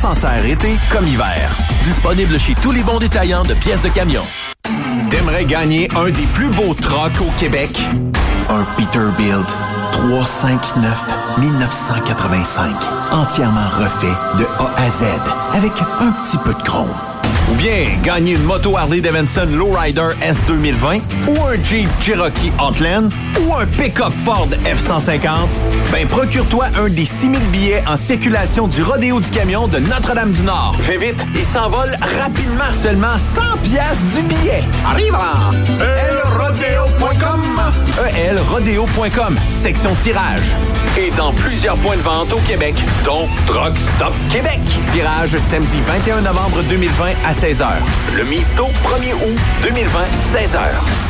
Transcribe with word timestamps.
s'en 0.00 0.14
sert 0.14 0.46
été 0.46 0.78
comme 0.90 1.06
hiver. 1.06 1.54
Disponible 1.84 2.40
chez 2.40 2.54
tous 2.54 2.72
les 2.72 2.82
bons 2.82 2.98
détaillants 2.98 3.42
de 3.42 3.52
pièces 3.52 3.82
de 3.82 3.90
camion. 3.90 4.22
T'aimerais 5.10 5.44
gagner 5.44 5.90
un 5.94 6.06
des 6.06 6.26
plus 6.32 6.48
beaux 6.48 6.72
trucks 6.72 7.20
au 7.20 7.30
Québec? 7.38 7.68
Un 8.48 8.64
Peterbilt 8.78 9.46
359 9.92 10.98
1985. 11.36 12.74
Entièrement 13.12 13.68
refait 13.78 14.16
de 14.38 14.46
A 14.58 14.70
à 14.80 14.90
Z 14.90 15.04
avec 15.52 15.72
un 16.00 16.12
petit 16.12 16.38
peu 16.38 16.54
de 16.54 16.62
chrome. 16.62 16.88
Ou 17.50 17.54
bien 17.54 17.88
gagner 18.04 18.34
une 18.34 18.44
moto 18.44 18.76
Harley 18.76 19.00
Davidson 19.00 19.48
Lowrider 19.52 20.10
S 20.22 20.42
2020 20.46 21.00
ou 21.28 21.44
un 21.44 21.62
Jeep 21.62 21.88
Cherokee 22.00 22.52
Outland 22.62 23.10
ou 23.40 23.54
un 23.54 23.66
pick-up 23.66 24.12
Ford 24.16 24.48
F-150, 24.64 25.20
ben 25.92 26.06
procure-toi 26.06 26.66
un 26.78 26.88
des 26.88 27.04
6000 27.04 27.40
billets 27.50 27.82
en 27.86 27.96
circulation 27.96 28.68
du 28.68 28.82
Rodéo 28.82 29.20
du 29.20 29.30
Camion 29.30 29.68
de 29.68 29.78
Notre-Dame-du-Nord. 29.78 30.76
Fais 30.80 30.98
vite, 30.98 31.24
il 31.34 31.44
s'envole 31.44 31.96
rapidement. 32.20 32.72
Seulement 32.72 33.18
100 33.18 33.40
pièces 33.62 34.02
du 34.14 34.22
billet. 34.22 34.64
Arrive 34.86 35.16
elrodeo.com 35.80 37.40
elrodeo.com, 38.16 39.38
section 39.48 39.94
tirage. 39.94 40.54
Et 40.98 41.10
dans 41.16 41.32
plusieurs 41.32 41.76
points 41.76 41.96
de 41.96 42.02
vente 42.02 42.32
au 42.32 42.38
Québec, 42.40 42.74
dont 43.04 43.26
Truck 43.46 43.76
Stop 43.96 44.14
Québec. 44.30 44.60
Tirage 44.92 45.36
samedi 45.38 45.80
21 45.86 46.22
novembre 46.22 46.62
2020 46.68 47.04
à 47.26 47.32
16h. 47.40 47.64
Le 48.18 48.24
Misto, 48.24 48.66
1er 48.84 49.14
août 49.14 49.38
2020, 49.62 49.98
16h. 50.20 51.09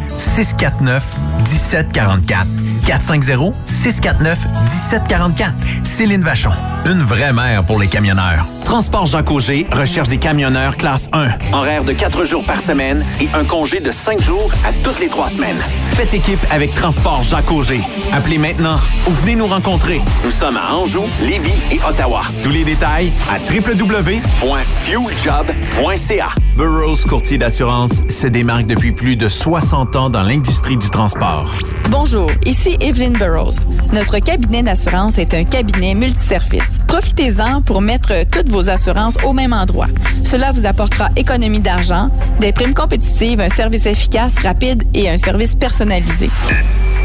649 0.17 1.03
1744. 1.39 2.47
450 2.85 3.53
649 3.65 4.45
1744. 4.63 5.53
Céline 5.83 6.21
Vachon, 6.21 6.51
une 6.85 7.01
vraie 7.01 7.33
mère 7.33 7.63
pour 7.63 7.79
les 7.79 7.87
camionneurs. 7.87 8.45
Transport 8.65 9.05
Jacques 9.05 9.29
Auger 9.31 9.67
recherche 9.71 10.07
des 10.07 10.17
camionneurs 10.17 10.77
classe 10.77 11.09
1. 11.11 11.27
Horaire 11.51 11.83
de 11.83 11.91
4 11.91 12.23
jours 12.25 12.45
par 12.45 12.61
semaine 12.61 13.05
et 13.19 13.27
un 13.33 13.43
congé 13.43 13.81
de 13.81 13.91
5 13.91 14.21
jours 14.21 14.49
à 14.65 14.71
toutes 14.83 14.99
les 15.01 15.09
3 15.09 15.27
semaines. 15.29 15.59
Faites 15.93 16.13
équipe 16.13 16.39
avec 16.49 16.73
Transport 16.73 17.21
Jacques 17.23 17.51
Auger. 17.51 17.81
Appelez 18.13 18.37
maintenant 18.37 18.79
ou 19.07 19.11
venez 19.11 19.35
nous 19.35 19.47
rencontrer. 19.47 20.01
Nous 20.23 20.31
sommes 20.31 20.55
à 20.55 20.73
Anjou, 20.73 21.03
Lévis 21.21 21.51
et 21.69 21.81
Ottawa. 21.87 22.21
Tous 22.43 22.49
les 22.49 22.63
détails 22.63 23.11
à 23.29 23.37
www.fueljob.ca. 23.51 26.29
Burroughs 26.55 27.03
Courtier 27.07 27.37
d'assurance 27.37 28.01
se 28.09 28.27
démarque 28.27 28.65
depuis 28.67 28.91
plus 28.91 29.15
de 29.17 29.27
60 29.29 29.95
ans 29.95 30.00
dans 30.09 30.23
l'industrie 30.23 30.77
du 30.77 30.89
transport. 30.89 31.51
Bonjour, 31.89 32.31
ici 32.45 32.77
Evelyn 32.79 33.11
Burroughs. 33.11 33.59
Notre 33.93 34.19
cabinet 34.19 34.63
d'assurance 34.63 35.17
est 35.17 35.33
un 35.33 35.43
cabinet 35.43 35.93
multiservice. 35.93 36.79
Profitez-en 36.87 37.61
pour 37.61 37.81
mettre 37.81 38.25
toutes 38.31 38.49
vos 38.49 38.69
assurances 38.69 39.17
au 39.25 39.33
même 39.33 39.53
endroit. 39.53 39.87
Cela 40.23 40.51
vous 40.51 40.65
apportera 40.65 41.09
économie 41.15 41.59
d'argent, 41.59 42.09
des 42.39 42.51
primes 42.51 42.73
compétitives, 42.73 43.39
un 43.39 43.49
service 43.49 43.85
efficace, 43.85 44.39
rapide 44.39 44.83
et 44.93 45.09
un 45.09 45.17
service 45.17 45.55
personnalisé. 45.55 46.29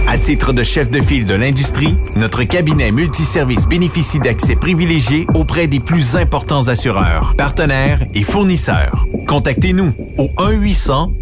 À 0.08 0.18
titre 0.18 0.52
de 0.52 0.62
chef 0.62 0.88
de 0.88 1.02
file 1.02 1.26
de 1.26 1.34
l'industrie, 1.34 1.96
notre 2.14 2.44
cabinet 2.44 2.92
multiservice 2.92 3.66
bénéficie 3.66 4.20
d'accès 4.20 4.54
privilégié 4.54 5.26
auprès 5.34 5.66
des 5.66 5.80
plus 5.80 6.14
importants 6.14 6.68
assureurs, 6.68 7.34
partenaires 7.36 7.98
et 8.14 8.22
fournisseurs. 8.22 9.04
Contactez-nous 9.26 9.92
au 10.18 10.28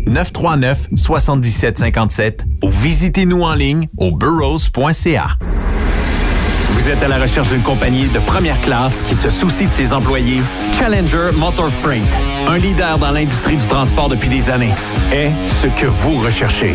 1-800-939-7757 0.07 2.41
ou 2.63 2.71
visitez-nous 2.71 3.43
en 3.43 3.55
ligne 3.55 3.89
au 3.97 4.13
burrows.ca. 4.13 5.39
Vous 6.73 6.91
êtes 6.91 7.03
à 7.03 7.09
la 7.09 7.17
recherche 7.17 7.49
d'une 7.49 7.63
compagnie 7.63 8.09
de 8.09 8.19
première 8.19 8.61
classe 8.61 9.01
qui 9.01 9.15
se 9.15 9.31
soucie 9.31 9.67
de 9.67 9.73
ses 9.73 9.95
employés? 9.95 10.43
Challenger 10.79 11.31
Motor 11.35 11.71
Freight, 11.71 12.05
un 12.47 12.59
leader 12.59 12.99
dans 12.99 13.13
l'industrie 13.13 13.57
du 13.57 13.67
transport 13.67 14.11
depuis 14.11 14.29
des 14.29 14.51
années, 14.51 14.75
est 15.11 15.33
ce 15.47 15.69
que 15.69 15.87
vous 15.87 16.19
recherchez. 16.19 16.75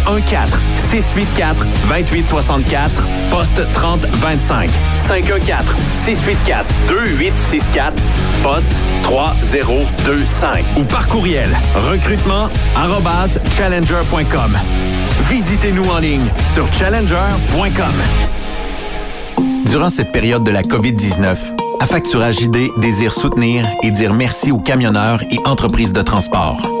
514-684-2864, 0.05 2.89
poste 3.29 3.61
3025. 3.73 4.69
514-684-2864, 4.95 7.93
poste 8.43 8.71
3025. 9.03 10.65
Ou 10.77 10.83
par 10.83 11.07
courriel, 11.07 11.49
recrutement 11.75 12.49
challenger.com. 13.51 14.57
Visitez-nous 15.29 15.87
en 15.89 15.99
ligne 15.99 16.25
sur 16.53 16.67
challenger.com. 16.73 17.93
Durant 19.65 19.89
cette 19.89 20.11
période 20.11 20.43
de 20.43 20.51
la 20.51 20.63
COVID-19, 20.63 21.37
Affacturage 21.81 22.41
ID 22.41 22.69
désire 22.77 23.11
soutenir 23.11 23.67
et 23.81 23.89
dire 23.89 24.13
merci 24.13 24.51
aux 24.51 24.59
camionneurs 24.59 25.23
et 25.31 25.39
entreprises 25.45 25.93
de 25.93 26.03
transport. 26.03 26.80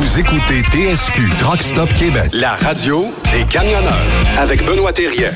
Vous 0.00 0.20
écoutez 0.20 0.62
TSQ 0.62 1.28
Truck 1.40 1.60
Stop 1.60 1.92
Québec. 1.92 2.30
La 2.32 2.52
radio 2.52 3.12
des 3.32 3.42
camionneurs 3.44 3.92
avec 4.36 4.64
Benoît 4.64 4.92
Thérien. 4.92 5.30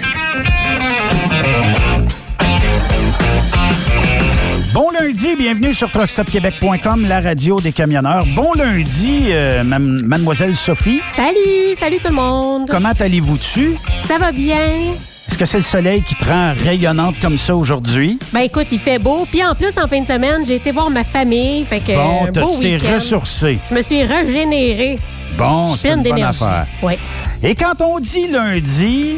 Bon 4.73 4.91
lundi, 4.91 5.35
bienvenue 5.37 5.75
sur 5.75 5.91
truckstopquebec.com, 5.91 7.07
la 7.09 7.21
radio 7.21 7.59
des 7.59 7.73
camionneurs. 7.73 8.25
Bon 8.37 8.53
lundi, 8.53 9.31
euh, 9.31 9.65
mademoiselle 9.65 10.55
Sophie. 10.55 11.01
Salut, 11.17 11.75
salut 11.77 11.99
tout 11.99 12.11
le 12.11 12.15
monde. 12.15 12.69
Comment 12.71 12.93
allez-vous 13.01 13.39
dessus? 13.39 13.73
Ça 14.07 14.19
va 14.19 14.31
bien? 14.31 14.93
Est-ce 15.29 15.39
que 15.39 15.47
c'est 15.47 15.59
le 15.59 15.63
soleil 15.63 16.03
qui 16.03 16.15
te 16.17 16.25
rend 16.25 16.53
rayonnante 16.53 17.19
comme 17.21 17.39
ça 17.39 17.55
aujourd'hui? 17.55 18.19
Ben 18.33 18.41
écoute, 18.41 18.67
il 18.73 18.79
fait 18.79 18.99
beau. 18.99 19.27
Puis 19.31 19.43
en 19.45 19.55
plus, 19.55 19.71
en 19.83 19.87
fin 19.87 20.01
de 20.01 20.07
semaine, 20.07 20.45
j'ai 20.47 20.57
été 20.57 20.73
voir 20.73 20.91
ma 20.91 21.05
famille. 21.05 21.65
Fait 21.65 21.81
que 21.81 21.93
Bon, 21.95 22.25
beau 22.33 22.59
tu 22.61 22.79
t'es 22.79 22.95
ressourcé. 22.95 23.59
Je 23.71 23.75
me 23.75 23.83
suis 23.83 24.03
régénérée. 24.05 24.97
Bon, 25.39 25.75
c'est 25.77 25.89
une 25.89 25.95
bonne 25.97 26.03
d'énergie. 26.03 26.43
affaire. 26.43 26.67
Oui. 26.83 26.95
Et 27.43 27.55
quand 27.55 27.81
on 27.81 27.99
dit 28.01 28.29
lundi, 28.29 29.17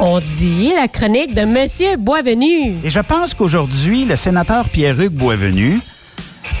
On 0.00 0.18
dit 0.18 0.72
la 0.76 0.88
chronique 0.88 1.34
de 1.34 1.42
Monsieur 1.44 1.96
Boisvenu. 1.98 2.74
et 2.82 2.90
je 2.90 3.00
pense 3.00 3.32
qu'aujourd'hui, 3.34 4.04
le 4.04 4.16
sénateur 4.16 4.68
Pierre-Hugues 4.68 5.12
Boisvenu 5.12 5.78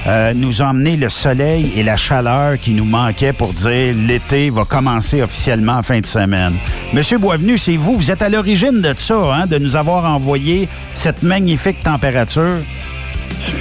euh, 0.06 0.32
nous 0.34 0.60
a 0.62 0.66
emmené 0.66 0.96
le 0.96 1.08
soleil 1.08 1.72
et 1.76 1.82
la 1.82 1.96
chaleur 1.96 2.58
qui 2.60 2.72
nous 2.72 2.84
manquaient 2.84 3.32
pour 3.32 3.52
dire 3.52 3.94
l'été 3.96 4.50
va 4.50 4.64
commencer 4.64 5.22
officiellement 5.22 5.74
en 5.78 5.82
fin 5.82 6.00
de 6.00 6.06
semaine. 6.06 6.54
Monsieur 6.92 7.18
Boisvenu, 7.18 7.56
c'est 7.56 7.76
vous, 7.76 7.96
vous 7.96 8.10
êtes 8.10 8.22
à 8.22 8.28
l'origine 8.28 8.80
de 8.82 8.92
ça, 8.96 9.14
hein, 9.16 9.46
de 9.46 9.58
nous 9.58 9.76
avoir 9.76 10.04
envoyé 10.04 10.68
cette 10.92 11.22
magnifique 11.22 11.80
température. 11.80 12.58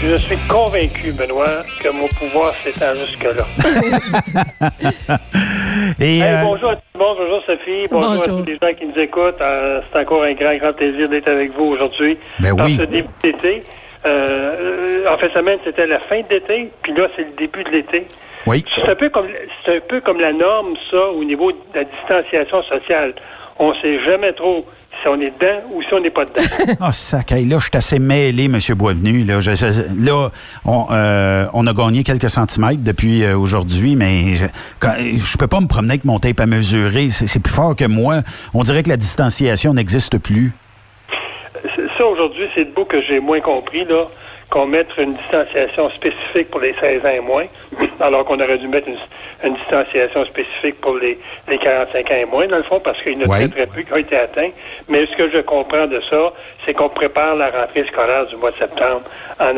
Je 0.02 0.16
suis 0.18 0.38
convaincu, 0.48 1.12
Benoît, 1.14 1.64
que 1.82 1.90
mon 1.90 2.08
pouvoir 2.10 2.54
s'étend 2.64 2.94
jusque-là. 3.06 3.46
Et, 6.00 6.20
Hey, 6.20 6.24
euh, 6.24 6.42
bonjour 6.44 6.72
à 6.72 6.76
tout 6.76 6.82
le 6.94 7.00
monde, 7.00 7.18
bonjour 7.20 7.42
Sophie, 7.46 7.88
bonjour, 7.90 8.24
à 8.24 8.28
tous 8.28 8.46
les 8.46 8.54
gens 8.62 8.74
qui 8.78 8.86
nous 8.86 9.02
écoutent. 9.02 9.42
Euh, 9.42 9.82
c'est 9.92 10.00
encore 10.00 10.24
un 10.24 10.34
grand, 10.34 10.56
grand 10.58 10.74
plaisir 10.74 11.10
d'être 11.10 11.28
avec 11.28 11.52
vous 11.58 11.66
aujourd'hui. 11.66 12.18
Ben 12.40 12.56
Dans 12.56 12.66
oui. 12.66 12.78
ce 12.78 12.84
début 12.84 13.08
d'été. 13.24 13.64
Euh, 14.06 15.06
en 15.10 15.18
fin 15.18 15.28
de 15.28 15.32
semaine, 15.34 15.60
c'était 15.64 15.88
la 15.88 16.00
fin 16.00 16.18
de 16.22 16.26
l'été, 16.30 16.70
puis 16.82 16.94
là, 16.94 17.08
c'est 17.16 17.24
le 17.24 17.32
début 17.38 17.64
de 17.64 17.70
l'été. 17.70 18.08
oui. 18.48 18.64
C'est 18.76 18.90
un 18.90 18.96
peu 18.96 19.10
comme 19.10 19.28
c'est 19.66 19.78
un 19.78 19.80
peu 19.88 20.02
comme 20.02 20.20
la 20.20 20.34
norme, 20.34 20.74
ça, 20.92 21.08
au 21.10 21.24
niveau 21.24 21.52
de 21.52 21.58
la 21.76 21.84
distanciation 21.86 22.62
sociale. 22.64 23.14
On 23.60 23.70
ne 23.72 23.76
sait 23.82 24.04
jamais 24.04 24.34
trop 24.34 24.66
si 25.02 25.08
on 25.08 25.20
est 25.22 25.32
dedans 25.40 25.62
ou 25.72 25.82
si 25.84 25.94
on 25.94 26.00
n'est 26.00 26.10
pas 26.10 26.26
dedans. 26.26 26.42
Ah, 26.80 26.92
sac. 26.92 27.32
Hey, 27.32 27.46
là, 27.46 27.58
je 27.60 27.64
suis 27.64 27.72
assez 27.76 28.00
mêlé, 28.00 28.46
M. 28.46 28.58
Boisvenu. 28.76 29.24
Là, 29.24 29.42
Je- 29.42 30.04
là 30.06 30.30
on, 30.66 30.86
euh, 30.92 31.46
on 31.54 31.68
a 31.68 31.74
gagné 31.74 32.04
quelques 32.04 32.30
centimètres 32.30 32.84
depuis 32.84 33.24
euh, 33.24 33.38
aujourd'hui, 33.38 33.96
mais 33.96 34.36
je, 34.36 34.46
je 34.82 35.38
peux 35.38 35.48
pas 35.48 35.60
me 35.62 35.68
promener 35.68 35.92
avec 35.94 36.06
mon 36.06 36.20
tape 36.20 36.40
à 36.40 36.46
mesurer. 36.46 37.10
C'est 37.12 37.40
plus 37.42 37.54
fort 37.54 37.76
que 37.76 37.86
moi. 37.86 38.16
On 38.54 38.64
dirait 38.64 38.82
que 38.84 38.90
la 38.90 38.98
distanciation 38.98 39.74
n'existe 39.74 40.18
plus. 40.18 40.52
Ça, 41.98 42.06
aujourd'hui, 42.06 42.48
c'est 42.54 42.66
le 42.66 42.72
bout 42.72 42.86
que 42.86 43.02
j'ai 43.02 43.20
moins 43.20 43.40
compris, 43.40 43.86
là, 43.86 44.08
qu'on 44.54 44.68
mette 44.68 44.90
une 45.00 45.14
distanciation 45.16 45.90
spécifique 45.90 46.52
pour 46.52 46.60
les 46.62 46.76
16 46.80 47.04
ans 47.04 47.10
et 47.10 47.20
moins, 47.22 47.46
alors 48.00 48.24
qu'on 48.24 48.40
aurait 48.40 48.60
dû 48.60 48.68
mettre 48.68 48.88
une, 48.88 48.98
une 49.44 49.56
distanciation 49.56 50.24
spécifique 50.26 50.80
pour 50.80 50.96
les, 50.98 51.18
les 51.48 51.58
45 51.58 52.12
ans 52.12 52.16
et 52.22 52.26
moins, 52.26 52.46
dans 52.46 52.58
le 52.58 52.64
fond, 52.64 52.80
parce 52.80 53.02
qu'il 53.02 53.14
y 53.14 53.24
en 53.24 53.28
a 53.28 53.32
Ouais. 53.32 53.48
très, 53.48 53.66
très 53.66 53.68
peu 53.68 53.82
qui 53.82 53.92
ont 53.92 53.98
été 53.98 54.16
atteints. 54.16 54.52
Mais 54.90 55.08
ce 55.08 55.16
que 55.18 55.32
je 55.32 55.40
comprends 55.40 55.88
de 55.88 56.00
ça, 56.08 56.34
c'est 56.66 56.74
qu'on 56.76 56.90
prépare 56.90 57.36
la 57.36 57.50
rentrée 57.50 57.84
scolaire 57.88 58.28
du 58.28 58.36
mois 58.36 58.52
de 58.52 58.58
septembre 58.58 59.02
en, 59.40 59.54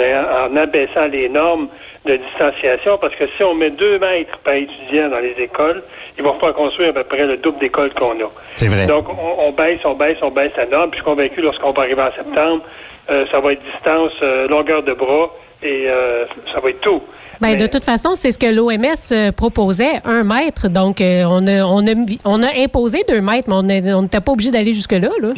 en 0.48 0.56
abaissant 0.56 1.08
les 1.12 1.28
normes 1.28 1.68
de 2.06 2.16
distanciation, 2.16 2.98
parce 2.98 3.16
que 3.16 3.26
si 3.36 3.44
on 3.44 3.54
met 3.54 3.72
deux 3.72 4.00
mètres 4.00 4.38
par 4.46 4.54
étudiant 4.54 5.10
dans 5.10 5.20
les 5.20 5.36
écoles, 5.40 5.84
il 6.18 6.24
va 6.24 6.32
falloir 6.34 6.54
construire 6.54 6.92
à 6.92 6.94
peu 6.94 7.04
près 7.04 7.26
le 7.26 7.36
double 7.36 7.58
d'écoles 7.58 7.94
qu'on 7.94 8.12
a. 8.12 8.30
C'est 8.56 8.68
vrai. 8.70 8.86
Donc, 8.86 9.08
on, 9.10 9.48
on 9.48 9.52
baisse, 9.52 9.80
on 9.84 9.96
baisse, 9.96 10.18
on 10.22 10.32
baisse 10.32 10.52
la 10.56 10.68
norme. 10.68 10.90
Puis 10.92 11.00
je 11.00 11.04
suis 11.04 11.12
convaincu, 11.12 11.42
lorsqu'on 11.42 11.72
va 11.72 11.82
arriver 11.82 12.02
en 12.02 12.12
septembre, 12.14 12.62
euh, 13.10 13.26
ça 13.32 13.40
va 13.40 13.54
être 13.54 13.62
distance, 13.64 14.12
euh, 14.22 14.48
longueur 14.48 14.84
de 14.84 14.94
bras, 14.94 15.32
et 15.64 15.86
euh, 15.88 16.26
ça 16.54 16.60
va 16.60 16.70
être 16.70 16.82
tout. 16.82 17.02
Ben, 17.42 17.50
Mais- 17.50 17.56
de 17.58 17.68
toute 17.68 17.84
façon, 17.84 18.16
c'est 18.16 18.32
ce 18.32 18.40
que 18.40 18.46
l'OMS 18.48 19.32
proposait, 19.34 20.02
un 20.06 20.24
mètre. 20.24 20.70
Donc, 20.70 20.98
on, 21.02 21.48
a, 21.48 21.64
on, 21.66 21.86
a, 21.86 21.94
on 22.24 22.44
a 22.44 22.54
imposé 22.58 23.04
deux 23.08 23.22
mètres, 23.22 23.50
mais 23.50 23.94
on 23.94 24.02
n'était 24.04 24.22
pas 24.22 24.32
obligé 24.32 24.52
d'aller 24.52 24.74
jusque-là. 24.74 25.10
Là. 25.22 25.30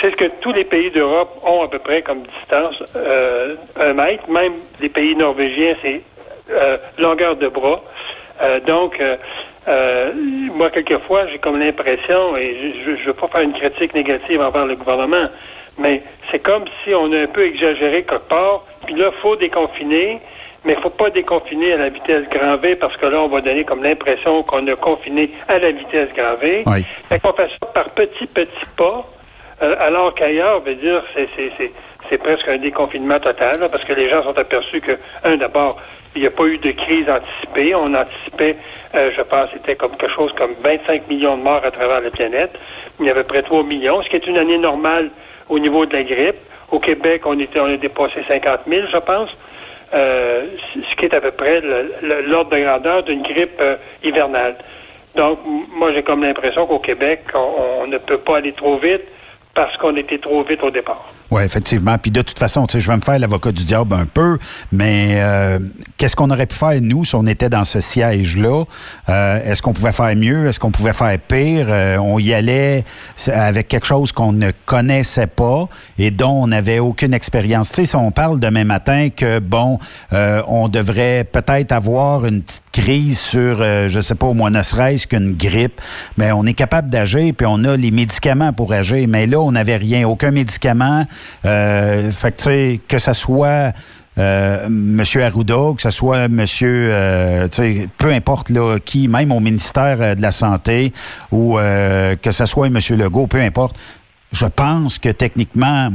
C'est 0.00 0.10
ce 0.10 0.16
que 0.16 0.30
tous 0.40 0.52
les 0.52 0.64
pays 0.64 0.90
d'Europe 0.90 1.40
ont 1.46 1.62
à 1.62 1.68
peu 1.68 1.78
près 1.78 2.02
comme 2.02 2.22
distance, 2.40 2.82
un 3.80 3.92
mètre. 3.92 4.28
Même 4.28 4.54
les 4.80 4.88
pays 4.88 5.14
norvégiens, 5.14 5.76
c'est 5.80 6.02
longueur 6.98 7.36
de 7.36 7.46
bras. 7.48 7.82
Donc, 8.66 9.00
euh, 9.66 10.12
moi, 10.54 10.70
quelquefois, 10.70 11.26
j'ai 11.28 11.38
comme 11.38 11.58
l'impression, 11.58 12.36
et 12.36 12.74
je 12.84 12.90
ne 12.90 12.96
veux 12.96 13.12
pas 13.14 13.28
faire 13.28 13.40
une 13.40 13.52
critique 13.54 13.94
négative 13.94 14.40
envers 14.40 14.66
le 14.66 14.76
gouvernement, 14.76 15.28
mais 15.78 16.02
c'est 16.30 16.38
comme 16.38 16.64
si 16.82 16.94
on 16.94 17.12
a 17.12 17.20
un 17.22 17.26
peu 17.26 17.46
exagéré 17.46 18.02
quelque 18.02 18.28
part, 18.28 18.64
puis 18.86 18.94
là, 18.94 19.10
il 19.14 19.20
faut 19.20 19.36
déconfiner, 19.36 20.20
mais 20.64 20.72
il 20.72 20.76
ne 20.76 20.82
faut 20.82 20.90
pas 20.90 21.10
déconfiner 21.10 21.72
à 21.72 21.76
la 21.76 21.88
vitesse 21.88 22.28
grand 22.30 22.56
V, 22.56 22.76
parce 22.76 22.96
que 22.96 23.06
là, 23.06 23.20
on 23.20 23.28
va 23.28 23.40
donner 23.40 23.64
comme 23.64 23.82
l'impression 23.82 24.42
qu'on 24.42 24.66
a 24.66 24.76
confiné 24.76 25.30
à 25.48 25.58
la 25.58 25.72
vitesse 25.72 26.08
grand 26.16 26.36
V. 26.36 26.62
Oui. 26.66 26.84
Fait 27.08 27.20
qu'on 27.20 27.32
fait 27.32 27.48
ça 27.60 27.66
par 27.66 27.90
petits, 27.90 28.26
petits 28.26 28.66
pas, 28.76 29.04
euh, 29.62 29.76
alors 29.78 30.14
qu'ailleurs, 30.14 30.60
veut 30.60 30.74
dire, 30.74 31.02
c'est, 31.14 31.28
c'est, 31.36 31.52
c'est, 31.58 31.72
c'est 32.08 32.18
presque 32.18 32.48
un 32.48 32.58
déconfinement 32.58 33.20
total, 33.20 33.60
là, 33.60 33.68
parce 33.68 33.84
que 33.84 33.92
les 33.92 34.08
gens 34.08 34.22
sont 34.22 34.38
aperçus 34.38 34.80
que, 34.80 34.98
un, 35.24 35.36
d'abord, 35.36 35.80
il 36.14 36.20
n'y 36.20 36.26
a 36.26 36.30
pas 36.30 36.44
eu 36.44 36.58
de 36.58 36.70
crise 36.70 37.06
anticipée. 37.08 37.74
On 37.74 37.92
anticipait, 37.94 38.56
euh, 38.94 39.10
je 39.16 39.22
pense, 39.22 39.48
c'était 39.52 39.74
comme 39.74 39.96
quelque 39.96 40.14
chose 40.14 40.32
comme 40.36 40.54
25 40.62 41.08
millions 41.08 41.36
de 41.36 41.42
morts 41.42 41.62
à 41.64 41.70
travers 41.70 42.00
la 42.00 42.10
planète. 42.10 42.56
Il 43.00 43.06
y 43.06 43.10
avait 43.10 43.24
près 43.24 43.42
de 43.42 43.46
3 43.46 43.64
millions, 43.64 44.02
ce 44.02 44.08
qui 44.08 44.16
est 44.16 44.26
une 44.26 44.38
année 44.38 44.58
normale 44.58 45.10
au 45.48 45.58
niveau 45.58 45.86
de 45.86 45.92
la 45.92 46.02
grippe. 46.02 46.36
Au 46.70 46.78
Québec, 46.78 47.22
on 47.26 47.38
était, 47.38 47.60
on 47.60 47.66
a 47.66 47.76
dépassé 47.76 48.22
50 48.26 48.60
000, 48.66 48.86
je 48.90 48.96
pense. 48.98 49.30
Euh, 49.92 50.46
ce 50.74 50.96
qui 50.96 51.04
est 51.04 51.14
à 51.14 51.20
peu 51.20 51.30
près 51.30 51.62
l'ordre 52.26 52.50
de 52.50 52.58
grandeur 52.58 53.02
d'une 53.04 53.22
grippe 53.22 53.60
euh, 53.60 53.76
hivernale. 54.02 54.56
Donc, 55.14 55.38
moi, 55.76 55.92
j'ai 55.92 56.02
comme 56.02 56.22
l'impression 56.22 56.66
qu'au 56.66 56.80
Québec, 56.80 57.20
on 57.34 57.86
ne 57.86 57.98
peut 57.98 58.18
pas 58.18 58.38
aller 58.38 58.52
trop 58.52 58.76
vite 58.76 59.02
parce 59.54 59.76
qu'on 59.76 59.94
était 59.96 60.18
trop 60.18 60.42
vite 60.42 60.62
au 60.64 60.70
départ. 60.70 61.12
Oui, 61.30 61.42
effectivement. 61.42 61.96
Puis 61.98 62.10
de 62.10 62.22
toute 62.22 62.38
façon, 62.38 62.66
je 62.72 62.78
vais 62.78 62.96
me 62.96 63.00
faire 63.00 63.18
l'avocat 63.18 63.50
du 63.50 63.64
diable 63.64 63.94
un 63.94 64.04
peu, 64.04 64.38
mais 64.70 65.16
euh, 65.16 65.58
qu'est-ce 65.96 66.14
qu'on 66.14 66.30
aurait 66.30 66.46
pu 66.46 66.54
faire, 66.54 66.80
nous, 66.80 67.04
si 67.04 67.14
on 67.14 67.26
était 67.26 67.48
dans 67.48 67.64
ce 67.64 67.80
siège-là? 67.80 68.64
Euh, 69.08 69.40
Est-ce 69.44 69.62
qu'on 69.62 69.72
pouvait 69.72 69.92
faire 69.92 70.14
mieux? 70.14 70.46
Est-ce 70.46 70.60
qu'on 70.60 70.70
pouvait 70.70 70.92
faire 70.92 71.18
pire? 71.18 71.66
Euh, 71.68 71.96
on 71.96 72.18
y 72.18 72.32
allait 72.34 72.84
avec 73.32 73.68
quelque 73.68 73.86
chose 73.86 74.12
qu'on 74.12 74.32
ne 74.32 74.50
connaissait 74.66 75.26
pas 75.26 75.68
et 75.98 76.10
dont 76.10 76.42
on 76.42 76.46
n'avait 76.48 76.78
aucune 76.78 77.14
expérience. 77.14 77.70
Tu 77.70 77.76
sais, 77.76 77.86
si 77.86 77.96
on 77.96 78.10
parle 78.10 78.38
demain 78.38 78.64
matin 78.64 79.08
que, 79.08 79.38
bon, 79.38 79.78
euh, 80.12 80.42
on 80.46 80.68
devrait 80.68 81.24
peut-être 81.24 81.72
avoir 81.72 82.26
une 82.26 82.42
petite 82.42 82.62
crise 82.70 83.18
sur, 83.18 83.58
euh, 83.60 83.88
je 83.88 84.00
sais 84.00 84.14
pas, 84.14 84.26
au 84.26 84.34
moins 84.34 84.50
ne 84.50 84.62
serait-ce 84.62 85.06
qu'une 85.06 85.32
grippe, 85.32 85.80
mais 86.16 86.32
on 86.32 86.44
est 86.44 86.54
capable 86.54 86.90
d'agir, 86.90 87.32
puis 87.36 87.46
on 87.48 87.64
a 87.64 87.76
les 87.76 87.90
médicaments 87.90 88.52
pour 88.52 88.72
agir. 88.72 89.06
Mais 89.08 89.26
là, 89.26 89.40
on 89.40 89.52
n'avait 89.52 89.76
rien, 89.76 90.06
aucun 90.06 90.30
médicament. 90.30 91.04
Euh, 91.44 92.10
que, 92.88 92.98
ça 92.98 93.14
soit 93.14 93.72
euh, 94.18 94.66
M. 94.66 95.02
Arruda, 95.20 95.74
que 95.76 95.82
ce 95.82 95.90
soit 95.90 96.24
M. 96.24 96.44
euh, 96.62 97.48
peu 97.98 98.12
importe 98.12 98.52
qui, 98.84 99.08
même 99.08 99.32
au 99.32 99.40
ministère 99.40 100.16
de 100.16 100.22
la 100.22 100.30
Santé, 100.30 100.92
ou 101.32 101.56
que 101.56 102.30
ce 102.30 102.46
soit 102.46 102.66
M. 102.66 102.78
Legault, 102.90 103.26
peu 103.26 103.40
importe. 103.40 103.76
Je 104.34 104.46
pense 104.46 104.98
que 104.98 105.10
techniquement, 105.10 105.90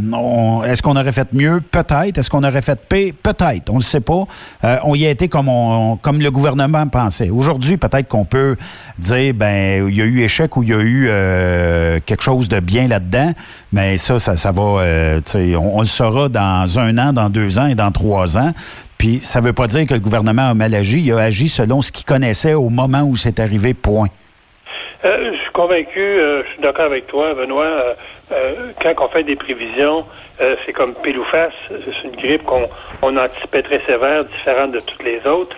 est-ce 0.65 0.81
qu'on 0.81 0.95
aurait 0.95 1.11
fait 1.11 1.27
mieux? 1.33 1.61
Peut-être. 1.71 2.17
Est-ce 2.17 2.29
qu'on 2.29 2.45
aurait 2.45 2.61
fait 2.61 2.79
pire? 2.87 3.13
Peut-être. 3.21 3.69
On 3.69 3.75
ne 3.75 3.81
sait 3.81 3.99
pas. 3.99 4.23
Euh, 4.63 4.77
on 4.85 4.95
y 4.95 5.05
a 5.05 5.09
été 5.09 5.27
comme, 5.27 5.49
on, 5.49 5.97
comme 5.97 6.21
le 6.21 6.31
gouvernement 6.31 6.87
pensait. 6.87 7.29
Aujourd'hui, 7.29 7.75
peut-être 7.75 8.07
qu'on 8.07 8.23
peut 8.23 8.55
dire, 8.97 9.33
ben, 9.33 9.89
il 9.89 9.97
y 9.97 10.01
a 10.01 10.05
eu 10.05 10.21
échec 10.21 10.55
ou 10.55 10.63
il 10.63 10.69
y 10.69 10.73
a 10.73 10.79
eu 10.79 11.07
euh, 11.09 11.99
quelque 12.05 12.23
chose 12.23 12.47
de 12.47 12.61
bien 12.61 12.87
là-dedans, 12.87 13.33
mais 13.73 13.97
ça, 13.97 14.19
ça, 14.19 14.37
ça 14.37 14.53
va, 14.53 14.83
euh, 14.83 15.21
on, 15.35 15.79
on 15.79 15.81
le 15.81 15.85
saura 15.87 16.29
dans 16.29 16.79
un 16.79 16.97
an, 16.97 17.11
dans 17.11 17.29
deux 17.29 17.59
ans 17.59 17.65
et 17.65 17.75
dans 17.75 17.91
trois 17.91 18.37
ans. 18.37 18.53
Puis 18.97 19.19
ça 19.21 19.41
ne 19.41 19.47
veut 19.47 19.53
pas 19.53 19.67
dire 19.67 19.85
que 19.85 19.93
le 19.93 19.99
gouvernement 19.99 20.49
a 20.49 20.53
mal 20.53 20.73
agi. 20.73 21.01
Il 21.01 21.11
a 21.11 21.19
agi 21.19 21.49
selon 21.49 21.81
ce 21.81 21.91
qu'il 21.91 22.05
connaissait 22.05 22.53
au 22.53 22.69
moment 22.69 23.01
où 23.01 23.17
c'est 23.17 23.41
arrivé, 23.41 23.73
point. 23.73 24.07
Euh, 25.05 25.31
je 25.33 25.37
suis 25.37 25.51
convaincu, 25.51 25.99
euh, 25.99 26.43
je 26.45 26.51
suis 26.53 26.61
d'accord 26.61 26.85
avec 26.85 27.07
toi, 27.07 27.33
Benoît. 27.33 27.95
euh, 28.31 28.53
quand 28.81 28.93
on 29.05 29.07
fait 29.09 29.23
des 29.23 29.35
prévisions, 29.35 30.05
c'est 30.65 30.71
comme 30.73 30.93
pile 30.93 31.17
ou 31.19 31.23
face. 31.23 31.53
C'est 31.69 32.03
une 32.07 32.15
grippe 32.15 32.43
qu'on 32.43 32.69
on 33.01 33.17
anticipait 33.17 33.61
très 33.63 33.79
sévère, 33.81 34.23
différente 34.25 34.71
de 34.71 34.79
toutes 34.79 35.03
les 35.03 35.25
autres. 35.27 35.55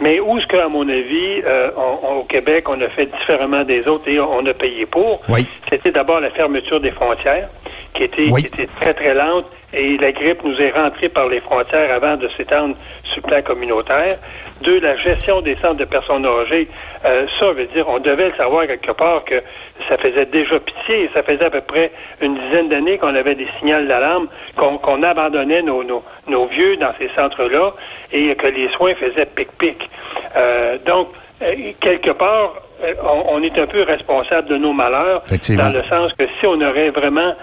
Mais 0.00 0.18
où 0.20 0.38
est-ce 0.38 0.46
qu'à 0.46 0.66
mon 0.68 0.88
avis, 0.88 1.42
on- 1.76 1.98
on- 2.08 2.14
au 2.20 2.24
Québec, 2.24 2.68
on 2.68 2.80
a 2.80 2.88
fait 2.88 3.06
différemment 3.06 3.62
des 3.62 3.86
autres 3.86 4.08
et 4.08 4.18
on, 4.18 4.38
on 4.38 4.46
a 4.46 4.54
payé 4.54 4.86
pour? 4.86 5.20
Oui. 5.28 5.46
C'était 5.70 5.90
d'abord 5.92 6.20
la 6.20 6.30
fermeture 6.30 6.80
des 6.80 6.90
frontières, 6.92 7.48
qui 7.92 8.04
était, 8.04 8.28
Oui. 8.30 8.40
qui 8.42 8.46
était 8.48 8.68
très, 8.80 8.94
très 8.94 9.14
lente, 9.14 9.46
et 9.74 9.96
la 9.98 10.12
grippe 10.12 10.42
nous 10.44 10.60
est 10.60 10.70
rentrée 10.70 11.08
par 11.08 11.28
les 11.28 11.40
frontières 11.40 11.92
avant 11.92 12.16
de 12.16 12.28
s'étendre 12.36 12.76
sur 13.04 13.16
le 13.16 13.22
plan 13.22 13.42
communautaire. 13.42 14.16
Deux, 14.62 14.80
la 14.80 14.96
gestion 14.96 15.40
des 15.40 15.56
centres 15.56 15.76
de 15.76 15.84
personnes 15.84 16.24
âgées. 16.24 16.68
Euh, 17.04 17.26
ça 17.38 17.52
veut 17.52 17.66
dire, 17.66 17.86
on 17.88 17.98
devait 17.98 18.28
le 18.28 18.34
savoir 18.36 18.66
quelque 18.66 18.92
part 18.92 19.24
que 19.24 19.42
ça 19.88 19.98
faisait 19.98 20.26
déjà 20.26 20.58
pitié, 20.60 21.10
ça 21.12 21.22
faisait 21.22 21.44
à 21.44 21.50
peu 21.50 21.60
près 21.60 21.90
une 22.20 22.36
dizaine 22.36 22.68
d'années 22.68 22.96
qu'on 22.98 23.14
avait 23.14 23.34
des 23.34 23.48
signaux 23.58 23.84
d'alarme, 23.84 24.28
qu'on 24.56 25.02
abandonnait 25.02 25.62
nos, 25.62 25.82
nos, 25.82 26.02
nos 26.28 26.46
vieux 26.46 26.76
dans 26.76 26.92
ces 26.98 27.10
centres-là, 27.16 27.72
et 28.12 28.34
que 28.36 28.46
les 28.46 28.68
soins 28.70 28.94
faisaient 28.94 29.26
pic-pic. 29.26 29.90
Euh, 30.36 30.78
donc, 30.86 31.08
euh, 31.42 31.72
quelque 31.80 32.12
part, 32.12 32.54
euh, 32.84 32.94
on, 33.02 33.36
on 33.36 33.42
est 33.42 33.58
un 33.58 33.66
peu 33.66 33.82
responsable 33.82 34.48
de 34.48 34.56
nos 34.56 34.72
malheurs, 34.72 35.22
dans 35.50 35.72
le 35.72 35.82
sens 35.84 36.12
que 36.12 36.24
si 36.38 36.46
on 36.46 36.60
aurait 36.60 36.90
vraiment 36.90 37.34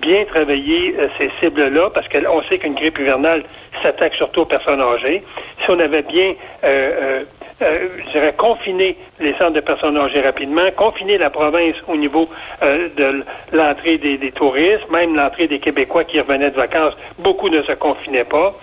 bien 0.00 0.24
travaillé 0.24 0.94
euh, 0.98 1.08
ces 1.18 1.30
cibles-là, 1.40 1.90
parce 1.90 2.08
qu'on 2.08 2.42
sait 2.42 2.58
qu'une 2.58 2.74
grippe 2.74 2.98
hivernale 2.98 3.42
s'attaque 3.82 4.14
surtout 4.14 4.42
aux 4.42 4.46
personnes 4.46 4.80
âgées, 4.80 5.22
si 5.64 5.70
on 5.70 5.78
avait 5.78 6.02
bien, 6.02 6.34
euh, 6.64 7.22
euh, 7.22 7.24
euh, 7.62 7.88
je 8.04 8.10
dirais, 8.10 8.34
confiné 8.36 8.96
les 9.20 9.32
centres 9.34 9.52
de 9.52 9.60
personnes 9.60 9.96
âgées 9.96 10.20
rapidement, 10.20 10.70
confiné 10.76 11.18
la 11.18 11.30
province 11.30 11.76
au 11.88 11.96
niveau 11.96 12.28
euh, 12.62 12.88
de 12.96 13.24
l'entrée 13.52 13.98
des 13.98 14.32
touristes, 14.32 14.88
même 14.90 15.16
l'entrée 15.16 15.48
des 15.48 15.58
Québécois 15.58 16.04
qui 16.04 16.20
revenaient 16.20 16.50
de 16.50 16.56
vacances, 16.56 16.94
beaucoup 17.18 17.48
ne 17.48 17.62
se 17.62 17.72
confinaient 17.72 18.24
pas. 18.24 18.54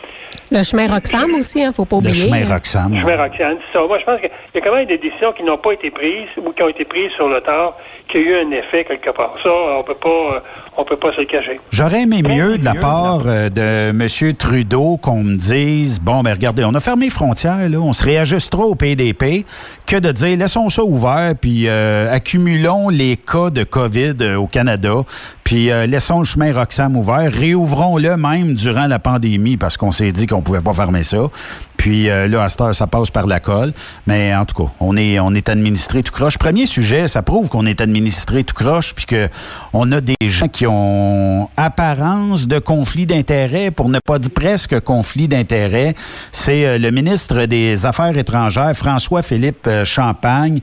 Le 0.51 0.63
chemin 0.63 0.87
Roxham 0.87 1.33
aussi, 1.35 1.59
il 1.59 1.67
ne 1.67 1.71
faut 1.71 1.85
pas 1.85 1.97
Le 1.97 2.09
oublier. 2.09 2.23
chemin 2.25 2.43
hein. 2.43 2.53
Roxham. 2.53 2.95
Je 2.95 3.05
mets 3.05 3.15
Roxane, 3.15 3.57
c'est 3.71 3.77
ça. 3.79 3.85
Moi, 3.87 3.99
je 3.99 4.05
pense 4.05 4.19
qu'il 4.19 4.29
y 4.53 4.57
a 4.57 4.61
quand 4.61 4.75
même 4.75 4.87
des 4.87 4.97
décisions 4.97 5.31
qui 5.33 5.43
n'ont 5.43 5.57
pas 5.57 5.73
été 5.73 5.89
prises 5.91 6.27
ou 6.37 6.51
qui 6.51 6.63
ont 6.63 6.69
été 6.69 6.85
prises 6.85 7.11
sur 7.15 7.27
le 7.27 7.41
tard, 7.41 7.73
qui 8.07 8.17
ont 8.17 8.21
eu 8.21 8.35
un 8.35 8.51
effet 8.51 8.85
quelque 8.85 9.09
part. 9.11 9.35
Ça, 9.43 9.49
on 9.49 9.83
peut 9.83 9.95
pas, 9.95 10.09
euh, 10.09 10.39
on 10.77 10.83
peut 10.83 10.97
pas 10.97 11.11
se 11.13 11.19
le 11.21 11.25
cacher. 11.25 11.59
J'aurais 11.71 12.01
aimé 12.03 12.21
mieux 12.21 12.57
de 12.57 12.65
la 12.65 12.75
part 12.75 13.21
euh, 13.25 13.49
de 13.49 13.89
M. 13.89 14.33
Trudeau 14.37 14.97
qu'on 14.97 15.23
me 15.23 15.35
dise 15.35 15.99
bon, 15.99 16.21
ben 16.21 16.33
regardez, 16.33 16.63
on 16.65 16.73
a 16.73 16.79
fermé 16.79 17.05
les 17.05 17.11
frontières, 17.11 17.69
là, 17.69 17.77
on 17.77 17.93
se 17.93 18.03
réajustera 18.03 18.63
au 18.63 18.75
PDP, 18.75 19.45
que 19.85 19.97
de 19.97 20.11
dire 20.11 20.37
laissons 20.37 20.69
ça 20.69 20.83
ouvert, 20.83 21.33
puis 21.39 21.67
euh, 21.67 22.11
accumulons 22.13 22.89
les 22.89 23.17
cas 23.17 23.49
de 23.49 23.63
COVID 23.63 24.35
au 24.37 24.47
Canada, 24.47 25.03
puis 25.45 25.69
euh, 25.69 25.85
laissons 25.85 26.17
le 26.17 26.25
chemin 26.25 26.51
Roxham 26.51 26.97
ouvert, 26.97 27.31
réouvrons-le 27.31 28.17
même 28.17 28.55
durant 28.55 28.87
la 28.87 28.97
pandémie, 28.97 29.57
parce 29.57 29.77
qu'on 29.77 29.91
s'est 29.91 30.11
dit 30.11 30.25
qu'on 30.25 30.41
pouvait 30.41 30.59
pas 30.59 30.73
fermer 30.73 31.03
ça. 31.03 31.29
Puis 31.77 32.09
euh, 32.09 32.27
là, 32.27 32.41
à 32.41 32.49
cette 32.49 32.61
heure, 32.61 32.73
ça 32.73 32.87
passe 32.87 33.11
par 33.11 33.27
la 33.27 33.39
colle. 33.39 33.71
Mais 34.07 34.35
en 34.35 34.45
tout 34.45 34.55
cas, 34.55 34.71
on 34.79 34.97
est, 34.97 35.19
on 35.19 35.35
est 35.35 35.47
administré 35.47 36.01
tout 36.01 36.11
croche. 36.11 36.39
Premier 36.39 36.65
sujet, 36.65 37.07
ça 37.07 37.21
prouve 37.21 37.47
qu'on 37.47 37.67
est 37.67 37.79
administré 37.79 38.43
tout 38.43 38.55
croche, 38.55 38.95
puis 38.95 39.05
que 39.05 39.29
on 39.71 39.91
a 39.91 40.01
des 40.01 40.15
gens 40.21 40.47
qui 40.47 40.65
ont 40.65 41.47
apparence 41.57 42.47
de 42.47 42.57
conflit 42.57 43.05
d'intérêts, 43.05 43.69
pour 43.69 43.89
ne 43.89 43.99
pas 43.99 44.17
dire 44.17 44.31
presque 44.31 44.79
conflit 44.79 45.27
d'intérêts. 45.27 45.93
C'est 46.31 46.65
euh, 46.65 46.77
le 46.79 46.89
ministre 46.89 47.45
des 47.45 47.85
Affaires 47.85 48.17
étrangères, 48.17 48.75
François-Philippe 48.75 49.67
euh, 49.67 49.85
Champagne, 49.85 50.61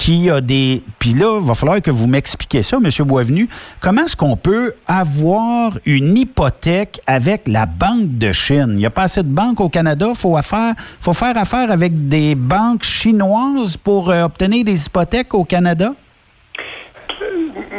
qui 0.00 0.30
a 0.30 0.40
des... 0.40 0.82
Puis 0.98 1.12
là, 1.12 1.38
il 1.38 1.46
va 1.46 1.52
falloir 1.52 1.82
que 1.82 1.90
vous 1.90 2.06
m'expliquiez 2.06 2.62
ça, 2.62 2.78
M. 2.78 2.88
Boisvenu. 3.06 3.50
Comment 3.80 4.04
est-ce 4.06 4.16
qu'on 4.16 4.34
peut 4.34 4.72
avoir 4.86 5.72
une 5.84 6.16
hypothèque 6.16 7.02
avec 7.06 7.46
la 7.46 7.66
Banque 7.66 8.16
de 8.16 8.32
Chine? 8.32 8.70
Il 8.70 8.76
n'y 8.76 8.86
a 8.86 8.90
pas 8.90 9.02
assez 9.02 9.22
de 9.22 9.28
banques 9.28 9.60
au 9.60 9.68
Canada. 9.68 10.06
Il 10.08 10.16
faut, 10.16 10.38
affaire- 10.38 10.72
faut 11.02 11.12
faire 11.12 11.36
affaire 11.36 11.70
avec 11.70 12.08
des 12.08 12.34
banques 12.34 12.82
chinoises 12.82 13.76
pour 13.76 14.10
euh, 14.10 14.22
obtenir 14.24 14.64
des 14.64 14.86
hypothèques 14.86 15.34
au 15.34 15.44
Canada? 15.44 15.92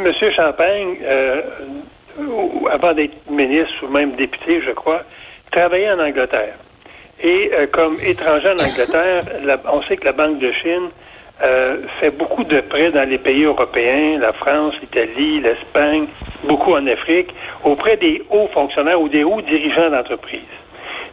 Monsieur 0.04 0.30
Champagne, 0.30 0.94
euh, 1.04 1.42
avant 2.70 2.92
d'être 2.94 3.16
ministre 3.28 3.74
ou 3.82 3.88
même 3.88 4.12
député, 4.14 4.62
je 4.64 4.70
crois, 4.70 5.02
travaillait 5.50 5.90
en 5.90 5.98
Angleterre. 5.98 6.54
Et 7.20 7.50
euh, 7.52 7.66
comme 7.66 7.96
étranger 8.00 8.48
en 8.48 8.62
Angleterre, 8.64 9.22
on 9.72 9.82
sait 9.82 9.96
que 9.96 10.04
la 10.04 10.12
Banque 10.12 10.38
de 10.38 10.52
Chine 10.52 10.88
euh, 11.42 11.76
fait 12.00 12.10
beaucoup 12.10 12.44
de 12.44 12.60
prêts 12.60 12.90
dans 12.90 13.08
les 13.08 13.18
pays 13.18 13.44
européens, 13.44 14.18
la 14.20 14.32
France, 14.32 14.74
l'Italie, 14.80 15.40
l'Espagne, 15.40 16.06
beaucoup 16.44 16.74
en 16.74 16.86
Afrique, 16.86 17.30
auprès 17.64 17.96
des 17.96 18.22
hauts 18.30 18.48
fonctionnaires 18.52 19.00
ou 19.00 19.08
des 19.08 19.24
hauts 19.24 19.40
dirigeants 19.42 19.90
d'entreprise. 19.90 20.40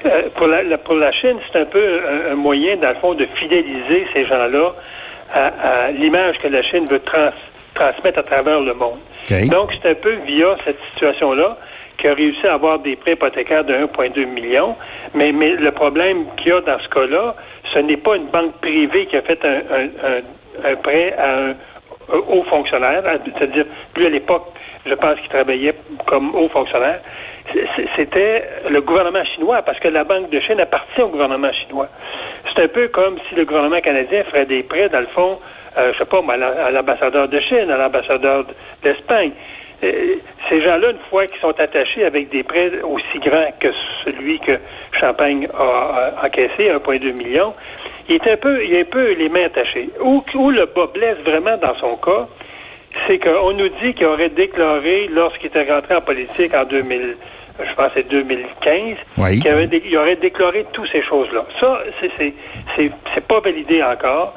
Euh, 0.06 0.24
pour, 0.36 0.48
la, 0.48 0.64
la- 0.64 0.78
pour 0.78 0.96
la 0.96 1.12
Chine, 1.12 1.38
c'est 1.52 1.60
un 1.60 1.66
peu 1.66 2.00
un, 2.08 2.32
un 2.32 2.36
moyen, 2.36 2.78
dans 2.78 2.90
le 2.90 2.96
fond, 2.96 3.14
de 3.16 3.26
fidéliser 3.36 4.08
ces 4.14 4.26
gens-là 4.26 4.74
à, 5.34 5.48
à 5.88 5.92
l'image 5.92 6.38
que 6.38 6.48
la 6.48 6.62
Chine 6.64 6.86
veut 6.86 7.00
trans- 7.00 7.32
transmettre 7.74 8.20
à 8.20 8.24
travers 8.24 8.60
le 8.62 8.74
monde. 8.74 9.00
Donc, 9.50 9.72
c'est 9.82 9.90
un 9.90 9.96
peu 9.96 10.14
via 10.26 10.56
cette 10.66 10.80
situation-là 10.94 11.58
qu'il 12.00 12.10
a 12.10 12.14
réussi 12.14 12.46
à 12.48 12.54
avoir 12.54 12.80
des 12.80 12.96
prêts 12.96 13.14
hypothécaires 13.14 13.64
de 13.64 13.74
1,2 13.74 14.26
million. 14.26 14.76
Mais, 15.14 15.32
mais 15.32 15.52
le 15.52 15.72
problème 15.72 16.26
qu'il 16.38 16.48
y 16.48 16.52
a 16.52 16.62
dans 16.62 16.80
ce 16.80 16.88
cas-là, 16.90 17.36
ce 17.74 17.80
n'est 17.80 17.98
pas 17.98 18.16
une 18.16 18.28
banque 18.28 18.54
privée 18.62 19.06
qui 19.06 19.18
a 19.18 19.22
fait 19.22 19.44
un, 19.46 19.58
un- 19.58 20.68
un- 20.68 20.72
un 20.72 20.76
prêt 20.76 21.14
à 21.18 21.30
un, 21.38 21.50
un 21.52 22.18
haut 22.30 22.44
fonctionnaire, 22.44 23.04
c'est-à-dire, 23.38 23.66
lui 23.96 24.06
à 24.06 24.10
l'époque, 24.10 24.48
je 24.86 24.94
pense 24.96 25.20
qu'il 25.20 25.30
travaillait 25.30 25.76
comme 26.08 26.34
haut 26.36 26.50
fonctionnaire. 26.50 27.00
C'était 27.96 28.44
le 28.70 28.82
gouvernement 28.82 29.24
chinois, 29.26 29.62
parce 29.64 29.80
que 29.80 29.88
la 29.88 30.04
Banque 30.04 30.30
de 30.30 30.40
Chine 30.40 30.60
appartient 30.60 31.02
au 31.02 31.08
gouvernement 31.08 31.52
chinois. 31.54 31.88
C'est 32.56 32.64
un 32.64 32.68
peu 32.68 32.88
comme 32.90 33.18
si 33.28 33.36
le 33.36 33.46
gouvernement 33.46 33.82
canadien 33.82 34.24
ferait 34.24 34.46
des 34.46 34.64
prêts, 34.64 34.90
dans 34.90 35.00
le 35.00 35.08
fond, 35.08 35.40
euh, 35.78 35.92
je 35.94 35.98
sais 36.00 36.06
pas, 36.06 36.20
à 36.20 36.72
l'ambassadeur 36.72 37.28
de 37.28 37.40
Chine, 37.40 37.70
à 37.72 37.78
l'ambassadeur 37.78 38.46
d'Espagne. 38.84 39.32
Euh, 39.84 40.16
ces 40.50 40.62
gens-là, 40.62 40.92
une 40.92 41.00
fois 41.10 41.26
qu'ils 41.28 41.40
sont 41.40 41.58
attachés 41.60 42.04
avec 42.04 42.30
des 42.30 42.44
prêts 42.44 42.72
aussi 42.84 43.20
grands 43.20 43.52
que 43.60 43.70
celui 44.04 44.40
que 44.40 44.60
Champagne 45.00 45.48
a, 45.58 46.12
encaissé, 46.26 46.70
1,2 46.70 47.18
million, 47.18 47.54
il 48.08 48.16
est 48.16 48.28
un 48.28 48.38
peu, 48.38 48.64
il 48.64 48.74
est 48.74 48.82
un 48.82 48.86
peu 48.86 49.14
les 49.14 49.30
mains 49.30 49.46
attachées. 49.46 49.90
Où, 50.02 50.24
où 50.36 50.50
le 50.50 50.66
bas 50.66 50.88
blesse 50.94 51.18
vraiment 51.24 51.58
dans 51.58 51.76
son 51.76 51.96
cas, 51.98 52.28
c'est 53.08 53.20
qu'on 53.20 53.54
nous 53.54 53.70
dit 53.82 53.94
qu'il 53.94 54.06
aurait 54.06 54.30
déclaré, 54.30 55.08
lorsqu'il 55.12 55.48
était 55.48 55.72
rentré 55.72 55.96
en 55.96 56.02
politique 56.02 56.54
en 56.54 56.66
2000, 56.66 57.16
je 57.60 57.74
pense 57.76 57.92
c'est 57.94 58.08
2015, 58.08 58.98
qu'il 59.16 59.54
aurait, 59.54 59.70
il 59.86 59.98
aurait 59.98 60.16
déclaré 60.16 60.66
toutes 60.74 60.90
ces 60.92 61.04
choses-là. 61.04 61.46
Ça, 61.60 61.82
c'est, 62.18 62.34
c'est, 62.76 63.28
pas 63.28 63.40
validé 63.42 63.84
encore. 63.84 64.34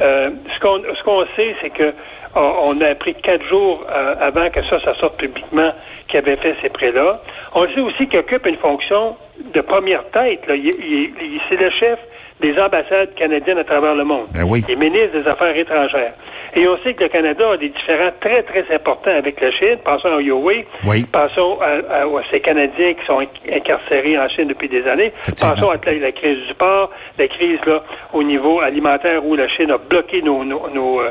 Euh, 0.00 0.30
ce 0.54 0.60
qu'on 0.60 0.82
ce 0.82 1.02
qu'on 1.02 1.24
sait, 1.36 1.56
c'est 1.60 1.70
que 1.70 1.92
on, 2.34 2.80
a 2.80 2.88
appris 2.88 3.14
quatre 3.14 3.44
jours 3.46 3.84
euh, 3.90 4.14
avant 4.20 4.50
que 4.50 4.62
ça, 4.64 4.80
ça 4.80 4.94
sorte 4.94 5.16
publiquement 5.18 5.72
qu'il 6.06 6.18
avait 6.18 6.36
fait 6.36 6.56
ces 6.62 6.68
prêts-là. 6.68 7.20
On 7.54 7.66
sait 7.68 7.80
aussi 7.80 8.06
qu'il 8.06 8.18
occupe 8.18 8.46
une 8.46 8.56
fonction 8.56 9.16
de 9.54 9.60
première 9.60 10.04
tête. 10.10 10.46
Là. 10.46 10.54
il, 10.54 11.40
c'est 11.48 11.56
le 11.56 11.70
chef 11.70 11.98
des 12.40 12.58
ambassades 12.58 13.14
canadiennes 13.14 13.58
à 13.58 13.64
travers 13.64 13.94
le 13.94 14.04
monde. 14.04 14.26
Ben 14.32 14.44
oui. 14.44 14.64
Les 14.68 14.76
ministres 14.76 15.18
des 15.20 15.28
Affaires 15.28 15.56
étrangères. 15.56 16.12
Et 16.54 16.66
on 16.66 16.78
sait 16.78 16.94
que 16.94 17.04
le 17.04 17.08
Canada 17.08 17.50
a 17.50 17.56
des 17.56 17.68
différends 17.68 18.10
très, 18.20 18.42
très 18.42 18.64
importants 18.74 19.10
avec 19.10 19.40
la 19.40 19.50
Chine. 19.50 19.78
Pensons 19.84 20.08
à 20.08 20.20
Huawei. 20.20 20.66
Oui. 20.84 21.04
Pensons 21.12 21.58
à, 21.60 22.04
ces 22.30 22.40
Canadiens 22.40 22.94
qui 22.94 23.04
sont 23.06 23.20
incarcérés 23.52 24.18
en 24.18 24.28
Chine 24.28 24.48
depuis 24.48 24.68
des 24.68 24.86
années. 24.86 25.12
Pensons 25.40 25.70
à 25.70 25.76
la, 25.84 26.12
crise 26.12 26.46
du 26.46 26.54
port, 26.54 26.90
la 27.18 27.28
crise 27.28 27.58
là, 27.66 27.82
au 28.12 28.22
niveau 28.22 28.60
alimentaire 28.60 29.24
où 29.24 29.34
la 29.34 29.48
Chine 29.48 29.70
a 29.70 29.78
bloqué 29.78 30.22
nos, 30.22 30.44
nos, 30.44 30.68
nos, 30.72 31.00
euh, 31.00 31.10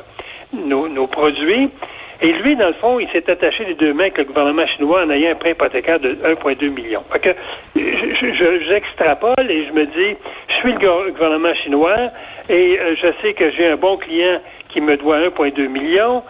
nos, 0.53 1.07
produits. 1.07 1.69
Et 2.21 2.31
lui, 2.33 2.55
dans 2.55 2.67
le 2.67 2.73
fond, 2.73 2.99
il 2.99 3.07
s'est 3.09 3.29
attaché 3.29 3.65
les 3.65 3.75
deux 3.75 3.93
mains 3.93 4.05
avec 4.05 4.17
le 4.17 4.23
gouvernement 4.23 4.65
chinois 4.65 5.03
en 5.03 5.09
ayant 5.11 5.31
un 5.31 5.35
prêt 5.35 5.51
hypothécaire 5.51 5.99
de 5.99 6.15
1,2 6.23 6.69
million. 6.69 7.03
Fait 7.11 7.19
que 7.19 7.35
j'extrapole 8.67 9.49
et 9.51 9.67
je 9.67 9.73
me 9.73 9.85
dis, 9.85 10.17
je 10.47 10.53
suis 10.55 10.73
le 10.73 11.11
gouvernement 11.11 11.53
chinois 11.63 12.09
et 12.49 12.79
euh, 12.79 12.95
je 12.95 13.07
sais 13.21 13.33
que 13.33 13.51
j'ai 13.51 13.67
un 13.67 13.75
bon 13.75 13.97
client 13.97 14.39
qui 14.69 14.81
me 14.81 14.97
doit 14.97 15.19
1,2 15.19 15.67
million. 15.67 16.23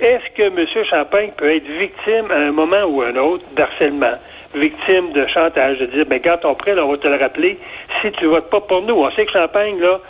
Est-ce 0.00 0.36
que 0.36 0.42
M. 0.42 0.84
Champagne 0.88 1.32
peut 1.36 1.52
être 1.52 1.66
victime 1.66 2.30
à 2.30 2.36
un 2.36 2.52
moment 2.52 2.84
ou 2.84 3.02
à 3.02 3.08
un 3.08 3.16
autre 3.16 3.44
d'harcèlement, 3.56 4.14
victime 4.54 5.12
de 5.12 5.26
chantage, 5.26 5.78
de 5.78 5.86
dire, 5.86 6.06
ben, 6.06 6.20
garde 6.20 6.40
ton 6.40 6.54
prêt, 6.54 6.74
là, 6.74 6.84
on 6.84 6.90
va 6.90 6.98
te 6.98 7.08
le 7.08 7.16
rappeler, 7.16 7.58
si 8.00 8.10
tu 8.12 8.26
votes 8.26 8.50
pas 8.50 8.60
pour 8.60 8.82
nous. 8.82 8.94
On 8.94 9.10
sait 9.12 9.26
que 9.26 9.32
Champagne, 9.32 9.78
là, 9.80 10.00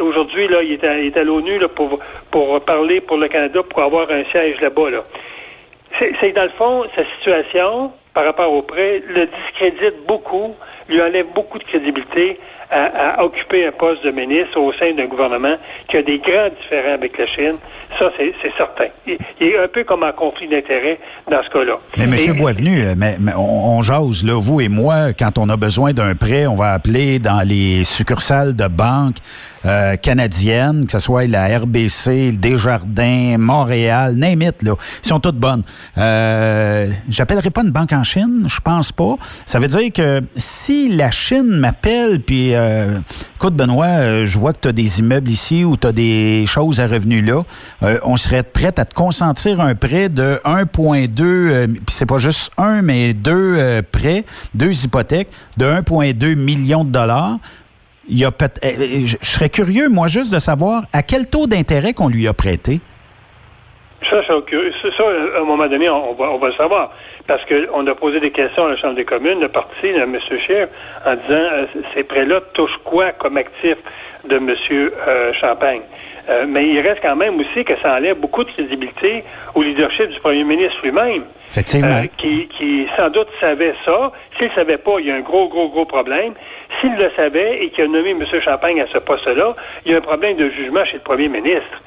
aujourd'hui, 0.00 0.48
là, 0.48 0.62
il 0.62 0.72
est 0.72 0.84
à, 0.84 1.20
à 1.20 1.24
l'ONU, 1.24 1.58
là, 1.58 1.68
pour, 1.68 1.98
pour 2.30 2.60
parler 2.62 3.00
pour 3.00 3.16
le 3.16 3.28
Canada, 3.28 3.62
pour 3.62 3.82
avoir 3.82 4.10
un 4.10 4.24
siège 4.24 4.60
là-bas, 4.60 4.90
là. 4.90 5.02
C'est, 5.98 6.32
dans 6.32 6.42
le 6.42 6.48
fond, 6.50 6.84
sa 6.96 7.04
situation, 7.16 7.92
par 8.14 8.24
rapport 8.24 8.52
au 8.52 8.62
prêt, 8.62 9.00
le 9.06 9.26
discrédite 9.26 10.06
beaucoup, 10.06 10.56
lui 10.88 11.00
enlève 11.00 11.26
beaucoup 11.34 11.58
de 11.58 11.64
crédibilité 11.64 12.38
à, 12.74 13.24
occuper 13.24 13.66
un 13.66 13.72
poste 13.72 14.04
de 14.04 14.10
ministre 14.10 14.58
au 14.58 14.72
sein 14.72 14.92
d'un 14.94 15.06
gouvernement 15.06 15.56
qui 15.88 15.96
a 15.96 16.02
des 16.02 16.18
grands 16.18 16.48
différends 16.60 16.94
avec 16.94 17.16
la 17.18 17.26
Chine. 17.26 17.56
Ça, 17.98 18.10
c'est 18.16 18.34
certain. 18.56 18.86
Il, 19.06 19.16
est 19.40 19.58
un 19.58 19.68
peu 19.68 19.84
comme 19.84 20.02
un 20.02 20.12
conflit 20.12 20.48
d'intérêts 20.48 20.98
dans 21.30 21.42
ce 21.44 21.50
cas-là. 21.50 21.78
Mais 21.96 22.04
M. 22.04 22.36
Boisvenu, 22.36 22.82
euh, 22.82 22.94
mais, 22.96 23.16
on, 23.36 23.82
jase, 23.82 24.24
là, 24.24 24.34
vous 24.40 24.60
et 24.60 24.68
moi, 24.68 25.12
quand 25.16 25.38
on 25.38 25.48
a 25.48 25.56
besoin 25.56 25.92
d'un 25.92 26.16
prêt, 26.16 26.46
on 26.46 26.56
va 26.56 26.72
appeler 26.72 27.20
dans 27.20 27.46
les 27.46 27.84
succursales 27.84 28.56
de 28.56 28.66
banques 28.66 29.18
euh, 29.64 29.96
que 29.96 30.92
ce 30.92 30.98
soit 30.98 31.26
la 31.26 31.58
RBC, 31.58 32.32
le 32.32 32.36
Desjardins, 32.36 33.36
Montréal, 33.38 34.14
name 34.14 34.40
là. 34.40 34.74
Ils 35.02 35.08
sont 35.08 35.20
toutes 35.20 35.38
bonnes. 35.38 35.62
Euh, 35.98 36.88
J'appellerai 37.08 37.50
pas 37.50 37.62
une 37.62 37.70
banque 37.70 37.92
en 37.92 38.02
Chine, 38.02 38.44
je 38.46 38.60
pense 38.60 38.92
pas. 38.92 39.16
Ça 39.46 39.58
veut 39.58 39.68
dire 39.68 39.92
que 39.92 40.22
si 40.36 40.94
la 40.94 41.10
Chine 41.10 41.46
m'appelle, 41.46 42.20
puis, 42.20 42.54
euh, 42.54 42.98
écoute, 43.36 43.54
Benoît, 43.54 43.86
euh, 43.86 44.26
je 44.26 44.38
vois 44.38 44.52
que 44.52 44.60
tu 44.60 44.68
as 44.68 44.72
des 44.72 45.00
immeubles 45.00 45.30
ici 45.30 45.64
ou 45.64 45.76
tu 45.76 45.86
as 45.86 45.92
des 45.92 46.44
choses 46.46 46.80
à 46.80 46.86
revenus 46.86 47.24
là, 47.24 47.42
euh, 47.82 47.98
on 48.04 48.16
serait 48.16 48.42
prêt 48.42 48.72
à 48.78 48.84
te 48.84 48.94
consentir 48.94 49.60
un 49.60 49.74
prêt 49.74 50.08
de 50.08 50.40
1,2, 50.44 51.66
puis 51.66 51.80
c'est 51.88 52.06
pas 52.06 52.18
juste 52.18 52.50
un, 52.58 52.82
mais 52.82 53.14
deux 53.14 53.82
prêts, 53.90 54.24
deux 54.54 54.84
hypothèques 54.84 55.28
de 55.56 55.66
1,2 55.66 56.34
million 56.34 56.84
de 56.84 56.90
dollars. 56.90 57.38
Il 58.08 58.18
y 58.18 58.24
a 58.24 58.30
je 58.62 59.16
serais 59.22 59.48
curieux, 59.48 59.88
moi, 59.88 60.08
juste 60.08 60.32
de 60.32 60.38
savoir 60.38 60.82
à 60.92 61.02
quel 61.02 61.28
taux 61.28 61.46
d'intérêt 61.46 61.94
qu'on 61.94 62.08
lui 62.08 62.28
a 62.28 62.34
prêté. 62.34 62.80
Ça, 64.10 64.22
ça, 64.26 64.34
à 64.34 65.40
un 65.40 65.44
moment 65.44 65.66
donné, 65.66 65.88
on 65.88 66.12
va, 66.12 66.30
on 66.30 66.38
va 66.38 66.48
le 66.48 66.54
savoir. 66.54 66.92
Parce 67.26 67.42
qu'on 67.46 67.86
a 67.86 67.94
posé 67.94 68.20
des 68.20 68.30
questions 68.30 68.66
à 68.66 68.70
la 68.70 68.76
Chambre 68.76 68.96
des 68.96 69.04
communes, 69.06 69.40
le 69.40 69.48
parti, 69.48 69.92
de 69.92 70.00
M. 70.00 70.18
Scheer, 70.46 70.68
en 71.06 71.14
disant 71.14 71.24
euh, 71.30 71.66
ces 71.94 72.04
prêts-là 72.04 72.42
touchent 72.52 72.78
quoi 72.84 73.12
comme 73.12 73.38
actif 73.38 73.76
de 74.28 74.36
M. 74.36 74.54
Euh, 74.70 75.32
Champagne? 75.32 75.80
Euh, 76.28 76.46
mais 76.48 76.66
il 76.68 76.80
reste 76.80 77.00
quand 77.02 77.16
même 77.16 77.38
aussi 77.38 77.64
que 77.64 77.74
ça 77.82 77.96
enlève 77.96 78.16
beaucoup 78.16 78.44
de 78.44 78.50
crédibilité 78.50 79.24
au 79.54 79.62
leadership 79.62 80.08
du 80.08 80.18
premier 80.20 80.44
ministre 80.44 80.78
lui-même. 80.82 81.24
Effectivement. 81.50 82.02
qui, 82.18 82.48
qui 82.48 82.88
sans 82.96 83.10
doute 83.10 83.28
savait 83.40 83.74
ça. 83.84 84.10
S'il 84.38 84.48
ne 84.48 84.54
savait 84.54 84.78
pas, 84.78 84.96
il 84.98 85.06
y 85.06 85.10
a 85.10 85.14
un 85.14 85.20
gros, 85.20 85.48
gros, 85.48 85.68
gros 85.68 85.84
problème. 85.84 86.32
S'il 86.80 86.96
le 86.96 87.10
savait 87.14 87.62
et 87.62 87.70
qu'il 87.70 87.84
a 87.84 87.88
nommé 87.88 88.10
M. 88.10 88.24
Champagne 88.42 88.80
à 88.80 88.86
ce 88.92 88.98
poste-là, 88.98 89.54
il 89.84 89.92
y 89.92 89.94
a 89.94 89.98
un 89.98 90.00
problème 90.00 90.36
de 90.36 90.48
jugement 90.50 90.84
chez 90.84 90.94
le 90.94 91.00
premier 91.00 91.28
ministre 91.28 91.80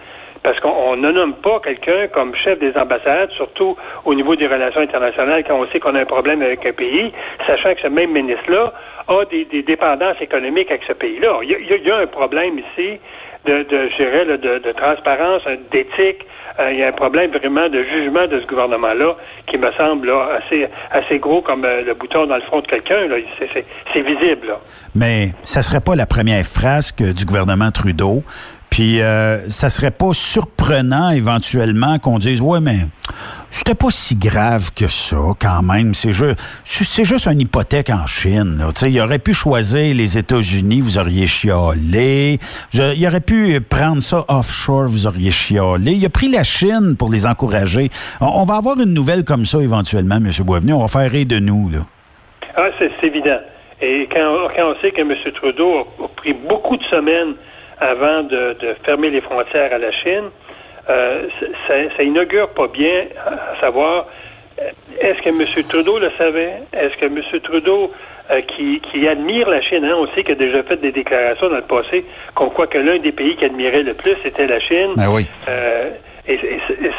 parce 0.48 0.62
qu'on 0.62 0.96
ne 0.96 1.12
nomme 1.12 1.34
pas 1.34 1.60
quelqu'un 1.60 2.08
comme 2.08 2.34
chef 2.34 2.58
des 2.60 2.72
ambassades, 2.78 3.32
surtout 3.32 3.76
au 4.06 4.14
niveau 4.14 4.38
des 4.38 4.48
relations 4.48 4.80
internationales, 4.80 5.44
quand 5.46 5.60
on 5.60 5.68
sait 5.68 5.80
qu'on 5.82 5.94
a 5.96 6.00
un 6.00 6.06
problème 6.06 6.42
avec 6.42 6.66
un 6.66 6.72
pays, 6.72 7.12
sachant 7.46 7.76
que 7.76 7.82
ce 7.82 7.88
même 7.88 8.12
ministre-là 8.12 8.72
a 9.10 9.26
des, 9.26 9.46
dépendances 9.64 10.22
économiques 10.22 10.70
avec 10.70 10.84
ce 10.88 10.94
pays-là. 10.94 11.40
Il, 11.44 11.86
y, 11.86 11.92
a 11.92 11.98
un 11.98 12.08
problème 12.08 12.60
ici 12.60 13.00
de, 13.48 13.64
de 13.64 13.90
dirais, 13.98 14.26
de, 14.26 14.72
transparence, 14.74 15.42
d'éthique. 15.72 16.26
Euh, 16.60 16.72
il 16.72 16.80
y 16.80 16.84
a 16.84 16.88
un 16.88 16.92
problème 16.92 17.32
vraiment 17.32 17.70
de 17.70 17.84
jugement 17.84 18.28
de 18.28 18.42
ce 18.42 18.48
gouvernement-là 18.48 19.16
qui 19.48 19.58
me 19.58 19.72
semble 19.74 20.12
assez, 20.12 20.68
assez 20.92 21.20
gros 21.20 21.42
comme 21.42 21.66
euh, 21.66 21.84
le 21.84 21.94
bouton 21.94 22.26
dans 22.26 22.36
le 22.36 22.42
front 22.42 22.62
de 22.62 22.68
quelqu'un. 22.68 23.08
C'est 23.94 24.02
visible. 24.02 24.56
Mais 24.96 25.30
ça 25.44 25.62
serait 25.62 25.82
pas 25.82 25.96
la 25.96 26.06
première 26.06 26.44
frasque 26.46 27.04
du 27.04 27.26
gouvernement 27.26 27.72
Trudeau 27.72 28.24
puis, 28.70 29.02
euh, 29.02 29.50
ça 29.50 29.70
serait 29.70 29.92
pas 29.92 30.14
surprenant 30.14 31.10
éventuellement 31.10 32.00
qu'on 32.00 32.20
dise 32.20 32.42
Ouais, 32.42 32.60
mais 32.60 32.78
c'était 33.50 33.76
pas 33.76 33.90
si 33.90 34.16
grave 34.16 34.72
que 34.76 34.88
ça, 34.88 35.18
quand 35.40 35.62
même. 35.62 35.94
C'est 35.94 36.12
juste, 36.12 36.38
c'est 36.66 37.04
juste 37.04 37.28
une 37.28 37.42
hypothèque 37.42 37.90
en 37.90 38.06
Chine. 38.06 38.62
Il 38.86 39.02
aurait 39.02 39.20
pu 39.20 39.34
choisir 39.34 39.96
les 39.96 40.18
États-Unis, 40.18 40.82
vous 40.82 40.98
auriez 40.98 41.28
chialé. 41.28 42.40
il 42.74 43.08
aurait 43.08 43.22
pu 43.22 43.60
prendre 43.62 44.02
ça 44.02 44.26
offshore, 44.28 44.88
vous 44.88 45.08
auriez 45.08 45.32
chialé. 45.32 45.94
Il 45.94 46.06
a 46.06 46.10
pris 46.10 46.30
la 46.30 46.44
Chine 46.44 46.96
pour 46.98 47.12
les 47.12 47.26
encourager. 47.26 47.90
On, 48.22 48.44
va 48.44 48.56
avoir 48.56 48.78
une 48.80 48.94
nouvelle 48.94 49.24
comme 49.24 49.46
ça 49.46 49.60
éventuellement, 49.60 50.16
M. 50.16 50.30
Boisvenu. 50.46 50.74
On 50.74 50.86
va 50.86 50.88
faire 50.88 51.12
rire 51.12 51.26
de 51.26 51.40
nous. 51.40 51.70
Là. 51.70 51.80
Ah, 52.56 52.70
c'est, 52.80 52.92
évident. 53.04 53.40
Et 53.82 54.08
quand, 54.12 54.50
quand, 54.56 54.72
on 54.72 54.82
sait 54.82 54.92
que 54.92 55.02
M. 55.02 55.14
Trudeau 55.36 55.88
a 56.04 56.08
pris 56.16 56.34
beaucoup 56.34 56.78
de 56.78 56.84
semaines 56.84 57.36
avant 57.80 58.24
de, 58.24 58.56
fermer 58.84 59.10
les 59.10 59.22
frontières 59.22 59.74
à 59.74 59.78
la 59.78 59.92
Chine, 59.92 60.30
euh, 60.90 61.28
ça, 61.68 61.74
ça, 61.96 62.04
inaugure 62.04 62.50
pas 62.50 62.68
bien 62.68 63.06
à 63.26 63.60
savoir 63.60 64.06
est-ce 65.00 65.22
que 65.22 65.30
M. 65.30 65.46
Trudeau 65.68 66.00
le 66.00 66.12
savait? 66.18 66.58
Est-ce 66.74 66.98
que 66.98 67.06
M. 67.06 67.22
Trudeau, 67.44 67.92
euh, 68.32 68.42
qui, 68.42 68.82
qui, 68.82 69.08
admire 69.08 69.50
la 69.50 69.62
Chine, 69.62 69.86
hein, 69.86 69.96
on 69.98 70.08
sait 70.08 70.24
qu'il 70.24 70.34
a 70.34 70.36
déjà 70.36 70.64
fait 70.64 70.78
des 70.78 70.92
déclarations 70.92 71.50
dans 71.50 71.58
le 71.58 71.62
passé, 71.62 72.06
comme 72.34 72.50
quoi 72.50 72.68
que 72.68 72.78
l'un 72.78 72.98
des 72.98 73.12
pays 73.12 73.36
qu'il 73.36 73.46
admirait 73.46 73.84
le 73.84 73.94
plus, 73.94 74.16
c'était 74.24 74.48
la 74.48 74.60
Chine. 74.60 74.94
Ben 74.96 75.10
oui. 75.10 75.28
Euh, 75.48 75.92
et, 76.28 76.40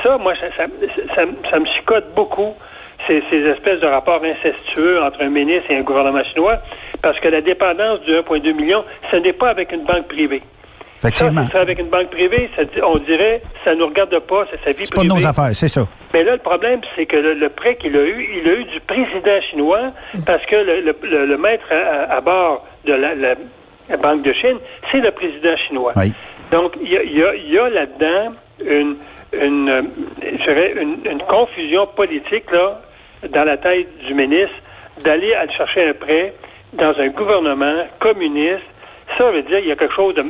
ça, 0.02 0.16
moi, 0.16 0.34
ça, 0.36 0.64
ça, 1.14 1.22
ça, 1.50 1.58
me 1.58 1.66
chicote 1.66 2.14
beaucoup, 2.14 2.54
ces, 3.06 3.22
ces, 3.30 3.44
espèces 3.46 3.80
de 3.80 3.86
rapports 3.86 4.22
incestueux 4.24 5.02
entre 5.02 5.22
un 5.22 5.28
ministre 5.28 5.70
et 5.70 5.76
un 5.76 5.82
gouvernement 5.82 6.24
chinois, 6.24 6.58
parce 7.02 7.18
que 7.20 7.28
la 7.28 7.40
dépendance 7.40 8.00
du 8.02 8.12
1,2 8.12 8.54
million, 8.54 8.84
ce 9.10 9.16
n'est 9.16 9.34
pas 9.34 9.50
avec 9.50 9.72
une 9.72 9.84
banque 9.84 10.08
privée. 10.08 10.42
Effectivement. 10.98 11.46
Ça, 11.52 11.60
avec 11.60 11.78
une 11.78 11.88
banque 11.88 12.10
privée, 12.10 12.50
on 12.82 12.98
dirait 12.98 13.40
ça 13.64 13.74
ne 13.74 13.80
nous 13.80 13.86
regarde 13.86 14.18
pas, 14.20 14.46
c'est 14.50 14.58
sa 14.64 14.72
vie 14.72 14.84
privée. 14.84 14.86
C'est 14.86 14.94
pas 14.94 15.04
nos 15.04 15.26
affaires, 15.26 15.54
c'est 15.54 15.68
ça. 15.68 15.86
Mais 16.12 16.24
là, 16.24 16.32
le 16.32 16.38
problème, 16.38 16.80
c'est 16.96 17.06
que 17.06 17.16
le, 17.16 17.48
prêt 17.48 17.76
qu'il 17.76 17.96
a 17.96 18.02
eu, 18.04 18.40
il 18.40 18.48
a 18.48 18.54
eu 18.54 18.64
du 18.64 18.80
président 18.80 19.40
chinois 19.50 19.92
parce 20.26 20.44
que 20.46 20.56
le, 20.56 21.36
maître 21.36 21.72
à, 21.72 22.20
bord 22.20 22.66
de 22.84 22.92
la, 22.92 23.34
Banque 23.96 24.22
de 24.22 24.32
Chine, 24.32 24.58
c'est 24.90 25.00
le 25.00 25.10
président 25.12 25.56
chinois. 25.56 25.94
Donc, 26.50 26.76
il 26.82 26.90
y 26.90 27.58
a, 27.58 27.68
là-dedans 27.68 28.34
une, 28.64 28.96
une, 29.32 29.90
une, 30.22 31.22
confusion 31.28 31.86
politique 31.86 32.50
là, 32.50 32.80
dans 33.30 33.44
la 33.44 33.56
tête 33.56 33.86
du 34.06 34.14
ministre 34.14 34.56
d'aller 35.04 35.34
chercher 35.56 35.90
un 35.90 35.94
prêt 35.94 36.34
dans 36.72 36.98
un 36.98 37.08
gouvernement 37.08 37.84
communiste 38.00 38.64
ça 39.16 39.30
veut 39.30 39.42
dire 39.42 39.58
qu'il 39.58 39.68
y 39.68 39.72
a 39.72 39.76
quelque 39.76 39.94
chose 39.94 40.14
de, 40.14 40.24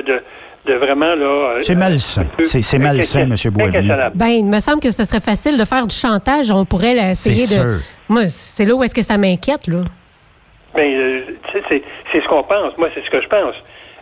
de, 0.00 0.22
de 0.66 0.74
vraiment 0.74 1.14
là. 1.14 1.56
C'est 1.60 1.74
malsain. 1.74 2.26
C'est 2.42 2.78
malsain, 2.78 3.20
M. 3.20 3.34
Boisvenu. 3.52 3.90
Ben, 4.14 4.28
il 4.28 4.46
me 4.46 4.60
semble 4.60 4.80
que 4.80 4.90
ce 4.90 5.04
serait 5.04 5.20
facile 5.20 5.58
de 5.58 5.64
faire 5.64 5.86
du 5.86 5.94
chantage. 5.94 6.50
On 6.50 6.64
pourrait 6.64 6.96
essayer 7.10 7.46
de. 7.46 7.78
Moi, 8.08 8.28
c'est 8.28 8.64
là 8.64 8.74
où 8.74 8.82
est-ce 8.82 8.94
que 8.94 9.02
ça 9.02 9.16
m'inquiète, 9.16 9.66
là. 9.68 9.78
Ben, 10.74 11.22
c'est 11.52 12.20
ce 12.20 12.28
qu'on 12.28 12.42
pense. 12.42 12.76
Moi, 12.76 12.88
c'est 12.94 13.04
ce 13.04 13.10
que 13.10 13.20
je 13.22 13.28
pense. 13.28 13.54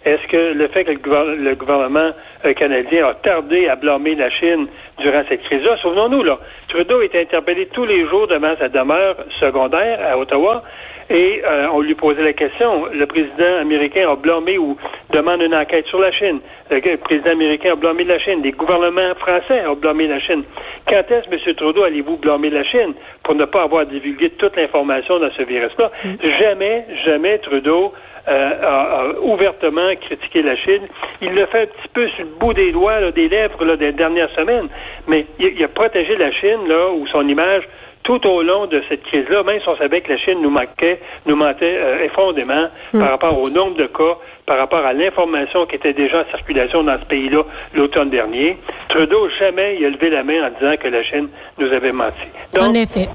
Est-ce 0.05 0.27
que 0.29 0.53
le 0.53 0.69
fait 0.69 0.85
que 0.85 0.91
le 0.91 1.55
gouvernement 1.55 2.11
euh, 2.45 2.53
canadien 2.53 3.07
a 3.07 3.15
tardé 3.15 3.69
à 3.69 3.77
blâmer 3.77 4.15
la 4.15 4.29
Chine 4.29 4.67
durant 4.99 5.23
cette 5.29 5.43
crise-là, 5.45 5.79
souvenons-nous, 5.81 6.23
là, 6.23 6.39
Trudeau 6.69 7.01
est 7.01 7.15
interpellé 7.19 7.67
tous 7.73 7.87
les 7.87 8.07
jours 8.07 8.27
devant 8.27 8.55
sa 8.59 8.69
demeure 8.69 9.17
secondaire 9.41 9.99
à 10.07 10.19
Ottawa 10.19 10.63
et 11.11 11.43
euh, 11.45 11.69
on 11.73 11.81
lui 11.81 11.95
posait 11.95 12.23
la 12.23 12.33
question. 12.33 12.87
Le 12.87 13.07
président 13.07 13.59
américain 13.61 14.11
a 14.11 14.17
blâmé 14.17 14.59
ou 14.59 14.77
demande 15.11 15.43
une 15.43 15.55
enquête 15.55 15.87
sur 15.87 16.01
la 16.01 16.13
Chine. 16.13 16.41
Le 16.71 16.97
président 16.97 17.33
américain 17.33 17.73
a 17.73 17.77
blâmé 17.77 18.05
la 18.05 18.19
Chine. 18.19 18.41
Les 18.43 18.53
gouvernements 18.53 19.15
français 19.17 19.67
ont 19.67 19.75
blâmé 19.75 20.07
la 20.07 20.21
Chine. 20.21 20.45
Quand 20.89 21.03
est-ce, 21.11 21.29
M. 21.31 21.55
Trudeau, 21.55 21.83
allez-vous 21.83 22.17
blâmer 22.17 22.51
la 22.51 22.65
Chine 22.65 22.95
pour 23.23 23.35
ne 23.35 23.45
pas 23.45 23.63
avoir 23.63 23.87
divulgué 23.87 24.31
toute 24.31 24.57
l'information 24.57 25.19
dans 25.19 25.31
ce 25.31 25.43
virus-là? 25.43 25.91
Mm. 26.05 26.15
Jamais, 26.39 26.87
jamais 27.05 27.39
Trudeau 27.39 27.93
euh, 28.27 28.51
a, 28.63 29.21
ouvertement 29.21 29.91
critiqué 30.01 30.43
la 30.43 30.57
Chine. 30.57 30.83
Il 31.21 31.35
le 31.35 31.45
fait 31.47 31.63
un 31.63 31.67
petit 31.67 31.89
peu 31.93 32.09
sur 32.09 32.25
le 32.25 32.31
bout 32.41 32.55
des 32.55 32.73
doigts, 32.73 33.11
des 33.11 33.29
lèvres 33.29 33.63
là, 33.65 33.77
des 33.77 33.93
dernières 33.93 34.31
semaines, 34.31 34.69
mais 35.07 35.27
il, 35.39 35.53
il, 35.59 35.65
a 35.65 35.69
protégé 35.69 36.17
la 36.17 36.33
Chine 36.33 36.67
là, 36.67 36.91
ou 36.91 37.07
son 37.09 37.29
image 37.29 37.65
tout 38.05 38.25
au 38.27 38.43
long 38.43 38.67
de 38.67 38.83
cette 38.89 39.03
crise-là, 39.03 39.43
même 39.43 39.61
si 39.61 39.69
on 39.69 39.77
savait 39.77 40.03
que 40.03 40.13
la 40.13 40.19
Chine 40.19 40.41
nous 40.41 40.51
manquait, 40.51 41.01
nous 41.27 41.35
mentait 41.35 41.77
euh, 41.79 42.05
effondément 42.05 42.69
mm. 42.93 43.01
par 43.01 43.11
rapport 43.11 43.39
au 43.41 43.51
nombre 43.51 43.77
de 43.77 43.87
cas, 43.87 44.19
par 44.47 44.59
rapport 44.59 44.85
à 44.85 44.93
l'information 44.93 45.67
qui 45.67 45.77
était 45.77 45.95
déjà 45.95 46.21
en 46.21 46.25
circulation 46.31 46.85
dans 46.85 46.99
ce 46.99 47.05
pays-là 47.07 47.43
l'automne 47.75 48.11
dernier, 48.11 48.59
Trudeau 48.91 49.29
jamais 49.39 49.77
il 49.81 49.87
a 49.87 49.91
levé 49.91 50.11
la 50.11 50.23
main 50.23 50.47
en 50.47 50.51
disant 50.51 50.77
que 50.77 50.89
la 50.89 51.03
Chine 51.03 51.29
nous 51.59 51.73
avait 51.73 51.93
menti. 51.93 52.29
Donc, 52.53 52.65
en 52.65 52.75
effet. 52.75 53.09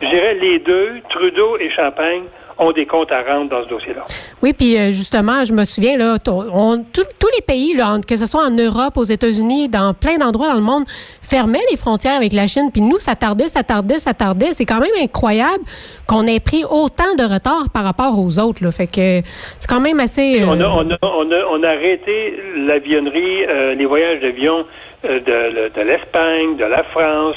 Je 0.00 0.06
dirais 0.08 0.34
les 0.34 0.58
deux, 0.60 1.00
Trudeau 1.08 1.56
et 1.58 1.70
Champagne, 1.70 2.22
ont 2.62 2.72
des 2.72 2.86
comptes 2.86 3.12
à 3.12 3.22
rendre 3.22 3.50
dans 3.50 3.62
ce 3.64 3.68
dossier-là. 3.68 4.04
Oui, 4.42 4.52
puis 4.52 4.76
euh, 4.76 4.90
justement, 4.90 5.44
je 5.44 5.52
me 5.52 5.64
souviens, 5.64 5.96
là, 5.96 6.16
on, 6.26 6.84
tous 6.92 7.28
les 7.34 7.42
pays, 7.42 7.74
là, 7.74 7.98
que 8.06 8.16
ce 8.16 8.26
soit 8.26 8.44
en 8.44 8.50
Europe, 8.50 8.96
aux 8.96 9.04
États-Unis, 9.04 9.68
dans 9.68 9.94
plein 9.94 10.16
d'endroits 10.18 10.48
dans 10.48 10.54
le 10.54 10.60
monde, 10.60 10.84
fermaient 11.22 11.64
les 11.70 11.76
frontières 11.76 12.16
avec 12.16 12.32
la 12.32 12.46
Chine. 12.46 12.70
Puis 12.72 12.82
nous, 12.82 12.98
ça 12.98 13.14
tardait, 13.14 13.48
ça 13.48 13.62
tardait, 13.62 13.98
ça 13.98 14.12
tardait. 14.14 14.52
C'est 14.52 14.66
quand 14.66 14.80
même 14.80 14.90
incroyable 15.00 15.64
qu'on 16.06 16.26
ait 16.26 16.40
pris 16.40 16.64
autant 16.64 17.14
de 17.16 17.24
retard 17.24 17.66
par 17.72 17.84
rapport 17.84 18.18
aux 18.18 18.38
autres. 18.38 18.62
Là. 18.62 18.70
Fait 18.70 18.86
que 18.86 19.22
c'est 19.58 19.68
quand 19.68 19.80
même 19.80 20.00
assez... 20.00 20.42
On, 20.44 20.60
a, 20.60 20.66
on, 20.66 20.90
a, 20.90 20.98
on, 21.02 21.62
a, 21.62 21.68
arrêté 21.68 22.38
l'avionnerie, 22.56 23.44
euh, 23.48 23.74
les 23.74 23.86
voyages 23.86 24.20
d'avion 24.20 24.58
euh, 24.58 24.91
de, 25.04 25.68
de 25.68 25.80
l'Espagne, 25.82 26.56
de 26.56 26.64
la 26.64 26.82
France, 26.84 27.36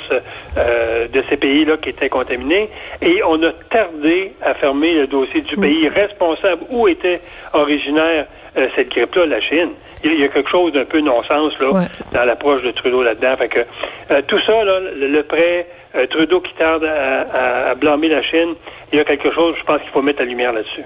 euh, 0.57 1.07
de 1.07 1.23
ces 1.29 1.37
pays-là 1.37 1.77
qui 1.77 1.89
étaient 1.89 2.09
contaminés, 2.09 2.69
et 3.01 3.21
on 3.23 3.41
a 3.43 3.51
tardé 3.69 4.33
à 4.41 4.53
fermer 4.53 4.93
le 4.93 5.07
dossier 5.07 5.41
du 5.41 5.55
pays 5.57 5.87
responsable 5.87 6.63
où 6.69 6.87
était 6.87 7.21
originaire 7.53 8.25
euh, 8.57 8.67
cette 8.75 8.89
grippe-là, 8.89 9.25
la 9.25 9.41
Chine. 9.41 9.71
Il 10.03 10.19
y 10.19 10.23
a 10.23 10.27
quelque 10.27 10.49
chose 10.49 10.71
d'un 10.73 10.85
peu 10.85 11.01
non-sens 11.01 11.53
là 11.59 11.87
dans 12.13 12.25
l'approche 12.25 12.61
de 12.61 12.71
Trudeau 12.71 13.01
là-dedans. 13.01 13.35
Fait 13.37 13.47
que 13.47 14.21
tout 14.27 14.39
ça, 14.45 14.63
là, 14.63 14.79
le, 14.79 15.21
prêt, 15.23 15.65
Trudeau 16.11 16.41
qui 16.41 16.53
tarde 16.53 16.83
à, 16.83 17.71
à 17.71 17.75
blâmer 17.75 18.09
la 18.09 18.21
Chine, 18.21 18.53
il 18.91 18.97
y 18.97 19.01
a 19.01 19.03
quelque 19.03 19.31
chose, 19.33 19.55
je 19.57 19.63
pense 19.63 19.81
qu'il 19.81 19.89
faut 19.89 20.03
mettre 20.03 20.19
la 20.19 20.25
lumière 20.25 20.53
là-dessus. 20.53 20.83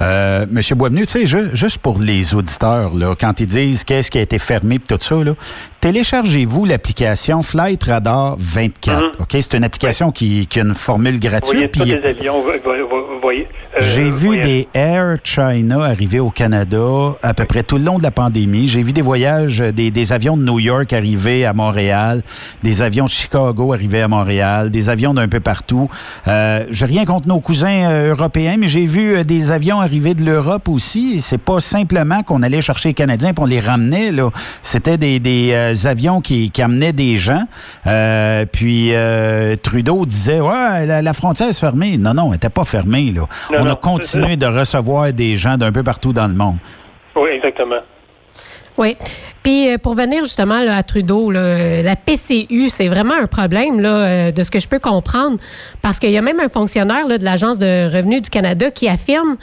Euh, 0.00 0.44
Monsieur 0.50 0.74
Boisvenu, 0.74 1.06
tu 1.06 1.26
sais, 1.26 1.50
juste 1.54 1.78
pour 1.78 1.98
les 1.98 2.34
auditeurs, 2.34 2.92
là, 2.94 3.14
quand 3.18 3.38
ils 3.40 3.46
disent 3.46 3.84
qu'est-ce 3.84 4.10
qui 4.10 4.18
a 4.18 4.22
été 4.22 4.38
fermé 4.38 4.76
et 4.76 4.78
tout 4.80 4.96
ça, 5.00 5.14
là, 5.16 5.32
téléchargez-vous 5.84 6.64
l'application 6.64 7.42
Flight 7.42 7.84
Radar 7.84 8.36
24. 8.38 9.02
Mhm. 9.02 9.10
Ok, 9.20 9.28
c'est 9.32 9.52
une 9.52 9.64
application 9.64 10.12
qui, 10.12 10.48
a 10.56 10.58
une 10.60 10.72
formule 10.72 11.20
gratuite. 11.20 11.78
Avions, 11.78 12.42
voyez. 13.20 13.46
Euh, 13.76 13.80
J'ai 13.80 14.08
vu 14.08 14.38
des 14.38 14.68
Air 14.72 15.16
China 15.24 15.82
arriver 15.82 16.20
au 16.20 16.30
Canada 16.30 17.16
à 17.22 17.34
peu 17.34 17.44
près 17.44 17.62
tout 17.64 17.76
le 17.76 17.84
long 17.84 17.98
de 17.98 18.02
la 18.02 18.10
pandémie. 18.10 18.68
J'ai 18.68 18.82
vu 18.82 18.92
des 18.92 19.02
voyages, 19.02 19.58
des, 19.58 20.12
avions 20.12 20.36
de 20.36 20.44
New 20.44 20.58
York 20.58 20.92
arriver 20.92 21.44
à 21.44 21.52
Montréal, 21.52 22.22
des 22.62 22.82
avions 22.82 23.04
de 23.04 23.10
Chicago 23.10 23.72
arriver 23.72 24.00
à 24.00 24.08
Montréal, 24.08 24.70
des 24.70 24.88
avions 24.90 25.12
d'un 25.12 25.28
peu 25.28 25.40
partout. 25.40 25.90
Euh, 26.28 26.64
J'ai 26.70 26.86
rien 26.86 27.04
contre 27.04 27.28
nos 27.28 27.40
cousins 27.40 27.90
euh, 27.90 28.10
européens, 28.10 28.56
mais 28.58 28.68
j'ai 28.68 28.86
vu 28.86 29.16
euh, 29.16 29.24
des 29.24 29.50
avions 29.50 29.80
arriver 29.80 30.14
de 30.14 30.24
l'Europe 30.24 30.68
aussi. 30.68 31.20
C'est 31.20 31.36
pas 31.36 31.60
simplement 31.60 32.22
qu'on 32.22 32.42
allait 32.42 32.60
chercher 32.60 32.90
les 32.90 32.94
Canadiens 32.94 33.30
et 33.30 33.34
on 33.38 33.44
les 33.44 33.60
ramenait. 33.60 34.12
C'était 34.62 34.96
des, 34.96 35.18
des 35.18 35.73
avions 35.86 36.20
qui, 36.20 36.50
qui, 36.50 36.62
amenaient 36.62 36.92
des 36.92 37.16
gens. 37.16 37.44
puis 38.52 38.92
Trudeau 39.62 40.06
disait 40.06 40.40
ouais 40.40 40.86
la, 40.86 41.12
frontière 41.12 41.48
est 41.48 41.58
fermée. 41.58 41.96
Non 41.98 42.14
non, 42.14 42.26
elle 42.26 42.32
n'était 42.32 42.48
pas 42.50 42.64
fermée 42.64 43.12
là 43.12 43.24
on 43.50 43.66
a 43.66 43.74
continué 43.76 44.36
de 44.36 44.46
recevoir 44.46 45.12
des 45.12 45.36
gens 45.36 45.56
d'un 45.56 45.72
peu 45.72 45.82
partout 45.82 46.12
dans 46.12 46.26
le 46.26 46.34
monde. 46.34 46.56
Oui, 47.16 47.30
exactement. 47.30 47.80
Oui. 48.76 48.96
Puis 49.42 49.68
euh, 49.68 49.78
pour 49.78 49.94
venir 49.94 50.24
justement 50.24 50.60
à 50.68 50.82
Trudeau, 50.82 51.30
la 51.30 51.96
PCU, 51.96 52.68
c'est 52.68 52.88
vraiment 52.88 53.14
un 53.14 53.26
problème 53.26 53.78
là, 53.80 53.88
euh, 53.88 54.30
de 54.32 54.42
ce 54.42 54.50
que 54.50 54.58
je 54.58 54.66
peux 54.66 54.80
comprendre, 54.80 55.38
parce 55.80 56.00
qu'il 56.00 56.10
y 56.10 56.18
a 56.18 56.22
même 56.22 56.40
un 56.40 56.48
fonctionnaire 56.48 57.06
de 57.06 57.22
l'Agence 57.22 57.58
de 57.58 57.94
revenus 57.94 58.22
du 58.22 58.30
Canada 58.30 58.70
qui 58.70 58.88
affirme 58.88 59.36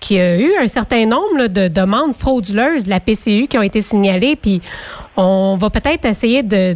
qu'il 0.00 0.16
y 0.16 0.20
a 0.20 0.38
eu 0.38 0.52
un 0.60 0.66
certain 0.66 1.06
nombre 1.06 1.46
de 1.46 1.68
demandes 1.68 2.14
frauduleuses 2.14 2.84
de 2.84 2.90
la 2.90 3.00
PCU 3.00 3.46
qui 3.46 3.58
ont 3.58 3.62
été 3.62 3.82
signalées, 3.82 4.36
puis 4.36 4.60
on 5.16 5.56
va 5.56 5.70
peut-être 5.70 6.06
essayer 6.06 6.42
de, 6.42 6.74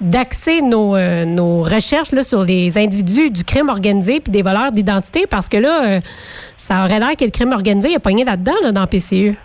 d'axer 0.00 0.62
nos, 0.62 0.96
euh, 0.96 1.24
nos 1.24 1.62
recherches 1.62 2.12
là, 2.12 2.22
sur 2.22 2.44
les 2.44 2.78
individus 2.78 3.30
du 3.30 3.44
crime 3.44 3.68
organisé 3.68 4.20
puis 4.20 4.30
des 4.30 4.42
voleurs 4.42 4.72
d'identité, 4.72 5.26
parce 5.26 5.48
que 5.48 5.56
là, 5.56 6.00
ça 6.56 6.84
aurait 6.84 6.98
l'air 6.98 7.16
que 7.16 7.24
le 7.24 7.30
crime 7.30 7.52
organisé 7.52 7.94
a 7.94 8.00
pogné 8.00 8.24
là-dedans 8.24 8.54
là, 8.62 8.72
dans 8.72 8.82
la 8.82 8.86
PCU. 8.86 9.36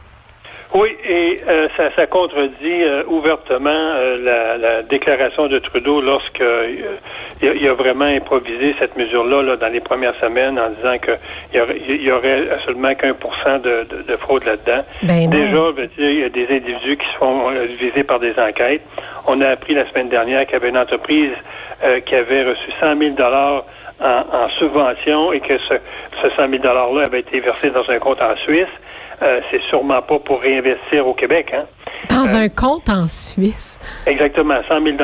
Oui, 0.73 0.95
et 1.05 1.38
euh, 1.49 1.67
ça, 1.75 1.93
ça, 1.97 2.07
contredit 2.07 2.53
euh, 2.84 3.03
ouvertement 3.07 3.69
euh, 3.69 4.57
la, 4.57 4.81
déclaration 4.84 5.47
de 5.47 5.60
Trudeau 5.60 5.99
lorsque 5.99 6.43
il, 7.41 7.67
a, 7.67 7.73
vraiment 7.73 8.05
improvisé 8.05 8.73
cette 8.79 8.95
mesure-là 8.95 9.57
dans 9.57 9.67
les 9.67 9.81
premières 9.81 10.15
semaines 10.15 10.57
en 10.57 10.69
disant 10.69 10.97
qu'il 10.97 12.01
y, 12.01 12.12
aurait, 12.12 12.47
seulement 12.65 12.95
qu'un 12.95 13.13
pour 13.13 13.36
cent 13.43 13.60
de, 13.60 13.86
fraude 14.17 14.45
là-dedans. 14.45 14.84
Ben 15.03 15.29
Déjà, 15.29 15.71
il 15.97 16.19
y 16.19 16.23
a 16.23 16.29
des 16.29 16.47
individus 16.49 16.97
qui 16.97 17.07
se 17.07 17.17
font 17.17 17.49
viser 17.77 18.03
par 18.03 18.19
des 18.19 18.34
enquêtes. 18.39 18.81
On 19.27 19.41
a 19.41 19.49
appris 19.49 19.73
la 19.73 19.89
semaine 19.89 20.10
dernière 20.10 20.45
qu'il 20.45 20.53
y 20.53 20.57
avait 20.57 20.69
une 20.69 20.77
entreprise 20.77 21.34
qui 22.05 22.15
avait 22.15 22.43
reçu 22.43 22.71
100 22.79 22.97
000 22.97 23.12
dollars 23.12 23.65
en, 23.99 24.49
subvention 24.57 25.34
et 25.34 25.41
que 25.41 25.57
ce, 25.57 25.75
ce 26.21 26.29
100 26.29 26.49
000 26.49 26.63
dollars-là 26.63 27.05
avait 27.05 27.19
été 27.19 27.39
versé 27.39 27.71
dans 27.71 27.89
un 27.89 27.99
compte 27.99 28.21
en 28.21 28.36
Suisse. 28.38 28.67
Euh, 29.21 29.39
c'est 29.51 29.62
sûrement 29.63 30.01
pas 30.01 30.17
pour 30.19 30.41
réinvestir 30.41 31.07
au 31.07 31.13
Québec. 31.13 31.53
Hein? 31.53 31.65
Dans 32.10 32.34
euh, 32.34 32.45
un 32.45 32.49
compte 32.49 32.89
en 32.89 33.07
Suisse. 33.07 33.79
Exactement, 34.07 34.60
100 34.67 34.81
000 34.84 34.97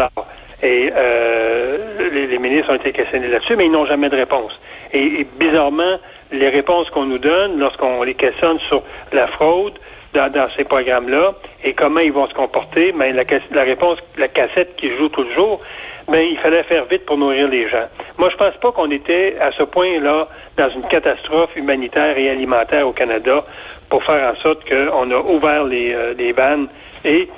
Et 0.64 0.92
euh, 0.96 1.78
les, 2.12 2.40
ministres 2.40 2.72
ont 2.72 2.76
été 2.76 2.92
questionnés 2.92 3.28
là-dessus, 3.28 3.56
mais 3.56 3.66
ils 3.66 3.72
n'ont 3.72 3.86
jamais 3.86 4.10
de 4.10 4.16
réponse. 4.16 4.52
Et, 4.94 5.28
bizarrement, 5.40 5.98
les 6.32 6.50
réponses 6.50 6.90
qu'on 6.90 7.06
nous 7.06 7.20
donne 7.20 7.60
lorsqu'on 7.60 8.02
les 8.02 8.16
questionne 8.16 8.58
sur 8.68 8.82
la 9.14 9.28
fraude 9.28 9.74
dans, 10.14 10.48
ces 10.58 10.64
programmes-là 10.64 11.34
et 11.64 11.74
comment 11.74 12.00
ils 12.00 12.12
vont 12.12 12.28
se 12.28 12.34
comporter, 12.34 12.92
mais 12.96 13.12
la, 13.14 13.24
la 13.52 13.64
réponse, 13.64 14.00
la 14.18 14.28
cassette 14.28 14.76
qui 14.78 14.90
joue 14.98 15.10
tout 15.10 15.24
le 15.24 15.34
jour, 15.36 15.62
mais 16.10 16.30
il 16.30 16.38
fallait 16.38 16.64
faire 16.64 16.86
vite 16.86 17.06
pour 17.06 17.18
nourrir 17.18 17.48
les 17.48 17.68
gens. 17.70 17.88
Moi, 18.18 18.30
je 18.32 18.38
pense 18.38 18.56
pas 18.58 18.72
qu'on 18.72 18.90
était 18.92 19.36
à 19.40 19.52
ce 19.52 19.64
point-là 19.64 20.28
dans 20.58 20.70
une 20.70 20.84
catastrophe 20.84 21.56
humanitaire 21.56 22.18
et 22.18 22.30
alimentaire 22.30 22.88
au 22.88 22.94
Canada 22.94 23.44
pour 23.90 24.04
faire 24.04 24.34
en 24.34 24.36
sorte 24.42 24.68
qu'on 24.68 25.12
a 25.12 25.18
ouvert 25.18 25.64
les, 25.64 25.94
euh, 25.94 26.14
les 26.18 26.32
vannes 26.32 26.68
et 27.04 27.30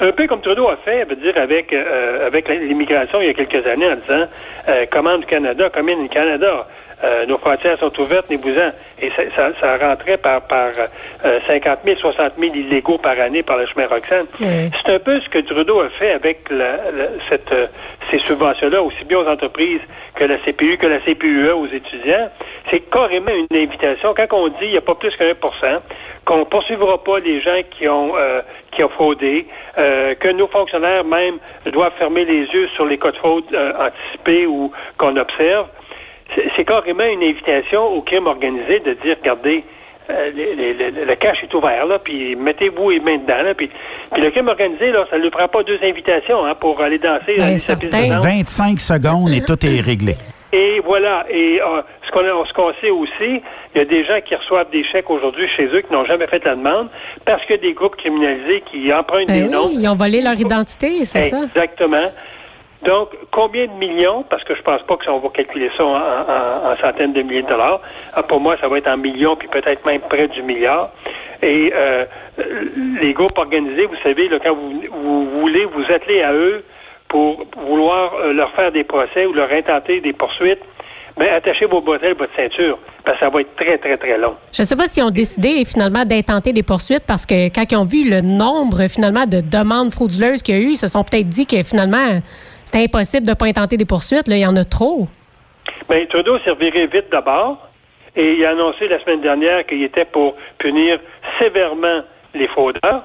un 0.00 0.12
peu 0.12 0.26
comme 0.26 0.40
Trudeau 0.40 0.68
a 0.68 0.76
fait, 0.76 1.04
veut 1.04 1.16
dire 1.16 1.36
avec 1.36 1.72
euh, 1.72 2.26
avec 2.26 2.48
l'immigration 2.48 3.20
il 3.20 3.28
y 3.28 3.30
a 3.30 3.34
quelques 3.34 3.66
années 3.66 3.86
en 3.86 3.96
disant 3.96 4.26
euh, 4.68 4.86
commande 4.86 5.24
Canada, 5.26 5.70
commune 5.70 6.02
du 6.02 6.08
Canada. 6.08 6.66
Euh, 7.04 7.26
nos 7.26 7.38
frontières 7.38 7.78
sont 7.78 8.00
ouvertes, 8.00 8.26
les 8.30 8.38
Et 9.00 9.10
ça, 9.10 9.50
ça, 9.60 9.76
rentrait 9.76 10.16
par, 10.18 10.42
par 10.42 10.70
50 11.46 11.78
000, 11.84 11.98
60 11.98 12.34
000 12.38 12.54
illégaux 12.54 12.98
par 12.98 13.18
année 13.18 13.42
par 13.42 13.56
le 13.56 13.66
chemin 13.66 13.86
Roxane. 13.88 14.26
C'est 14.38 14.92
un 14.92 14.98
peu 15.00 15.20
ce 15.20 15.28
que 15.28 15.38
Trudeau 15.38 15.80
a 15.80 15.88
fait 15.90 16.12
avec 16.12 16.48
la, 16.50 16.78
cette, 17.28 17.50
euh, 17.52 17.66
ces 18.10 18.20
subventions-là, 18.20 18.82
aussi 18.82 19.04
bien 19.04 19.18
aux 19.18 19.28
entreprises 19.28 19.80
que 20.14 20.24
la 20.24 20.38
CPU, 20.38 20.78
que 20.78 20.86
la 20.86 21.00
CPUE 21.00 21.50
aux 21.50 21.66
étudiants. 21.66 22.30
C'est 22.70 22.88
carrément 22.90 23.32
une 23.32 23.56
invitation. 23.56 24.14
Quand 24.14 24.38
on 24.38 24.48
dit 24.48 24.56
il 24.62 24.70
n'y 24.70 24.76
a 24.76 24.82
pas 24.82 24.94
plus 24.94 25.14
qu'un 25.16 25.34
pour 25.34 25.54
cent, 25.56 25.78
qu'on 26.24 26.44
poursuivra 26.44 27.02
pas 27.02 27.18
les 27.18 27.40
gens 27.40 27.60
qui 27.76 27.88
ont 27.88 28.12
euh, 28.16 28.42
qui 28.70 28.84
ont 28.84 28.88
fraudé, 28.88 29.46
que 29.76 30.32
nos 30.32 30.46
fonctionnaires 30.46 31.04
même 31.04 31.36
doivent 31.66 31.92
fermer 31.98 32.24
les 32.24 32.46
yeux 32.46 32.68
sur 32.74 32.86
les 32.86 32.96
cas 32.96 33.10
de 33.10 33.16
fraude 33.18 33.44
anticipés 33.54 34.46
ou 34.46 34.72
qu'on 34.96 35.14
observe, 35.16 35.66
c'est 36.56 36.64
carrément 36.64 37.04
une 37.04 37.22
invitation 37.22 37.84
au 37.84 38.02
crime 38.02 38.26
organisé 38.26 38.80
de 38.80 38.94
dire, 38.94 39.16
regardez, 39.20 39.64
euh, 40.10 40.30
les- 40.34 40.54
les- 40.54 40.74
les- 40.74 41.04
le 41.04 41.14
cash 41.16 41.42
est 41.42 41.54
ouvert, 41.54 41.86
là, 41.86 41.98
puis 41.98 42.34
mettez-vous 42.36 42.90
les 42.90 43.00
mains 43.00 43.18
dedans, 43.18 43.42
là, 43.42 43.54
puis, 43.54 43.70
puis 44.12 44.22
le 44.22 44.30
crime 44.30 44.48
organisé, 44.48 44.90
là, 44.90 45.06
ça 45.10 45.16
ne 45.18 45.22
lui 45.22 45.30
prend 45.30 45.48
pas 45.48 45.62
deux 45.62 45.78
invitations 45.82 46.44
hein, 46.44 46.54
pour 46.58 46.80
aller 46.80 46.98
danser 46.98 47.36
Ben, 47.38 47.56
de 47.56 47.88
danse. 47.88 48.24
25 48.24 48.80
secondes 48.80 49.30
et 49.30 49.40
tout 49.42 49.58
est 49.64 49.80
réglé. 49.80 50.16
Et 50.54 50.80
voilà. 50.84 51.24
Et 51.30 51.62
euh, 51.62 51.80
ce 52.06 52.10
qu'on 52.10 52.20
a- 52.20 52.44
ce 52.46 52.52
qu'on 52.52 52.72
sait 52.82 52.90
aussi, 52.90 53.40
il 53.74 53.78
y 53.78 53.80
a 53.80 53.86
des 53.86 54.04
gens 54.04 54.20
qui 54.22 54.34
reçoivent 54.34 54.68
des 54.70 54.84
chèques 54.84 55.08
aujourd'hui 55.08 55.48
chez 55.56 55.64
eux 55.64 55.80
qui 55.80 55.90
n'ont 55.90 56.04
jamais 56.04 56.26
fait 56.26 56.44
la 56.44 56.56
demande 56.56 56.88
parce 57.24 57.42
que 57.46 57.54
des 57.54 57.72
groupes 57.72 57.96
criminalisés 57.96 58.62
qui 58.70 58.92
empruntent 58.92 59.28
Ben 59.28 59.44
des 59.44 59.48
noms. 59.48 59.68
oui, 59.68 59.76
ils 59.78 59.88
ont 59.88 59.94
volé 59.94 60.20
leur 60.20 60.38
identité, 60.38 61.06
c'est 61.06 61.22
ça. 61.22 61.44
Exactement. 61.44 62.10
Donc, 62.84 63.10
combien 63.30 63.66
de 63.66 63.72
millions, 63.72 64.24
parce 64.28 64.42
que 64.44 64.54
je 64.54 64.62
pense 64.62 64.82
pas 64.82 64.96
que 64.96 65.04
ça, 65.04 65.12
on 65.12 65.20
va 65.20 65.28
calculer 65.28 65.70
ça 65.76 65.84
en, 65.84 65.94
en- 65.94 66.72
en 66.72 66.76
centaines 66.80 67.12
de 67.12 67.22
milliers 67.22 67.42
de 67.42 67.48
dollars. 67.48 67.80
Ah, 68.14 68.22
pour 68.24 68.40
moi, 68.40 68.56
ça 68.60 68.66
va 68.68 68.78
être 68.78 68.88
en 68.88 68.96
millions, 68.96 69.36
puis 69.36 69.48
peut-être 69.48 69.84
même 69.86 70.00
près 70.00 70.26
du 70.28 70.42
milliard. 70.42 70.90
Et 71.42 71.72
euh, 71.74 72.04
les 73.00 73.12
groupes 73.12 73.38
organisés, 73.38 73.86
vous 73.86 73.96
savez, 74.02 74.28
là, 74.28 74.38
quand 74.42 74.54
vous, 74.54 74.82
vous 74.92 75.26
voulez 75.40 75.64
vous 75.64 75.84
atteler 75.92 76.22
à 76.22 76.32
eux 76.32 76.64
pour 77.08 77.44
vouloir 77.66 78.14
euh, 78.14 78.32
leur 78.32 78.50
faire 78.52 78.72
des 78.72 78.84
procès 78.84 79.26
ou 79.26 79.32
leur 79.32 79.52
intenter 79.52 80.00
des 80.00 80.12
poursuites, 80.12 80.60
ben, 81.16 81.28
attachez 81.34 81.66
vos 81.66 81.82
bretelles, 81.82 82.14
votre 82.16 82.34
ceinture, 82.34 82.78
parce 83.04 83.18
que 83.18 83.24
ça 83.26 83.30
va 83.30 83.42
être 83.42 83.54
très, 83.56 83.76
très, 83.76 83.96
très 83.98 84.16
long. 84.16 84.34
Je 84.52 84.62
ne 84.62 84.66
sais 84.66 84.74
pas 84.76 84.88
s'ils 84.88 85.02
ont 85.02 85.10
décidé 85.10 85.64
finalement 85.66 86.04
d'intenter 86.06 86.52
des 86.54 86.62
poursuites 86.62 87.04
parce 87.06 87.26
que 87.26 87.48
quand 87.48 87.70
ils 87.70 87.76
ont 87.76 87.84
vu 87.84 88.08
le 88.08 88.22
nombre 88.22 88.88
finalement 88.88 89.26
de 89.26 89.40
demandes 89.40 89.92
frauduleuses 89.92 90.42
qu'il 90.42 90.54
y 90.56 90.58
a 90.58 90.60
eu, 90.62 90.70
ils 90.70 90.76
se 90.78 90.88
sont 90.88 91.04
peut-être 91.04 91.28
dit 91.28 91.46
que 91.46 91.62
finalement 91.62 92.20
c'était 92.72 92.84
impossible 92.84 93.26
de 93.26 93.30
ne 93.32 93.36
pas 93.36 93.46
intenter 93.46 93.76
des 93.76 93.84
poursuites. 93.84 94.28
Là, 94.28 94.36
il 94.36 94.40
y 94.40 94.46
en 94.46 94.56
a 94.56 94.64
trop. 94.64 95.06
Bien, 95.90 96.04
Trudeau 96.06 96.38
s'est 96.40 96.50
reviré 96.50 96.86
vite 96.86 97.06
d'abord 97.10 97.68
et 98.16 98.32
il 98.34 98.44
a 98.44 98.50
annoncé 98.50 98.88
la 98.88 98.98
semaine 99.02 99.20
dernière 99.20 99.66
qu'il 99.66 99.82
était 99.82 100.04
pour 100.06 100.34
punir 100.58 100.98
sévèrement 101.38 102.00
les 102.34 102.48
fraudeurs. 102.48 103.02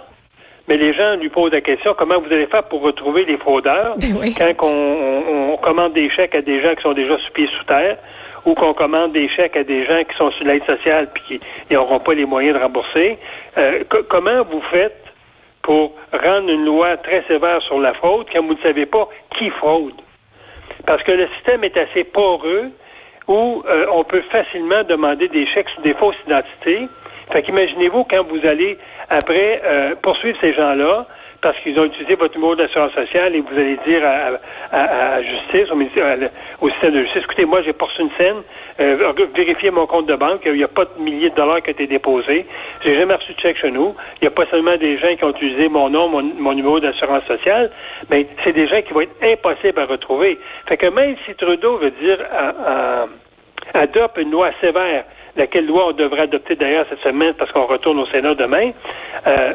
Mais 0.69 0.77
les 0.77 0.93
gens 0.93 1.15
lui 1.15 1.29
posent 1.29 1.51
la 1.51 1.61
question 1.61 1.93
comment 1.97 2.19
vous 2.19 2.31
allez 2.31 2.47
faire 2.47 2.63
pour 2.63 2.81
retrouver 2.81 3.25
les 3.25 3.37
fraudeurs 3.37 3.95
Ben 3.97 4.15
oui. 4.19 4.35
quand 4.37 4.53
on, 4.65 4.67
on- 4.67 5.53
on 5.53 5.57
commande 5.57 5.93
des 5.93 6.09
chèques 6.09 6.35
à 6.35 6.41
des 6.41 6.61
gens 6.61 6.75
qui 6.75 6.81
sont 6.83 6.93
déjà 6.93 7.17
sous 7.17 7.31
pied 7.33 7.47
sous 7.57 7.63
terre 7.65 7.97
ou 8.45 8.53
qu'on 8.53 8.73
commande 8.73 9.11
des 9.13 9.27
chèques 9.29 9.55
à 9.57 9.63
des 9.63 9.85
gens 9.85 10.03
qui 10.09 10.15
sont 10.17 10.31
sur 10.31 10.45
l'aide 10.45 10.63
sociale 10.65 11.09
puis 11.13 11.39
qui 11.67 11.73
n'auront 11.73 11.99
pas 11.99 12.13
les 12.13 12.25
moyens 12.25 12.57
de 12.57 12.61
rembourser? 12.63 13.17
Euh, 13.57 13.83
co- 13.89 14.03
comment 14.09 14.43
vous 14.49 14.61
faites 14.71 15.03
pour 15.67 15.91
rendre 16.13 16.49
une 16.49 16.63
loi 16.63 16.95
très 16.95 17.23
sévère 17.27 17.61
sur 17.63 17.77
la 17.77 17.93
fraude 17.93 18.25
quand 18.31 18.41
vous 18.41 18.53
ne 18.53 18.61
savez 18.63 18.85
pas 18.85 19.09
qui 19.37 19.49
fraude? 19.49 19.99
Parce 20.85 21.03
que 21.03 21.11
le 21.11 21.27
système 21.35 21.65
est 21.65 21.75
assez 21.75 22.05
poreux 22.05 22.71
où 23.27 23.63
euh, 23.67 23.85
on 23.91 24.05
peut 24.05 24.23
facilement 24.31 24.85
demander 24.85 25.27
des 25.27 25.45
chèques 25.47 25.67
sous 25.75 25.81
des 25.81 25.93
fausses 25.95 26.15
identités. 26.25 26.87
Fait 27.33 27.43
qu'imaginez-vous 27.43 28.05
quand 28.05 28.25
vous 28.29 28.45
allez 28.47 28.77
après 29.09 29.61
euh, 29.65 29.95
poursuivre 30.01 30.37
ces 30.39 30.53
gens-là 30.53 31.05
parce 31.47 31.59
qu'ils 31.59 31.79
ont 31.79 31.85
utilisé 31.85 32.15
votre 32.15 32.35
numéro 32.35 32.57
d'assurance 32.57 32.91
sociale 32.91 33.33
et 33.33 33.39
vous 33.39 33.57
allez 33.57 33.77
dire 33.87 34.01
à, 34.03 34.75
à, 34.75 35.21
justice, 35.21 35.71
au, 35.71 36.65
au 36.65 36.69
système 36.69 36.91
de 36.91 37.03
justice, 37.03 37.23
écoutez, 37.23 37.45
moi 37.45 37.61
j'ai 37.61 37.71
poursu 37.71 38.01
une 38.01 38.09
scène, 38.17 38.41
euh, 38.81 39.13
mon 39.71 39.87
compte 39.87 40.07
de 40.07 40.15
banque, 40.15 40.41
il 40.45 40.55
n'y 40.55 40.63
a 40.65 40.67
pas 40.67 40.83
de 40.83 41.01
milliers 41.01 41.29
de 41.29 41.35
dollars 41.35 41.61
qui 41.61 41.69
ont 41.69 41.71
été 41.71 41.87
déposés, 41.87 42.45
j'ai 42.83 42.95
jamais 42.97 43.13
reçu 43.13 43.33
de 43.33 43.39
chèque 43.39 43.59
chez 43.61 43.71
nous, 43.71 43.95
il 44.21 44.25
n'y 44.25 44.27
a 44.27 44.31
pas 44.31 44.45
seulement 44.47 44.75
des 44.75 44.97
gens 44.97 45.15
qui 45.15 45.23
ont 45.23 45.29
utilisé 45.29 45.69
mon 45.69 45.89
nom, 45.89 46.09
mon, 46.09 46.53
numéro 46.53 46.81
d'assurance 46.81 47.23
sociale, 47.23 47.71
mais 48.09 48.27
c'est 48.43 48.51
des 48.51 48.67
gens 48.67 48.81
qui 48.81 48.91
vont 48.91 49.01
être 49.01 49.15
impossibles 49.23 49.79
à 49.79 49.85
retrouver. 49.85 50.37
Fait 50.67 50.75
que 50.75 50.87
même 50.87 51.15
si 51.25 51.33
Trudeau 51.35 51.77
veut 51.77 51.91
dire 51.91 52.17
à- 52.29 53.03
à- 53.03 53.07
adopte 53.73 54.17
une 54.17 54.31
loi 54.31 54.49
sévère, 54.59 55.05
laquelle 55.37 55.65
loi 55.65 55.89
on 55.89 55.91
devrait 55.93 56.21
adopter 56.21 56.55
d'ailleurs 56.55 56.85
cette 56.89 57.01
semaine 57.01 57.33
parce 57.37 57.51
qu'on 57.51 57.65
retourne 57.65 57.99
au 57.99 58.05
Sénat 58.07 58.35
demain, 58.35 58.71
euh, 59.25 59.53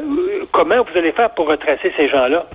comment 0.52 0.76
vous 0.76 0.98
allez 0.98 1.12
faire 1.12 1.30
pour 1.30 1.48
retracer 1.48 1.92
ces 1.96 2.08
gens-là? 2.08 2.46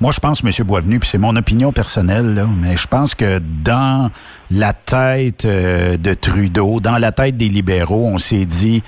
Moi, 0.00 0.10
je 0.10 0.18
pense, 0.18 0.42
M. 0.42 0.50
Boisvenu, 0.66 0.98
puis 0.98 1.08
c'est 1.08 1.18
mon 1.18 1.36
opinion 1.36 1.70
personnelle, 1.70 2.34
là, 2.34 2.44
mais 2.60 2.76
je 2.76 2.88
pense 2.88 3.14
que 3.14 3.38
dans 3.38 4.10
la 4.50 4.72
tête 4.72 5.44
euh, 5.44 5.96
de 5.96 6.12
Trudeau, 6.14 6.80
dans 6.80 6.98
la 6.98 7.12
tête 7.12 7.36
des 7.36 7.48
libéraux, 7.48 8.06
on 8.06 8.18
s'est 8.18 8.44
dit, 8.44 8.82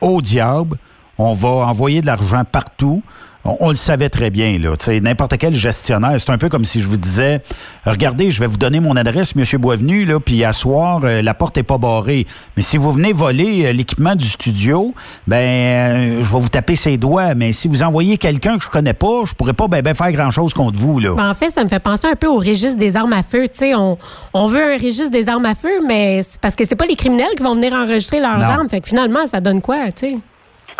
au 0.00 0.20
diable, 0.20 0.76
on 1.18 1.34
va 1.34 1.48
envoyer 1.48 2.02
de 2.02 2.06
l'argent 2.06 2.44
partout. 2.44 3.02
On, 3.44 3.56
on 3.60 3.68
le 3.70 3.74
savait 3.76 4.10
très 4.10 4.30
bien, 4.30 4.58
N'importe 5.02 5.38
quel 5.38 5.54
gestionnaire, 5.54 6.14
c'est 6.18 6.30
un 6.30 6.36
peu 6.38 6.48
comme 6.48 6.64
si 6.64 6.82
je 6.82 6.88
vous 6.88 6.96
disais 6.98 7.40
Regardez, 7.86 8.30
je 8.30 8.40
vais 8.40 8.46
vous 8.46 8.58
donner 8.58 8.80
mon 8.80 8.96
adresse, 8.96 9.32
M. 9.36 9.44
Boisvenu, 9.58 10.04
là, 10.04 10.20
puis 10.20 10.44
à 10.44 10.52
soir, 10.52 11.00
euh, 11.04 11.22
la 11.22 11.32
porte 11.34 11.56
n'est 11.56 11.62
pas 11.62 11.78
barrée. 11.78 12.26
Mais 12.56 12.62
si 12.62 12.76
vous 12.76 12.92
venez 12.92 13.12
voler 13.12 13.64
euh, 13.66 13.72
l'équipement 13.72 14.14
du 14.14 14.26
studio, 14.28 14.94
ben 15.26 15.36
euh, 15.36 16.22
je 16.22 16.32
vais 16.32 16.38
vous 16.38 16.48
taper 16.48 16.76
ses 16.76 16.96
doigts. 16.98 17.34
Mais 17.34 17.52
si 17.52 17.68
vous 17.68 17.82
envoyez 17.82 18.18
quelqu'un 18.18 18.58
que 18.58 18.64
je 18.64 18.68
connais 18.68 18.92
pas, 18.92 19.22
je 19.24 19.34
pourrais 19.34 19.54
pas 19.54 19.68
ben, 19.68 19.80
ben 19.82 19.94
faire 19.94 20.12
grand-chose 20.12 20.52
contre 20.52 20.78
vous, 20.78 21.00
là. 21.00 21.14
Ben, 21.14 21.30
en 21.30 21.34
fait, 21.34 21.50
ça 21.50 21.64
me 21.64 21.68
fait 21.68 21.80
penser 21.80 22.06
un 22.08 22.16
peu 22.16 22.26
au 22.26 22.38
registre 22.38 22.76
des 22.76 22.96
armes 22.96 23.14
à 23.14 23.22
feu. 23.22 23.46
On, 23.74 23.96
on 24.34 24.46
veut 24.46 24.74
un 24.74 24.76
registre 24.76 25.10
des 25.10 25.28
armes 25.28 25.46
à 25.46 25.54
feu, 25.54 25.80
mais 25.86 26.20
parce 26.42 26.54
que 26.54 26.64
c'est 26.66 26.76
pas 26.76 26.86
les 26.86 26.96
criminels 26.96 27.34
qui 27.36 27.42
vont 27.42 27.54
venir 27.54 27.72
enregistrer 27.72 28.20
leurs 28.20 28.38
Non. 28.38 28.44
armes. 28.44 28.68
Fait 28.68 28.80
que 28.80 28.88
finalement, 28.88 29.26
ça 29.26 29.40
donne 29.40 29.62
quoi, 29.62 29.86
tu 29.92 30.10
sais? 30.10 30.10
Écoutez, 30.12 30.18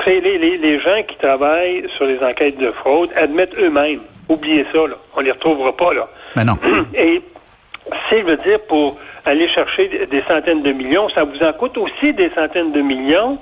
Les, 0.06 0.20
les, 0.38 0.56
les 0.58 0.80
gens 0.80 1.02
qui 1.06 1.16
travaillent 1.16 1.84
sur 1.96 2.06
les 2.06 2.18
enquêtes 2.22 2.58
de 2.58 2.70
fraude 2.72 3.10
admettent 3.16 3.56
eux-mêmes. 3.58 4.00
Oubliez 4.28 4.64
ça, 4.72 4.78
là. 4.86 4.94
On 5.16 5.20
les 5.20 5.30
retrouvera 5.32 5.76
pas, 5.76 5.92
là. 5.94 6.08
Ben 6.36 6.44
non. 6.44 6.54
Et 6.94 7.22
c'est, 8.08 8.22
veut 8.22 8.36
dire, 8.38 8.60
pour 8.68 8.96
aller 9.24 9.48
chercher 9.48 9.88
des- 9.88 10.06
des 10.06 10.22
centaines 10.28 10.62
de 10.62 10.72
millions, 10.72 11.08
ça 11.10 11.24
vous 11.24 11.42
en 11.42 11.52
coûte 11.52 11.76
aussi 11.78 12.12
des 12.12 12.30
centaines 12.30 12.72
de 12.72 12.80
millions. 12.80 13.38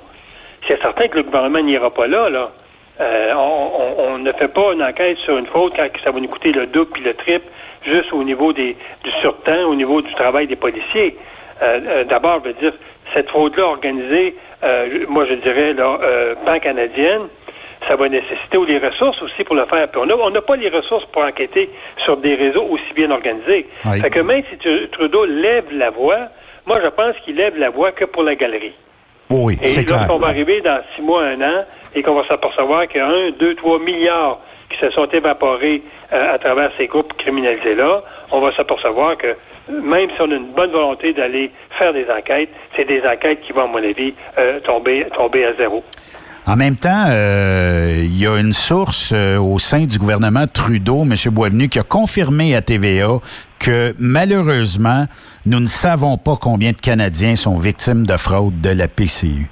C'est 0.67 0.81
certain 0.81 1.07
que 1.07 1.17
le 1.17 1.23
gouvernement 1.23 1.61
n'ira 1.61 1.89
pas 1.91 2.07
là, 2.07 2.29
là. 2.29 2.51
Euh, 2.99 3.31
on, 3.35 3.71
on- 3.79 4.13
on 4.13 4.17
ne 4.17 4.31
fait 4.33 4.49
pas 4.49 4.73
une 4.73 4.83
enquête 4.83 5.17
sur 5.19 5.37
une 5.37 5.45
faute 5.47 5.73
quand 5.75 5.87
ça 6.03 6.11
va 6.11 6.19
nous 6.19 6.27
coûter 6.27 6.51
le 6.51 6.65
double 6.67 6.91
puis 6.91 7.03
le 7.03 7.13
triple, 7.13 7.45
juste 7.85 8.11
au 8.11 8.23
niveau 8.23 8.51
des, 8.51 8.75
du 9.05 9.11
surtemps, 9.21 9.63
au 9.67 9.75
niveau 9.75 10.01
du 10.01 10.13
travail 10.15 10.47
des 10.47 10.57
policiers. 10.57 11.15
Euh, 11.61 11.79
euh, 11.87 12.03
D'abord, 12.03 12.41
je 12.43 12.49
veux 12.49 12.55
dire, 12.55 12.73
cette 13.13 13.29
fraude-là 13.29 13.65
organisée, 13.67 14.35
euh, 14.63 15.05
moi 15.07 15.25
je 15.25 15.35
dirais, 15.35 15.73
là, 15.73 15.97
euh, 16.01 16.35
pan-canadienne, 16.45 17.27
ça 17.87 17.95
va 17.95 18.09
nécessiter 18.09 18.57
les 18.67 18.77
ressources 18.77 19.21
aussi 19.21 19.43
pour 19.43 19.55
le 19.55 19.65
faire. 19.65 19.87
Puis 19.89 20.01
on 20.01 20.29
n'a 20.29 20.41
pas 20.41 20.55
les 20.55 20.69
ressources 20.69 21.05
pour 21.05 21.23
enquêter 21.23 21.69
sur 22.03 22.17
des 22.17 22.35
réseaux 22.35 22.65
aussi 22.69 22.93
bien 22.95 23.09
organisés. 23.11 23.67
Oui. 23.85 24.01
Fait 24.01 24.09
que 24.09 24.19
même 24.19 24.43
si 24.49 24.57
Trudeau 24.91 25.25
lève 25.25 25.65
la 25.71 25.89
voix, 25.89 26.27
moi 26.65 26.79
je 26.83 26.89
pense 26.89 27.15
qu'il 27.23 27.35
lève 27.35 27.57
la 27.57 27.69
voix 27.69 27.91
que 27.91 28.05
pour 28.05 28.23
la 28.23 28.35
galerie. 28.35 28.73
Oui, 29.29 29.57
Et 29.61 29.67
c'est 29.67 29.85
clair. 29.85 29.99
lorsqu'on 29.99 30.17
va 30.17 30.27
arriver 30.27 30.59
dans 30.61 30.79
six 30.95 31.03
mois, 31.03 31.23
un 31.23 31.41
an, 31.41 31.63
et 31.93 32.01
qu'on 32.01 32.15
va 32.15 32.27
s'apercevoir 32.27 32.87
qu'il 32.87 32.97
y 32.97 33.03
a 33.03 33.07
un, 33.07 33.29
deux, 33.39 33.53
trois 33.55 33.79
milliards 33.79 34.39
qui 34.71 34.77
se 34.79 34.89
sont 34.91 35.05
évaporés 35.05 35.83
euh, 36.11 36.33
à 36.33 36.37
travers 36.39 36.71
ces 36.77 36.87
groupes 36.87 37.13
criminalisés-là, 37.17 38.03
on 38.31 38.39
va 38.39 38.55
s'apercevoir 38.55 39.17
que 39.17 39.35
même 39.69 40.09
si 40.15 40.21
on 40.21 40.31
a 40.31 40.35
une 40.35 40.51
bonne 40.53 40.71
volonté 40.71 41.13
d'aller 41.13 41.51
faire 41.77 41.93
des 41.93 42.05
enquêtes, 42.09 42.49
c'est 42.75 42.85
des 42.85 43.01
enquêtes 43.05 43.41
qui 43.41 43.53
vont, 43.53 43.63
à 43.63 43.67
mon 43.67 43.77
avis, 43.77 44.13
euh, 44.37 44.59
tomber, 44.61 45.05
tomber 45.15 45.45
à 45.45 45.53
zéro. 45.53 45.83
En 46.47 46.55
même 46.55 46.75
temps, 46.75 47.05
euh, 47.09 48.01
il 48.03 48.19
y 48.19 48.25
a 48.25 48.35
une 48.37 48.53
source 48.53 49.11
euh, 49.13 49.37
au 49.37 49.59
sein 49.59 49.85
du 49.85 49.99
gouvernement 49.99 50.47
Trudeau, 50.47 51.03
M. 51.03 51.13
Boisvenu, 51.31 51.69
qui 51.69 51.77
a 51.77 51.83
confirmé 51.83 52.55
à 52.55 52.61
TVA 52.61 53.19
que 53.59 53.93
malheureusement, 53.99 55.05
nous 55.45 55.59
ne 55.59 55.67
savons 55.67 56.17
pas 56.17 56.37
combien 56.41 56.71
de 56.71 56.77
Canadiens 56.77 57.35
sont 57.35 57.59
victimes 57.59 58.07
de 58.07 58.17
fraude 58.17 58.61
de 58.61 58.69
la 58.69 58.87
PCU. 58.87 59.47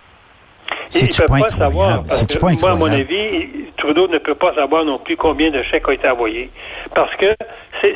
C'est-tu 0.90 1.22
pas 1.24 1.40
pas 1.40 1.50
savoir. 1.50 2.04
que 2.04 2.40
pas 2.40 2.52
moi, 2.54 2.72
à 2.72 2.76
mon 2.76 2.86
avis, 2.86 3.48
Trudeau 3.78 4.08
ne 4.08 4.18
peut 4.18 4.36
pas 4.36 4.56
savoir 4.56 4.86
non 4.86 4.98
plus 4.98 5.18
combien 5.18 5.52
de 5.52 5.62
chèques 5.64 5.88
ont 5.88 5.92
été 5.92 6.10
envoyés. 6.10 6.50
Parce 6.96 7.14
que 7.18 7.36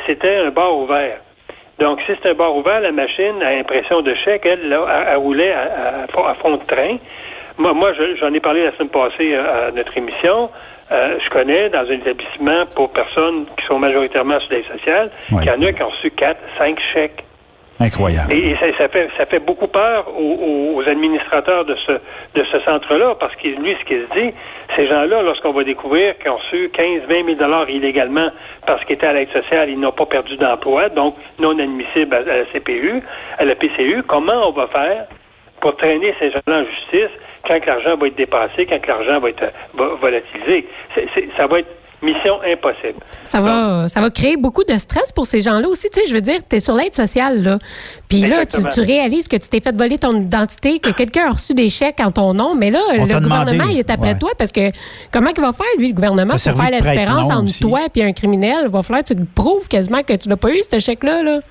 c'était 0.06 0.36
un 0.46 0.50
bar 0.50 0.76
ouvert. 0.76 1.18
Donc, 1.82 2.00
si 2.06 2.12
c'est 2.22 2.30
un 2.30 2.34
bar 2.34 2.54
ouvert, 2.54 2.80
la 2.80 2.92
machine 2.92 3.42
à 3.42 3.48
impression 3.58 4.00
de 4.02 4.14
chèques, 4.14 4.46
elle, 4.46 4.68
là, 4.68 5.06
elle, 5.10 5.16
roulait 5.16 5.52
à, 5.52 6.04
à 6.04 6.06
fond- 6.12 6.24
à 6.24 6.34
fond 6.34 6.52
de 6.56 6.64
train. 6.64 6.96
Moi, 7.58 7.72
moi 7.74 7.92
je- 7.92 8.16
j'en 8.16 8.32
ai 8.32 8.40
parlé 8.40 8.64
la 8.64 8.72
semaine 8.72 8.88
passée 8.88 9.34
euh, 9.34 9.68
à 9.68 9.70
notre 9.72 9.96
émission. 9.98 10.48
Euh, 10.90 11.16
je 11.24 11.28
connais 11.30 11.68
dans 11.70 11.80
un 11.80 11.92
établissement 11.92 12.66
pour 12.74 12.90
personnes 12.92 13.46
qui 13.58 13.66
sont 13.66 13.78
majoritairement 13.78 14.38
sur 14.40 14.52
l'aide 14.52 14.64
sociale, 14.66 15.10
Ouais. 15.32 15.42
qu'il 15.42 15.52
y 15.52 15.54
en 15.54 15.62
a 15.68 15.72
qui 15.72 15.82
ont 15.82 15.88
reçu 15.88 16.10
quatre, 16.10 16.40
cinq 16.58 16.78
chèques. 16.92 17.24
Et, 18.30 18.56
ça, 18.78 18.88
fait, 18.88 19.08
ça 19.16 19.26
fait 19.26 19.38
beaucoup 19.38 19.66
peur 19.66 20.06
aux, 20.18 20.82
administrateurs 20.86 21.64
de 21.64 21.76
ce, 21.86 21.92
de 21.92 22.44
ce 22.44 22.60
centre-là, 22.60 23.14
parce 23.18 23.34
que 23.36 23.48
lui, 23.48 23.76
ce 23.80 23.84
qu'il 23.84 24.02
se 24.02 24.20
dit, 24.20 24.34
ces 24.76 24.86
gens-là, 24.88 25.22
lorsqu'on 25.22 25.52
va 25.52 25.64
découvrir 25.64 26.18
qu'ils 26.18 26.30
ont 26.30 26.36
reçu 26.36 26.70
15, 26.72 27.02
20 27.08 27.24
000 27.24 27.34
dollars 27.36 27.68
illégalement 27.70 28.30
parce 28.66 28.84
qu'ils 28.84 28.94
étaient 28.94 29.06
à 29.06 29.12
l'aide 29.12 29.30
sociale, 29.32 29.70
ils 29.70 29.78
n'ont 29.78 29.92
pas 29.92 30.06
perdu 30.06 30.36
d'emploi, 30.36 30.88
donc 30.88 31.16
non 31.38 31.58
admissibles 31.58 32.14
à, 32.14 32.20
la 32.22 32.44
CPU, 32.46 33.02
à 33.38 33.44
la 33.44 33.54
PCU, 33.54 34.02
comment 34.06 34.48
on 34.48 34.52
va 34.52 34.66
faire 34.66 35.06
pour 35.60 35.76
traîner 35.76 36.14
ces 36.18 36.30
gens-là 36.30 36.60
en 36.60 36.64
justice 36.64 37.10
quand 37.46 37.64
l'argent 37.66 37.96
va 37.96 38.06
être 38.06 38.16
dépassé, 38.16 38.66
quand 38.66 38.86
l'argent 38.86 39.20
va 39.20 39.28
être 39.28 39.44
euh, 39.44 39.94
volatilisé? 40.00 40.66
Ça 41.36 41.46
va 41.46 41.60
être 41.60 41.81
mission 42.02 42.34
impossible. 42.44 42.98
Ça 43.24 43.40
va, 43.40 43.88
ça 43.88 44.00
va 44.00 44.10
créer 44.10 44.36
beaucoup 44.36 44.64
de 44.64 44.76
stress 44.76 45.12
pour 45.12 45.26
ces 45.26 45.40
gens-là 45.40 45.68
aussi. 45.68 45.88
Tu 45.90 46.00
sais, 46.00 46.06
je 46.06 46.14
veux 46.14 46.20
dire, 46.20 46.40
tu 46.48 46.56
es 46.56 46.60
sur 46.60 46.74
l'aide 46.74 46.94
sociale, 46.94 47.42
là. 47.42 47.58
Puis 48.08 48.22
là, 48.22 48.44
tu, 48.44 48.58
tu, 48.72 48.80
réalises 48.80 49.28
que 49.28 49.36
tu 49.36 49.48
t'es 49.48 49.60
fait 49.60 49.74
voler 49.76 49.98
ton 49.98 50.20
identité, 50.20 50.78
que 50.78 50.90
quelqu'un 50.90 51.26
a 51.28 51.30
reçu 51.30 51.54
des 51.54 51.70
chèques 51.70 52.00
en 52.00 52.10
ton 52.10 52.34
nom. 52.34 52.54
Mais 52.54 52.70
là, 52.70 52.80
On 52.90 52.92
le 53.04 53.20
gouvernement, 53.20 53.44
demandé. 53.44 53.74
il 53.74 53.78
est 53.78 53.90
après 53.90 54.12
Ouais. 54.12 54.18
toi 54.18 54.30
parce 54.36 54.52
que 54.52 54.70
comment 55.12 55.30
il 55.34 55.40
va 55.40 55.52
faire, 55.52 55.66
lui, 55.78 55.88
le 55.88 55.94
gouvernement, 55.94 56.32
pour 56.32 56.40
faire 56.40 56.70
la 56.70 56.80
différence 56.80 57.30
entre 57.30 57.44
aussi. 57.44 57.60
toi 57.60 57.80
et 57.94 58.02
un 58.04 58.12
criminel? 58.12 58.64
Il 58.64 58.70
va 58.70 58.82
falloir 58.82 59.04
que 59.04 59.12
tu 59.12 59.18
le 59.18 59.24
prouves 59.32 59.68
quasiment 59.68 60.02
que 60.02 60.14
tu 60.14 60.28
l'as 60.28 60.36
pas 60.36 60.50
eu, 60.50 60.60
ce 60.70 60.78
chèque-là, 60.80 61.22
là. 61.22 61.32
Ben, 61.36 61.42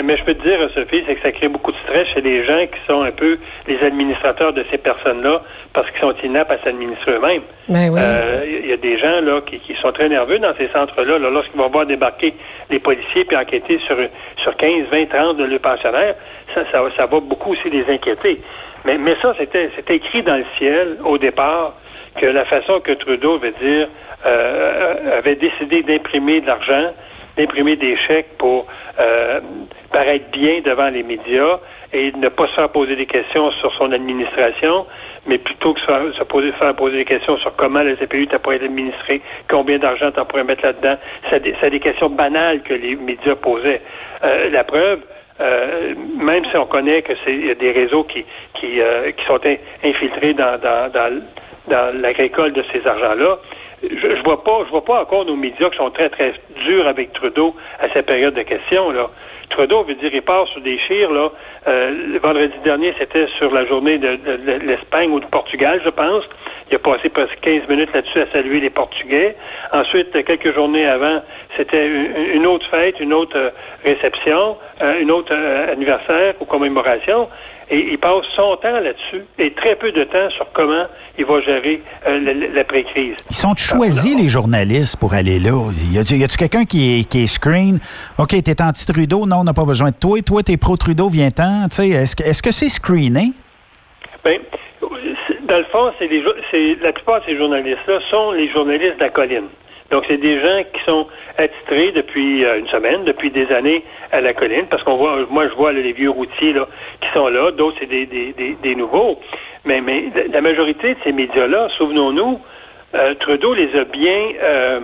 mais 0.00 0.16
je 0.16 0.24
peux 0.24 0.34
te 0.34 0.42
dire, 0.42 0.58
Sophie, 0.74 1.02
c'est 1.06 1.16
que 1.16 1.22
ça 1.22 1.32
crée 1.32 1.48
beaucoup 1.48 1.72
de 1.72 1.76
stress 1.84 2.08
chez 2.08 2.22
les 2.22 2.44
gens 2.44 2.66
qui 2.66 2.78
sont 2.86 3.02
un 3.02 3.10
peu 3.10 3.38
les 3.68 3.82
administrateurs 3.84 4.52
de 4.54 4.64
ces 4.70 4.78
personnes-là 4.78 5.42
parce 5.74 5.90
qu'ils 5.90 6.00
sont 6.00 6.14
inaptes 6.24 6.50
à 6.50 6.58
s'administrer 6.58 7.12
eux-mêmes. 7.12 7.42
Ben 7.68 7.90
oui. 7.90 8.00
Euh, 8.02 8.60
Il 8.62 8.70
y 8.70 8.72
a 8.72 8.78
des 8.78 8.98
gens 8.98 9.20
là 9.20 9.42
qui, 9.42 9.58
qui 9.58 9.74
sont 9.74 9.92
très 9.92 10.08
nerveux 10.08 10.38
dans 10.38 10.54
ces 10.56 10.68
centres-là. 10.68 11.18
Là, 11.18 11.30
Lorsqu'ils 11.30 11.60
vont 11.60 11.68
voir 11.68 11.84
débarquer 11.84 12.34
les 12.70 12.78
policiers 12.78 13.24
puis 13.24 13.36
enquêter 13.36 13.78
sur, 13.86 13.96
sur 14.42 14.56
15, 14.56 14.86
20, 14.90 15.06
30 15.10 15.36
de 15.36 15.44
leurs 15.44 15.60
pensionnaires, 15.60 16.14
ça, 16.54 16.62
ça, 16.72 16.82
ça 16.96 17.06
va 17.06 17.20
beaucoup 17.20 17.52
aussi 17.52 17.68
les 17.68 17.84
inquiéter. 17.92 18.40
Mais, 18.84 18.96
mais 18.98 19.16
ça, 19.20 19.34
c'était 19.38 19.70
c'était 19.76 19.96
écrit 19.96 20.22
dans 20.22 20.36
le 20.36 20.44
ciel 20.58 20.96
au 21.04 21.18
départ 21.18 21.74
que 22.16 22.26
la 22.26 22.44
façon 22.44 22.80
que 22.80 22.92
Trudeau 22.92 23.38
veut 23.38 23.54
dire 23.62 23.88
euh, 24.26 25.18
avait 25.18 25.36
décidé 25.36 25.82
d'imprimer 25.82 26.40
de 26.40 26.46
l'argent, 26.46 26.92
d'imprimer 27.36 27.76
des 27.76 27.96
chèques 27.96 28.36
pour 28.38 28.66
euh, 29.00 29.40
paraître 29.92 30.30
bien 30.30 30.60
devant 30.64 30.88
les 30.88 31.02
médias 31.02 31.58
et 31.92 32.12
ne 32.12 32.28
pas 32.28 32.46
se 32.48 32.54
faire 32.54 32.68
poser 32.70 32.96
des 32.96 33.06
questions 33.06 33.50
sur 33.52 33.72
son 33.74 33.92
administration, 33.92 34.86
mais 35.26 35.38
plutôt 35.38 35.74
que 35.74 35.80
se 35.80 35.86
faire, 35.86 36.00
se 36.16 36.24
poser, 36.24 36.52
poser 36.76 36.96
des 36.98 37.04
questions 37.04 37.36
sur 37.38 37.54
comment 37.56 37.82
la 37.82 37.94
CPU 37.96 38.26
t'a 38.26 38.38
pas 38.38 38.54
été 38.54 38.64
administré, 38.64 39.20
combien 39.48 39.78
d'argent 39.78 40.10
t'as 40.10 40.24
pourrais 40.24 40.44
mettre 40.44 40.64
là-dedans. 40.64 40.96
C'est 41.28 41.42
des, 41.42 41.54
des 41.70 41.80
questions 41.80 42.08
banales 42.08 42.62
que 42.62 42.74
les 42.74 42.96
médias 42.96 43.34
posaient. 43.36 43.82
Euh, 44.24 44.48
la 44.50 44.64
preuve, 44.64 45.00
euh, 45.40 45.94
même 46.18 46.44
si 46.46 46.56
on 46.56 46.66
connaît 46.66 47.02
que 47.02 47.12
c'est 47.24 47.54
des 47.56 47.72
réseaux 47.72 48.04
qui 48.04 48.24
qui, 48.54 48.80
euh, 48.80 49.10
qui 49.12 49.24
sont 49.26 49.40
in- 49.44 49.56
infiltrés 49.84 50.32
dans 50.34 50.58
dans 50.60 50.90
dans, 50.92 51.22
de 52.52 52.64
ces 52.72 52.86
argents-là, 52.86 53.38
je, 53.82 54.16
je 54.16 54.22
vois 54.22 54.42
pas 54.44 54.60
je 54.66 54.70
vois 54.70 54.84
pas 54.84 55.02
encore 55.02 55.24
nos 55.24 55.36
médias 55.36 55.70
qui 55.70 55.76
sont 55.76 55.90
très 55.90 56.08
très 56.08 56.34
durs 56.64 56.86
avec 56.86 57.12
Trudeau 57.12 57.54
à 57.80 57.88
cette 57.92 58.06
période 58.06 58.34
de 58.34 58.42
questions 58.42 58.90
là. 58.90 59.08
Trudeau 59.50 59.82
veut 59.84 59.94
dire 59.94 60.10
il 60.14 60.22
part 60.22 60.48
sur 60.48 60.60
des 60.62 60.78
chires 60.78 61.10
là. 61.12 61.30
Euh, 61.68 61.90
le 62.14 62.18
vendredi 62.18 62.54
dernier 62.64 62.94
c'était 62.98 63.26
sur 63.38 63.52
la 63.52 63.66
journée 63.66 63.98
de, 63.98 64.16
de- 64.16 64.66
l'Espagne 64.66 65.10
ou 65.10 65.20
du 65.20 65.26
Portugal 65.26 65.80
je 65.84 65.90
pense. 65.90 66.24
Il 66.70 66.76
a 66.76 66.78
passé 66.78 67.10
presque 67.10 67.38
15 67.42 67.68
minutes 67.68 67.90
là-dessus 67.92 68.20
à 68.20 68.26
saluer 68.32 68.60
les 68.60 68.70
Portugais. 68.70 69.36
Ensuite, 69.72 70.10
quelques 70.24 70.54
journées 70.54 70.86
avant, 70.86 71.20
c'était 71.54 71.86
une, 71.86 72.30
une 72.36 72.46
autre 72.46 72.66
fête, 72.70 72.98
une 72.98 73.12
autre 73.12 73.36
euh, 73.36 73.50
réception, 73.84 74.56
euh, 74.80 74.98
une 75.00 75.10
autre 75.10 75.34
euh, 75.34 75.70
anniversaire 75.70 76.32
ou 76.40 76.46
commémoration. 76.46 77.28
Et 77.70 77.92
il 77.92 77.98
passe 77.98 78.24
son 78.36 78.56
temps 78.56 78.80
là-dessus 78.80 79.22
et 79.38 79.52
très 79.52 79.76
peu 79.76 79.92
de 79.92 80.04
temps 80.04 80.28
sur 80.30 80.46
comment 80.52 80.84
il 81.18 81.24
va 81.24 81.40
gérer 81.40 81.80
euh, 82.06 82.48
l'après-crise. 82.54 83.14
Ils 83.30 83.36
sont 83.36 83.54
choisis, 83.56 84.18
les 84.20 84.28
journalistes, 84.28 84.96
pour 84.98 85.14
aller 85.14 85.38
là. 85.38 85.70
Y 85.92 85.98
a-tu 85.98 86.36
quelqu'un 86.36 86.64
qui 86.64 87.00
est, 87.00 87.04
qui 87.08 87.22
est 87.24 87.26
screen? 87.26 87.78
OK, 88.18 88.34
t'es 88.42 88.60
anti-Trudeau? 88.62 89.26
Non, 89.26 89.38
on 89.38 89.44
n'a 89.44 89.54
pas 89.54 89.64
besoin 89.64 89.90
de 89.90 89.96
toi. 89.96 90.20
Toi, 90.22 90.42
t'es 90.42 90.56
pro-Trudeau, 90.56 91.08
viens-t'en. 91.08 91.66
Est-ce 91.66 92.42
que 92.42 92.50
c'est 92.50 92.68
screené? 92.68 93.32
Ben, 94.24 94.38
c'est- 94.80 95.46
dans 95.46 95.58
le 95.58 95.64
fond, 95.64 95.92
c'est 95.98 96.76
la 96.82 96.92
plupart 96.92 97.20
de 97.20 97.26
ces 97.26 97.36
journalistes-là 97.36 97.98
sont 98.10 98.32
les 98.32 98.50
journalistes 98.50 98.96
de 98.96 99.00
la 99.04 99.08
colline. 99.10 99.48
Donc, 99.92 100.04
c'est 100.08 100.16
des 100.16 100.40
gens 100.40 100.62
qui 100.72 100.82
sont 100.84 101.06
attitrés 101.38 101.92
depuis 101.92 102.44
euh, 102.44 102.58
une 102.58 102.66
semaine, 102.68 103.04
depuis 103.04 103.30
des 103.30 103.52
années 103.52 103.84
à 104.10 104.20
la 104.22 104.32
colline, 104.32 104.64
parce 104.70 104.82
qu'on 104.82 104.96
voit, 104.96 105.18
moi, 105.30 105.46
je 105.48 105.54
vois 105.54 105.72
là, 105.72 105.80
les 105.80 105.92
vieux 105.92 106.08
routiers 106.10 106.54
là, 106.54 106.66
qui 107.02 107.08
sont 107.12 107.28
là, 107.28 107.50
d'autres, 107.52 107.76
c'est 107.78 107.86
des, 107.90 108.06
des, 108.06 108.32
des, 108.32 108.56
des 108.62 108.74
nouveaux. 108.74 109.20
Mais, 109.66 109.80
mais 109.82 110.04
la- 110.32 110.40
majorité 110.40 110.94
de 110.94 110.98
ces 111.04 111.12
médias-là, 111.12 111.68
souvenons-nous, 111.76 112.40
euh, 112.94 113.14
Trudeau 113.20 113.52
les 113.54 113.68
a 113.78 113.84
bien, 113.84 114.18
euh, 114.42 114.80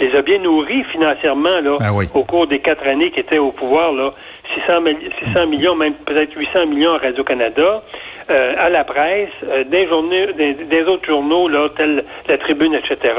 les 0.00 0.14
a 0.16 0.22
bien 0.22 0.38
nourris 0.38 0.84
financièrement 0.84 1.60
là, 1.60 1.76
Ah 1.80 1.92
oui. 1.92 2.06
au 2.14 2.22
cours 2.22 2.46
des 2.46 2.60
quatre 2.60 2.86
années 2.86 3.10
qui 3.10 3.18
étaient 3.20 3.38
au 3.38 3.50
pouvoir. 3.50 3.92
Là, 3.92 4.12
600, 4.54 4.80
mille- 4.82 5.10
600 5.24 5.46
millions, 5.48 5.74
même 5.74 5.94
peut-être 6.06 6.32
800 6.36 6.66
millions 6.66 6.94
à 6.94 6.98
Radio-Canada, 6.98 7.82
euh, 8.30 8.54
à 8.56 8.68
la 8.70 8.84
presse, 8.84 9.30
euh, 9.48 9.64
des, 9.64 9.88
journaux, 9.88 10.32
des, 10.36 10.54
des 10.54 10.82
autres 10.84 11.06
journaux, 11.06 11.48
là, 11.48 11.68
tels 11.76 12.04
La 12.28 12.38
Tribune, 12.38 12.74
etc. 12.74 13.14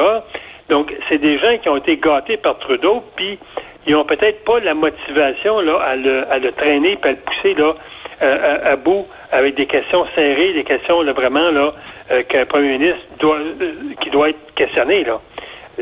Donc, 0.70 0.94
c'est 1.10 1.18
des 1.18 1.40
gens 1.40 1.58
qui 1.58 1.68
ont 1.68 1.78
été 1.78 1.98
gâtés 1.98 2.38
par 2.38 2.60
Trudeau, 2.60 3.04
puis 3.16 3.40
ils 3.88 3.96
ont 3.96 4.06
peut-être 4.06 4.44
pas 4.46 4.60
la 4.60 4.76
motivation 4.76 5.60
là, 5.62 5.80
à, 5.80 5.96
le, 5.96 6.32
à 6.32 6.38
le 6.38 6.52
traîner 6.52 6.96
puis 6.96 7.10
à 7.10 7.14
le 7.14 7.18
pousser 7.18 7.54
là, 7.56 7.74
euh, 8.22 8.60
à, 8.64 8.72
à 8.72 8.76
bout 8.76 9.08
avec 9.32 9.56
des 9.56 9.66
questions 9.66 10.06
serrées, 10.16 10.54
des 10.54 10.64
questions 10.64 11.02
là, 11.02 11.12
vraiment 11.14 11.50
là, 11.50 11.74
euh, 12.12 12.24
qu'un 12.24 12.46
premier 12.46 12.78
ministre 12.78 13.02
doit, 13.20 13.38
euh, 13.38 13.72
qui 14.02 14.10
doit 14.12 14.30
être 14.30 14.54
questionné. 14.56 15.04
Là. 15.04 15.20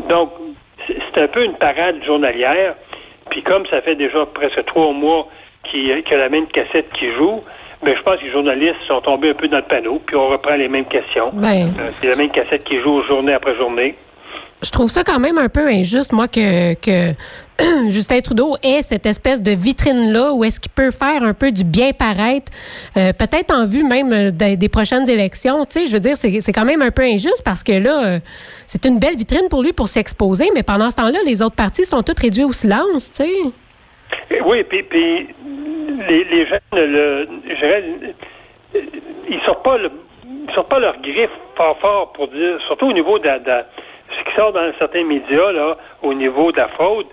Donc, 0.07 0.31
c'est 0.87 1.21
un 1.21 1.27
peu 1.27 1.43
une 1.43 1.55
parade 1.55 2.01
journalière. 2.05 2.75
Puis 3.29 3.41
comme 3.41 3.65
ça 3.67 3.81
fait 3.81 3.95
déjà 3.95 4.25
presque 4.25 4.63
trois 4.65 4.93
mois 4.93 5.27
qu'il 5.63 5.85
y 5.87 5.91
a 5.91 6.17
la 6.17 6.29
même 6.29 6.47
cassette 6.47 6.89
qui 6.93 7.11
joue, 7.11 7.43
ben, 7.83 7.93
je 7.95 8.01
pense 8.01 8.17
que 8.19 8.25
les 8.25 8.31
journalistes 8.31 8.81
sont 8.87 9.01
tombés 9.01 9.31
un 9.31 9.33
peu 9.33 9.49
dans 9.49 9.57
le 9.57 9.63
panneau, 9.63 10.01
puis 10.05 10.15
on 10.15 10.27
reprend 10.27 10.55
les 10.55 10.69
mêmes 10.69 10.85
questions. 10.85 11.31
Ben. 11.33 11.73
C'est 11.99 12.07
la 12.07 12.15
même 12.15 12.31
cassette 12.31 12.63
qui 12.63 12.79
joue 12.79 13.03
journée 13.03 13.33
après 13.33 13.55
journée. 13.55 13.95
Je 14.63 14.71
trouve 14.71 14.89
ça 14.89 15.03
quand 15.03 15.19
même 15.19 15.37
un 15.37 15.49
peu 15.49 15.67
injuste, 15.67 16.11
moi, 16.11 16.27
que, 16.27 16.73
que 16.73 17.13
Justin 17.87 18.21
Trudeau 18.21 18.57
ait 18.63 18.81
cette 18.81 19.05
espèce 19.05 19.41
de 19.41 19.51
vitrine-là 19.51 20.33
où 20.33 20.43
est-ce 20.43 20.59
qu'il 20.59 20.71
peut 20.71 20.89
faire 20.89 21.23
un 21.23 21.33
peu 21.33 21.51
du 21.51 21.63
bien 21.63 21.91
paraître, 21.93 22.51
euh, 22.97 23.13
peut-être 23.13 23.53
en 23.53 23.67
vue 23.67 23.83
même 23.83 24.11
euh, 24.13 24.31
des, 24.31 24.57
des 24.57 24.69
prochaines 24.69 25.07
élections. 25.07 25.65
Tu 25.65 25.81
sais, 25.81 25.85
je 25.85 25.93
veux 25.93 25.99
dire, 25.99 26.15
c'est 26.15 26.53
quand 26.53 26.65
même 26.65 26.81
un 26.81 26.89
peu 26.89 27.03
injuste 27.03 27.43
parce 27.45 27.63
que 27.63 27.71
là, 27.71 28.05
euh, 28.05 28.19
c'est 28.65 28.85
une 28.85 28.97
belle 28.99 29.15
vitrine 29.15 29.47
pour 29.49 29.61
lui 29.61 29.73
pour 29.73 29.87
s'exposer, 29.87 30.49
mais 30.55 30.63
pendant 30.63 30.89
ce 30.89 30.95
temps-là, 30.95 31.19
les 31.25 31.41
autres 31.41 31.55
partis 31.55 31.85
sont 31.85 32.01
tous 32.01 32.19
réduits 32.19 32.43
au 32.43 32.51
silence, 32.51 33.11
tu 33.11 33.25
sais. 33.25 34.41
Oui, 34.43 34.63
puis, 34.63 34.83
puis 34.83 35.27
les, 36.07 36.23
les 36.23 36.47
ne 36.73 36.81
le, 36.81 37.29
je 37.47 38.79
ils 39.29 39.39
sortent 39.45 39.63
pas 39.63 39.77
le, 39.77 39.91
ils 40.47 40.53
sortent 40.53 40.69
pas 40.69 40.79
leur 40.79 40.99
griffe 41.01 41.29
fort 41.55 41.77
fort 41.79 42.13
pour 42.13 42.27
dire, 42.29 42.59
surtout 42.67 42.87
au 42.87 42.93
niveau 42.93 43.19
de, 43.19 43.25
de 43.27 43.63
qui 44.29 44.35
sort 44.35 44.51
dans 44.53 44.71
certains 44.79 45.03
médias 45.03 45.51
là, 45.51 45.77
au 46.03 46.13
niveau 46.13 46.51
de 46.51 46.57
la 46.57 46.67
fraude. 46.69 47.05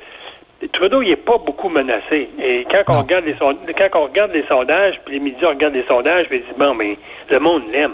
Trudeau, 0.73 1.03
il 1.03 1.11
est 1.11 1.17
pas 1.17 1.37
beaucoup 1.39 1.69
menacé. 1.69 2.29
Et 2.43 2.65
quand 2.71 2.83
on 2.89 3.01
regarde 3.03 3.25
les 3.27 3.35
sondages, 3.37 3.75
quand 3.77 4.01
on 4.01 4.05
regarde 4.05 4.33
les 4.33 4.45
sondages, 4.47 4.99
puis 5.05 5.15
les 5.15 5.21
médias 5.21 5.49
regardent 5.51 5.75
les 5.75 5.85
sondages, 5.85 6.27
puis 6.29 6.39
ils 6.39 6.45
disent 6.45 6.57
bon, 6.59 6.75
mais 6.75 6.97
le 7.29 7.39
monde 7.39 7.63
l'aime. 7.71 7.93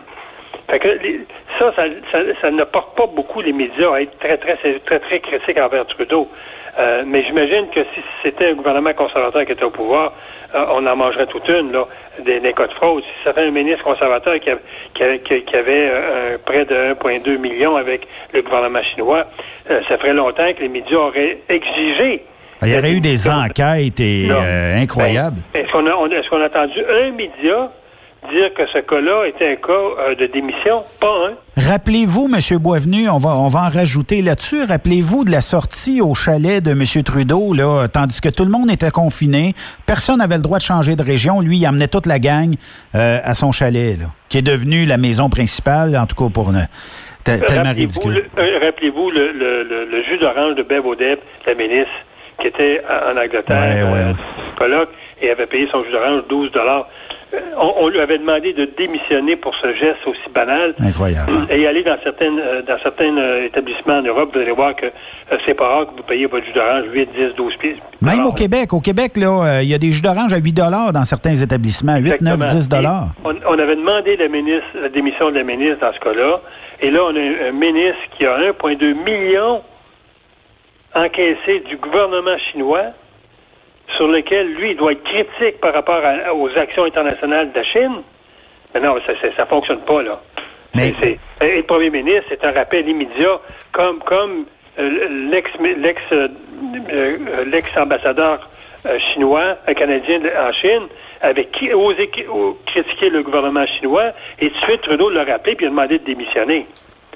Fait 0.69 0.79
que 0.79 0.89
les- 0.89 1.21
ça, 1.59 1.73
ça, 1.75 1.85
ça, 2.13 2.19
ça 2.41 2.51
ne 2.53 2.63
porte 2.63 2.97
pas 2.97 3.07
beaucoup 3.07 3.41
les 3.41 3.53
médias 3.53 3.93
à 3.95 4.03
être 4.03 4.17
très, 4.21 4.37
très, 4.37 4.57
très, 4.57 5.01
très 5.01 5.19
critiques 5.21 5.59
envers 5.59 5.85
Trudeau. 5.87 6.29
Euh, 6.81 7.03
mais 7.07 7.23
j'imagine 7.25 7.67
que 7.75 7.81
si 7.95 8.01
c'était 8.23 8.49
un 8.49 8.55
gouvernement 8.55 8.93
conservateur 8.95 9.45
qui 9.45 9.53
était 9.53 9.65
au 9.65 9.71
pouvoir, 9.71 10.13
euh, 10.55 10.65
on 10.73 10.87
en 10.87 10.97
mangerait 10.97 11.27
toute 11.27 11.47
une, 11.49 11.73
là, 11.73 11.85
des, 12.25 12.41
des 12.41 12.53
cas 12.55 12.67
de 12.69 12.73
fraude. 12.73 13.03
Si 13.05 13.11
c'était 13.29 13.43
un 13.43 13.51
ministre 13.51 13.85
conservateur 13.85 14.41
qui, 14.41 14.51
avait- 14.51 15.19
qui 15.21 15.43
qui- 15.43 15.57
avait, 15.57 15.89
euh, 15.93 16.39
près 16.45 16.65
de 16.65 16.75
1,2 16.95 17.37
million 17.39 17.77
avec 17.77 18.07
le 18.33 18.41
gouvernement 18.43 18.83
chinois, 18.83 19.27
ça 19.69 19.99
ferait 19.99 20.15
longtemps 20.15 20.51
que 20.55 20.61
les 20.63 20.69
médias 20.69 20.97
auraient 20.99 21.39
exigé 21.49 22.23
Il 22.63 22.69
y 22.75 22.79
aurait 22.79 22.93
eu 22.93 23.01
des 23.01 23.29
enquêtes 23.29 24.01
et, 24.01 24.29
incroyables. 24.83 25.41
ben, 25.53 25.63
Est-ce 25.65 25.73
qu'on 25.73 25.87
a, 25.87 25.93
on- 25.95 26.07
est-ce 26.11 26.29
qu'on 26.31 26.41
a 26.43 26.47
entendu 26.47 26.81
un 26.89 27.11
média 27.13 27.71
dire 28.29 28.53
que 28.55 28.63
ce 28.73 28.79
cas-là 28.79 29.27
était 29.29 29.53
un 29.53 29.57
cas 29.57 29.73
euh, 29.73 30.15
de 30.15 30.27
démission? 30.27 30.83
Pas 31.01 31.09
un. 31.29 31.61
Rappelez-vous, 31.71 32.31
M. 32.33 32.59
Boisvenu, 32.59 33.09
on 33.09 33.19
va, 33.19 33.31
on 33.31 33.49
va 33.49 33.61
en 33.61 33.69
rajouter 33.69 34.23
là-dessus. 34.23 34.65
Rappelez-vous 34.65 35.25
de 35.25 35.31
la 35.31 35.41
sortie 35.41 36.01
au 36.01 36.15
chalet 36.15 36.63
de 36.63 36.73
M. 36.73 36.85
Trudeau, 37.05 37.53
là, 37.55 37.87
tandis 37.89 38.21
que 38.21 38.29
tout 38.29 38.45
le 38.45 38.51
monde 38.51 38.71
était 38.71 38.91
confiné. 38.91 39.55
Personne 39.87 40.19
n'avait 40.19 40.37
le 40.37 40.43
droit 40.43 40.59
de 40.59 40.63
changer 40.63 40.97
de 40.97 41.03
région. 41.03 41.41
Lui, 41.41 41.59
il 41.59 41.67
amenait 41.67 41.89
toute 41.89 42.07
la 42.07 42.19
gang 42.19 42.55
euh, 42.95 43.19
à 43.25 43.35
son 43.35 43.53
chalet, 43.53 43.99
là, 43.99 44.07
qui 44.29 44.39
est 44.39 44.43
devenu 44.43 44.85
la 44.85 44.97
maison 44.99 45.29
principale, 45.31 45.97
en 45.97 46.07
tout 46.07 46.17
cas 46.17 46.31
pour 46.33 46.53
Rappelez-vous 47.29 48.09
le, 48.11 48.25
euh, 48.39 48.59
rappelez-vous 48.65 49.11
le, 49.11 49.33
le- 49.33 49.63
le- 49.63 49.85
le 49.85 50.03
jus 50.05 50.19
d'orange 50.19 50.55
de 50.57 50.63
Bev 50.63 50.87
Odeb, 50.87 51.19
la 51.47 51.55
ministre, 51.55 51.91
qui 52.41 52.47
était 52.47 52.81
en 52.89 53.17
Angleterre, 53.17 53.87
Ouais, 53.87 53.93
ouais. 53.93 54.13
colloque, 54.57 54.89
et 55.21 55.31
avait 55.31 55.47
payé 55.47 55.69
son 55.71 55.85
jus 55.85 55.91
d'orange 55.93 56.23
12 56.31 56.51
dollars. 56.53 56.87
Euh, 56.87 57.00
On, 57.57 57.75
on 57.77 57.89
lui 57.89 58.01
avait 58.01 58.19
demandé 58.19 58.53
de 58.53 58.65
démissionner 58.77 59.37
pour 59.37 59.55
ce 59.57 59.73
geste 59.75 60.05
aussi 60.07 60.29
banal. 60.35 60.75
Incroyable. 60.81 61.31
Et 61.51 61.67
aller 61.67 61.85
dans 61.85 61.97
certaines 62.03 62.39
euh, 62.39 62.63
dans 62.63 62.79
certains 62.83 63.17
euh, 63.17 63.47
établissements 63.47 63.99
en 63.99 64.03
Europe, 64.03 64.31
vous 64.33 64.41
allez 64.41 64.51
voir 64.51 64.75
que 64.75 64.87
euh, 64.87 65.37
c'est 65.47 65.55
pas 65.55 65.69
rare 65.69 65.87
que 65.87 65.97
vous 65.97 66.03
payez 66.03 66.27
votre 66.27 66.45
jus 66.47 66.53
d'orange 66.53 66.85
8, 66.93 67.09
10, 67.15 67.35
12 67.37 67.57
pieds. 67.57 67.77
Même 68.01 68.27
au 68.27 68.33
Québec. 68.33 68.73
Au 68.73 68.81
Québec, 68.81 69.17
là, 69.17 69.59
euh, 69.59 69.63
il 69.63 69.69
y 69.69 69.75
a 69.75 69.79
des 69.79 69.93
jus 69.93 70.03
d'orange 70.03 70.33
à 70.33 70.39
8 70.39 70.53
dans 70.53 71.05
certains 71.05 71.35
établissements. 71.35 71.97
8, 71.97 72.21
9, 72.21 72.39
10 72.39 72.57
Exactement. 72.57 73.07
Et 73.25 73.29
On, 73.29 73.35
on 73.49 73.59
avait 73.59 73.77
demandé 73.77 74.17
la, 74.17 74.29
ministre, 74.29 74.69
la 74.81 74.89
démission 74.89 75.31
de 75.31 75.37
la 75.37 75.45
ministre 75.45 75.81
dans 75.81 75.93
ce 75.93 76.01
cas-là. 76.01 76.41
Et 76.81 76.91
là, 76.91 77.01
on 77.05 77.15
a 77.15 77.21
un, 77.21 77.49
un 77.49 77.53
ministre 77.53 78.01
qui 78.17 78.27
a 78.27 78.39
1,2 78.39 78.95
million 79.05 79.63
encaissé 80.95 81.63
du 81.69 81.77
gouvernement 81.77 82.37
chinois 82.51 82.93
sur 83.97 84.09
lequel, 84.09 84.55
lui, 84.55 84.71
il 84.73 84.77
doit 84.77 84.93
être 84.93 85.03
critique 85.05 85.61
par 85.61 85.73
rapport 85.75 86.01
à- 86.05 86.35
aux 86.35 86.57
actions 86.59 86.85
internationales 86.85 87.51
de 87.53 87.57
la 87.59 87.65
Chine. 87.65 88.03
Mais 88.75 88.81
non, 88.81 88.97
ça 89.07 89.13
ne 89.13 89.47
fonctionne 89.47 89.81
pas, 89.81 90.03
là. 90.03 90.21
Mais- 90.75 90.93
et 91.43 91.57
le 91.57 91.63
premier 91.65 91.91
ministre, 91.91 92.27
c'est 92.29 92.45
un 92.45 92.53
rappel 92.53 92.89
immédiat, 92.89 93.41
comme, 93.73 93.99
comme 94.01 94.45
euh, 94.79 95.29
l'ex, 95.31 95.51
l'ex, 95.61 96.01
euh, 96.13 96.29
euh, 96.93 97.45
l'ex-ambassadeur 97.47 98.49
euh, 98.87 98.99
chinois, 99.13 99.57
un 99.67 99.75
Canadien 99.75 100.21
de- 100.21 100.29
en 100.31 100.53
Chine, 100.53 100.87
avait 101.21 101.45
qui, 101.47 101.73
osé 101.73 102.09
qui- 102.09 102.25
critiquer 102.67 103.11
le 103.11 103.23
gouvernement 103.23 103.67
chinois, 103.67 104.13
et 104.41 104.49
tout 104.49 104.61
de 104.61 104.65
suite, 104.65 104.83
Trudeau 104.83 105.11
l'a 105.11 105.25
rappelé, 105.25 105.55
puis 105.57 105.67
il 105.67 105.69
a 105.69 105.71
demandé 105.71 105.99
de 105.99 106.05
démissionner. 106.05 106.67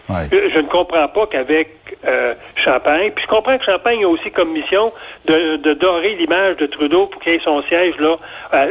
Je, 0.09 0.59
ne 0.59 0.69
comprends 0.69 1.09
pas 1.09 1.27
qu'avec 1.27 1.71
euh, 2.07 2.35
Champagne, 2.57 3.11
puis 3.15 3.25
je 3.25 3.31
comprends 3.31 3.57
que 3.57 3.65
Champagne 3.65 4.05
a 4.05 4.09
aussi 4.09 4.31
comme 4.31 4.53
mission 4.53 4.93
de, 5.25 5.73
dorer 5.75 6.15
l'image 6.17 6.57
de 6.57 6.67
Trudeau 6.67 7.07
pour 7.07 7.23
qu'il 7.23 7.33
ait 7.33 7.41
son 7.43 7.63
siège 7.63 7.95
là 7.99 8.17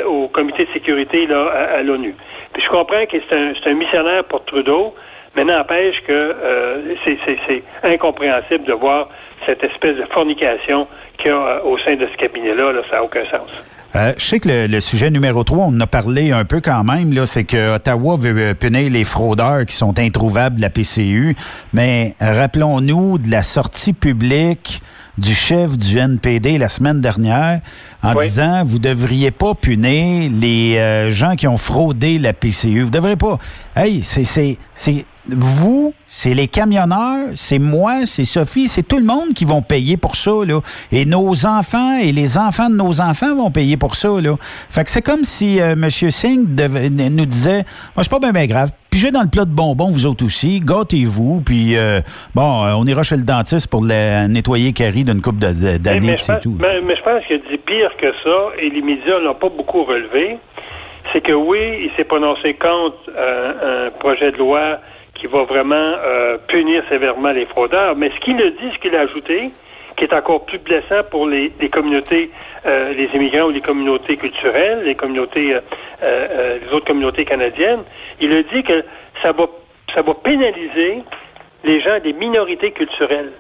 au 0.06 0.28
comité 0.28 0.66
de 0.66 0.72
sécurité 0.74 1.26
là 1.26 1.48
à, 1.78 1.82
l'ONU. 1.82 2.16
Puis 2.54 2.62
je 2.62 2.70
comprends 2.70 3.06
que 3.06 3.18
c'est 3.28 3.36
un, 3.36 3.54
un 3.66 3.74
missionnaire 3.74 4.24
pour 4.26 4.46
Trudeau, 4.46 4.94
mais 5.36 5.44
n'empêche 5.44 6.00
que 6.04 6.12
euh, 6.12 6.96
c'est 7.04 7.64
incompréhensible 7.84 8.66
de 8.66 8.74
voir 8.74 9.10
cette 9.46 9.64
espèce 9.64 9.98
de 9.98 10.04
fornication 10.04 10.88
qu'il 11.18 11.32
y 11.32 11.34
a 11.34 11.38
euh, 11.38 11.64
au 11.64 11.78
sein 11.80 11.96
de 11.96 12.08
ce 12.08 12.18
cabinet-là. 12.18 12.72
Là, 12.72 12.82
ça 12.90 12.98
n'a 12.98 13.04
aucun 13.04 13.26
sens. 13.26 13.50
Euh, 13.96 14.14
je 14.18 14.26
sais 14.26 14.40
que 14.40 14.50
le, 14.50 14.68
le 14.68 14.82
sujet 14.82 15.12
numéro 15.12 15.44
3, 15.44 15.66
on 15.66 15.68
en 15.68 15.80
a 15.80 15.88
parlé 15.88 16.32
un 16.32 16.46
peu 16.46 16.62
quand 16.62 16.84
même, 16.84 17.14
là, 17.14 17.26
c'est 17.28 17.44
que 17.44 17.76
Ottawa 17.76 18.16
veut 18.18 18.36
euh, 18.40 18.54
punir 18.56 18.90
les 18.90 19.04
fraudeurs 19.04 19.66
qui 19.68 19.76
sont 19.76 20.00
introuvables 20.00 20.56
de 20.56 20.62
la 20.62 20.72
PCU. 20.72 21.36
Mais 21.74 22.16
rappelons-nous 22.20 23.20
de 23.20 23.30
la 23.30 23.44
sortie 23.44 23.94
publique 23.94 24.82
du 25.20 25.36
chef 25.36 25.78
du 25.78 26.00
NPD 26.00 26.58
la 26.58 26.70
semaine 26.70 27.00
dernière 27.00 27.62
en 28.02 28.16
Oui. 28.16 28.26
disant 28.26 28.64
vous 28.66 28.80
devriez 28.80 29.30
pas 29.30 29.54
punir 29.54 30.32
les 30.34 30.78
euh, 30.78 31.12
gens 31.12 31.36
qui 31.36 31.48
ont 31.48 31.58
fraudé 31.58 32.18
la 32.18 32.34
PCU. 32.34 32.82
Vous 32.82 32.90
devriez 32.90 33.16
pas. 33.16 33.38
Hey, 33.76 34.02
c'est 34.04 34.26
vous, 35.28 35.94
c'est 36.06 36.34
les 36.34 36.48
camionneurs, 36.48 37.30
c'est 37.36 37.60
moi, 37.60 38.06
c'est 38.06 38.24
Sophie, 38.26 38.68
c'est 38.68 38.84
tout 38.88 38.98
le 38.98 39.06
monde 39.06 39.34
qui 39.34 39.46
vont 39.46 39.62
payer 39.62 39.96
pour 39.98 40.16
ça 40.16 40.32
là. 40.46 40.60
Et 40.92 41.06
nos 41.06 41.46
enfants 41.46 41.98
et 42.00 42.12
les 42.12 42.38
enfants 42.38 42.70
de 42.70 42.76
nos 42.76 43.00
enfants 43.00 43.36
vont 43.36 43.52
payer 43.52 43.78
pour 43.78 43.96
ça 43.96 44.10
là. 44.22 44.36
Fait 44.70 44.84
que 44.84 44.90
c'est 44.90 45.02
comme 45.02 45.24
si 45.24 45.62
euh, 45.62 45.74
M. 45.74 45.90
Singh 45.90 46.46
devait- 46.56 46.90
nous 46.90 47.26
disait 47.26 47.64
moi 47.96 48.04
c'est 48.04 48.10
pas 48.12 48.20
bien, 48.20 48.32
bien 48.32 48.48
grave. 48.48 48.72
Pigez 48.90 49.12
dans 49.12 49.24
le 49.24 49.30
plat 49.30 49.46
de 49.46 49.50
bonbons, 49.50 49.90
vous 49.90 50.06
autres 50.06 50.24
aussi. 50.24 50.60
Gâtez-vous. 50.60 51.42
Puis, 51.44 51.76
euh, 51.76 52.00
bon, 52.36 52.64
euh, 52.64 52.74
on 52.78 52.86
ira 52.86 53.02
chez 53.02 53.18
le 53.18 53.24
dentiste 53.24 53.66
pour 53.66 53.82
le 53.84 54.28
nettoyer 54.28 54.72
Carrie 54.72 55.04
d'une 55.04 55.20
coupe 55.20 55.38
Mais, 55.42 55.80
d'années, 55.80 56.12
mais 56.12 56.18
c'est 56.20 56.40
tout. 56.42 56.56
mais- 56.60 56.80
mais 56.82 56.96
je 56.96 57.02
pense 57.02 57.26
qu'il 57.26 57.38
a 57.38 57.40
dit 57.50 57.58
pire 57.58 57.90
que 58.00 58.12
ça, 58.24 58.56
et 58.62 58.70
les 58.70 58.84
médias 58.84 59.18
l'ont 59.18 59.34
pas 59.34 59.50
beaucoup 59.50 59.84
relevé. 59.84 60.38
C'est 61.12 61.22
que 61.22 61.32
oui, 61.34 61.58
il 61.86 61.92
s'est 61.98 62.04
prononcé 62.04 62.54
contre 62.54 62.98
euh, 63.18 63.88
un 63.88 63.92
projet 64.00 64.32
de 64.32 64.38
loi 64.38 64.78
qui 65.24 65.28
va 65.28 65.44
vraiment 65.46 65.76
euh, 65.76 66.38
punir 66.50 66.84
sévèrement 66.90 67.32
les 67.32 67.46
fraudeurs. 67.46 67.96
Mais 67.96 68.12
ce 68.14 68.20
qu'il 68.20 68.42
a 68.42 68.50
dit, 68.50 68.74
ce 68.74 68.80
qu'il 68.80 68.94
a 68.94 69.02
ajouté, 69.02 69.52
qui 69.96 70.04
est 70.04 70.14
encore 70.14 70.46
plus 70.46 70.58
blessant 70.58 71.02
pour 71.10 71.28
les, 71.28 71.50
les 71.62 71.70
communautés, 71.70 72.30
euh, 72.66 72.92
les 72.92 73.06
immigrants 73.16 73.46
ou 73.46 73.52
les 73.52 73.62
communautés 73.62 74.18
culturelles, 74.18 74.82
les 74.84 74.96
communautés, 74.96 75.56
euh, 76.04 76.60
les 76.60 76.74
autres 76.74 76.88
communautés 76.88 77.24
canadiennes, 77.24 77.84
il 78.20 78.34
a 78.34 78.44
dit 78.44 78.64
que 78.64 78.84
ça 79.22 79.32
va, 79.32 79.46
ça 79.96 80.02
va 80.02 80.14
pénaliser 80.14 81.04
les 81.64 81.80
gens 81.80 82.00
des 82.04 82.12
minorités 82.12 82.72
culturelles. 82.72 83.32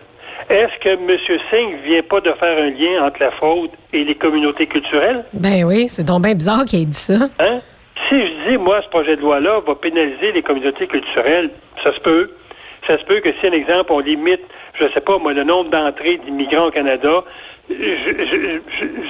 Est-ce 0.49 0.79
que 0.79 0.89
M. 0.89 1.17
Singh 1.51 1.75
vient 1.84 2.03
pas 2.03 2.21
de 2.21 2.31
faire 2.31 2.63
un 2.63 2.69
lien 2.69 3.05
entre 3.05 3.19
la 3.19 3.31
fraude 3.31 3.71
et 3.91 4.05
les 4.05 4.15
communautés 4.15 4.67
culturelles? 4.67 5.25
Ben 5.34 5.65
oui, 5.65 5.89
c'est 5.89 6.05
donc 6.05 6.23
bien 6.23 6.34
bizarre 6.34 6.63
qu'il 6.63 6.81
ait 6.81 6.86
dit 6.86 6.93
ça. 6.93 7.27
Hein? 7.39 7.59
Si 8.07 8.15
je 8.15 8.49
dis, 8.49 8.57
moi, 8.57 8.81
ce 8.84 8.89
projet 8.89 9.17
de 9.17 9.21
loi-là 9.21 9.59
va 9.65 9.75
pénaliser 9.75 10.31
les 10.31 10.41
communautés 10.41 10.88
culturelles, 10.88 11.49
ça 11.84 11.93
se 11.93 11.99
peut. 11.99 12.31
Ça 12.88 12.97
se 12.97 13.05
peut 13.05 13.19
que 13.21 13.31
si, 13.39 13.47
un 13.47 13.51
exemple, 13.51 13.91
on 13.93 13.99
limite, 13.99 14.41
je 14.73 14.86
sais 14.93 15.01
pas, 15.01 15.17
moi, 15.17 15.34
le 15.34 15.43
nombre 15.43 15.69
d'entrées 15.69 16.17
d'immigrants 16.17 16.67
au 16.67 16.71
Canada, 16.71 17.23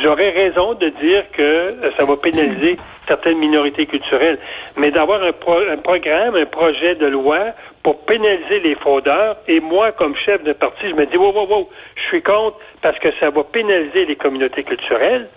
j'aurais 0.04 0.30
raison 0.30 0.76
de 0.76 0.90
dire 0.90 1.24
que 1.32 1.74
ça 1.98 2.06
va 2.06 2.16
pénaliser 2.18 2.78
certaines 3.08 3.40
minorités 3.40 3.88
culturelles. 3.88 4.38
Mais 4.78 4.92
d'avoir 4.92 5.24
un, 5.24 5.30
un 5.30 5.78
programme, 5.78 6.36
un 6.36 6.46
projet 6.46 6.96
de 6.96 7.08
loi 7.08 7.40
pour 7.82 8.06
pénaliser 8.06 8.60
les 8.60 8.76
fraudeurs, 8.76 9.38
et 9.48 9.60
moi, 9.60 9.92
comme 9.92 10.16
chef 10.16 10.44
de 10.44 10.54
parti, 10.54 10.90
je 10.90 10.96
me 10.96 11.06
dis, 11.06 11.18
wow, 11.18 11.34
wow, 11.34 11.48
wow, 11.48 11.70
je 11.96 12.02
suis 12.04 12.22
contre 12.22 12.58
parce 12.82 12.98
que 13.00 13.10
ça 13.20 13.32
va 13.32 13.44
pénaliser 13.44 14.06
les 14.06 14.16
communautés 14.16 14.64
culturelles. 14.64 15.28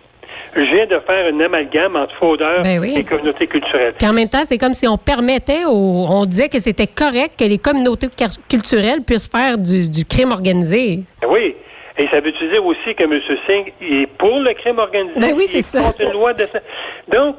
Je 0.55 0.61
viens 0.62 0.87
de 0.87 0.99
faire 1.01 1.33
un 1.35 1.41
amalgame 1.41 1.97
entre 1.97 2.14
fraudeurs 2.14 2.62
Ben 2.62 2.79
oui. 2.81 2.95
et 2.97 3.05
communautés 3.05 3.47
culturelles. 3.47 3.95
Puis 3.99 4.07
en 4.07 4.12
même 4.12 4.29
temps, 4.29 4.45
c'est 4.45 4.59
comme 4.59 4.72
si 4.72 4.87
on 4.89 4.97
permettait, 4.97 5.64
aux- 5.66 6.07
on 6.09 6.24
disait 6.24 6.49
que 6.49 6.59
c'était 6.59 6.87
correct 6.87 7.39
que 7.39 7.45
les 7.45 7.59
communautés 7.59 8.09
culturelles 8.49 9.03
puissent 9.03 9.29
faire 9.29 9.59
du, 9.59 9.89
du 9.89 10.05
crime 10.05 10.33
organisé. 10.33 11.01
Oui. 11.29 11.55
Et 11.99 12.07
ça 12.09 12.20
veut 12.20 12.33
dire 12.33 12.64
aussi 12.64 12.95
que 12.95 13.05
M. 13.05 13.20
Singh 13.47 13.72
est 13.81 14.07
pour 14.18 14.39
le 14.41 14.53
crime 14.55 14.79
organisé. 14.79 15.18
Ben 15.18 15.35
oui, 15.37 15.47
c'est 15.47 15.59
est 15.59 15.62
ça. 15.62 15.81
contre 15.81 16.01
une 16.03 16.12
loi 16.12 16.33
de. 16.35 16.47
Donc, 17.09 17.37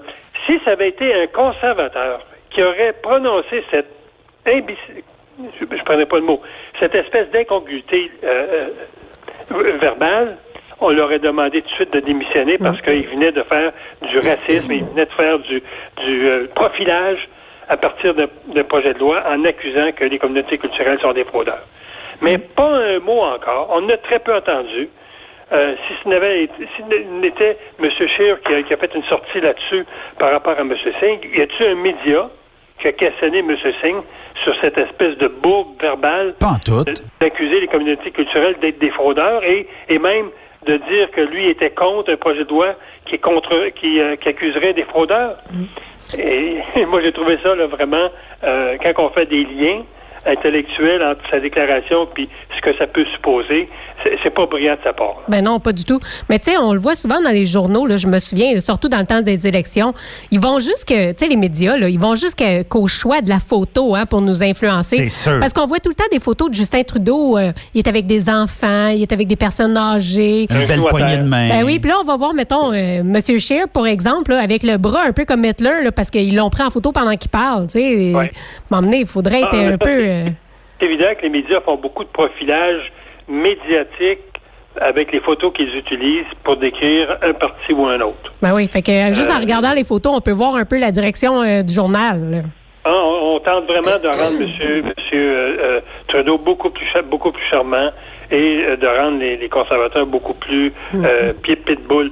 si 0.48 0.60
ça 0.66 0.72
avait 0.72 0.90
été 0.90 1.14
un 1.14 1.28
conservateur 1.28 2.26
qui 2.50 2.64
aurait 2.64 2.94
prononcé 3.02 3.64
cette 3.70 3.90
imbécile, 4.48 5.04
je 5.60 5.66
ne 5.66 5.80
prenais 5.84 6.06
pas 6.08 6.18
le 6.18 6.24
mot, 6.24 6.42
cette 6.80 6.96
espèce 6.96 7.30
d'incongruité 7.32 8.10
euh, 8.24 8.70
euh, 9.52 9.78
verbale, 9.80 10.38
on 10.80 10.90
leur 10.90 11.06
aurait 11.06 11.20
demandé 11.20 11.62
tout 11.62 11.70
de 11.70 11.74
suite 11.76 11.94
de 11.94 12.00
démissionner 12.00 12.58
parce 12.58 12.80
qu'il 12.82 13.08
venait 13.08 13.32
de 13.32 13.44
faire 13.44 13.72
du 14.04 14.18
racisme, 14.20 14.72
il 14.72 14.84
venait 14.86 15.06
de 15.06 15.12
faire 15.12 15.40
du, 15.40 15.62
du 16.06 16.28
euh, 16.30 16.48
profilage 16.54 17.28
à 17.70 17.78
partir 17.78 18.14
d'un 18.14 18.28
d'un 18.48 18.64
projet 18.64 18.94
de 18.94 19.00
loi 19.00 19.24
en 19.30 19.44
accusant 19.46 19.92
que 19.92 20.06
les 20.06 20.20
communautés 20.20 20.58
culturelles 20.58 21.00
sont 21.02 21.14
des 21.14 21.26
fraudeurs. 21.26 21.64
Mais 22.22 22.38
pas 22.38 22.70
un 22.78 23.00
mot 23.00 23.22
encore. 23.22 23.70
On 23.76 23.88
a 23.90 23.98
très 23.98 24.20
peu 24.20 24.34
entendu. 24.36 24.90
Euh, 25.52 25.76
si 25.88 25.94
ce 26.04 26.10
n'avait 26.10 26.50
si 26.76 26.84
n'était 27.22 27.58
M. 27.82 27.90
Scheer 27.90 28.42
qui 28.42 28.54
a, 28.54 28.64
qui 28.64 28.74
a 28.74 28.78
fait 28.78 28.94
une 28.96 29.04
sortie 29.04 29.40
là-dessus 29.40 29.86
par 30.20 30.32
rapport 30.32 30.56
à 30.58 30.62
M. 30.62 30.74
Singh, 31.00 31.20
y 31.34 31.42
a-t-il 31.42 31.68
un 31.68 31.76
média 31.76 32.30
qui 32.82 32.88
a 32.90 32.92
questionné 32.92 33.40
M. 33.40 33.56
Singh 33.82 34.02
sur 34.44 34.54
cette 34.62 34.78
espèce 34.78 35.18
de 35.18 35.28
bourbe 35.28 35.82
verbale 35.82 36.36
Pas 36.40 36.48
en 36.48 36.60
tout. 36.60 36.84
de- 36.84 36.94
d'accuser 37.22 37.62
les 37.62 37.68
communautés 37.68 38.12
culturelles 38.12 38.56
d'être 38.62 38.78
des 38.80 38.90
fraudeurs 38.92 39.44
et, 39.46 39.68
et 39.90 40.00
même 40.00 40.30
de 40.66 40.78
dire 40.78 41.12
que 41.12 41.22
lui 41.22 41.50
était 41.50 41.70
contre 41.70 42.12
un 42.12 42.18
projet 42.18 42.44
de 42.44 42.50
loi 42.50 42.76
qui 43.06 43.16
est 43.16 43.20
contre 43.20 43.70
qui, 43.76 44.00
euh, 44.00 44.16
qui 44.16 44.30
accuserait 44.30 44.74
des 44.74 44.84
fraudeurs. 44.84 45.38
Et, 46.18 46.62
moi 46.86 47.02
j'ai 47.02 47.12
trouvé 47.12 47.38
ça 47.44 47.54
là, 47.54 47.68
vraiment 47.68 48.10
euh, 48.44 48.78
quand 48.82 48.94
on 49.04 49.10
fait 49.10 49.26
des 49.26 49.44
liens 49.44 49.84
intellectuels 50.26 51.04
entre 51.04 51.22
sa 51.30 51.40
déclaration 51.40 52.08
puis 52.14 52.30
ce 52.56 52.62
que 52.62 52.76
ça 52.78 52.88
peut 52.88 53.06
supposer, 53.16 53.70
c'est 54.24 54.30
pas 54.34 54.46
brillant 54.46 54.74
de 54.76 54.80
sa 54.84 54.94
part. 54.94 55.18
Ben 55.28 55.44
non, 55.44 55.60
pas 55.60 55.72
du 55.74 55.84
tout. 55.84 56.00
Mais 56.30 56.40
tu 56.40 56.52
sais, 56.52 56.58
on 56.58 56.74
le 56.74 56.80
voit 56.80 56.96
souvent 56.96 57.22
dans 57.22 57.30
les 57.32 57.46
journaux, 57.46 57.86
là, 57.88 57.98
je 57.98 58.08
me 58.08 58.20
souviens, 58.20 58.60
surtout 58.60 58.90
dans 58.90 59.00
le 59.00 59.06
temps 59.06 59.22
des 59.22 59.48
élections, 59.48 59.94
ils 60.32 60.40
vont 60.40 60.60
jusque, 60.60 60.88
tu 60.88 60.96
sais, 61.18 61.28
les 61.28 61.36
médias, 61.36 61.78
là, 61.78 61.90
ils 61.90 62.00
vont 62.00 62.16
jusqu'à- 62.16 62.64
qu'au 62.64 62.88
choix 62.88 63.22
de 63.22 63.30
la 63.30 63.40
photo 63.40 63.96
hein, 63.96 64.06
pour 64.06 64.22
nous 64.22 64.44
influencer. 64.44 64.96
C'est 64.98 65.10
sûr. 65.10 65.40
Parce 65.40 65.54
qu'on 65.54 65.66
voit 65.68 65.80
tout 65.80 65.90
le 65.90 65.96
temps 65.96 66.04
des 66.12 66.20
photos 66.20 66.50
de 66.50 66.54
Justin 66.56 66.84
Trudeau, 66.84 67.38
euh, 67.38 67.52
il 67.74 67.80
est 67.80 67.88
avec 67.88 68.06
des 68.06 68.30
enfants, 68.30 68.88
il 68.90 69.02
est 69.02 69.12
avec 69.14 69.28
des 69.28 69.36
personnes 69.36 69.78
âgées. 69.78 70.48
Une 70.50 70.56
Un 70.58 70.66
belle 70.68 70.82
poignée 70.82 71.18
de 71.18 71.24
main. 71.24 71.50
Ben 71.50 71.64
oui, 71.66 71.80
puis 71.80 71.90
là, 71.90 71.98
on 72.02 72.06
va 72.06 72.16
voir, 72.18 72.34
mettons, 72.34 72.72
euh, 72.74 73.00
M. 73.02 73.20
Scheer, 73.40 73.68
pour 73.68 73.88
exemple, 73.88 74.32
là, 74.32 74.42
avec 74.42 74.64
le 74.64 74.78
bras 74.78 75.04
un 75.08 75.12
peu 75.12 75.26
comme 75.26 75.44
Hitler, 75.46 75.84
là, 75.84 75.92
parce 75.92 76.10
qu'ils 76.10 76.36
l'ont 76.36 76.50
pris 76.50 76.64
en 76.64 76.70
photo 76.70 76.92
pendant 76.92 77.16
qu'il 77.16 77.30
parle, 77.32 77.68
tu 77.68 77.74
sais. 77.80 78.14
Ouais. 78.16 78.30
M'emmener, 78.72 79.00
il 79.00 79.06
faudrait 79.08 79.42
être 79.42 79.48
Ah, 79.54 79.74
un 79.74 79.78
peu... 79.78 80.07
euh, 80.08 80.30
C'est 80.80 80.86
évident 80.86 81.06
que 81.18 81.24
les 81.24 81.30
médias 81.30 81.62
font 81.62 81.76
beaucoup 81.76 82.04
de 82.04 82.10
profilage 82.10 82.92
médiatique 83.28 84.20
avec 84.80 85.12
les 85.12 85.20
photos 85.20 85.52
qu'ils 85.54 85.76
utilisent 85.76 86.32
pour 86.44 86.56
décrire 86.58 87.18
un 87.24 87.34
parti 87.34 87.74
ou 87.74 87.86
un 87.88 88.00
autre. 88.02 88.32
Ben 88.42 88.54
oui, 88.54 88.68
fait 88.68 88.82
que 88.84 88.92
euh, 88.92 89.14
juste 89.14 89.32
en 89.32 89.38
Euh, 89.38 89.40
regardant 89.40 89.74
les 89.74 89.84
photos, 89.84 90.14
on 90.16 90.22
peut 90.22 90.32
voir 90.32 90.56
un 90.56 90.66
peu 90.66 90.78
la 90.78 90.92
direction 90.92 91.42
euh, 91.42 91.64
du 91.64 91.74
journal. 91.74 92.44
Ah, 92.86 92.92
on, 92.94 93.36
on 93.36 93.40
tente 93.40 93.66
vraiment 93.66 93.98
de 94.02 94.08
rendre 94.08 94.40
M. 94.40 94.84
Monsieur, 94.86 95.34
euh, 95.60 95.80
Trudeau 96.08 96.38
beaucoup 96.38 96.70
plus, 96.70 96.86
beaucoup 97.10 97.32
plus 97.32 97.44
charmant 97.50 97.90
et 98.30 98.64
de 98.80 98.88
rendre 98.88 99.20
les, 99.20 99.36
les 99.38 99.50
conservateurs 99.50 100.06
beaucoup 100.06 100.34
plus 100.34 100.72
euh, 100.94 101.34
pied 101.42 101.56
de 101.56 101.62
pitbull 101.62 102.12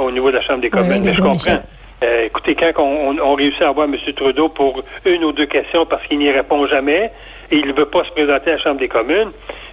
au 0.00 0.10
niveau 0.10 0.30
de 0.30 0.36
la 0.36 0.42
Chambre 0.42 0.60
des 0.60 0.70
communes. 0.70 1.00
Mm. 1.02 1.04
Mais 1.04 1.14
je 1.14 1.20
comprends. 1.22 1.62
Euh, 2.02 2.24
écoutez, 2.24 2.54
quand 2.54 2.72
on, 2.78 3.10
on- 3.10 3.18
on 3.22 3.34
réussit 3.34 3.62
à 3.62 3.68
avoir 3.68 3.86
M. 3.86 3.96
Trudeau 4.16 4.48
pour 4.48 4.82
une 5.04 5.24
ou 5.24 5.32
deux 5.32 5.46
questions 5.46 5.86
parce 5.86 6.04
qu'il 6.06 6.18
n'y 6.18 6.30
répond 6.30 6.66
jamais 6.66 7.10
et 7.50 7.56
il 7.56 7.66
ne 7.66 7.72
veut 7.72 7.86
pas 7.86 8.02
se 8.04 8.10
présenter 8.10 8.50
à 8.50 8.54
la 8.56 8.60
Chambre 8.62 8.80
des 8.80 8.88
communes, 8.88 9.30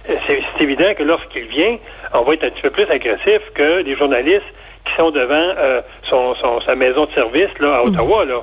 euh, 0.08 0.14
c'est 0.26 0.62
évident 0.62 0.92
que 0.96 1.02
lorsqu'il 1.02 1.44
vient, 1.46 1.76
on 2.14 2.22
va 2.22 2.34
être 2.34 2.44
un 2.44 2.50
petit 2.50 2.62
peu 2.62 2.70
plus 2.70 2.84
agressif 2.90 3.40
que 3.54 3.82
les 3.82 3.96
journalistes 3.96 4.44
qui 4.86 4.92
sont 4.96 5.10
devant 5.10 5.34
euh, 5.58 5.80
son, 6.08 6.34
son- 6.36 6.60
sa 6.62 6.74
maison 6.74 7.06
de 7.06 7.10
service 7.12 7.50
là, 7.58 7.76
à 7.78 7.82
Ottawa. 7.84 8.24
Là. 8.24 8.40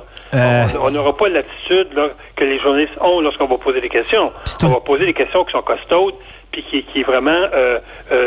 On- 0.82 0.90
n'aura 0.90 1.16
pas 1.16 1.28
l'attitude 1.28 1.88
que 2.36 2.44
les 2.44 2.58
journalistes 2.60 2.92
ont 3.00 3.20
lorsqu'on 3.20 3.46
va 3.46 3.56
poser 3.58 3.80
des 3.80 3.88
questions. 3.88 4.32
On 4.62 4.68
va 4.68 4.80
poser 4.80 5.06
des 5.06 5.14
questions 5.14 5.44
qui 5.44 5.52
sont 5.52 5.62
costaudes, 5.62 6.14
puis 6.52 6.62
qui, 6.70 6.82
qui 6.84 7.02
vraiment 7.02 7.46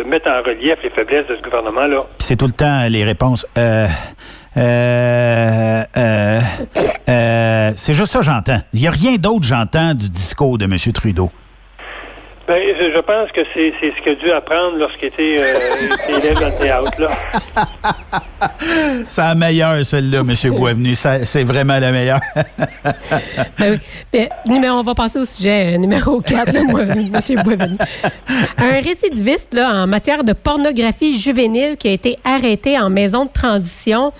mettent 0.05 0.27
en 0.27 0.41
relief 0.41 0.77
les 0.83 0.89
faiblesses 0.89 1.27
de 1.27 1.35
ce 1.35 1.41
gouvernement-là. 1.41 2.05
C'est 2.19 2.37
tout 2.37 2.47
le 2.47 2.53
temps 2.53 2.81
les 2.89 3.03
réponses. 3.03 3.47
Euh, 4.57 5.83
euh, 5.97 6.41
euh, 7.09 7.71
c'est 7.75 7.93
juste 7.93 8.11
ça 8.11 8.21
j'entends. 8.21 8.61
Il 8.73 8.81
n'y 8.81 8.87
a 8.87 8.91
rien 8.91 9.15
d'autre 9.15 9.43
j'entends 9.43 9.93
du 9.93 10.09
discours 10.09 10.57
de 10.57 10.65
M. 10.65 10.77
Trudeau. 10.93 11.31
Ben, 12.47 12.59
je, 12.79 12.91
je 12.93 12.99
pense 12.99 13.31
que 13.31 13.41
c'est 13.53 13.71
c'est 13.79 13.91
ce 13.95 14.01
qu'il 14.03 14.11
a 14.11 14.15
dû 14.15 14.31
apprendre 14.31 14.77
lorsqu'il 14.77 15.07
était, 15.07 15.35
euh, 15.39 16.09
était 16.09 16.27
élève 16.27 16.39
dans 16.39 16.47
le 16.47 16.61
théâtre. 16.61 17.01
Là. 17.01 17.09
C'est 19.07 19.21
la 19.21 19.35
meilleure, 19.35 19.85
celle-là, 19.85 20.19
M. 20.21 20.33
Boisvenu. 20.57 20.95
Ça- 20.95 21.25
C'est 21.25 21.43
vraiment 21.43 21.77
la 21.79 21.91
meilleure. 21.91 22.19
Ben 23.59 23.73
oui. 23.73 23.79
Ben, 24.11 24.29
numéro- 24.47 24.77
on 24.77 24.83
va 24.83 24.95
passer 24.95 25.19
au 25.19 25.25
sujet 25.25 25.75
euh, 25.75 25.77
numéro 25.77 26.19
4, 26.21 26.51
là, 26.53 26.61
moi, 26.63 26.81
M. 26.81 27.11
Boisvenu. 27.43 27.77
Un 28.57 28.81
récidiviste 28.81 29.53
là, 29.53 29.83
en 29.83 29.87
matière 29.87 30.23
de 30.23 30.33
pornographie 30.33 31.19
juvénile 31.19 31.75
qui 31.77 31.87
a 31.87 31.91
été 31.91 32.17
arrêté 32.23 32.79
en 32.79 32.89
maison 32.89 33.25
de 33.25 33.29
transition. 33.31 34.11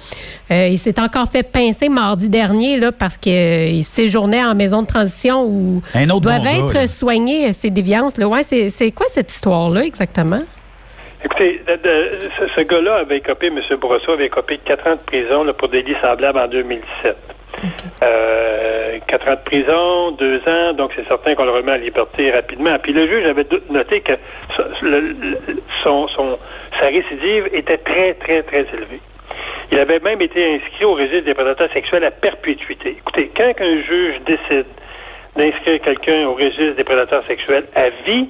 Euh, 0.51 0.67
il 0.67 0.77
s'est 0.77 0.99
encore 0.99 1.29
fait 1.29 1.43
pincer 1.43 1.87
mardi 1.89 2.29
dernier 2.29 2.77
là, 2.77 2.91
parce 2.91 3.17
qu'il 3.17 3.83
séjournait 3.83 4.43
en 4.43 4.53
maison 4.53 4.81
de 4.81 4.87
transition 4.87 5.43
où 5.45 5.81
Un 5.95 6.09
autre 6.09 6.21
doivent 6.21 6.43
bon 6.43 6.67
être 6.67 6.73
gars, 6.73 6.81
euh, 6.83 7.51
ses 7.53 7.69
déviances. 7.69 8.10
Là. 8.17 8.27
Ouais, 8.27 8.43
c'est, 8.43 8.69
c'est 8.69 8.91
quoi 8.91 9.07
cette 9.09 9.31
histoire-là 9.31 9.81
exactement? 9.83 10.41
Écoutez, 11.23 11.61
de- 11.67 11.75
de- 11.75 12.11
ce, 12.39 12.47
ce 12.55 12.61
gars-là 12.61 12.95
avait 12.95 13.17
écopé, 13.17 13.47
M. 13.47 13.59
Brosseau 13.79 14.13
avait 14.13 14.25
écopé 14.25 14.57
quatre 14.63 14.87
ans 14.87 14.95
de 14.95 15.01
prison 15.05 15.43
là, 15.43 15.53
pour 15.53 15.69
délits 15.69 15.95
semblables 16.01 16.39
en 16.39 16.47
2017. 16.47 17.15
Euh, 18.01 18.97
quatre 19.07 19.27
ans 19.27 19.33
de 19.35 19.43
prison, 19.45 20.11
deux 20.11 20.41
ans, 20.47 20.73
donc 20.73 20.91
c'est 20.95 21.07
certain 21.07 21.35
qu'on 21.35 21.43
le 21.45 21.51
remet 21.51 21.73
en 21.73 21.77
liberté 21.77 22.31
rapidement. 22.31 22.77
Puis 22.79 22.93
le 22.93 23.07
juge 23.07 23.25
avait 23.25 23.45
noté 23.69 24.01
que 24.01 24.13
le- 24.81 25.15
son, 25.83 26.07
son- 26.07 26.39
sa 26.79 26.87
récidive 26.87 27.49
était 27.53 27.77
très, 27.77 28.13
très, 28.15 28.41
très 28.43 28.61
élevée. 28.73 28.99
Il 29.71 29.79
avait 29.79 29.99
même 29.99 30.21
été 30.21 30.55
inscrit 30.55 30.85
au 30.85 30.95
registre 30.95 31.25
des 31.25 31.33
prédateurs 31.33 31.71
sexuels 31.71 32.03
à 32.03 32.11
perpétuité. 32.11 32.97
Écoutez, 32.99 33.29
quand 33.35 33.53
un 33.59 33.81
juge 33.83 34.15
décide 34.25 34.65
d'inscrire 35.35 35.81
quelqu'un 35.81 36.25
au 36.27 36.33
registre 36.33 36.75
des 36.75 36.83
prédateurs 36.83 37.25
sexuels 37.27 37.65
à 37.75 37.89
vie, 38.05 38.27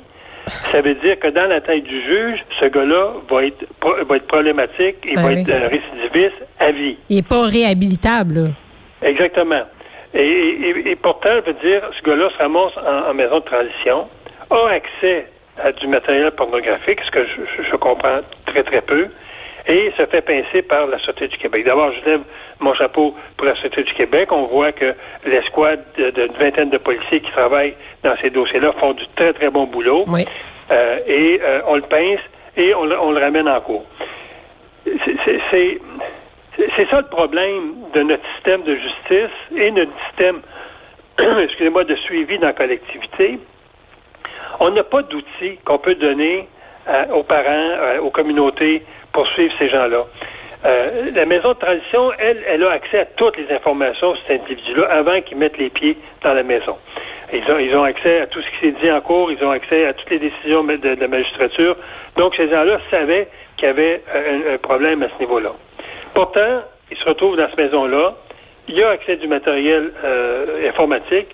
ça 0.71 0.81
veut 0.81 0.95
dire 0.95 1.19
que 1.19 1.27
dans 1.27 1.47
la 1.47 1.61
tête 1.61 1.83
du 1.83 2.01
juge, 2.01 2.43
ce 2.59 2.65
gars-là 2.65 3.13
va 3.29 3.45
être, 3.45 3.63
va 4.07 4.15
être 4.15 4.27
problématique, 4.27 4.97
il 5.05 5.15
Ben 5.15 5.21
va 5.21 5.27
oui. 5.29 5.41
être 5.41 5.49
euh, 5.49 5.67
récidiviste 5.67 6.45
à 6.59 6.71
vie. 6.71 6.97
Il 7.09 7.17
n'est 7.17 7.21
pas 7.21 7.43
réhabilitable. 7.43 8.35
là. 8.43 8.49
Exactement. 9.03 9.61
Et, 10.13 10.19
et- 10.21 10.91
et 10.91 10.95
pourtant, 10.95 11.29
je 11.45 11.51
veux 11.51 11.57
dire, 11.63 11.81
ce 11.97 12.03
gars-là 12.03 12.29
se 12.31 12.37
ramasse 12.37 12.73
en, 12.77 13.09
en 13.09 13.13
maison 13.13 13.39
de 13.39 13.45
transition, 13.45 14.07
a 14.49 14.69
accès 14.69 15.27
à 15.63 15.71
du 15.71 15.87
matériel 15.87 16.31
pornographique, 16.31 16.99
ce 17.05 17.11
que 17.11 17.25
je 17.71 17.75
comprends 17.77 18.19
très, 18.45 18.63
très 18.63 18.81
peu, 18.81 19.07
et 19.72 19.91
se 19.97 20.05
fait 20.05 20.22
pincer 20.22 20.61
par 20.61 20.88
la 20.88 20.99
Sûreté 20.99 21.28
du 21.28 21.38
Québec. 21.38 21.65
D'abord, 21.65 21.91
je 21.93 22.09
lève 22.09 22.22
mon 22.59 22.74
chapeau 22.74 23.15
pour 23.38 23.45
la 23.47 23.55
Sûreté 23.55 23.84
du 23.84 23.93
Québec. 23.93 24.32
On 24.32 24.45
voit 24.47 24.72
que 24.72 24.93
l'escouade 25.26 25.84
de- 25.97 26.09
d'une 26.11 26.34
vingtaine 26.34 26.69
de 26.69 26.78
policiers 26.78 27.22
qui 27.22 27.32
travaillent 27.32 27.76
dans 28.03 28.15
ces 28.22 28.30
dossiers-là 28.30 28.74
font 28.74 28.93
du 28.93 29.05
très, 29.15 29.34
très 29.34 29.49
bon 29.49 29.65
boulot. 29.65 30.03
Oui. 30.07 30.26
Euh, 30.72 30.99
et 31.07 31.39
euh, 31.41 31.61
on 31.67 31.76
le 31.76 31.82
pince 31.82 32.19
et 32.57 32.74
on, 32.76 32.86
le- 32.86 32.99
on 32.99 33.11
le 33.11 33.19
ramène 33.19 33.47
en 33.47 33.59
cours. 33.61 33.86
C'est- 34.86 35.80
ça 36.89 37.01
le 37.01 37.07
problème 37.07 37.74
de 37.93 38.01
notre 38.03 38.24
système 38.36 38.63
de 38.63 38.76
justice 38.76 39.36
et 39.55 39.72
notre 39.72 39.91
système, 40.07 40.41
excusez-moi, 41.43 41.84
de 41.86 41.95
suivi 41.95 42.38
dans 42.39 42.47
la 42.47 42.53
collectivité. 42.53 43.39
On 44.59 44.69
n'a 44.69 44.84
pas 44.84 45.01
d'outils 45.03 45.57
qu'on 45.65 45.78
peut 45.78 45.95
donner 45.95 46.47
euh, 46.88 47.05
aux 47.13 47.24
parents, 47.24 47.45
euh, 47.47 47.99
aux 47.99 48.09
communautés 48.09 48.84
pour 49.14 49.28
suivre 49.28 49.53
ces 49.59 49.70
gens-là. 49.70 50.05
Euh, 50.64 51.12
la 51.16 51.26
maison 51.26 51.49
de 51.49 51.57
transition, 51.57 52.12
elle, 52.20 52.43
elle 52.47 52.64
a 52.64 52.72
accès 52.72 52.99
à 52.99 53.05
toutes 53.05 53.38
les 53.38 53.51
informations 53.53 54.16
sur 54.16 54.24
cet 54.28 54.41
individu-là 54.43 54.88
avant 54.91 55.20
qu'ils 55.22 55.38
mettent 55.38 55.57
les 55.57 55.70
pieds 55.70 55.97
dans 56.24 56.34
la 56.34 56.43
maison. 56.43 56.78
Ils 57.34 57.51
ont, 57.51 57.57
ils 57.57 57.76
ont 57.76 57.84
accès 57.84 58.22
à 58.22 58.28
tout 58.28 58.41
ce 58.41 58.47
qui 58.51 58.68
s'est 58.68 58.82
dit 58.82 58.91
en 58.91 59.01
cours, 59.01 59.32
ils 59.32 59.43
ont 59.43 59.51
accès 59.51 59.86
à 59.86 59.93
toutes 59.93 60.09
les 60.09 60.20
décisions 60.20 60.64
de, 60.64 60.76
de 60.76 60.99
la 60.99 61.07
magistrature. 61.07 61.78
Donc, 62.18 62.36
ces 62.36 62.49
gens-là 62.49 62.80
savaient 62.91 63.28
qu'il 63.57 63.68
y 63.68 63.72
avait 63.72 64.01
euh, 64.14 64.55
un, 64.55 64.57
problème 64.57 65.01
à 65.01 65.07
ce 65.09 65.20
niveau-là. 65.20 65.51
Pourtant, 66.14 66.62
ils 66.91 66.97
se 66.97 67.05
retrouvent 67.05 67.38
dans 67.38 67.47
cette 67.47 67.57
maison-là. 67.57 68.14
Il 68.68 68.76
y 68.76 68.84
a 68.84 68.89
accès 68.89 69.16
du 69.16 69.28
matériel 69.28 69.91
euh, 70.03 70.70
informatique. 70.70 71.28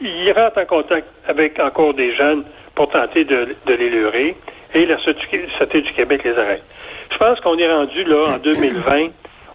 Il 0.00 0.30
rentre 0.32 0.60
en 0.60 0.66
contact 0.66 1.06
avec 1.26 1.58
encore 1.60 1.94
des 1.94 2.14
jeunes 2.14 2.44
pour 2.74 2.90
tenter 2.90 3.24
de, 3.24 3.56
de 3.64 3.74
les 3.74 3.88
leurrer. 3.88 4.36
Et 4.74 4.84
la 4.84 4.98
Sûreté 4.98 5.80
du 5.80 5.92
Québec 5.92 6.22
les 6.24 6.38
arrête. 6.38 6.62
Je 7.18 7.24
pense 7.24 7.40
qu'on 7.40 7.56
est 7.56 7.72
rendu 7.72 8.04
là 8.04 8.34
en 8.34 8.36
2020 8.36 9.08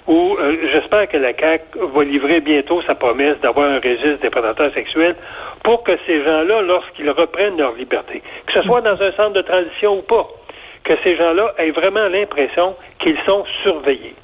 où 0.07 0.35
euh, 0.35 0.57
j'espère 0.73 1.07
que 1.07 1.17
la 1.17 1.31
CAC 1.31 1.61
va 1.75 2.03
livrer 2.03 2.41
bientôt 2.41 2.81
sa 2.81 2.95
promesse 2.95 3.37
d'avoir 3.39 3.69
un 3.69 3.75
registre 3.75 4.19
des 4.19 4.31
prédateurs 4.31 4.73
sexuels 4.73 5.15
pour 5.61 5.83
que 5.83 5.91
ces 6.07 6.23
gens-là, 6.23 6.63
lorsqu'ils 6.63 7.11
reprennent 7.11 7.57
leur 7.57 7.73
liberté, 7.73 8.23
que 8.47 8.53
ce 8.53 8.63
soit 8.63 8.81
dans 8.81 8.99
un 8.99 9.11
centre 9.11 9.33
de 9.33 9.43
transition 9.43 9.99
ou 9.99 10.01
pas, 10.01 10.27
que 10.83 10.93
ces 11.03 11.15
gens-là 11.15 11.53
aient 11.59 11.69
vraiment 11.69 12.07
l'impression 12.07 12.75
qu'ils 12.97 13.19
sont 13.27 13.45
surveillés. 13.61 14.15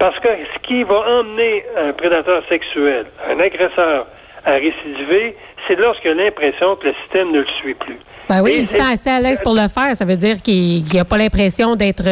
Parce 0.00 0.18
que 0.18 0.28
ce 0.28 0.58
qui 0.66 0.82
va 0.82 1.20
emmener 1.20 1.64
un 1.76 1.92
prédateur 1.92 2.42
sexuel, 2.48 3.06
un 3.30 3.38
agresseur 3.38 4.08
à 4.44 4.54
récidiver, 4.54 5.36
c'est 5.68 5.76
lorsqu'il 5.76 6.10
a 6.10 6.14
l'impression 6.14 6.74
que 6.74 6.88
le 6.88 6.94
système 7.02 7.30
ne 7.30 7.38
le 7.38 7.46
suit 7.60 7.74
plus. 7.74 8.00
Ben 8.28 8.42
oui, 8.42 8.52
Et- 8.52 8.58
il 8.60 8.66
se 8.66 8.74
sent 8.74 8.92
assez 8.92 9.10
à 9.10 9.20
l'aise 9.20 9.40
pour 9.42 9.54
le 9.54 9.68
faire. 9.68 9.94
Ça 9.94 10.04
veut 10.04 10.16
dire 10.16 10.42
qu'il 10.42 10.82
n'a 10.94 11.04
pas 11.04 11.16
l'impression 11.16 11.76
d'être 11.76 12.02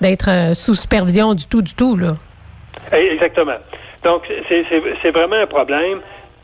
d'être 0.00 0.54
sous 0.54 0.74
supervision 0.74 1.34
du 1.34 1.46
tout, 1.46 1.62
du 1.62 1.74
tout. 1.74 1.96
Là. 1.96 2.14
Eh, 2.92 3.12
Exactement. 3.14 3.56
Donc, 4.04 4.22
c'est- 4.48 5.10
vraiment 5.10 5.36
un 5.36 5.46
problème. 5.46 6.00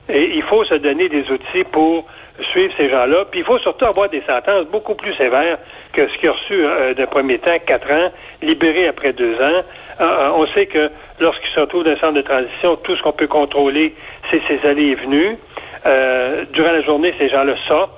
Et 0.08 0.30
il 0.36 0.42
faut 0.42 0.64
se 0.64 0.74
donner 0.76 1.08
des 1.08 1.24
outils 1.30 1.64
pour 1.70 2.06
suivre 2.52 2.72
ces 2.76 2.88
gens-là. 2.88 3.24
Puis 3.30 3.40
il 3.40 3.44
faut 3.44 3.58
surtout 3.58 3.84
avoir 3.84 4.08
des 4.08 4.22
sentences 4.26 4.64
beaucoup 4.66 4.94
plus 4.94 5.12
sévères 5.14 5.58
que 5.92 6.08
ce 6.08 6.18
qu'il 6.18 6.28
a 6.28 6.32
reçu 6.32 6.54
euh, 6.64 6.94
d'un 6.94 7.06
premier 7.06 7.38
temps, 7.38 7.56
quatre 7.66 7.90
ans, 7.90 8.10
libéré 8.40 8.86
après 8.88 9.12
deux 9.12 9.34
ans. 9.34 9.62
Euh, 10.00 10.04
euh, 10.04 10.30
on 10.36 10.46
sait 10.54 10.66
que 10.66 10.90
lorsqu'il 11.20 11.50
se 11.50 11.60
retrouve 11.60 11.84
dans 11.84 11.90
un 11.90 11.96
centre 11.98 12.14
de 12.14 12.22
transition, 12.22 12.76
tout 12.76 12.96
ce 12.96 13.02
qu'on 13.02 13.12
peut 13.12 13.26
contrôler, 13.26 13.94
c'est 14.30 14.40
ses 14.48 14.66
allées 14.66 14.86
et 14.90 14.94
venues. 14.94 15.36
Euh, 15.84 16.44
durant 16.52 16.72
la 16.72 16.82
journée, 16.82 17.12
ces 17.18 17.28
gens-là 17.28 17.54
sortent. 17.66 17.97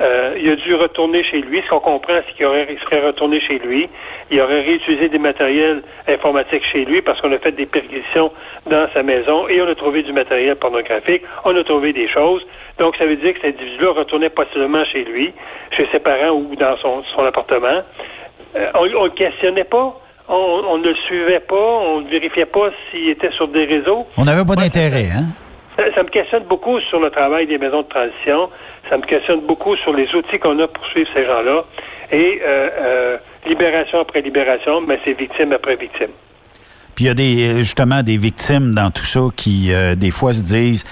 Euh, 0.00 0.34
il 0.38 0.50
a 0.50 0.56
dû 0.56 0.74
retourner 0.74 1.24
chez 1.24 1.40
lui. 1.40 1.62
Ce 1.64 1.70
qu'on 1.70 1.80
comprend, 1.80 2.18
c'est 2.26 2.34
qu'il 2.36 2.44
aurait- 2.44 2.66
il 2.70 2.78
serait 2.80 3.00
retourné 3.06 3.40
chez 3.40 3.58
lui. 3.58 3.88
Il 4.30 4.38
aurait 4.42 4.60
réutilisé 4.60 5.08
des 5.08 5.18
matériels 5.18 5.82
informatiques 6.06 6.64
chez 6.70 6.84
lui 6.84 7.00
parce 7.00 7.18
qu'on 7.20 7.32
a 7.32 7.38
fait 7.38 7.52
des 7.52 7.64
perquisitions 7.64 8.30
dans 8.66 8.88
sa 8.92 9.02
maison 9.02 9.48
et 9.48 9.62
on 9.62 9.66
a 9.68 9.74
trouvé 9.74 10.02
du 10.02 10.12
matériel 10.12 10.56
pornographique. 10.56 11.22
On 11.46 11.56
a 11.56 11.64
trouvé 11.64 11.94
des 11.94 12.08
choses. 12.08 12.44
Donc, 12.78 12.94
ça 12.96 13.06
veut 13.06 13.16
dire 13.16 13.32
que 13.34 13.40
cet 13.40 13.58
individu-là 13.58 13.92
retournait 13.92 14.28
possiblement 14.28 14.84
chez 14.84 15.04
lui, 15.04 15.32
chez 15.74 15.88
ses 15.90 15.98
parents 15.98 16.32
ou 16.32 16.54
dans 16.56 16.76
son, 16.76 17.02
son 17.14 17.24
appartement. 17.24 17.80
Euh, 18.54 18.66
on 18.74 18.84
ne 18.84 18.90
le 19.04 19.10
questionnait 19.10 19.64
pas. 19.64 19.98
On, 20.28 20.62
on 20.68 20.76
ne 20.78 20.88
le 20.88 20.94
suivait 21.06 21.40
pas. 21.40 21.54
On 21.56 22.02
ne 22.02 22.08
vérifiait 22.10 22.44
pas 22.44 22.68
s'il 22.90 23.08
était 23.08 23.30
sur 23.30 23.48
des 23.48 23.64
réseaux. 23.64 24.06
On 24.18 24.24
n'avait 24.24 24.44
pas 24.44 24.56
d'intérêt, 24.56 25.08
hein? 25.10 25.24
Ça, 25.76 26.02
me 26.02 26.08
questionne 26.08 26.44
beaucoup 26.44 26.80
sur 26.80 27.00
le 27.00 27.10
travail 27.10 27.46
des 27.46 27.58
maisons 27.58 27.82
de 27.82 27.88
transition. 27.88 28.48
Ça 28.88 28.96
me 28.96 29.02
questionne 29.02 29.40
beaucoup 29.40 29.76
sur 29.76 29.92
les 29.92 30.12
outils 30.14 30.38
qu'on 30.38 30.58
a 30.58 30.66
pour 30.68 30.86
suivre 30.86 31.08
ces 31.14 31.24
gens-là. 31.24 31.64
Et 32.12 32.40
euh, 32.42 32.68
euh, 32.78 33.16
libération 33.46 34.00
après 34.00 34.22
libération, 34.22 34.80
mais 34.80 34.98
c'est 35.04 35.12
victime 35.12 35.52
après 35.52 35.76
victime. 35.76 36.10
Puis 36.94 37.04
il 37.04 37.08
y 37.08 37.10
a 37.10 37.14
des, 37.14 37.46
euh, 37.48 37.56
justement 37.58 38.02
des 38.02 38.16
victimes 38.16 38.74
dans 38.74 38.90
tout 38.90 39.04
ça 39.04 39.20
qui, 39.36 39.70
des 39.96 40.10
fois, 40.10 40.32
se 40.32 40.42
disent 40.42 40.84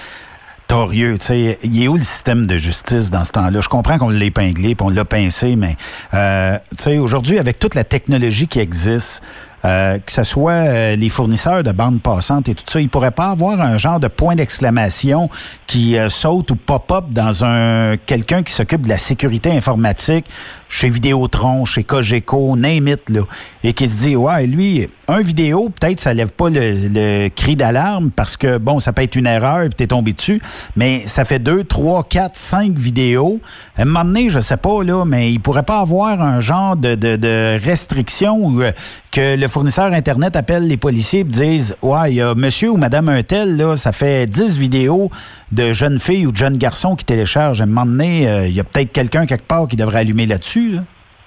torieux, 0.67 1.15
il 1.63 1.83
est 1.83 1.87
où 1.87 1.95
le 1.95 2.03
système 2.03 2.47
de 2.47 2.57
justice 2.57 3.11
dans 3.11 3.23
ce 3.23 3.31
temps-là? 3.33 3.61
Je 3.61 3.69
comprends 3.69 3.97
qu'on 3.97 4.09
l'a 4.09 4.25
épinglé, 4.25 4.75
puis 4.75 4.85
on 4.85 4.89
l'a 4.89 5.05
pincé, 5.05 5.55
mais, 5.55 5.75
euh, 6.13 6.57
aujourd'hui, 6.99 7.39
avec 7.39 7.59
toute 7.59 7.75
la 7.75 7.83
technologie 7.83 8.47
qui 8.47 8.59
existe, 8.59 9.21
euh, 9.65 9.97
que 9.97 10.11
ce 10.11 10.23
soit 10.23 10.51
euh, 10.51 10.95
les 10.95 11.09
fournisseurs 11.09 11.63
de 11.63 11.71
bandes 11.71 11.99
passantes 11.99 12.47
et 12.49 12.53
tout 12.53 12.63
ça, 12.67 12.79
ils 12.79 12.89
pourraient 12.89 13.09
pas 13.09 13.29
avoir 13.29 13.59
un 13.59 13.77
genre 13.77 13.99
de 13.99 14.07
point 14.07 14.35
d'exclamation 14.35 15.29
qui 15.65 15.97
euh, 15.97 16.07
saute 16.07 16.51
ou 16.51 16.55
pop-up 16.55 17.05
dans 17.09 17.43
un 17.43 17.97
quelqu'un 17.97 18.43
qui 18.43 18.53
s'occupe 18.53 18.83
de 18.83 18.89
la 18.89 18.99
sécurité 18.99 19.51
informatique 19.51 20.25
chez 20.69 20.89
Vidéotron, 20.89 21.65
chez 21.65 21.83
Cogeco, 21.83 22.55
name 22.55 22.89
it, 22.89 23.09
là, 23.09 23.21
et 23.63 23.73
qui 23.73 23.87
se 23.87 24.01
dit, 24.01 24.15
ouais, 24.15 24.45
lui, 24.45 24.87
un 25.07 25.21
vidéo, 25.21 25.69
peut-être 25.69 25.99
ça 25.99 26.13
lève 26.13 26.31
pas 26.31 26.49
le, 26.49 27.29
cri 27.29 27.55
d'alarme 27.55 28.11
parce 28.11 28.37
que, 28.37 28.57
bon, 28.57 28.79
ça 28.79 28.91
peut 28.91 29.03
être 29.03 29.15
une 29.15 29.27
erreur 29.27 29.61
puis 29.61 29.75
t'es 29.75 29.87
tombé 29.87 30.13
dessus, 30.13 30.41
mais 30.75 31.03
ça 31.07 31.25
fait 31.25 31.39
deux, 31.39 31.63
trois, 31.63 32.03
quatre, 32.03 32.35
cinq 32.35 32.73
vidéos. 32.73 33.39
À 33.77 33.83
un 33.83 33.85
moment 33.85 34.03
donné, 34.03 34.29
je 34.29 34.39
sais 34.39 34.57
pas, 34.57 34.83
là, 34.83 35.05
mais 35.05 35.31
il 35.31 35.39
pourrait 35.39 35.63
pas 35.63 35.79
avoir 35.79 36.21
un 36.21 36.39
genre 36.39 36.75
de, 36.75 36.95
de, 36.95 37.15
de 37.15 37.59
restriction 37.63 38.59
euh, 38.59 38.71
que 39.15 39.39
le 39.39 39.47
fournisseur 39.47 39.85
Internet 39.93 40.35
appelle 40.35 40.67
les 40.67 40.77
policiers 40.77 41.21
et 41.21 41.23
disent 41.23 41.75
Ouais, 41.81 42.11
il 42.11 42.15
y 42.15 42.21
a 42.21 42.35
monsieur 42.35 42.69
ou 42.69 42.77
madame 42.77 43.07
un 43.09 43.23
tel, 43.23 43.55
là, 43.57 43.75
ça 43.75 43.91
fait 43.91 44.25
10 44.27 44.57
vidéos 44.59 45.09
de 45.51 45.73
jeunes 45.73 45.99
filles 45.99 46.25
ou 46.27 46.31
de 46.31 46.37
jeunes 46.37 46.57
garçons 46.57 46.95
qui 46.95 47.05
téléchargent. 47.05 47.61
À 47.61 47.63
un 47.63 47.67
moment 47.67 47.85
donné, 47.85 48.27
euh, 48.27 48.47
il 48.47 48.53
y 48.55 48.59
a 48.59 48.63
peut-être 48.63 48.91
quelqu'un 48.91 49.25
quelque 49.25 49.47
part 49.47 49.67
qui 49.67 49.75
devrait 49.75 49.99
allumer 49.99 50.25
là-dessus. 50.25 50.71
là. 50.71 50.79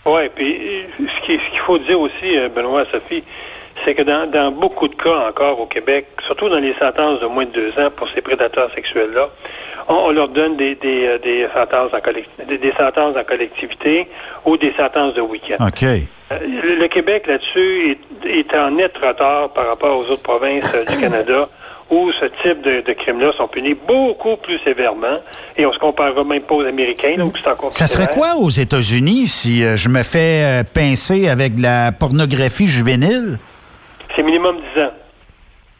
Oui, 0.06 0.22
puis 0.34 0.54
euh, 0.54 0.82
ce 0.98 1.26
qui- 1.26 1.38
ce 1.44 1.50
qu'il 1.50 1.60
faut 1.66 1.78
dire 1.78 1.98
aussi, 2.00 2.36
euh, 2.36 2.48
Benoît, 2.54 2.84
Sophie, 2.92 3.22
c'est 3.84 3.94
que 3.94 4.02
dans, 4.02 4.30
dans 4.30 4.50
beaucoup 4.52 4.88
de 4.88 4.94
cas 4.94 5.28
encore 5.28 5.60
au 5.60 5.66
Québec, 5.66 6.06
surtout 6.26 6.48
dans 6.48 6.58
les 6.58 6.74
sentences 6.78 7.20
de 7.20 7.26
moins 7.26 7.44
de 7.46 7.52
deux 7.52 7.70
ans 7.80 7.90
pour 7.96 8.08
ces 8.14 8.20
prédateurs 8.20 8.70
sexuels-là, 8.74 9.28
on, 9.88 9.94
on 9.94 10.10
leur 10.10 10.28
donne 10.28 10.56
des, 10.56 10.74
des, 10.74 11.18
des 11.22 11.46
sentences 11.54 11.92
en 11.94 12.00
des 12.48 12.72
sentences 12.76 13.16
en 13.16 13.24
collectivité 13.24 14.08
ou 14.44 14.56
des 14.56 14.72
sentences 14.76 15.14
de 15.14 15.20
week-end. 15.20 15.64
OK. 15.66 15.84
Euh, 16.32 16.38
Le, 16.80 16.88
Québec 16.88 17.26
là-dessus 17.26 17.96
est, 18.24 18.26
est 18.26 18.54
en 18.56 18.72
net 18.72 18.92
retard 18.96 19.50
par 19.50 19.68
rapport 19.68 19.98
aux 19.98 20.10
autres 20.10 20.22
provinces 20.22 20.70
euh, 20.74 20.84
du 20.84 20.96
Canada 21.00 21.48
où 21.90 22.10
ce 22.20 22.26
type 22.42 22.60
de, 22.62 22.82
de 22.86 22.92
crimes-là 22.92 23.32
sont 23.38 23.48
punis 23.48 23.74
beaucoup 23.74 24.36
plus 24.36 24.58
sévèrement 24.58 25.20
et 25.56 25.64
on 25.64 25.72
se 25.72 25.78
comparera 25.78 26.22
même 26.22 26.42
pas 26.42 26.56
aux 26.56 26.66
Américains, 26.66 27.18
où 27.18 27.32
c'est 27.42 27.48
encore 27.50 27.72
Ça 27.72 27.86
serait 27.86 28.08
quoi 28.08 28.36
aux 28.36 28.50
États-Unis 28.50 29.26
si 29.26 29.64
euh, 29.64 29.74
je 29.74 29.88
me 29.88 30.02
fais 30.02 30.64
pincer 30.74 31.28
avec 31.28 31.54
de 31.54 31.62
la 31.62 31.92
pornographie 31.92 32.66
juvénile? 32.66 33.38
C'est 34.14 34.22
minimum 34.22 34.56
10 34.74 34.82
ans. 34.82 34.90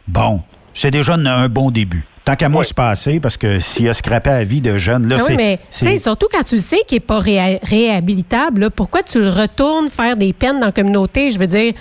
Bon, 0.07 0.41
c'est 0.73 0.91
déjà 0.91 1.15
un 1.15 1.49
bon 1.51 1.71
début. 1.71 2.07
Tant 2.29 2.37
qu'à 2.37 2.51
moi, 2.51 2.63
c'est 2.63 2.75
passé, 2.77 3.21
parce 3.21 3.39
que 3.39 3.59
s'il 3.59 3.89
a 3.89 3.95
scrappé 3.95 4.29
la 4.29 4.45
vie 4.45 4.61
de 4.61 4.77
jeunes, 4.77 5.09
là, 5.09 5.17
Ah 5.19 5.23
oui, 5.23 5.29
c'est. 5.29 5.37
mais 5.37 5.59
c'est- 5.71 5.97
surtout 5.97 6.27
quand 6.31 6.43
tu 6.43 6.57
le 6.57 6.61
sais 6.61 6.81
qu'il 6.87 6.97
n'est 6.97 7.01
pas 7.01 7.21
réha- 7.21 7.59
réhabilitable, 7.63 8.61
là, 8.61 8.69
pourquoi 8.69 9.03
tu 9.03 9.19
le 9.19 9.31
retournes 9.31 9.89
faire 9.89 10.15
des 10.15 10.35
peines 10.35 10.61
dans 10.61 10.67
la 10.67 10.73
communauté? 10.73 11.31
Je 11.31 11.39
veux 11.39 11.47
dire, 11.47 11.73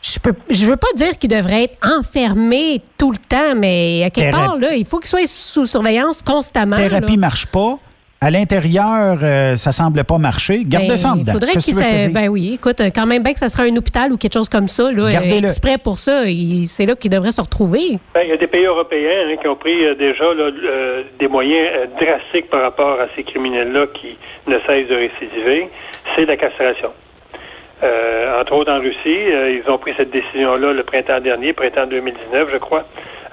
je 0.00 0.20
peux, 0.20 0.34
je 0.48 0.66
veux 0.66 0.76
pas 0.76 0.86
dire 0.94 1.18
qu'il 1.18 1.30
devrait 1.30 1.64
être 1.64 1.78
enfermé 1.82 2.80
tout 2.96 3.10
le 3.10 3.16
temps, 3.18 3.56
mais 3.56 4.04
à 4.04 4.10
quelque 4.10 4.30
part, 4.30 4.56
là, 4.56 4.72
il 4.76 4.84
faut 4.86 5.00
qu'il 5.00 5.08
soit 5.10 5.26
sous 5.26 5.66
surveillance 5.66 6.22
constamment. 6.22 6.76
thérapie 6.76 7.14
là. 7.14 7.18
marche 7.18 7.46
pas. 7.46 7.80
À 8.24 8.30
l'intérieur, 8.30 9.18
euh, 9.20 9.56
ça 9.56 9.72
semble 9.72 10.04
pas 10.04 10.16
marcher. 10.16 10.62
Gardez 10.64 10.90
Ben, 10.90 10.96
ça 10.96 11.10
en 11.10 11.16
dedans. 11.16 11.32
faudrait 11.32 11.56
qu'il 11.56 11.74
dise? 11.74 12.12
Ben 12.12 12.28
oui, 12.28 12.52
écoute, 12.54 12.80
euh, 12.80 12.90
quand 12.94 13.04
même 13.04 13.20
bien 13.24 13.32
que 13.32 13.40
ça 13.40 13.48
sera 13.48 13.64
un 13.64 13.74
hôpital 13.76 14.12
ou 14.12 14.16
quelque 14.16 14.34
chose 14.34 14.48
comme 14.48 14.68
ça, 14.68 14.92
là, 14.92 15.06
euh, 15.06 15.38
exprès 15.40 15.76
pour 15.76 15.98
ça. 15.98 16.22
C'est 16.68 16.86
là 16.86 16.94
qu'il 16.94 17.10
devrait 17.10 17.32
se 17.32 17.40
retrouver. 17.40 17.98
Ben, 18.14 18.20
il 18.22 18.28
y 18.28 18.32
a 18.32 18.36
des 18.36 18.46
pays 18.46 18.64
européens 18.64 19.26
hein, 19.26 19.34
qui 19.42 19.48
ont 19.48 19.56
pris 19.56 19.84
euh, 19.84 19.96
déjà 19.96 20.22
là, 20.34 20.50
euh, 20.64 21.02
des 21.18 21.26
moyens 21.26 21.68
euh, 21.74 21.86
drastiques 22.00 22.48
par 22.48 22.62
rapport 22.62 23.00
à 23.00 23.06
ces 23.16 23.24
criminels-là 23.24 23.86
qui 23.92 24.16
ne 24.46 24.56
cessent 24.60 24.86
de 24.88 24.94
récidiver. 24.94 25.68
C'est 26.14 26.24
la 26.24 26.36
castration. 26.36 26.90
Euh, 27.82 28.40
entre 28.40 28.52
autres 28.52 28.70
en 28.72 28.78
Russie, 28.78 28.98
euh, 29.32 29.58
ils 29.64 29.68
ont 29.68 29.78
pris 29.78 29.94
cette 29.96 30.10
décision-là 30.12 30.72
le 30.72 30.84
printemps 30.84 31.18
dernier, 31.18 31.52
printemps 31.52 31.86
2019, 31.88 32.50
je 32.52 32.58
crois, 32.58 32.84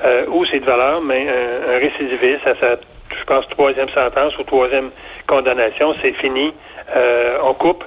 euh, 0.03 0.23
où 0.31 0.43
c'est 0.45 0.59
de 0.59 0.65
valeur, 0.65 1.01
mais 1.03 1.27
un, 1.29 1.75
un 1.75 1.77
récidiviste, 1.77 2.47
à 2.47 2.55
sa, 2.59 2.79
je 3.17 3.23
pense, 3.25 3.47
troisième 3.49 3.89
sentence 3.89 4.37
ou 4.37 4.43
troisième 4.43 4.91
condamnation, 5.27 5.95
c'est 6.01 6.13
fini. 6.13 6.53
Euh, 6.95 7.37
on 7.43 7.53
coupe. 7.53 7.83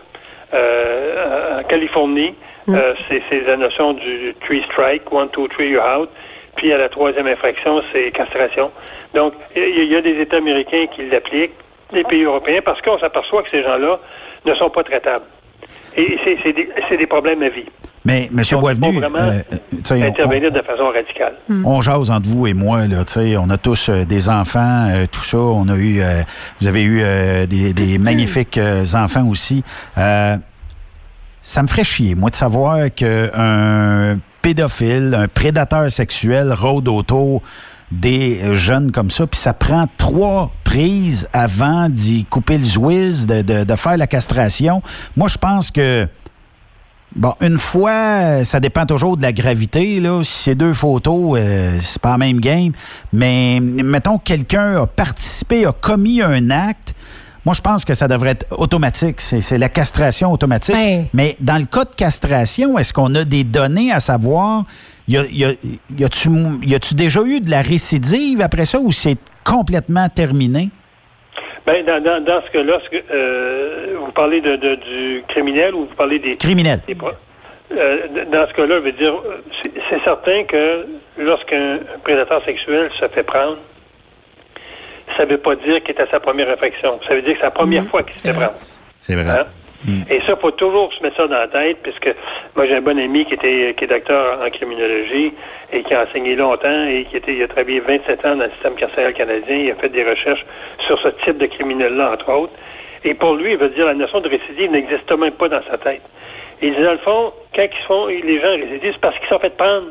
Euh, 0.54 1.60
en 1.60 1.62
Californie, 1.64 2.34
euh, 2.68 2.94
c'est 3.08 3.40
la 3.46 3.56
notion 3.56 3.94
du 3.94 4.34
three 4.40 4.62
strike, 4.64 5.10
one, 5.10 5.28
two, 5.30 5.48
three, 5.48 5.70
you're 5.70 5.82
out. 5.82 6.10
Puis 6.56 6.72
à 6.72 6.78
la 6.78 6.88
troisième 6.90 7.26
infraction, 7.26 7.82
c'est 7.92 8.10
castration. 8.10 8.70
Donc, 9.14 9.32
il 9.56 9.90
y, 9.90 9.96
a 9.96 10.02
des 10.02 10.20
États 10.20 10.36
américains 10.36 10.86
qui 10.94 11.06
l'appliquent, 11.06 11.54
des 11.92 12.04
pays 12.04 12.24
européens, 12.24 12.60
parce 12.62 12.80
qu'on 12.82 12.98
s'aperçoit 12.98 13.42
que 13.42 13.50
ces 13.50 13.62
gens-là 13.62 13.98
ne 14.44 14.54
sont 14.54 14.68
pas 14.68 14.84
traitables. 14.84 15.24
Et 15.96 16.18
c'est 16.24 16.38
c'est 16.42 16.52
des, 16.52 16.68
c'est 16.88 16.98
des 16.98 17.06
problèmes 17.06 17.42
à 17.42 17.48
vie. 17.48 17.66
Mais, 18.05 18.24
M. 18.32 18.36
Donc, 18.36 18.44
il 18.46 18.48
faut 18.50 18.61
Boisvenu, 18.61 18.98
vraiment 18.98 19.18
euh, 19.18 19.40
euh, 19.53 19.57
on- 19.92 20.03
intervenir 20.03 20.50
de 20.50 20.61
façon 20.62 20.88
radicale. 20.92 21.34
On 21.64 21.80
jase 21.80 22.11
entre 22.11 22.28
vous 22.28 22.46
et 22.48 22.55
moi, 22.55 22.86
là, 22.88 23.05
tu 23.05 23.12
sais, 23.12 23.36
on 23.36 23.48
a 23.50 23.57
tous 23.57 23.88
euh, 23.90 24.05
des 24.05 24.28
enfants, 24.28 24.88
euh, 24.90 25.07
tout 25.11 25.20
ça. 25.20 25.38
On 25.38 25.68
a 25.68 25.76
eu, 25.76 26.00
euh, 26.00 26.22
vous 26.61 26.66
avez 26.66 26.82
eu 26.82 27.00
euh, 27.03 27.46
des, 27.46 27.72
des 27.72 27.98
magnifiques 28.00 28.59
euh, 28.59 28.84
enfants 28.94 29.26
aussi. 29.28 29.62
Euh, 29.98 30.36
ça 31.42 31.62
me 31.62 31.68
ferait 31.68 31.84
chier, 31.84 32.14
moi, 32.14 32.30
de 32.30 32.34
savoir 32.36 32.92
qu'un 32.94 34.18
pédophile, 34.42 35.14
un 35.16 35.28
prédateur 35.28 35.90
sexuel 35.90 36.53
rôde 36.53 36.88
autour 36.88 37.42
des 37.92 38.55
jeunes 38.55 38.90
comme 38.90 39.11
ça, 39.11 39.26
puis 39.26 39.38
ça 39.38 39.53
prend 39.53 39.86
trois 39.98 40.50
prises 40.64 41.28
avant 41.32 41.88
d'y 41.88 42.24
couper 42.24 42.57
le 42.59 42.64
zouiz, 42.64 43.26
de, 43.26 43.42
de, 43.42 43.64
de 43.64 43.76
faire 43.76 43.96
la 43.96 44.07
castration. 44.07 44.82
Moi, 45.16 45.28
je 45.28 45.36
pense 45.36 45.70
que 45.70 46.09
Bon, 47.14 47.34
une 47.42 47.58
fois, 47.58 48.42
ça 48.44 48.58
dépend 48.58 48.86
toujours 48.86 49.16
de 49.18 49.22
la 49.22 49.32
gravité. 49.32 50.00
Là. 50.00 50.22
Si 50.24 50.44
c'est 50.44 50.54
deux 50.54 50.72
photos, 50.72 51.38
euh, 51.38 51.78
c'est 51.80 52.00
pas 52.00 52.12
la 52.12 52.18
même 52.18 52.40
game. 52.40 52.72
Mais 53.12 53.60
mettons 53.60 54.18
que 54.18 54.24
quelqu'un 54.24 54.82
a 54.82 54.86
participé, 54.86 55.66
a 55.66 55.72
commis 55.72 56.22
un 56.22 56.50
acte. 56.50 56.94
Moi, 57.44 57.54
je 57.54 57.60
pense 57.60 57.84
que 57.84 57.92
ça 57.94 58.08
devrait 58.08 58.30
être 58.30 58.46
automatique. 58.52 59.20
C'est 59.20 59.58
la 59.58 59.68
castration 59.68 60.32
automatique. 60.32 60.74
Ben. 60.74 61.06
Mais 61.12 61.36
dans 61.40 61.58
le 61.58 61.64
cas 61.66 61.84
de 61.84 61.94
castration, 61.94 62.78
est-ce 62.78 62.92
qu'on 62.94 63.14
a 63.14 63.24
des 63.24 63.44
données 63.44 63.92
à 63.92 64.00
savoir? 64.00 64.64
Y 65.08 65.16
a- 65.18 65.26
y 65.30 65.44
a- 65.44 65.52
y 65.98 66.04
a-tu 66.04 66.30
y 66.62 66.74
a-tu 66.74 66.94
déjà 66.94 67.20
eu 67.24 67.40
de 67.40 67.50
la 67.50 67.60
récidive 67.60 68.40
après 68.40 68.64
ça 68.64 68.78
ou 68.78 68.92
c'est 68.92 69.16
complètement 69.44 70.08
terminé? 70.08 70.70
Ben, 71.66 71.84
dans, 71.84 72.02
dans, 72.02 72.22
dans 72.24 72.42
ce 72.42 72.50
cas-là, 72.50 72.78
euh, 73.12 73.94
vous 74.04 74.12
parlez 74.12 74.40
de, 74.40 74.56
de- 74.56 74.74
du 74.74 75.24
criminel 75.28 75.74
ou 75.74 75.80
vous 75.86 75.94
parlez 75.94 76.18
des... 76.18 76.36
Criminel. 76.36 76.80
des 76.86 76.94
pro- 76.94 77.10
euh, 77.76 77.98
dans 78.30 78.46
ce 78.48 78.52
cas-là, 78.54 78.76
je 78.78 78.82
veux 78.84 78.92
dire, 78.92 79.14
c'est- 79.62 80.02
certain 80.04 80.44
que 80.44 80.86
lorsqu'un 81.18 81.78
prédateur 82.02 82.44
sexuel 82.44 82.90
se 82.98 83.06
fait 83.08 83.22
prendre, 83.22 83.58
ça 85.16 85.24
ne 85.24 85.30
veut 85.30 85.38
pas 85.38 85.54
dire 85.56 85.82
qu'il 85.82 85.94
est 85.94 86.00
à 86.00 86.06
sa 86.08 86.18
première 86.20 86.50
infraction. 86.50 86.98
Ça 87.06 87.14
veut 87.14 87.22
dire 87.22 87.34
que 87.34 87.38
c'est 87.38 87.44
la 87.46 87.50
première 87.52 87.86
fois 87.86 88.02
qu'il 88.02 88.16
se 88.16 88.22
fait 88.22 88.32
prendre. 88.32 88.58
C'est 89.00 89.14
vrai. 89.14 89.24
Hein? 89.40 89.44
Et 90.10 90.20
ça, 90.26 90.36
faut 90.36 90.50
toujours 90.52 90.92
se 90.92 91.02
mettre 91.02 91.16
ça 91.16 91.26
dans 91.26 91.38
la 91.38 91.48
tête, 91.48 91.78
puisque 91.82 92.14
moi 92.54 92.66
j'ai 92.66 92.76
un 92.76 92.80
bon 92.80 92.98
ami 92.98 93.24
qui 93.24 93.34
était 93.34 93.74
qui 93.76 93.84
est 93.84 93.88
docteur 93.88 94.38
en 94.40 94.50
criminologie 94.50 95.32
et 95.72 95.82
qui 95.82 95.94
a 95.94 96.04
enseigné 96.04 96.36
longtemps 96.36 96.84
et 96.86 97.04
qui 97.10 97.16
était, 97.16 97.34
il 97.34 97.42
a 97.42 97.48
travaillé 97.48 97.80
27 97.80 98.24
ans 98.24 98.36
dans 98.36 98.44
le 98.44 98.50
système 98.50 98.74
carcéral 98.74 99.12
canadien. 99.12 99.56
Il 99.56 99.70
a 99.70 99.74
fait 99.74 99.88
des 99.88 100.04
recherches 100.04 100.44
sur 100.86 101.00
ce 101.00 101.08
type 101.24 101.38
de 101.38 101.46
criminel-là, 101.46 102.12
entre 102.12 102.32
autres. 102.32 102.52
Et 103.04 103.14
pour 103.14 103.34
lui, 103.34 103.52
il 103.52 103.58
veut 103.58 103.70
dire 103.70 103.86
la 103.86 103.94
notion 103.94 104.20
de 104.20 104.28
récidive 104.28 104.70
n'existe 104.70 105.10
même 105.10 105.32
pas 105.32 105.48
dans 105.48 105.62
sa 105.68 105.78
tête. 105.78 106.02
Il 106.60 106.74
dit, 106.74 106.82
dans 106.82 106.92
le 106.92 106.98
fond, 106.98 107.32
quand 107.54 107.62
ils 107.62 107.80
se 107.80 107.86
font, 107.86 108.06
les 108.06 108.40
gens 108.40 108.52
récidivent, 108.52 108.92
c'est 108.92 109.00
parce 109.00 109.18
qu'ils 109.18 109.28
sont 109.28 109.40
fait 109.40 109.56
prendre 109.56 109.88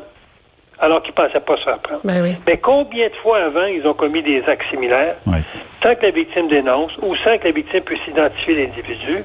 alors 0.78 1.02
qu'ils 1.02 1.12
ne 1.12 1.26
pensaient 1.26 1.40
pas 1.40 1.56
se 1.58 1.64
faire 1.64 1.78
prendre. 1.78 2.00
Ben 2.02 2.22
oui. 2.22 2.34
Mais 2.46 2.56
combien 2.56 3.08
de 3.08 3.14
fois 3.16 3.38
avant 3.38 3.66
ils 3.66 3.86
ont 3.86 3.94
commis 3.94 4.22
des 4.22 4.42
actes 4.48 4.68
similaires? 4.70 5.16
Ouais. 5.26 5.40
sans 5.82 5.94
que 5.94 6.02
la 6.02 6.10
victime 6.10 6.48
dénonce 6.48 6.92
ou 7.02 7.14
sans 7.16 7.38
que 7.38 7.44
la 7.44 7.50
victime 7.52 7.82
puisse 7.82 8.04
identifier 8.08 8.54
l'individu? 8.54 9.24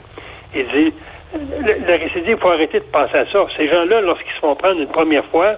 Il 0.56 0.66
dit, 0.68 0.94
le, 1.36 1.74
le 1.88 1.94
récidive, 2.04 2.36
il 2.36 2.38
faut 2.38 2.50
arrêter 2.50 2.80
de 2.80 2.86
penser 2.86 3.18
à 3.18 3.26
ça. 3.32 3.40
Ces 3.58 3.68
gens-là, 3.68 4.02
lorsqu'ils 4.02 4.34
se 4.34 4.40
font 4.40 4.56
prendre 4.56 4.80
une 4.80 4.88
première 4.88 5.26
fois, 5.26 5.56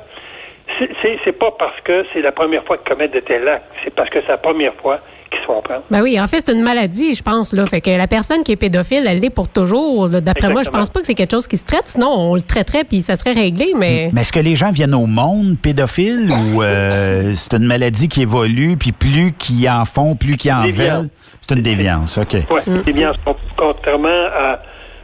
c'est- 1.23 1.31
pas 1.39 1.51
parce 1.57 1.79
que 1.83 2.05
c'est 2.13 2.21
la 2.21 2.31
première 2.31 2.63
fois 2.65 2.77
qu'ils 2.77 2.89
commettent 2.93 3.13
de 3.13 3.19
tels 3.21 3.47
actes, 3.47 3.65
c'est 3.83 3.93
parce 3.93 4.09
que 4.09 4.19
c'est 4.21 4.27
la 4.27 4.37
première 4.37 4.73
fois 4.75 4.99
qu'ils 5.31 5.39
se 5.39 5.45
font 5.45 5.61
prendre. 5.61 5.83
Ben 5.91 6.01
oui, 6.01 6.19
en 6.19 6.25
fait, 6.27 6.41
c'est 6.45 6.51
une 6.51 6.63
maladie, 6.63 7.13
je 7.13 7.21
pense. 7.23 7.53
Là. 7.53 7.65
Fait 7.67 7.81
que 7.81 7.91
la 7.91 8.07
personne 8.07 8.43
qui 8.43 8.51
est 8.51 8.55
pédophile, 8.55 9.05
elle 9.07 9.19
l'est 9.19 9.29
pour 9.29 9.47
toujours. 9.47 10.09
D'après 10.09 10.49
moi, 10.49 10.63
je 10.63 10.69
pense 10.69 10.89
pas 10.89 10.99
que 11.01 11.05
c'est 11.05 11.13
quelque 11.13 11.31
chose 11.31 11.47
qui 11.47 11.57
se 11.57 11.65
traite. 11.65 11.83
Sinon, 11.87 12.09
on 12.09 12.35
le 12.35 12.41
traiterait 12.41 12.83
puis 12.83 13.01
ça 13.03 13.15
serait 13.15 13.33
réglé. 13.33 13.73
Mais 13.77 14.09
Mais 14.11 14.21
est-ce 14.21 14.33
que 14.33 14.39
les 14.39 14.55
gens 14.55 14.71
viennent 14.71 14.95
au 14.95 15.05
monde 15.05 15.55
pédophiles 15.61 16.29
ou 16.31 16.61
euh, 16.63 17.31
c'est 17.35 17.53
une 17.53 17.65
maladie 17.65 18.09
qui 18.09 18.23
évolue, 18.23 18.75
puis 18.75 18.91
plus 18.91 19.31
qu'ils 19.33 19.69
en 19.69 19.85
font, 19.85 20.15
plus 20.15 20.35
qu'ils 20.35 20.51
en 20.51 20.63
Déviance. 20.63 21.01
veulent? 21.03 21.09
C'est 21.41 21.55
une 21.55 21.61
déviance, 21.61 22.17
OK. 22.17 22.35
Oui, 22.51 22.93
bien, 22.93 23.13
contrairement 23.55 24.09
à, 24.09 24.59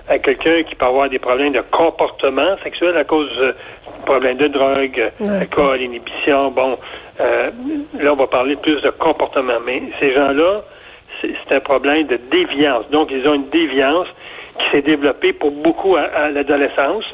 à 0.07 0.19
quelqu'un 0.19 0.63
qui 0.63 0.75
peut 0.75 0.85
avoir 0.85 1.09
des 1.09 1.19
problèmes 1.19 1.53
de 1.53 1.61
comportement 1.71 2.55
sexuel 2.63 2.95
à 2.97 3.03
cause 3.03 3.29
de 3.37 3.55
problèmes 4.05 4.37
de 4.37 4.47
drogue, 4.47 5.11
alcool, 5.27 5.81
inhibition, 5.81 6.51
bon, 6.51 6.77
euh, 7.19 7.49
là, 7.99 8.13
on 8.13 8.15
va 8.15 8.27
parler 8.27 8.55
plus 8.55 8.81
de 8.81 8.89
comportement. 8.91 9.59
Mais 9.65 9.81
ces 9.99 10.13
gens-là, 10.13 10.61
c'est 11.21 11.33
c'est 11.47 11.55
un 11.55 11.59
problème 11.59 12.05
de 12.07 12.19
déviance. 12.29 12.89
Donc, 12.91 13.09
ils 13.11 13.27
ont 13.27 13.33
une 13.33 13.49
déviance 13.49 14.07
qui 14.59 14.69
s'est 14.71 14.81
développée 14.81 15.33
pour 15.33 15.51
beaucoup 15.51 15.95
à, 15.95 16.01
à 16.01 16.29
l'adolescence 16.29 17.05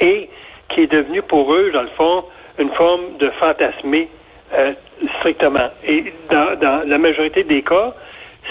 et 0.00 0.28
qui 0.68 0.82
est 0.82 0.92
devenue 0.92 1.22
pour 1.22 1.52
eux, 1.54 1.70
dans 1.72 1.82
le 1.82 1.88
fond, 1.96 2.24
une 2.58 2.70
forme 2.70 3.16
de 3.18 3.30
fantasmer 3.30 4.08
euh, 4.54 4.72
strictement. 5.18 5.68
Et 5.86 6.12
dans, 6.30 6.58
dans 6.58 6.86
la 6.86 6.98
majorité 6.98 7.44
des 7.44 7.62
cas, 7.62 7.94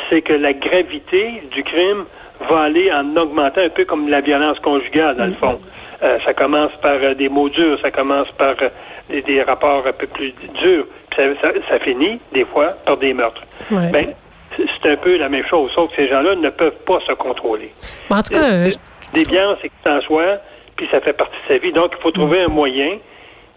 c'est 0.09 0.21
que 0.21 0.33
la 0.33 0.53
gravité 0.53 1.43
du 1.51 1.63
crime 1.63 2.05
va 2.49 2.61
aller 2.61 2.91
en 2.91 3.15
augmentant 3.17 3.61
un 3.61 3.69
peu 3.69 3.85
comme 3.85 4.07
la 4.09 4.21
violence 4.21 4.59
conjugale, 4.59 5.15
dans 5.17 5.25
le 5.25 5.33
fond. 5.33 5.59
Euh, 6.03 6.17
ça 6.25 6.33
commence 6.33 6.71
par 6.81 6.95
euh, 7.01 7.13
des 7.13 7.29
mots 7.29 7.49
durs, 7.49 7.79
ça 7.81 7.91
commence 7.91 8.29
par 8.33 8.55
euh, 8.61 8.69
des, 9.09 9.21
des 9.21 9.41
rapports 9.41 9.83
un 9.87 9.93
peu 9.93 10.07
plus 10.07 10.33
durs, 10.61 10.85
puis 11.09 11.17
ça, 11.17 11.23
ça- 11.41 11.53
ça 11.69 11.79
finit, 11.79 12.19
des 12.33 12.45
fois, 12.45 12.73
par 12.85 12.97
des 12.97 13.13
meurtres. 13.13 13.43
Ouais. 13.71 13.89
Ben, 13.91 14.07
c'est 14.57 14.89
un 14.91 14.97
peu 14.97 15.17
la 15.17 15.29
même 15.29 15.45
chose, 15.45 15.71
sauf 15.73 15.89
que 15.91 15.95
ces 15.95 16.07
gens-là 16.09 16.35
ne 16.35 16.49
peuvent 16.49 16.77
pas 16.85 16.99
se 17.07 17.13
contrôler. 17.13 17.71
Bon, 18.09 18.17
en 18.17 18.21
tout 18.21 18.33
cas, 18.33 18.67
je- 18.67 18.75
Déviance, 19.13 19.57
c'est 19.61 19.69
que 19.69 19.89
en 19.89 20.01
soi, 20.01 20.23
puis 20.75 20.85
puis 20.85 20.87
ça 20.91 20.99
fait 20.99 21.13
partie 21.13 21.35
de 21.47 21.53
sa 21.53 21.57
vie. 21.59 21.71
Donc, 21.71 21.91
il 21.97 22.01
faut 22.01 22.09
trouver 22.11 22.41
un 22.41 22.47
moyen 22.47 22.97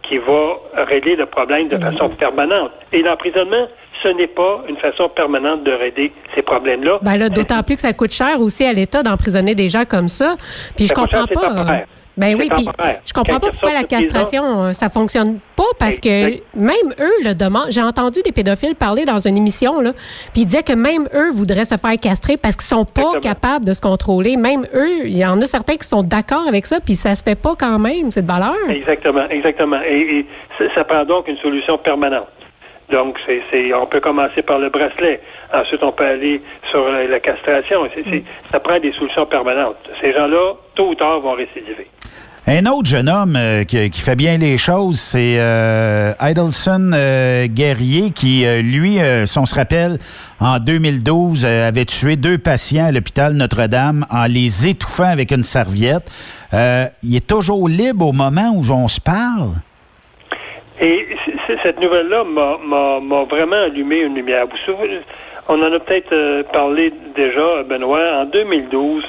qui 0.03 0.19
va 0.19 0.57
régler 0.85 1.17
le 1.17 1.25
problème 1.27 1.67
de 1.69 1.79
façon 1.79 2.11
permanente. 2.11 2.71
Et 2.93 3.03
l'emprisonnement, 3.03 3.67
ce 4.03 4.09
n'est 4.09 4.27
pas 4.27 4.65
une 4.69 4.77
façon 4.77 5.09
permanente 5.09 5.65
de 5.65 5.73
régler 5.73 6.13
ces 6.35 6.43
problèmes-là. 6.43 6.99
Ben 7.03 7.17
là, 7.17 7.29
d'autant 7.29 7.63
plus 7.63 7.77
que 7.77 7.83
ça 7.83 7.93
coûte 7.93 8.13
cher 8.13 8.41
aussi 8.41 8.65
à 8.65 8.73
l'État 8.73 9.03
d'emprisonner 9.03 9.55
des 9.55 9.69
gens 9.69 9.85
comme 9.85 10.09
ça. 10.09 10.37
Puis 10.77 10.87
je 10.87 10.95
comprends 10.95 11.27
pas. 11.27 11.85
Ben 12.17 12.35
oui, 12.35 12.49
puis 12.55 12.67
je 13.05 13.13
comprends 13.13 13.39
pas 13.39 13.51
pourquoi 13.51 13.75
la 13.75 13.85
castration, 13.85 14.63
euh, 14.63 14.73
ça 14.73 14.89
fonctionne 14.89 15.39
pas 15.55 15.65
parce 15.79 16.01
que 16.01 16.31
même 16.57 16.95
eux 16.99 17.25
le 17.25 17.35
demandent. 17.35 17.71
J'ai 17.71 17.83
entendu 17.83 18.21
des 18.23 18.33
pédophiles 18.33 18.75
parler 18.75 19.05
dans 19.05 19.19
une 19.19 19.37
émission, 19.37 19.83
là, 19.83 19.93
puis 20.33 20.43
ils 20.43 20.47
disaient 20.47 20.63
que 20.63 20.73
même 20.73 21.09
eux 21.15 21.31
voudraient 21.33 21.67
se 21.67 21.77
faire 21.77 21.99
castrer 22.01 22.37
parce 22.41 22.57
qu'ils 22.57 22.67
sont 22.67 22.87
pas 22.87 23.21
capables 23.21 23.67
de 23.67 23.75
se 23.75 23.83
contrôler. 23.83 24.39
Même 24.39 24.67
eux, 24.75 25.05
il 25.05 25.17
y 25.17 25.27
en 25.27 25.39
a 25.43 25.47
certains 25.47 25.77
qui 25.77 25.87
sont 25.87 26.03
d'accord 26.03 26.49
avec 26.49 26.65
ça, 26.65 26.81
puis 26.81 26.97
ça 26.97 27.15
se 27.15 27.23
fait 27.23 27.35
pas 27.35 27.55
quand 27.55 27.79
même, 27.79 28.11
cette 28.11 28.27
valeur. 28.27 28.57
Exactement, 28.71 29.29
exactement. 29.29 29.81
Et, 29.83 30.25
ça 30.75 30.85
prend 30.85 31.05
donc 31.05 31.29
une 31.29 31.37
solution 31.39 31.77
permanente. 31.77 32.29
Donc, 32.91 33.19
c'est, 33.27 33.75
on 33.75 33.87
peut 33.87 34.01
commencer 34.01 34.43
par 34.43 34.59
le 34.59 34.71
bracelet. 34.71 35.21
Ensuite, 35.53 35.83
on 35.83 35.93
peut 35.93 36.07
aller 36.07 36.41
sur 36.71 36.89
la, 36.89 37.21
castration. 37.21 37.85
Mm. 37.85 38.21
ça 38.51 38.61
prend 38.61 38.79
des 38.79 38.93
solutions 38.93 39.27
permanentes. 39.27 39.91
Ces 40.01 40.13
gens-là, 40.13 40.55
tôt 40.75 40.91
ou 40.91 40.95
tard, 40.95 41.21
vont 41.21 41.33
récidiver. 41.33 41.89
Un 42.49 42.65
autre 42.67 42.89
jeune 42.89 43.09
homme 43.09 43.35
euh, 43.35 43.65
qui, 43.65 43.91
fait 44.01 44.15
bien 44.15 44.39
les 44.39 44.57
choses, 44.57 45.01
c'est 45.01 45.35
euh, 45.41 46.13
Idelson 46.21 46.93
euh, 46.95 47.49
Guerrier 47.49 48.13
qui, 48.13 48.47
lui, 48.63 48.99
si 49.25 49.39
on 49.39 49.47
se 49.47 49.55
rappelle, 49.57 49.99
en 50.39 50.61
2012, 50.61 51.45
avait 51.45 51.87
tué 51.87 52.15
deux 52.15 52.39
patients 52.39 52.87
à 52.87 52.93
l'hôpital 52.93 53.33
Notre-Dame 53.33 54.07
en 54.11 54.27
les 54.27 54.69
étouffant 54.69 55.09
avec 55.09 55.33
une 55.33 55.43
serviette. 55.43 56.09
il 56.53 57.17
est 57.17 57.27
toujours 57.27 57.69
libre 57.69 58.07
au 58.07 58.13
moment 58.13 58.53
où 58.55 58.63
on 58.71 58.87
se 58.87 59.01
parle? 59.01 59.55
Et 60.81 61.05
cette 61.63 61.81
nouvelle-là 61.81 62.25
m'a 62.25 63.23
vraiment 63.25 63.63
allumé 63.63 64.01
une 64.01 64.15
lumière. 64.15 64.47
Vous 64.47 64.75
on 65.49 65.63
en 65.63 65.73
a 65.73 65.79
peut-être 65.79 66.43
parlé 66.53 66.93
déjà, 67.15 67.63
Benoît, 67.63 68.21
en 68.21 68.25
2012. 68.25 69.05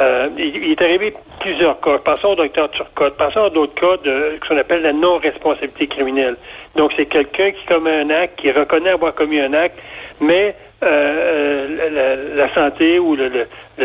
Euh, 0.00 0.28
il, 0.38 0.70
est 0.70 0.82
arrivé 0.82 1.14
plusieurs 1.40 1.80
cas. 1.80 1.98
Passons 1.98 2.28
au 2.28 2.34
docteur 2.34 2.70
Turcotte. 2.70 3.16
Passons 3.16 3.44
à 3.44 3.50
d'autres 3.50 3.74
cas 3.74 3.96
de 4.02 4.38
ce 4.42 4.48
qu'on 4.48 4.56
appelle 4.56 4.82
la 4.82 4.92
non-responsabilité 4.92 5.86
criminelle. 5.86 6.36
Donc, 6.76 6.92
c'est 6.96 7.06
quelqu'un 7.06 7.50
qui 7.50 7.64
commet 7.66 8.00
un 8.00 8.10
acte, 8.10 8.40
qui 8.40 8.50
reconnaît 8.50 8.90
avoir 8.90 9.14
commis 9.14 9.40
un 9.40 9.52
acte, 9.52 9.78
mais 10.20 10.54
euh, 10.82 11.66
euh, 11.80 12.36
la, 12.36 12.54
santé 12.54 12.98
ou 12.98 13.14
le, 13.14 13.30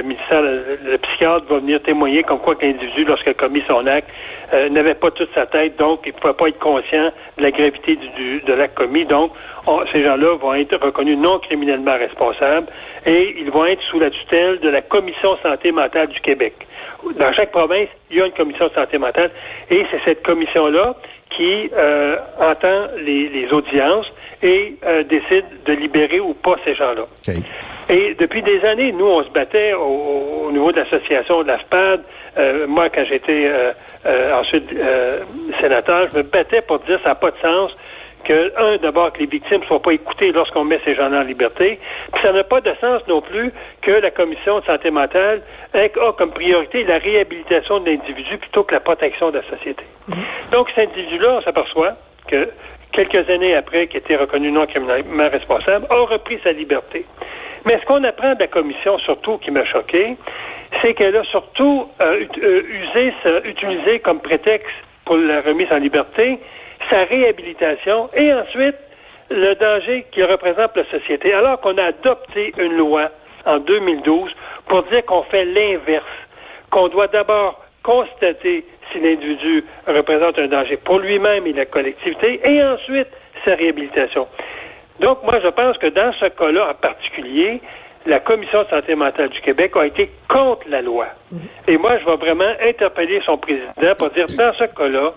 le 0.01 0.91
le, 0.91 0.97
psychiatre 0.97 1.45
va 1.49 1.59
venir 1.59 1.81
témoigner 1.81 2.23
comme 2.23 2.39
quoi 2.39 2.55
l'individu, 2.61 3.05
lorsqu'il 3.05 3.31
a 3.31 3.33
commis 3.33 3.63
son 3.67 3.85
acte, 3.87 4.09
euh, 4.53 4.69
n'avait 4.69 4.95
pas 4.95 5.11
toute 5.11 5.33
sa 5.33 5.45
tête, 5.45 5.77
donc 5.77 6.01
il 6.05 6.13
ne 6.13 6.19
pouvait 6.19 6.33
pas 6.33 6.47
être 6.47 6.59
conscient 6.59 7.11
de 7.37 7.43
la 7.43 7.51
gravité 7.51 7.97
du, 8.17 8.41
de 8.41 8.53
l'acte 8.53 8.75
commis. 8.75 9.05
Donc, 9.05 9.31
ces 9.91 10.03
gens-là 10.03 10.35
vont 10.37 10.53
être 10.53 10.77
reconnus 10.77 11.17
non 11.17 11.39
criminellement 11.39 11.97
responsables 11.97 12.67
et 13.05 13.35
ils 13.37 13.51
vont 13.51 13.65
être 13.65 13.81
sous 13.89 13.99
la 13.99 14.09
tutelle 14.09 14.59
de 14.59 14.69
la 14.69 14.81
Commission 14.81 15.37
santé 15.43 15.71
mentale 15.71 16.07
du 16.07 16.19
Québec. 16.21 16.53
Dans 17.19 17.33
chaque 17.33 17.51
province, 17.51 17.89
il 18.09 18.17
y 18.17 18.21
a 18.21 18.25
une 18.25 18.31
commission 18.31 18.69
santé 18.73 18.97
mentale 18.97 19.31
et 19.69 19.85
c'est 19.91 20.01
cette 20.05 20.23
commission-là 20.23 20.95
qui 21.29 21.69
euh, 21.75 22.17
entend 22.39 22.87
les, 22.97 23.29
les, 23.29 23.51
audiences 23.51 24.07
et 24.41 24.75
euh, 24.85 25.03
décide 25.03 25.45
de 25.65 25.73
libérer 25.73 26.19
ou 26.19 26.33
pas 26.33 26.55
ces 26.63 26.73
gens-là. 26.73 27.05
Et 27.89 28.15
depuis 28.15 28.41
des 28.41 28.63
années, 28.65 28.91
nous, 28.91 29.05
on 29.05 29.23
se 29.23 29.29
battait 29.29 29.73
au, 29.73 30.49
niveau 30.51 30.71
de 30.71 30.79
l'association 30.79 31.43
de 31.43 31.47
l'AFPAD. 31.47 32.01
Euh, 32.37 32.67
moi, 32.67 32.89
quand 32.89 33.05
j'étais 33.05 33.47
euh, 33.47 33.71
euh, 34.05 34.39
ensuite 34.39 34.69
sénateur, 35.59 36.07
je 36.11 36.17
me 36.17 36.23
battais 36.23 36.61
pour 36.61 36.79
dire 36.79 36.99
ça 37.03 37.09
n'a 37.09 37.15
pas 37.15 37.31
de 37.31 37.37
sens 37.41 37.71
que, 38.25 38.51
un, 38.57 38.77
d'abord, 38.77 39.13
que 39.13 39.19
les 39.19 39.25
victimes 39.25 39.61
ne 39.61 39.65
soient 39.65 39.81
pas 39.81 39.93
écoutées 39.93 40.33
lorsqu'on 40.33 40.65
met 40.65 40.81
ces 40.83 40.95
gens-là 40.95 41.19
en 41.19 41.23
liberté. 41.23 41.79
Puis 42.11 42.21
ça 42.21 42.33
n'a 42.33 42.43
pas 42.43 42.59
de 42.59 42.73
sens 42.81 43.01
non 43.07 43.21
plus 43.21 43.53
que 43.81 43.91
la 43.91 44.11
Commission 44.11 44.59
de 44.59 44.65
santé 44.65 44.91
mentale 44.91 45.41
ait 45.73 45.91
comme 46.17 46.31
priorité 46.31 46.83
la 46.83 46.97
réhabilitation 46.97 47.79
de 47.79 47.89
l'individu 47.89 48.37
plutôt 48.37 48.63
que 48.63 48.73
la 48.73 48.81
protection 48.81 49.31
de 49.31 49.37
la 49.37 49.43
société. 49.43 49.83
Mm-hmm. 50.09 50.51
Donc, 50.51 50.67
cet 50.75 50.89
individu-là, 50.89 51.37
on 51.37 51.41
s'aperçoit 51.41 51.93
que 52.27 52.49
quelques 52.91 53.29
années 53.29 53.55
après 53.55 53.87
qu'il 53.87 53.99
était 53.99 54.15
reconnu 54.15 54.51
non 54.51 54.65
criminellement 54.65 55.29
responsable, 55.29 55.85
a 55.89 55.95
repris 56.05 56.39
sa 56.43 56.51
liberté. 56.51 57.05
Mais 57.67 57.77
ce 57.81 57.85
qu'on 57.85 58.01
apprend 58.05 58.33
de 58.33 58.39
la 58.39 58.47
commission, 58.47 58.97
surtout, 58.99 59.39
qui 59.39 59.51
m'a 59.51 59.65
choqué, 59.65 60.15
c'est 60.81 60.93
qu'elle 60.93 61.17
a 61.17 61.23
surtout 61.25 61.89
euh, 61.99 62.23
euh, 62.41 63.41
utilisé 63.43 63.99
comme 63.99 64.21
prétexte 64.21 64.71
pour 65.03 65.17
la 65.17 65.41
remise 65.41 65.67
en 65.69 65.77
liberté 65.77 66.39
sa 66.89 67.03
réhabilitation 67.03 68.09
et 68.15 68.33
ensuite 68.33 68.77
le 69.29 69.53
danger 69.55 70.05
qu'il 70.11 70.23
représente 70.23 70.71
pour 70.71 70.83
la 70.83 70.99
société, 70.99 71.33
alors 71.33 71.59
qu'on 71.59 71.77
a 71.77 71.87
adopté 71.87 72.53
une 72.57 72.77
loi 72.77 73.09
en 73.45 73.57
2012 73.57 74.31
pour 74.67 74.83
dire 74.83 75.03
qu'on 75.05 75.23
fait 75.23 75.43
l'inverse, 75.43 76.05
qu'on 76.69 76.87
doit 76.87 77.07
d'abord 77.07 77.61
constater 77.83 78.63
si 78.93 78.99
l'individu 79.01 79.65
représente 79.85 80.39
un 80.39 80.47
danger 80.47 80.77
pour 80.77 80.99
lui-même 80.99 81.45
et 81.45 81.51
la 81.51 81.65
collectivité, 81.65 82.39
et 82.45 82.63
ensuite 82.63 83.09
sa 83.43 83.55
réhabilitation. 83.55 84.25
Donc, 84.99 85.23
moi, 85.23 85.39
je 85.43 85.47
pense 85.49 85.77
que 85.77 85.87
dans 85.87 86.11
ce 86.13 86.25
cas-là 86.25 86.69
en 86.71 86.73
particulier, 86.73 87.61
la 88.05 88.19
Commission 88.19 88.63
de 88.63 88.69
santé 88.69 88.95
mentale 88.95 89.29
du 89.29 89.41
Québec 89.41 89.73
a 89.75 89.85
été 89.85 90.09
contre 90.29 90.67
la 90.69 90.81
loi. 90.81 91.07
Mhm. 91.31 91.39
Et 91.67 91.77
moi, 91.77 91.97
je 91.99 92.05
vais 92.05 92.15
vraiment 92.15 92.51
interpeller 92.61 93.21
son 93.25 93.37
président 93.37 93.95
pour 93.97 94.09
dire, 94.11 94.25
dans 94.37 94.53
ce 94.53 94.63
cas-là, 94.63 95.13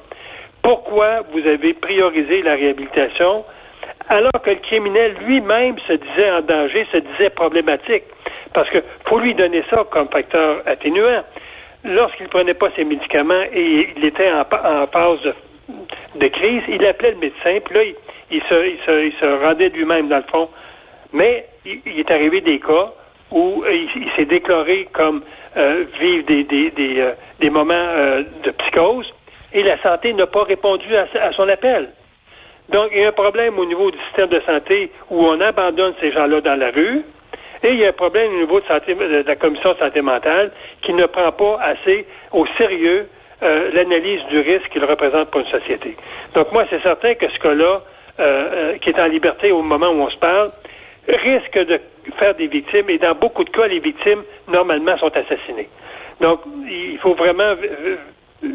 pourquoi 0.63 1.21
vous 1.33 1.47
avez 1.47 1.73
priorisé 1.75 2.43
la 2.43 2.55
réhabilitation 2.55 3.45
alors 4.09 4.43
que 4.43 4.51
le 4.51 4.57
criminel 4.57 5.15
lui-même 5.25 5.77
se 5.87 5.93
disait 5.93 6.31
en 6.33 6.41
danger, 6.41 6.87
se 6.93 6.99
disait 6.99 7.31
problématique. 7.31 8.03
Parce 8.53 8.69
que 8.71 8.79
faut 9.07 9.21
lui 9.21 9.35
donner 9.35 9.63
ça 9.71 9.85
comme 9.91 10.09
facteur 10.09 10.63
atténuant. 10.67 11.23
Lorsqu'il 11.85 12.29
prenait 12.29 12.55
pas 12.55 12.71
ses 12.75 12.85
médicaments 12.85 13.45
et 13.53 13.89
il 13.97 14.05
était 14.05 14.31
en, 14.33 14.45
phase 14.89 15.33
de, 16.17 16.27
crise, 16.27 16.63
il 16.69 16.85
appelait 16.85 17.13
le 17.13 17.19
médecin, 17.19 17.59
puis 17.65 17.75
là, 17.75 17.83
il, 17.85 17.95
se, 18.39 19.45
rendait 19.45 19.71
lui-même 19.71 20.09
dans 20.09 20.19
le 20.19 20.31
fond. 20.31 20.49
Mais 21.13 21.47
il, 21.65 21.99
est 21.99 22.11
arrivé 22.11 22.41
des 22.41 22.61
cas 22.61 22.93
où 23.31 23.65
il, 23.71 24.11
s'est 24.17 24.25
déclaré 24.25 24.89
comme 24.93 25.23
euh, 25.57 25.85
vivre 25.99 26.25
des, 26.27 26.45
des, 26.45 26.95
euh, 26.99 27.51
moments 27.51 27.75
euh, 27.75 28.23
de 28.45 28.51
psychose 28.53 29.13
et 29.53 29.63
la 29.63 29.81
santé 29.83 30.13
n'a 30.13 30.27
pas 30.27 30.45
répondu 30.45 30.87
à, 30.97 31.33
son 31.33 31.49
appel. 31.49 31.91
Donc, 32.69 32.91
il 32.93 33.01
y 33.01 33.05
a 33.05 33.09
un 33.09 33.13
problème 33.13 33.59
au 33.59 33.67
niveau 33.67 33.91
du 33.91 33.99
système 34.07 34.29
de 34.29 34.41
santé 34.41 34.93
où 35.11 35.25
on 35.25 35.41
abandonne 35.41 35.95
ces 36.01 36.13
gens-là 36.13 36.41
dans 36.41 36.55
la 36.55 36.71
rue. 36.71 37.03
Et 37.65 37.71
il 37.71 37.79
y 37.81 37.85
a 37.85 37.89
un 37.89 37.93
problème 37.93 38.33
au 38.33 38.39
niveau 38.39 38.61
de, 38.61 39.23
de 39.23 39.27
la 39.27 39.37
commission 39.37 39.73
de 39.73 39.79
santé 39.79 40.01
mentale 40.01 40.53
qui 40.83 40.95
ne 40.95 41.07
prend 41.07 41.33
pas 41.33 41.59
assez 41.63 42.07
au 42.33 42.47
sérieux 42.57 43.09
euh, 43.43 43.71
l'analyse 43.73 44.21
du 44.29 44.39
risque 44.41 44.69
qu'il 44.69 44.85
représente 44.85 45.31
pour 45.31 45.41
une 45.41 45.47
société. 45.47 45.97
Donc 46.35 46.53
moi, 46.53 46.65
c'est 46.69 46.83
certain 46.83 47.15
que 47.15 47.27
ce 47.27 47.39
cas-là, 47.39 47.81
euh, 48.21 48.49
euh, 48.53 48.79
qui 48.79 48.91
est 48.91 49.01
en 49.01 49.07
liberté 49.07 49.51
au 49.53 49.63
moment 49.63 49.89
où 49.89 50.03
on 50.03 50.11
se 50.11 50.19
parle, 50.19 50.51
risque 51.09 51.59
de 51.59 51.81
faire 52.19 52.35
des 52.35 52.47
victimes. 52.47 52.89
Et 52.91 52.99
dans 52.99 53.15
beaucoup 53.15 53.45
de 53.45 53.51
cas, 53.51 53.67
les 53.67 53.81
victimes, 53.81 54.23
normalement, 54.49 54.97
sont 54.99 55.13
assassinées. 55.17 55.69
Donc, 56.21 56.41
il 56.69 56.99
faut 56.99 57.15
vraiment 57.15 57.55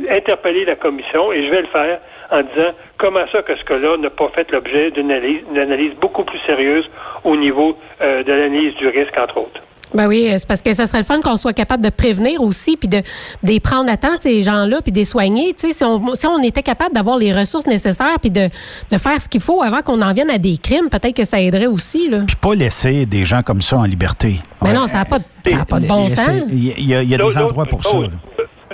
interpeller 0.09 0.65
la 0.65 0.75
commission, 0.75 1.31
et 1.31 1.45
je 1.45 1.51
vais 1.51 1.61
le 1.61 1.67
faire 1.67 1.99
en 2.31 2.41
disant 2.41 2.71
comment 2.97 3.25
ça 3.31 3.41
que 3.43 3.55
ce 3.55 3.63
cas-là 3.65 3.97
n'a 3.97 4.09
pas 4.09 4.29
fait 4.29 4.51
l'objet 4.51 4.91
d'une 4.91 5.11
analyse, 5.11 5.93
beaucoup 5.95 6.23
plus 6.23 6.39
sérieuse 6.39 6.89
au 7.23 7.35
niveau 7.35 7.77
euh, 8.01 8.23
de 8.23 8.31
l'analyse 8.31 8.75
du 8.75 8.87
risque, 8.87 9.17
entre 9.17 9.37
autres. 9.37 9.61
Ben 9.93 10.07
oui, 10.07 10.27
c'est 10.37 10.47
parce 10.47 10.61
que 10.61 10.73
ça 10.73 10.85
serait 10.85 10.99
le 10.99 11.03
fun 11.05 11.21
qu'on 11.21 11.37
soit 11.37 11.53
capable 11.53 11.83
de 11.83 11.89
prévenir 11.89 12.41
aussi, 12.41 12.77
puis 12.77 12.87
de, 12.87 13.01
les 13.43 13.59
prendre 13.59 13.91
à 13.91 13.97
temps, 13.97 14.15
ces 14.19 14.41
gens-là, 14.41 14.81
puis 14.81 14.91
de 14.91 14.97
les 14.97 15.05
soigner. 15.05 15.53
Tu 15.53 15.67
sais, 15.67 15.73
si 15.73 15.83
on, 15.83 16.15
si 16.15 16.27
on 16.27 16.41
était 16.41 16.63
capable 16.63 16.93
d'avoir 16.93 17.17
les 17.17 17.33
ressources 17.33 17.67
nécessaires, 17.67 18.19
puis 18.19 18.31
de, 18.31 18.49
de 18.91 18.97
faire 18.97 19.21
ce 19.21 19.29
qu'il 19.29 19.41
faut 19.41 19.61
avant 19.61 19.81
qu'on 19.81 20.01
en 20.01 20.13
vienne 20.13 20.29
à 20.29 20.37
des 20.37 20.57
crimes, 20.57 20.89
peut-être 20.89 21.15
que 21.15 21.25
ça 21.25 21.39
aiderait 21.39 21.67
aussi. 21.67 22.09
Là. 22.09 22.19
Puis 22.27 22.35
pas 22.35 22.55
laisser 22.55 23.05
des 23.05 23.23
gens 23.25 23.43
comme 23.43 23.61
ça 23.61 23.77
en 23.77 23.83
liberté. 23.83 24.35
Mais 24.61 24.73
non, 24.73 24.87
ça 24.87 24.99
n'a 24.99 25.05
pas, 25.05 25.19
pas, 25.19 25.79
de 25.79 25.87
bon 25.87 26.09
sens. 26.09 26.29
Il 26.49 26.85
y 26.85 26.95
a, 26.95 27.03
des 27.03 27.37
endroits 27.37 27.65
pour 27.65 27.83
ça 27.83 27.97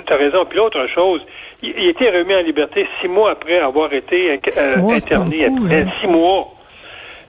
tu 0.06 0.12
as 0.12 0.16
raison. 0.16 0.44
Puis 0.44 0.58
l'autre 0.58 0.86
chose, 0.94 1.20
il, 1.62 1.74
il, 1.76 1.88
était 1.88 2.10
remis 2.10 2.34
en 2.34 2.42
liberté 2.42 2.86
six 3.00 3.08
mois 3.08 3.32
après 3.32 3.58
avoir 3.58 3.92
été 3.92 4.30
euh, 4.30 4.34
interné. 4.34 5.44
Après, 5.44 5.86
six 6.00 6.06
mois. 6.06 6.54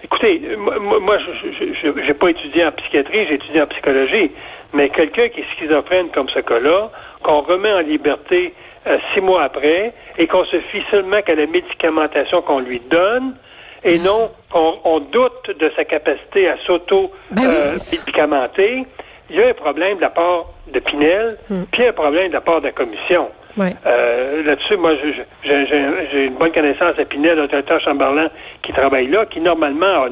Écoutez, 0.04 0.42
moi, 0.58 1.18
je 1.18 1.88
n'ai 1.88 2.14
pas 2.14 2.30
étudié 2.30 2.66
en 2.66 2.72
psychiatrie, 2.74 3.26
j'ai 3.28 3.36
étudié 3.36 3.62
en 3.62 3.68
psychologie, 3.68 4.32
mais 4.74 4.90
quelqu'un 4.90 5.30
qui 5.30 5.40
est 5.42 5.46
schizophrène 5.56 6.10
comme 6.10 6.28
ce 6.30 6.40
cas-là, 6.40 6.90
qu'on 7.22 7.42
remet 7.42 7.72
en 7.72 7.80
liberté 7.80 8.54
euh, 8.86 8.98
six 9.14 9.22
mois 9.22 9.44
après 9.44 9.94
et 10.18 10.28
qu'on 10.28 10.44
se 10.46 10.60
fie 10.60 10.84
seulement 10.92 11.22
qu'à 11.22 11.36
la 11.36 11.46
médicamentation 11.46 12.42
qu'on 12.42 12.60
lui 12.60 12.82
donne, 12.90 13.36
et 13.86 13.98
non 14.00 14.32
qu'on 14.50 15.00
doute 15.00 15.58
de 15.60 15.72
sa 15.76 15.86
capacité 15.86 16.50
à 16.50 16.58
s'auto-médicamenter, 16.66 18.76
ben 18.76 18.86
il 19.30 19.38
y 19.38 19.42
a 19.42 19.48
un 19.48 19.54
problème 19.54 19.96
de 19.98 20.02
la 20.02 20.10
part 20.10 20.48
de 20.72 20.80
Pinel, 20.80 21.38
hmm. 21.50 21.64
puis 21.72 21.88
un 21.88 21.94
problème 21.94 22.28
de 22.30 22.34
la 22.34 22.42
part 22.42 22.62
de 22.62 22.68
la 22.68 22.72
commission. 22.72 23.30
Ouais. 23.58 23.76
Euh, 23.86 24.44
Là-dessus, 24.44 24.78
moi, 24.78 24.92
j'ai 25.44 26.26
une 26.26 26.34
bonne 26.36 26.52
connaissance 26.52 26.98
à 26.98 27.06
Pinel, 27.06 27.38
le 27.38 27.48
directeur 27.48 27.80
Chamberlain, 27.82 28.30
qui 28.62 28.74
travaille 28.74 29.08
là, 29.08 29.26
qui 29.26 29.40
normalement 29.40 30.06
a, 30.06 30.10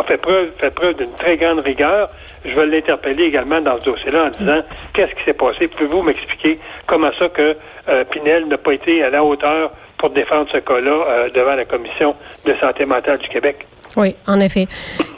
a 0.00 0.02
fait 0.04 0.18
preuve, 0.18 0.50
fait 0.58 0.70
preuve 0.74 0.94
d'une 0.96 1.12
très 1.14 1.36
grande 1.36 1.60
rigueur. 1.60 2.10
Je 2.44 2.54
vais 2.54 2.66
l'interpeller 2.66 3.24
également 3.24 3.60
dans 3.60 3.78
ce 3.78 3.84
dossier-là 3.84 4.24
en 4.26 4.28
disant 4.30 4.62
qu'est-ce 4.92 5.14
qui 5.14 5.24
s'est 5.24 5.32
passé? 5.32 5.68
Pouvez-vous 5.68 6.02
m'expliquer 6.02 6.58
comment 6.86 7.10
ça 7.18 7.28
que 7.28 7.56
euh, 7.88 8.04
Pinel 8.04 8.46
n'a 8.48 8.58
pas 8.58 8.72
été 8.74 9.02
à 9.02 9.10
la 9.10 9.24
hauteur 9.24 9.70
pour 9.98 10.10
défendre 10.10 10.48
ce 10.52 10.58
cas-là 10.58 11.04
euh, 11.08 11.28
devant 11.30 11.54
la 11.54 11.64
Commission 11.64 12.14
de 12.44 12.54
santé 12.60 12.84
mentale 12.84 13.18
du 13.18 13.28
Québec? 13.28 13.66
Oui, 13.96 14.16
en 14.26 14.40
effet. 14.40 14.66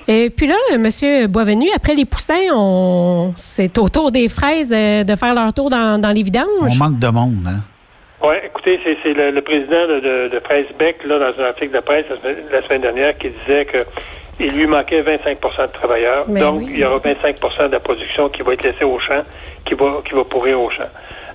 Et 0.07 0.31
puis 0.31 0.47
là, 0.47 0.55
M. 0.73 1.27
Boisvenu, 1.29 1.69
après 1.75 1.95
les 1.95 2.05
poussins, 2.05 2.49
on... 2.55 3.33
c'est 3.37 3.77
au 3.79 3.89
tour 3.89 4.11
des 4.11 4.29
fraises 4.29 4.73
euh, 4.75 5.03
de 5.05 5.17
faire 5.17 5.35
leur 5.35 5.53
tour 5.53 5.71
dans, 5.71 5.99
dans 6.01 6.11
les 6.13 6.21
On 6.21 6.25
vidanges. 6.25 6.79
manque 6.79 6.99
de 6.99 7.09
monde, 7.09 7.47
hein? 7.47 7.61
Oui, 8.23 8.37
écoutez, 8.45 8.81
c'est, 8.85 8.97
c'est 9.03 9.13
le, 9.13 9.31
le 9.31 9.43
président 9.43 9.87
de, 9.87 10.01
de, 10.01 10.29
de 10.33 10.39
Presse 10.39 10.67
Beck, 10.79 11.05
là, 11.05 11.19
dans 11.19 11.43
un 11.43 11.47
article 11.49 11.75
de 11.75 11.81
presse 11.81 12.07
la 12.09 12.17
semaine, 12.17 12.37
la 12.51 12.63
semaine 12.63 12.81
dernière, 12.81 13.19
qui 13.19 13.29
disait 13.29 13.65
que 13.67 13.79
il 14.41 14.51
lui 14.53 14.67
manquait 14.67 15.03
25% 15.03 15.67
de 15.69 15.73
travailleurs. 15.73 16.25
Mais 16.29 16.41
Donc, 16.41 16.61
oui. 16.61 16.69
il 16.71 16.79
y 16.79 16.85
aura 16.85 16.99
25% 16.99 17.67
de 17.69 17.73
la 17.73 17.81
production 17.81 18.29
qui 18.31 18.43
va 18.43 18.55
être 18.55 18.63
laissée 18.65 18.85
au 18.85 18.99
champ, 18.99 19.23
qui 19.65 19.75
va, 19.75 20.01
qui 20.07 20.15
va 20.15 20.25
pourrir 20.25 20.61
au 20.61 20.71
champ. 20.71 20.89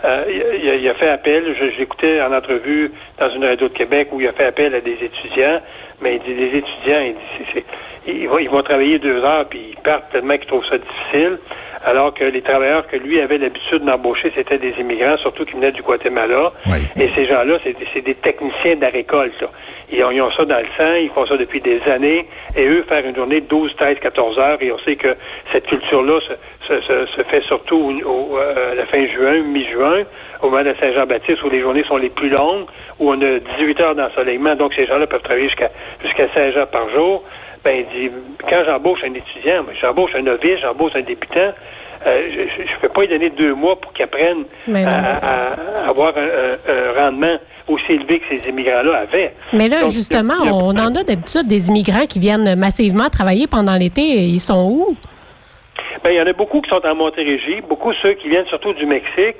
Euh, 0.03 0.24
il, 0.63 0.70
a, 0.70 0.76
il 0.76 0.89
a 0.89 0.93
fait 0.95 1.09
appel, 1.09 1.55
je, 1.59 1.72
je 1.72 1.78
l'écoutais 1.78 2.22
en 2.22 2.34
entrevue 2.34 2.91
dans 3.20 3.30
une 3.30 3.45
radio 3.45 3.67
de 3.67 3.74
Québec 3.74 4.09
où 4.11 4.20
il 4.20 4.28
a 4.28 4.34
fait 4.34 4.45
appel 4.45 4.74
à 4.74 4.82
des 4.82 4.97
étudiants, 5.01 5.59
mais 6.01 6.15
il 6.15 6.22
dit 6.24 6.34
les 6.39 6.57
étudiants, 6.57 7.01
il 7.05 7.13
dit, 7.13 7.20
c'est- 7.38 7.53
c'est- 7.53 7.65
ils, 8.07 8.27
vont, 8.27 8.37
ils 8.39 8.49
vont 8.49 8.63
travailler 8.63 8.99
deux 8.99 9.23
heures 9.23 9.45
puis 9.49 9.59
ils 9.71 9.81
partent 9.81 10.11
tellement 10.11 10.37
qu'ils 10.37 10.47
trouvent 10.47 10.65
ça 10.65 10.77
difficile, 10.77 11.37
alors 11.85 12.13
que 12.13 12.25
les 12.25 12.41
travailleurs 12.41 12.87
que 12.87 12.97
lui 12.97 13.21
avait 13.21 13.37
l'habitude 13.37 13.85
d'embaucher, 13.85 14.31
c'était 14.35 14.57
des 14.57 14.73
immigrants, 14.79 15.15
surtout 15.17 15.45
qui 15.45 15.53
venaient 15.53 15.71
du 15.71 15.81
Guatemala. 15.81 16.51
Oui. 16.67 16.79
Et 16.99 17.09
ces 17.15 17.25
gens-là, 17.25 17.57
c'est 17.63 18.01
des, 18.01 18.15
techniciens 18.15 18.75
de 18.75 18.81
la 18.81 18.89
récolte. 18.89 19.39
là. 19.41 19.47
Ils, 19.91 20.03
ont, 20.03 20.11
ils 20.11 20.21
ont 20.21 20.29
ça 20.31 20.43
dans 20.45 20.59
le 20.59 20.65
sang, 20.77 20.93
ils 21.01 21.09
font 21.09 21.25
ça 21.25 21.37
depuis 21.37 21.61
des 21.61 21.81
années. 21.89 22.27
Et 22.57 22.67
eux, 22.67 22.83
faire 22.87 23.05
une 23.05 23.15
journée 23.15 23.39
de 23.41 23.47
12, 23.47 23.75
13, 23.77 23.97
14 24.01 24.37
heures, 24.39 24.57
et 24.61 24.71
on 24.73 24.79
sait 24.79 24.97
que 24.97 25.15
cette 25.53 25.67
culture-là 25.67 26.19
se, 26.19 26.33
se- 26.67 26.81
se- 26.81 27.05
se 27.15 27.23
fait 27.23 27.41
surtout 27.43 27.77
au, 27.77 28.09
au, 28.09 28.37
euh, 28.37 28.73
à 28.73 28.75
la 28.75 28.85
fin 28.85 29.05
juin, 29.07 29.41
mi-juin, 29.41 30.03
au 30.41 30.49
moment 30.49 30.63
de 30.63 30.75
Saint-Jean-Baptiste, 30.81 31.41
où 31.43 31.49
les 31.49 31.61
journées 31.61 31.85
sont 31.85 31.97
les 31.97 32.09
plus 32.09 32.29
longues, 32.29 32.65
où 32.99 33.09
on 33.09 33.21
a 33.21 33.39
18 33.57 33.79
heures 33.79 33.95
d'ensoleillement. 33.95 34.55
Donc, 34.55 34.73
ces 34.73 34.85
gens-là 34.85 35.07
peuvent 35.07 35.21
travailler 35.23 35.47
jusqu'à 35.47 35.69
jusqu'à 36.03 36.27
16 36.33 36.57
heures 36.57 36.67
par 36.69 36.89
jour. 36.89 37.23
Ben, 37.64 37.86
il 37.93 38.10
dit, 38.10 38.12
quand 38.49 38.64
j'embauche 38.66 39.03
un 39.03 39.14
étudiant, 39.14 39.64
moi, 39.64 39.74
j'embauche 39.80 40.12
un 40.16 40.22
novice, 40.22 40.60
j'embauche 40.62 40.93
un 40.95 41.01
débutant, 41.01 41.51
euh, 42.07 42.30
je 42.57 42.62
ne 42.62 42.80
peux 42.82 42.88
pas 42.89 43.01
lui 43.01 43.07
donner 43.10 43.30
deux 43.32 43.53
mois 43.53 43.76
pour 43.80 43.91
qu'il 43.91 44.05
apprenne 44.05 44.45
à, 44.88 44.89
à- 44.89 45.53
à 45.86 45.89
avoir 45.89 46.14
un, 46.18 46.22
un- 46.22 46.74
un 46.74 47.03
rendement 47.05 47.38
aussi 47.68 47.91
élevé 47.91 48.20
que 48.22 48.26
ces 48.30 48.47
immigrants-là 48.49 48.99
avaient. 48.99 49.34
Mais 49.51 49.68
là, 49.68 49.82
Donc, 49.82 49.89
justement, 49.89 50.36
a- 50.41 50.51
on 50.53 50.70
en 50.70 50.95
a 50.95 51.03
d'habitude 51.03 51.47
des 51.47 51.68
immigrants 51.68 52.05
qui 52.07 52.20
viennent 52.20 52.55
massivement 52.55 53.10
travailler 53.10 53.47
pendant 53.47 53.76
l'été. 53.76 54.01
Ils 54.01 54.39
sont 54.39 54.66
où? 54.72 54.95
Ben, 56.03 56.12
il 56.12 56.16
y 56.16 56.22
en 56.22 56.28
a 56.28 56.34
beaucoup 56.34 56.62
qui 56.62 56.70
sont 56.70 56.86
en 56.86 56.95
Montérégie, 56.95 57.62
beaucoup 57.68 57.91
ceux 58.01 58.14
qui 58.14 58.30
viennent 58.30 58.45
surtout 58.47 58.72
du 58.74 58.86
Mexique, 58.86 59.36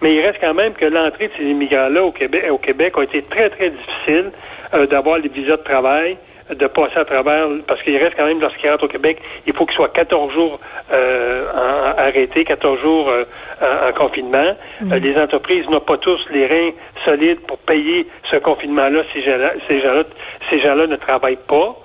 mais 0.00 0.14
il 0.14 0.20
reste 0.22 0.38
quand 0.40 0.54
même 0.54 0.72
que 0.72 0.86
l'entrée 0.86 1.28
de 1.28 1.32
ces 1.36 1.44
immigrants-là 1.44 2.02
au 2.02 2.12
Québec, 2.12 2.46
au 2.50 2.56
Québec 2.58 2.94
a 2.96 3.02
été 3.02 3.20
très, 3.22 3.50
très 3.50 3.70
difficile 3.70 4.30
euh, 4.72 4.86
d'avoir 4.86 5.18
les 5.18 5.28
visas 5.28 5.56
de 5.58 5.62
travail, 5.62 6.16
de 6.54 6.66
passer 6.66 6.96
à 6.98 7.04
travers, 7.04 7.46
parce 7.66 7.82
qu'il 7.82 7.96
reste 7.96 8.16
quand 8.16 8.26
même, 8.26 8.40
lorsqu'ils 8.40 8.70
rentrent 8.70 8.84
au 8.84 8.88
Québec, 8.88 9.18
il 9.46 9.52
faut 9.52 9.66
qu'ils 9.66 9.76
soient 9.76 9.88
14 9.88 10.32
jours 10.32 10.58
euh, 10.92 11.46
en- 11.54 11.98
arrêtés, 11.98 12.44
14 12.44 12.80
jours 12.80 13.08
euh, 13.10 13.24
en, 13.60 13.88
en 13.88 13.92
confinement. 13.92 14.56
Euh, 14.90 14.98
les 14.98 15.16
entreprises 15.18 15.68
n'ont 15.68 15.80
pas 15.80 15.98
tous 15.98 16.20
les 16.30 16.46
reins 16.46 16.70
solides 17.04 17.40
pour 17.46 17.58
payer 17.58 18.06
ce 18.30 18.36
confinement-là 18.36 19.02
si 19.12 19.20
ces 19.22 19.80
gens-là 19.80 20.04
ces 20.50 20.60
gens-là 20.60 20.86
ne 20.86 20.96
travaillent 20.96 21.36
pas. 21.46 21.76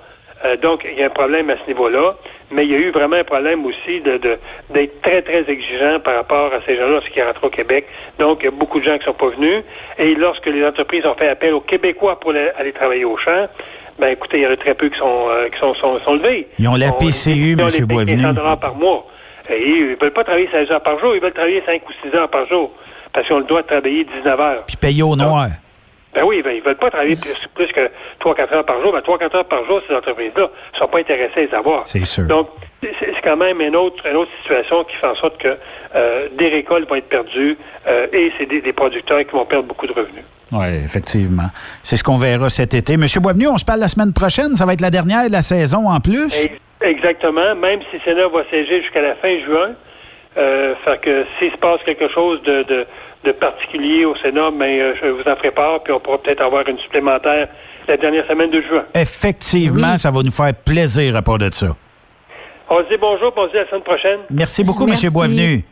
Euh, 0.44 0.56
donc, 0.56 0.84
il 0.90 0.98
y 0.98 1.02
a 1.02 1.06
un 1.06 1.10
problème 1.10 1.48
à 1.50 1.54
ce 1.56 1.66
niveau-là, 1.68 2.16
mais 2.50 2.64
il 2.66 2.72
y 2.72 2.74
a 2.74 2.78
eu 2.78 2.90
vraiment 2.90 3.16
un 3.16 3.24
problème 3.24 3.64
aussi 3.64 4.00
de, 4.00 4.18
d'être 4.70 5.00
très, 5.00 5.22
très 5.22 5.48
exigeant 5.50 6.00
par 6.00 6.14
rapport 6.16 6.52
à 6.52 6.60
ces 6.66 6.76
gens-là 6.76 6.90
lorsqu'ils 6.94 7.22
rentrent 7.22 7.44
au 7.44 7.50
Québec. 7.50 7.86
Donc, 8.18 8.38
il 8.42 8.44
y 8.46 8.48
a 8.48 8.50
beaucoup 8.50 8.78
de 8.78 8.84
gens 8.84 8.98
qui 8.98 9.04
sont 9.04 9.14
pas 9.14 9.28
venus. 9.28 9.62
Et 9.98 10.14
lorsque 10.14 10.46
les 10.46 10.64
entreprises 10.66 11.06
ont 11.06 11.14
fait 11.14 11.28
appel 11.28 11.54
aux 11.54 11.60
Québécois 11.60 12.20
pour 12.20 12.32
aller 12.32 12.72
travailler 12.72 13.04
au 13.06 13.16
champ, 13.16 13.46
ben 13.98 14.08
écoutez, 14.08 14.38
il 14.38 14.42
y 14.42 14.46
en 14.46 14.50
a 14.50 14.56
très 14.56 14.74
peu 14.74 14.88
qui 14.88 14.98
sont, 14.98 15.26
euh, 15.30 15.48
qui 15.48 15.58
sont, 15.58 15.74
sont, 15.74 16.00
sont 16.00 16.14
levés. 16.14 16.48
Ils 16.58 16.68
ont 16.68 16.74
la 16.74 16.92
PCU, 16.92 17.52
ils 17.52 17.60
ont 17.60 17.68
M. 17.68 17.84
Boisvenu. 17.86 18.22
100 18.22 18.32
dollars 18.32 18.58
par 18.58 18.74
mois. 18.74 19.06
Et 19.50 19.60
ils 19.68 19.96
veulent 19.96 20.12
pas 20.12 20.24
travailler 20.24 20.48
16 20.50 20.70
heures 20.70 20.82
par 20.82 20.98
jour, 20.98 21.14
ils 21.14 21.20
veulent 21.20 21.32
travailler 21.32 21.62
5 21.64 21.82
ou 21.88 21.92
6 22.08 22.16
heures 22.16 22.30
par 22.30 22.46
jour. 22.48 22.72
Parce 23.12 23.28
qu'on 23.28 23.38
le 23.38 23.44
doit 23.44 23.62
travailler 23.62 24.04
19 24.04 24.40
heures. 24.40 24.64
Puis 24.66 24.76
payer 24.76 25.02
au 25.02 25.14
noir. 25.14 25.48
Ben 26.14 26.22
oui, 26.24 26.42
ben, 26.42 26.52
ils 26.52 26.62
veulent 26.62 26.76
pas 26.76 26.90
travailler 26.90 27.16
plus, 27.16 27.34
plus 27.54 27.66
que 27.72 27.90
3-4 28.20 28.54
heures 28.54 28.64
par 28.64 28.80
jour. 28.80 28.92
Ben, 28.92 29.00
3-4 29.00 29.36
heures 29.36 29.44
par 29.44 29.64
jour, 29.66 29.80
ces 29.88 29.94
entreprises-là 29.94 30.48
ne 30.72 30.78
sont 30.78 30.86
pas 30.86 30.98
intéressées 30.98 31.40
à 31.40 31.46
les 31.46 31.54
avoir. 31.54 31.86
C'est 31.86 32.04
sûr. 32.04 32.24
Donc, 32.24 32.48
c'est 32.80 32.94
c'est 33.00 33.20
quand 33.22 33.36
même 33.36 33.60
une 33.60 33.74
autre, 33.74 34.06
une 34.06 34.16
autre 34.16 34.30
situation 34.42 34.84
qui 34.84 34.94
fait 34.96 35.06
en 35.06 35.16
sorte 35.16 35.38
que 35.38 35.56
euh, 35.94 36.28
des 36.32 36.48
récoltes 36.48 36.88
vont 36.88 36.96
être 36.96 37.08
perdues 37.08 37.56
euh, 37.86 38.06
et 38.12 38.30
c'est 38.38 38.46
des, 38.46 38.60
des 38.60 38.72
producteurs 38.72 39.20
qui 39.24 39.32
vont 39.32 39.44
perdre 39.44 39.66
beaucoup 39.66 39.86
de 39.86 39.92
revenus. 39.92 40.24
Oui, 40.54 40.66
effectivement. 40.84 41.48
C'est 41.82 41.96
ce 41.96 42.04
qu'on 42.04 42.16
verra 42.16 42.48
cet 42.48 42.74
été. 42.74 42.96
Monsieur 42.96 43.20
Boisvenu, 43.20 43.48
on 43.48 43.58
se 43.58 43.64
parle 43.64 43.80
la 43.80 43.88
semaine 43.88 44.12
prochaine. 44.12 44.54
Ça 44.54 44.64
va 44.66 44.72
être 44.74 44.80
la 44.80 44.90
dernière 44.90 45.26
de 45.26 45.32
la 45.32 45.42
saison 45.42 45.88
en 45.88 46.00
plus. 46.00 46.26
Ex- 46.40 46.54
Exactement. 46.80 47.54
Même 47.54 47.80
si 47.90 47.96
le 47.96 48.02
Sénat 48.04 48.28
va 48.28 48.44
siéger 48.50 48.82
jusqu'à 48.82 49.00
la 49.00 49.14
fin 49.16 49.38
juin, 49.46 49.70
euh, 50.36 50.74
fait 50.84 51.00
que 51.00 51.24
s'il 51.38 51.50
se 51.50 51.56
passe 51.56 51.80
quelque 51.86 52.08
chose 52.12 52.42
de, 52.42 52.62
de, 52.64 52.86
de 53.24 53.32
particulier 53.32 54.04
au 54.04 54.14
Sénat, 54.16 54.50
ben, 54.50 54.64
euh, 54.80 54.94
je 55.02 55.08
vous 55.08 55.22
en 55.22 55.36
ferai 55.36 55.50
part, 55.50 55.82
puis 55.82 55.92
on 55.92 56.00
pourra 56.00 56.18
peut-être 56.18 56.42
avoir 56.42 56.68
une 56.68 56.78
supplémentaire 56.78 57.48
la 57.88 57.96
dernière 57.96 58.26
semaine 58.26 58.50
de 58.50 58.60
juin. 58.62 58.84
Effectivement, 58.94 59.96
ça 59.96 60.10
va 60.10 60.22
nous 60.22 60.30
faire 60.32 60.52
plaisir 60.54 61.16
à 61.16 61.22
part 61.22 61.38
de 61.38 61.48
ça. 61.52 61.74
On 62.68 62.78
se 62.82 62.88
dit 62.90 62.98
bonjour, 63.00 63.32
puis 63.32 63.42
on 63.44 63.46
se 63.46 63.52
dit 63.52 63.58
à 63.58 63.62
la 63.64 63.68
semaine 63.70 63.82
prochaine. 63.82 64.18
Merci 64.30 64.62
beaucoup, 64.64 64.86
Merci. 64.86 65.06
Monsieur 65.06 65.10
Boisvenu. 65.10 65.64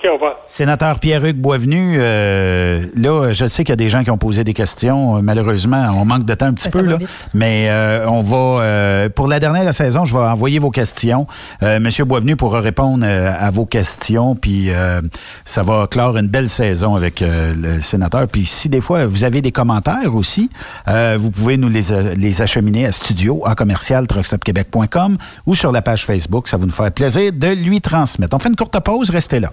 OK, 0.00 0.08
au 0.08 0.14
revoir. 0.14 0.36
Sénateur 0.46 1.00
Pierre-Hugues 1.00 1.40
Boisvenu, 1.40 1.96
euh, 1.98 2.86
là, 2.94 3.32
je 3.32 3.46
sais 3.46 3.64
qu'il 3.64 3.72
y 3.72 3.72
a 3.72 3.76
des 3.76 3.88
gens 3.88 4.04
qui 4.04 4.10
ont 4.12 4.18
posé 4.18 4.44
des 4.44 4.54
questions. 4.54 5.16
Euh, 5.16 5.20
Malheureusement, 5.22 5.90
on 5.94 6.04
manque 6.04 6.24
de 6.24 6.34
temps 6.34 6.46
un 6.46 6.54
petit 6.54 6.64
ça 6.64 6.70
peu, 6.70 6.82
là. 6.82 6.98
Mais 7.34 7.66
euh, 7.68 8.06
on 8.08 8.22
va, 8.22 8.62
euh, 8.62 9.08
pour 9.08 9.26
la 9.26 9.40
dernière 9.40 9.62
de 9.62 9.66
la 9.66 9.72
saison, 9.72 10.04
je 10.04 10.16
vais 10.16 10.22
envoyer 10.22 10.60
vos 10.60 10.70
questions. 10.70 11.26
Euh, 11.64 11.80
Monsieur 11.80 12.04
Boisvenu 12.04 12.36
pourra 12.36 12.60
répondre 12.60 13.04
euh, 13.06 13.32
à 13.36 13.50
vos 13.50 13.66
questions, 13.66 14.36
puis 14.36 14.70
euh, 14.70 15.00
ça 15.44 15.62
va 15.64 15.88
clore 15.90 16.16
une 16.16 16.28
belle 16.28 16.48
saison 16.48 16.94
avec 16.94 17.20
euh, 17.20 17.52
le 17.56 17.80
sénateur. 17.82 18.28
Puis 18.28 18.46
si 18.46 18.68
des 18.68 18.80
fois 18.80 19.04
vous 19.06 19.24
avez 19.24 19.42
des 19.42 19.52
commentaires 19.52 20.14
aussi, 20.14 20.48
euh, 20.86 21.16
vous 21.18 21.30
pouvez 21.32 21.56
nous 21.56 21.68
les, 21.68 22.14
les 22.16 22.40
acheminer 22.42 22.86
à 22.86 22.92
studio 22.92 23.42
à 23.44 23.56
commercial 23.56 24.06
truckstopquebec.com 24.06 25.18
ou 25.46 25.54
sur 25.56 25.72
la 25.72 25.82
page 25.82 26.04
Facebook. 26.04 26.46
Ça 26.46 26.56
va 26.56 26.66
nous 26.66 26.72
faire 26.72 26.92
plaisir 26.92 27.32
de 27.32 27.48
lui 27.48 27.80
transmettre. 27.80 28.36
On 28.36 28.38
fait 28.38 28.48
une 28.48 28.56
courte 28.56 28.78
pause, 28.80 29.10
restez 29.10 29.40
là. 29.40 29.52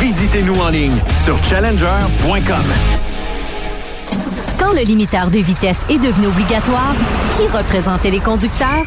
Visitez-nous 0.00 0.54
en 0.54 0.68
ligne 0.68 0.96
sur 1.24 1.42
challenger.com. 1.42 2.64
Quand 4.58 4.72
le 4.72 4.82
limiteur 4.82 5.28
de 5.28 5.38
vitesse 5.38 5.84
est 5.90 5.98
devenu 5.98 6.28
obligatoire, 6.28 6.94
qui 7.32 7.46
représentait 7.48 8.10
les 8.10 8.20
conducteurs? 8.20 8.86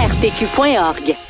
ARPQ.org. 0.00 1.29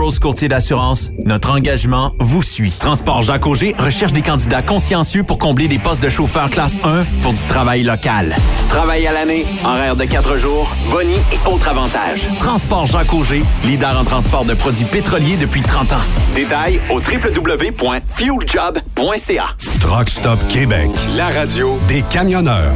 Burroughs 0.00 0.18
Courtier 0.18 0.48
d'assurance, 0.48 1.10
notre 1.26 1.50
engagement 1.50 2.14
vous 2.20 2.42
suit. 2.42 2.72
Transport 2.80 3.20
Jacques 3.20 3.46
Auger 3.46 3.74
recherche 3.76 4.14
des 4.14 4.22
candidats 4.22 4.62
consciencieux 4.62 5.24
pour 5.24 5.36
combler 5.36 5.68
des 5.68 5.78
postes 5.78 6.02
de 6.02 6.08
chauffeur 6.08 6.48
classe 6.48 6.80
1 6.82 7.04
pour 7.20 7.34
du 7.34 7.42
travail 7.42 7.82
local. 7.82 8.34
Travail 8.70 9.06
à 9.06 9.12
l'année, 9.12 9.44
horaire 9.62 9.96
de 9.96 10.06
4 10.06 10.38
jours, 10.38 10.74
boni 10.90 11.16
et 11.32 11.38
autres 11.46 11.68
avantages. 11.68 12.26
Transport 12.38 12.86
Jacques 12.86 13.12
Auger, 13.12 13.42
leader 13.66 14.00
en 14.00 14.04
transport 14.04 14.46
de 14.46 14.54
produits 14.54 14.86
pétroliers 14.86 15.36
depuis 15.36 15.60
30 15.60 15.92
ans. 15.92 16.00
Détails 16.34 16.80
au 16.88 16.94
www.fueljob.ca. 16.94 19.48
Truck 19.80 20.08
Stop 20.08 20.38
Québec, 20.48 20.88
la 21.14 21.28
radio 21.28 21.78
des 21.88 22.00
camionneurs. 22.08 22.72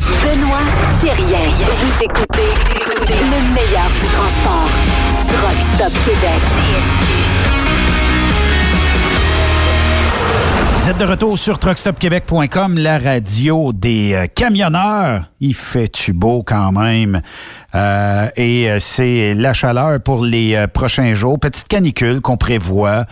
Benoît 0.00 0.60
Thérien. 0.98 1.40
Vous 1.78 2.02
écoutez 2.02 2.48
le 3.10 3.52
meilleur 3.52 3.90
du 3.90 4.06
transport. 4.06 4.70
Vous 10.82 10.90
êtes 10.90 10.98
de 10.98 11.04
retour 11.04 11.38
sur 11.38 11.60
truckstopquebec.com, 11.60 12.76
la 12.76 12.98
radio 12.98 13.72
des 13.72 14.14
euh, 14.14 14.26
camionneurs. 14.26 15.30
Il 15.38 15.54
fait-tu 15.54 16.12
beau 16.12 16.42
quand 16.42 16.72
même? 16.72 17.22
Euh, 17.74 18.28
et 18.34 18.68
euh, 18.68 18.78
c'est 18.80 19.32
la 19.34 19.52
chaleur 19.52 20.00
pour 20.00 20.24
les 20.24 20.66
prochains 20.74 21.14
jours. 21.14 21.38
Petite 21.38 21.68
canicule 21.68 22.20
qu'on 22.20 22.36
prévoit. 22.36 23.04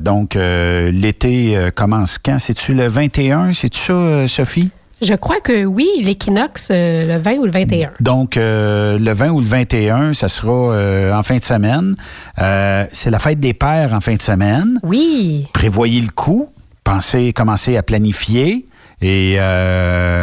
Donc, 0.00 0.34
l'été 0.34 1.70
commence 1.74 2.18
quand? 2.18 2.38
C'est-tu 2.38 2.74
le 2.74 2.86
21? 2.86 3.54
C'est-tu 3.54 3.80
ça, 3.80 4.28
Sophie? 4.28 4.70
Je 5.02 5.14
crois 5.14 5.40
que 5.40 5.64
oui, 5.64 5.88
l'équinoxe, 6.02 6.68
euh, 6.70 7.16
le 7.16 7.22
20 7.22 7.32
ou 7.38 7.44
le 7.46 7.50
21. 7.50 7.92
Donc, 8.00 8.36
euh, 8.36 8.98
le 8.98 9.12
20 9.12 9.30
ou 9.30 9.40
le 9.40 9.46
21, 9.46 10.14
ça 10.14 10.28
sera 10.28 10.74
euh, 10.74 11.12
en 11.14 11.22
fin 11.22 11.36
de 11.38 11.42
semaine. 11.42 11.96
C'est 12.36 13.10
la 13.10 13.18
fête 13.18 13.40
des 13.40 13.54
pères 13.54 13.94
en 13.94 14.00
fin 14.00 14.14
de 14.14 14.22
semaine. 14.22 14.78
Oui. 14.82 15.46
Prévoyez 15.52 16.00
le 16.00 16.10
coup. 16.10 16.48
Pensez, 16.84 17.32
commencez 17.32 17.76
à 17.76 17.82
planifier. 17.82 18.66
Et 19.02 19.38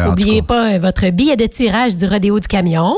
N'oubliez 0.06 0.42
pas 0.42 0.78
votre 0.78 1.08
billet 1.10 1.36
de 1.36 1.46
tirage 1.46 1.96
du 1.96 2.06
rodéo 2.06 2.38
du 2.38 2.46
camion. 2.46 2.96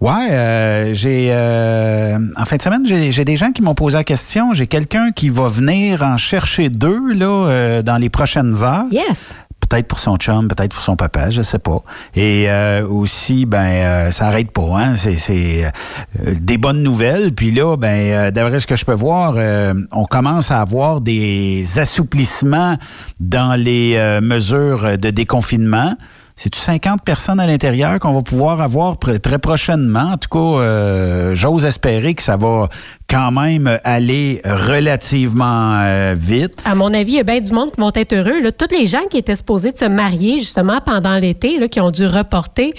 Ouais, 0.00 0.30
euh, 0.30 0.94
j'ai 0.94 1.28
euh, 1.30 2.18
en 2.36 2.44
fin 2.46 2.56
de 2.56 2.62
semaine, 2.62 2.86
j'ai 2.86 3.12
j'ai 3.12 3.26
des 3.26 3.36
gens 3.36 3.52
qui 3.52 3.60
m'ont 3.60 3.74
posé 3.74 3.98
la 3.98 4.04
question. 4.04 4.54
J'ai 4.54 4.66
quelqu'un 4.66 5.12
qui 5.12 5.28
va 5.28 5.46
venir 5.48 6.02
en 6.02 6.16
chercher 6.16 6.70
deux 6.70 7.12
là 7.12 7.26
euh, 7.26 7.82
dans 7.82 7.98
les 7.98 8.08
prochaines 8.08 8.64
heures. 8.64 8.86
Yes. 8.90 9.36
Peut-être 9.70 9.86
pour 9.86 10.00
son 10.00 10.16
chum, 10.16 10.48
peut-être 10.48 10.74
pour 10.74 10.82
son 10.82 10.96
papa, 10.96 11.30
je 11.30 11.42
sais 11.42 11.60
pas. 11.60 11.82
Et 12.16 12.50
euh, 12.50 12.84
aussi, 12.86 13.46
ben, 13.46 13.58
euh, 13.58 14.10
ça 14.10 14.26
arrête 14.26 14.50
pas, 14.50 14.80
hein. 14.80 14.96
C'est 14.96 15.64
euh, 15.64 16.34
des 16.40 16.58
bonnes 16.58 16.82
nouvelles. 16.82 17.32
Puis 17.32 17.52
là, 17.52 17.76
ben, 17.76 17.88
euh, 17.88 18.30
d'après 18.32 18.58
ce 18.58 18.66
que 18.66 18.74
je 18.74 18.84
peux 18.84 18.94
voir, 18.94 19.34
euh, 19.36 19.72
on 19.92 20.06
commence 20.06 20.50
à 20.50 20.60
avoir 20.60 21.00
des 21.00 21.78
assouplissements 21.78 22.78
dans 23.20 23.54
les 23.54 23.94
euh, 23.94 24.20
mesures 24.20 24.98
de 24.98 25.10
déconfinement. 25.10 25.94
C'est-tu 26.42 26.58
50 26.58 27.02
personnes 27.04 27.38
à 27.38 27.46
l'intérieur 27.46 27.98
qu'on 27.98 28.14
va 28.14 28.22
pouvoir 28.22 28.62
avoir 28.62 28.96
très 28.98 29.38
prochainement? 29.38 30.12
En 30.12 30.16
tout 30.16 30.30
cas, 30.30 30.62
euh, 30.62 31.34
j'ose 31.34 31.66
espérer 31.66 32.14
que 32.14 32.22
ça 32.22 32.38
va 32.38 32.70
quand 33.10 33.30
même 33.30 33.78
aller 33.84 34.40
relativement 34.46 35.82
euh, 35.82 36.14
vite. 36.18 36.54
À 36.64 36.74
mon 36.74 36.94
avis, 36.94 37.12
il 37.12 37.16
y 37.16 37.20
a 37.20 37.24
bien 37.24 37.42
du 37.42 37.52
monde 37.52 37.72
qui 37.72 37.80
vont 37.82 37.92
être 37.94 38.14
heureux. 38.14 38.40
Là, 38.40 38.52
toutes 38.52 38.72
les 38.72 38.86
gens 38.86 39.04
qui 39.10 39.18
étaient 39.18 39.34
supposés 39.34 39.72
de 39.72 39.76
se 39.76 39.84
marier 39.84 40.38
justement 40.38 40.80
pendant 40.82 41.18
l'été, 41.18 41.68
qui 41.68 41.78
ont 41.78 41.90
dû 41.90 42.06
reporter 42.06 42.72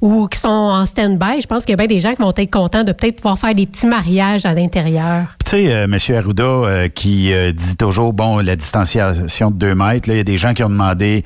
ou 0.00 0.28
qui 0.28 0.38
sont 0.38 0.48
en 0.48 0.86
stand-by, 0.86 1.40
je 1.40 1.46
pense 1.46 1.64
qu'il 1.64 1.72
y 1.72 1.74
a 1.74 1.76
bien 1.76 1.86
des 1.86 2.00
gens 2.00 2.14
qui 2.14 2.22
vont 2.22 2.32
être 2.36 2.50
contents 2.50 2.84
de 2.84 2.92
peut-être 2.92 3.16
pouvoir 3.16 3.38
faire 3.38 3.54
des 3.54 3.66
petits 3.66 3.86
mariages 3.86 4.46
à 4.46 4.54
l'intérieur. 4.54 5.26
Tu 5.44 5.50
sais, 5.50 5.72
euh, 5.72 5.84
M. 5.84 5.96
Arruda 6.16 6.44
euh, 6.44 6.88
qui 6.88 7.32
euh, 7.32 7.52
dit 7.52 7.76
toujours, 7.76 8.12
bon, 8.12 8.38
la 8.38 8.54
distanciation 8.54 9.50
de 9.50 9.56
deux 9.56 9.74
mètres, 9.74 10.08
là, 10.08 10.14
il 10.14 10.18
y 10.18 10.20
a 10.20 10.24
des 10.24 10.36
gens 10.36 10.54
qui 10.54 10.62
ont 10.62 10.68
demandé, 10.68 11.24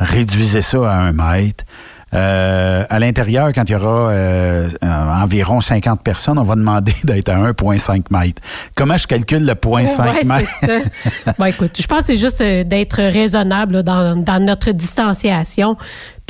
réduisez 0.00 0.62
ça 0.62 0.78
à 0.90 0.96
un 0.96 1.12
mètre. 1.12 1.64
Euh, 2.12 2.84
à 2.90 2.98
l'intérieur, 2.98 3.52
quand 3.54 3.62
il 3.68 3.72
y 3.72 3.74
aura 3.76 4.10
euh, 4.10 4.68
euh, 4.82 5.22
environ 5.22 5.60
50 5.60 6.02
personnes, 6.02 6.38
on 6.38 6.42
va 6.42 6.56
demander 6.56 6.92
d'être 7.04 7.28
à 7.28 7.36
1,5 7.36 8.02
mètres. 8.10 8.42
Comment 8.74 8.96
je 8.96 9.06
calcule 9.06 9.46
le 9.46 9.52
0,5 9.52 10.02
Ouais, 10.02 10.24
mètres? 10.24 10.50
c'est 10.60 10.82
ça. 11.24 11.34
Bon, 11.38 11.44
écoute, 11.44 11.76
je 11.80 11.86
pense 11.86 12.00
que 12.00 12.04
c'est 12.06 12.16
juste 12.16 12.42
d'être 12.42 13.00
raisonnable 13.00 13.74
là, 13.74 13.82
dans, 13.84 14.16
dans 14.16 14.44
notre 14.44 14.72
distanciation. 14.72 15.76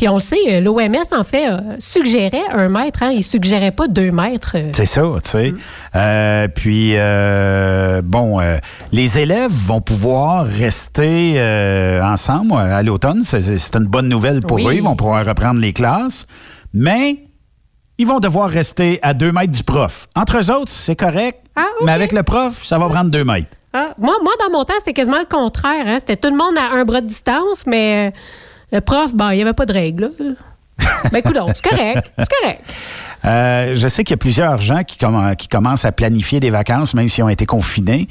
Puis 0.00 0.08
on 0.08 0.14
le 0.14 0.20
sait, 0.20 0.38
euh, 0.48 0.60
l'OMS, 0.62 0.96
en 1.12 1.24
fait, 1.24 1.50
euh, 1.50 1.58
suggérait 1.78 2.44
un 2.50 2.70
mètre. 2.70 3.02
Hein, 3.02 3.10
il 3.12 3.22
suggérait 3.22 3.70
pas 3.70 3.86
deux 3.86 4.10
mètres. 4.10 4.52
euh. 4.54 4.70
C'est 4.72 4.86
ça, 4.86 5.02
tu 5.22 5.28
sais. 5.30 5.52
Euh, 5.94 6.48
puis, 6.48 6.92
euh, 6.94 8.00
bon, 8.02 8.40
euh, 8.40 8.56
les 8.92 9.18
élèves 9.18 9.52
vont 9.52 9.82
pouvoir 9.82 10.46
rester 10.46 11.38
ensemble 12.02 12.54
à 12.54 12.82
l'automne. 12.82 13.20
C'est- 13.24 13.76
une 13.76 13.84
bonne 13.84 14.08
nouvelle 14.08 14.40
pour 14.40 14.56
Oui. 14.56 14.68
eux. 14.68 14.74
Ils 14.76 14.82
vont 14.82 14.96
pouvoir 14.96 15.26
reprendre 15.26 15.60
les 15.60 15.74
classes. 15.74 16.26
Mais 16.72 17.16
ils 17.98 18.06
vont 18.06 18.20
devoir 18.20 18.48
rester 18.48 19.00
à 19.02 19.12
deux 19.12 19.32
mètres 19.32 19.52
du 19.52 19.64
prof. 19.64 20.06
Entre 20.16 20.38
eux 20.38 20.50
autres, 20.50 20.70
c'est 20.70 20.96
correct. 20.96 21.40
Mais 21.84 21.92
avec 21.92 22.12
le 22.12 22.22
prof, 22.22 22.64
ça 22.64 22.78
va 22.78 22.88
prendre 22.88 23.10
deux 23.10 23.24
mètres. 23.24 23.48
Ah, 23.74 23.90
moi, 23.98 24.14
moi, 24.22 24.32
dans 24.40 24.50
mon 24.50 24.64
temps, 24.64 24.72
c'était 24.78 24.94
quasiment 24.94 25.18
le 25.20 25.26
contraire. 25.26 25.84
Hein. 25.86 25.98
C'était 26.00 26.16
tout 26.16 26.30
le 26.30 26.36
monde 26.38 26.56
à 26.58 26.74
un 26.74 26.84
bras 26.84 27.02
de 27.02 27.06
distance, 27.06 27.64
mais 27.66 28.08
euh, 28.08 28.10
le 28.72 28.80
prof, 28.80 29.14
bon, 29.14 29.30
il 29.30 29.36
n'y 29.36 29.42
avait 29.42 29.52
pas 29.52 29.66
de 29.66 29.72
règles. 29.72 30.10
là. 30.18 30.26
ben, 31.12 31.18
écoute, 31.18 31.36
c'est 31.54 31.68
correct. 31.68 32.10
C'est 32.18 32.28
correct. 32.40 32.60
Euh, 33.22 33.74
je 33.74 33.86
sais 33.86 34.02
qu'il 34.02 34.14
y 34.14 34.14
a 34.14 34.16
plusieurs 34.16 34.62
gens 34.62 34.82
qui, 34.82 34.96
comm- 34.96 35.36
qui 35.36 35.46
commencent 35.46 35.84
à 35.84 35.92
planifier 35.92 36.40
des 36.40 36.48
vacances, 36.48 36.94
même 36.94 37.06
s'ils 37.10 37.22
ont 37.22 37.28
été 37.28 37.44
confinés. 37.44 38.08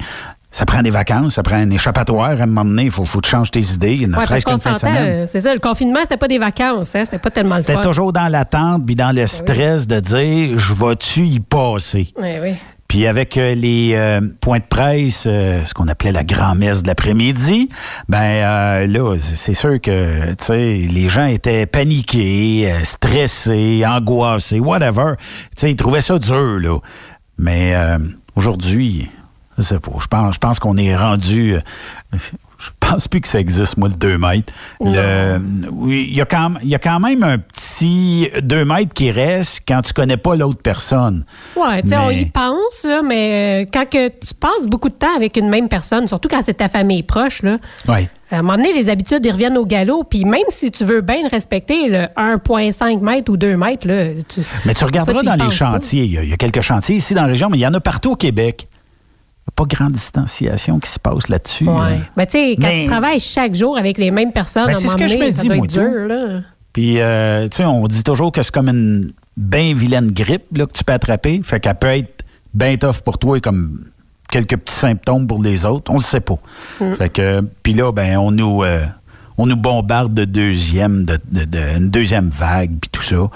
Ça 0.52 0.64
prend 0.66 0.82
des 0.82 0.90
vacances, 0.90 1.34
ça 1.34 1.42
prend 1.42 1.56
un 1.56 1.68
échappatoire. 1.70 2.28
À 2.30 2.42
un 2.44 2.46
moment 2.46 2.64
donné, 2.64 2.84
il 2.84 2.90
faut, 2.92 3.04
faut 3.04 3.18
que 3.20 3.24
tu 3.26 3.30
changes 3.32 3.50
tes 3.50 3.58
idées, 3.72 3.96
ne 3.96 4.06
Ouais, 4.06 4.12
parce 4.12 4.26
serait-ce 4.26 4.44
qu'on 4.44 4.52
qu'une 4.52 4.60
fin 4.60 4.74
de 4.74 4.78
s'entend, 4.78 4.94
semaine. 4.94 5.26
c'est 5.26 5.40
ça, 5.40 5.52
le 5.52 5.58
confinement, 5.58 5.98
c'était 6.02 6.16
pas 6.16 6.28
des 6.28 6.38
vacances. 6.38 6.94
Hein. 6.94 7.04
C'était 7.06 7.18
pas 7.18 7.30
tellement 7.30 7.56
le 7.56 7.62
C'était 7.64 7.80
toujours 7.80 8.12
dans 8.12 8.28
l'attente, 8.28 8.86
puis 8.86 8.94
Ben 8.94 9.06
dans 9.08 9.10
le 9.20 9.26
stress 9.26 9.88
de 9.88 9.98
dire, 9.98 10.56
je 10.56 10.74
vais-tu 10.74 11.26
y 11.26 11.40
passer? 11.40 12.12
Oui, 12.16 12.34
oui. 12.40 12.54
Puis 12.90 13.06
avec 13.06 13.38
euh, 13.38 13.54
les 13.54 13.92
euh, 13.94 14.20
points 14.40 14.58
de 14.58 14.64
presse, 14.64 15.22
euh, 15.28 15.64
ce 15.64 15.74
qu'on 15.74 15.86
appelait 15.86 16.10
la 16.10 16.24
grand-messe 16.24 16.82
de 16.82 16.88
l'après-midi, 16.88 17.68
ben 18.08 18.84
là, 18.88 19.14
c'est 19.16 19.54
sûr 19.54 19.80
que 19.80 20.34
les 20.56 21.08
gens 21.08 21.26
étaient 21.26 21.66
paniqués, 21.66 22.74
stressés, 22.82 23.84
angoissés, 23.86 24.58
whatever. 24.58 25.14
Tu 25.18 25.26
sais, 25.56 25.70
ils 25.70 25.76
trouvaient 25.76 26.00
ça 26.00 26.18
dur, 26.18 26.58
là. 26.58 26.78
Mais 27.38 27.76
aujourd'hui, 28.34 29.08
je 29.56 29.76
pas, 29.76 29.92
je 30.00 30.06
pense, 30.08 30.34
je 30.34 30.40
pense 30.40 30.58
qu'on 30.58 30.76
est 30.76 30.96
rendu... 30.96 31.54
je 32.60 32.68
pense 32.78 33.08
plus 33.08 33.20
que 33.20 33.28
ça 33.28 33.40
existe, 33.40 33.76
moi, 33.78 33.88
le 33.88 33.94
2 33.94 34.18
mètres. 34.18 34.52
Oui, 34.80 36.06
Il 36.10 36.14
y, 36.16 36.20
a 36.20 36.26
quand, 36.26 37.00
même 37.00 37.22
un 37.24 37.38
petit 37.38 38.30
2 38.42 38.64
mètres 38.64 38.92
qui 38.92 39.10
reste 39.10 39.62
quand 39.66 39.80
tu 39.82 39.92
connais 39.92 40.16
pas 40.16 40.36
l'autre 40.36 40.60
personne. 40.62 41.24
Ouais, 41.56 41.82
tu 41.82 41.88
sais, 41.88 41.96
on 41.96 42.10
y 42.10 42.26
pense, 42.26 42.84
là, 42.84 43.00
mais 43.02 43.64
euh, 43.64 43.70
quand 43.72 43.88
que 43.88 44.08
tu 44.08 44.34
passes 44.34 44.66
beaucoup 44.66 44.88
de 44.88 44.94
temps 44.94 45.14
avec 45.16 45.36
une 45.36 45.48
même 45.48 45.68
personne, 45.68 46.06
surtout 46.06 46.28
quand 46.28 46.42
c'est 46.42 46.54
ta 46.54 46.68
famille 46.68 47.02
proche, 47.02 47.42
là, 47.42 47.56
Oui. 47.88 48.08
à 48.30 48.38
un 48.38 48.42
moment 48.42 48.56
donné, 48.56 48.72
les 48.72 48.90
habitudes, 48.90 49.24
ils 49.24 49.32
reviennent 49.32 49.56
au 49.58 49.66
galop. 49.66 50.04
Puis 50.04 50.24
même 50.24 50.42
si 50.50 50.70
tu 50.70 50.84
veux 50.84 51.00
bien 51.00 51.26
respecter, 51.30 51.88
le 51.88 52.06
1,5 52.16 53.00
mètres 53.00 53.32
ou 53.32 53.36
2 53.36 53.56
mètres, 53.56 53.86
là, 53.86 54.08
tu, 54.28 54.42
Mais 54.66 54.74
tu 54.74 54.84
regarderas 54.84 55.22
dans 55.22 55.42
les 55.42 55.50
chantiers. 55.50 56.04
Il 56.04 56.12
y, 56.12 56.18
a, 56.18 56.22
il 56.22 56.28
y 56.28 56.32
a 56.32 56.36
quelques 56.36 56.60
chantiers 56.60 56.96
ici 56.96 57.14
dans 57.14 57.22
la 57.22 57.28
région, 57.28 57.48
mais 57.48 57.58
il 57.58 57.62
y 57.62 57.66
en 57.66 57.74
a 57.74 57.80
partout 57.80 58.12
au 58.12 58.16
Québec. 58.16 58.68
Pas 59.56 59.64
grande 59.64 59.92
distanciation 59.92 60.78
qui 60.78 60.90
se 60.90 60.98
passe 60.98 61.28
là-dessus. 61.28 61.64
Ouais. 61.68 61.74
là. 61.74 61.96
Mais 62.16 62.26
tu 62.26 62.32
sais, 62.32 62.56
quand 62.56 62.68
Mais- 62.68 62.84
tu 62.84 62.90
travailles 62.90 63.20
chaque 63.20 63.54
jour 63.54 63.76
avec 63.76 63.98
les 63.98 64.10
mêmes 64.10 64.32
personnes, 64.32 64.66
Ben, 64.68 64.74
c'est 64.74 64.88
ce 64.88 64.96
que 64.96 65.08
je 65.08 65.18
me 65.18 65.30
dis, 65.30 65.48
moi, 65.48 65.66
dur, 65.66 66.06
là. 66.06 66.40
Puis, 66.72 67.00
euh, 67.00 67.48
tu 67.48 67.56
sais, 67.56 67.64
on 67.64 67.86
dit 67.88 68.02
toujours 68.04 68.30
que 68.32 68.42
c'est 68.42 68.52
comme 68.54 68.68
une 68.68 69.12
bien 69.36 69.74
vilaine 69.74 70.12
grippe 70.12 70.56
là, 70.56 70.66
que 70.66 70.72
tu 70.72 70.84
peux 70.84 70.92
attraper. 70.92 71.40
Fait 71.42 71.58
qu'elle 71.60 71.74
peut 71.74 71.88
être 71.88 72.24
bien 72.54 72.76
tough 72.76 73.00
pour 73.04 73.18
toi 73.18 73.38
et 73.38 73.40
comme 73.40 73.86
quelques 74.30 74.56
petits 74.56 74.74
symptômes 74.74 75.26
pour 75.26 75.42
les 75.42 75.64
autres. 75.64 75.90
On 75.90 75.96
le 75.96 76.02
sait 76.02 76.20
pas. 76.20 76.38
Mm. 76.80 76.94
Fait 76.94 77.08
que, 77.08 77.40
puis 77.62 77.74
là, 77.74 77.90
ben, 77.92 78.16
on 78.18 78.30
nous, 78.30 78.62
euh, 78.62 78.84
on 79.40 79.46
nous 79.46 79.56
bombarde 79.56 80.12
de 80.12 80.26
deuxième, 80.26 81.04
de, 81.04 81.16
de- 81.32 81.44
de- 81.44 81.76
une 81.78 81.88
deuxième 81.88 82.28
vague, 82.28 82.72
puis 82.80 82.90
tout 82.90 83.00
ça. 83.02 83.30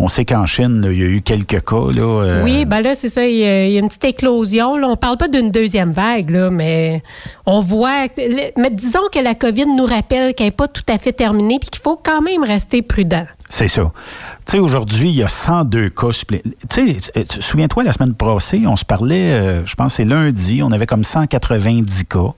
On 0.00 0.08
sait 0.08 0.24
qu'en 0.24 0.44
Chine, 0.46 0.80
là, 0.80 0.90
il 0.90 0.98
y 0.98 1.02
a 1.04 1.06
eu 1.06 1.22
quelques 1.22 1.64
cas. 1.64 1.76
Là, 1.94 2.02
euh, 2.24 2.42
Oui, 2.44 2.64
ben 2.64 2.80
là, 2.80 2.96
c'est 2.96 3.08
ça. 3.08 3.24
Il 3.24 3.36
y, 3.36 3.44
a, 3.44 3.66
il 3.68 3.72
y 3.72 3.76
a 3.76 3.78
une 3.80 3.86
petite 3.86 4.04
éclosion. 4.04 4.76
Là. 4.76 4.88
On 4.88 4.96
parle 4.96 5.16
pas 5.16 5.28
d'une 5.28 5.52
deuxième 5.52 5.92
vague, 5.92 6.30
là, 6.30 6.50
mais 6.50 7.04
on 7.46 7.60
voit. 7.60 8.06
Mais 8.56 8.70
disons 8.72 9.06
que 9.12 9.20
la 9.20 9.36
COVID 9.36 9.66
nous 9.66 9.86
rappelle 9.86 10.34
qu'elle 10.34 10.48
n'est 10.48 10.50
pas 10.50 10.66
tout 10.66 10.82
à 10.88 10.98
fait 10.98 11.12
terminée 11.12 11.58
puis 11.60 11.70
qu'il 11.70 11.80
faut 11.80 11.96
quand 11.96 12.20
même 12.22 12.42
rester 12.42 12.82
prudent. 12.82 13.24
C'est 13.48 13.68
ça. 13.68 13.92
Tu 14.46 14.52
sais, 14.52 14.58
aujourd'hui, 14.58 15.10
il 15.10 15.14
y 15.16 15.22
a 15.22 15.28
102 15.28 15.90
cas 15.90 16.10
supplémentaires. 16.10 16.52
Tu 16.68 16.98
sais, 16.98 17.24
souviens-toi, 17.40 17.84
la 17.84 17.92
semaine 17.92 18.14
passée, 18.14 18.62
on 18.66 18.74
se 18.74 18.84
parlait, 18.84 19.30
euh, 19.30 19.64
je 19.64 19.76
pense 19.76 19.92
que 19.92 19.96
c'est 19.98 20.04
lundi, 20.04 20.60
on 20.64 20.72
avait 20.72 20.86
comme 20.86 21.04
190 21.04 22.04
cas. 22.06 22.32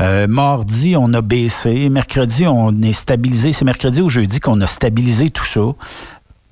Euh, 0.00 0.26
mardi, 0.26 0.94
on 0.96 1.12
a 1.14 1.22
baissé. 1.22 1.88
Mercredi, 1.88 2.46
on 2.46 2.82
est 2.82 2.92
stabilisé. 2.92 3.52
C'est 3.52 3.64
mercredi 3.64 4.02
ou 4.02 4.08
jeudi 4.08 4.40
qu'on 4.40 4.60
a 4.60 4.66
stabilisé 4.66 5.30
tout 5.30 5.44
ça. 5.44 5.72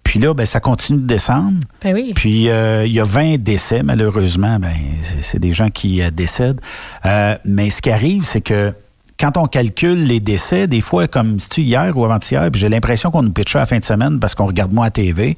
Puis 0.04 0.20
là, 0.20 0.34
ben, 0.34 0.46
ça 0.46 0.60
continue 0.60 1.00
de 1.00 1.06
descendre. 1.06 1.58
Ben 1.82 1.94
oui. 1.94 2.12
Puis 2.14 2.48
euh, 2.48 2.86
il 2.86 2.92
y 2.92 3.00
a 3.00 3.04
20 3.04 3.38
décès, 3.38 3.82
malheureusement. 3.82 4.58
Ben, 4.58 4.74
c'est 5.20 5.40
des 5.40 5.52
gens 5.52 5.70
qui 5.70 6.02
euh, 6.02 6.10
décèdent. 6.10 6.60
Euh, 7.04 7.36
mais 7.44 7.70
ce 7.70 7.82
qui 7.82 7.90
arrive, 7.90 8.22
c'est 8.22 8.42
que 8.42 8.72
quand 9.18 9.36
on 9.36 9.46
calcule 9.46 10.04
les 10.04 10.20
décès, 10.20 10.66
des 10.66 10.80
fois, 10.80 11.08
comme 11.08 11.38
si 11.38 11.48
tu 11.48 11.62
hier 11.62 11.96
ou 11.96 12.04
avant-hier, 12.04 12.50
puis 12.50 12.60
j'ai 12.60 12.68
l'impression 12.68 13.10
qu'on 13.10 13.22
nous 13.22 13.32
pitchait 13.32 13.58
à 13.58 13.62
la 13.62 13.66
fin 13.66 13.78
de 13.78 13.84
semaine 13.84 14.20
parce 14.20 14.34
qu'on 14.34 14.46
regarde 14.46 14.72
moins 14.72 14.86
à 14.86 14.90
TV, 14.90 15.36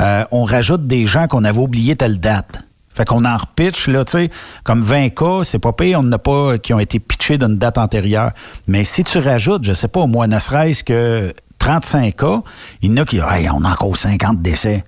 euh, 0.00 0.24
on 0.30 0.44
rajoute 0.44 0.86
des 0.86 1.06
gens 1.06 1.26
qu'on 1.26 1.44
avait 1.44 1.60
oublié 1.60 1.96
telle 1.96 2.18
date. 2.18 2.62
Fait 2.94 3.04
qu'on 3.04 3.24
en 3.24 3.36
repitch, 3.36 3.88
là, 3.88 4.04
tu 4.04 4.12
sais, 4.12 4.30
comme 4.62 4.80
20 4.80 5.10
cas, 5.10 5.40
c'est 5.42 5.58
pas 5.58 5.72
pire, 5.72 5.98
on 6.00 6.04
n'a 6.04 6.18
pas 6.18 6.58
qui 6.58 6.72
ont 6.72 6.78
été 6.78 7.00
pitchés 7.00 7.38
d'une 7.38 7.58
date 7.58 7.76
antérieure. 7.76 8.30
Mais 8.68 8.84
si 8.84 9.02
tu 9.02 9.18
rajoutes, 9.18 9.64
je 9.64 9.72
sais 9.72 9.88
pas, 9.88 10.00
au 10.00 10.06
moins 10.06 10.28
ne 10.28 10.38
serait-ce 10.38 10.84
que 10.84 11.34
35 11.58 12.16
cas, 12.16 12.42
il 12.82 12.90
y 12.90 12.94
en 12.94 13.02
a 13.02 13.04
qui, 13.04 13.18
hey, 13.18 13.48
on 13.50 13.64
a 13.64 13.72
encore 13.72 13.96
50 13.96 14.40
décès. 14.40 14.84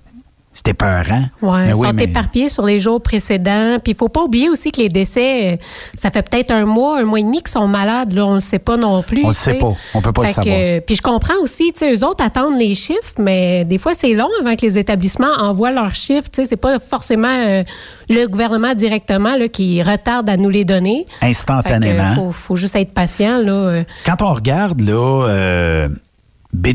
C'était 0.57 0.73
peurant. 0.73 1.25
Ouais, 1.43 1.65
Mais 1.67 1.69
ils 1.69 1.75
oui, 1.75 1.87
sont 1.89 1.93
mais- 1.93 2.05
éparpillés 2.05 2.49
sur 2.49 2.65
les 2.65 2.81
jours 2.81 3.03
précédents. 3.03 3.77
Puis 3.85 3.93
il 3.93 3.95
faut 3.97 4.09
pas 4.09 4.23
oublier 4.23 4.49
aussi 4.49 4.73
que 4.73 4.81
les 4.81 4.89
décès, 4.89 5.53
euh, 5.53 5.57
ça 5.99 6.11
fait 6.11 6.23
peut-être 6.23 6.51
un 6.51 6.65
mois, 6.65 6.99
un 6.99 7.05
mois 7.05 7.21
et 7.21 7.23
demi 7.23 7.39
qu'ils 7.43 7.49
sont 7.51 7.69
malades. 7.69 8.15
Là, 8.15 8.25
on 8.27 8.37
le 8.37 8.41
sait 8.41 8.59
pas 8.59 8.79
non 8.79 9.03
plus. 9.03 9.23
On 9.23 9.29
le 9.29 9.35
tu 9.35 9.41
sait 9.41 9.55
pas. 9.55 9.75
On 9.93 10.01
peut 10.01 10.13
pas 10.15 10.23
le 10.23 10.29
Fait 10.29 10.33
savoir. 10.33 10.57
euh, 10.59 10.81
puis 10.81 10.97
je 10.97 11.03
comprends 11.03 11.35
aussi, 11.43 11.75
tu 11.75 11.81
sais, 11.81 11.93
eux 11.93 12.05
autres 12.07 12.25
attendent 12.25 12.59
les 12.59 12.75
chiffres, 12.75 13.13
mais 13.19 13.67
des 13.67 13.77
fois 13.77 13.93
c'est 13.93 14.15
long 14.15 14.31
avant 14.41 14.57
que 14.57 14.63
les 14.65 14.79
établissements 14.79 15.35
envoient 15.39 15.73
leurs 15.73 15.95
chiffres. 15.95 16.31
Tu 16.33 16.41
sais, 16.41 16.47
c'est 16.49 16.57
pas 16.57 16.79
forcément 16.79 17.29
euh, 17.29 17.63
le 18.09 18.27
gouvernement 18.27 18.75
directement 18.75 19.37
là, 19.37 19.49
qui 19.49 19.83
retarde 19.83 20.31
à 20.31 20.39
nous 20.39 20.49
les 20.49 20.65
donner. 20.65 21.05
Instantanément. 21.21 22.11
Que, 22.11 22.15
faut, 22.17 22.31
faut 22.33 22.57
juste 22.57 22.77
être 22.77 22.95
patient 22.95 23.43
là. 23.43 23.83
Quand 24.07 24.23
on 24.23 24.33
regarde, 24.33 24.81
là, 24.81 25.27
euh, 25.29 25.89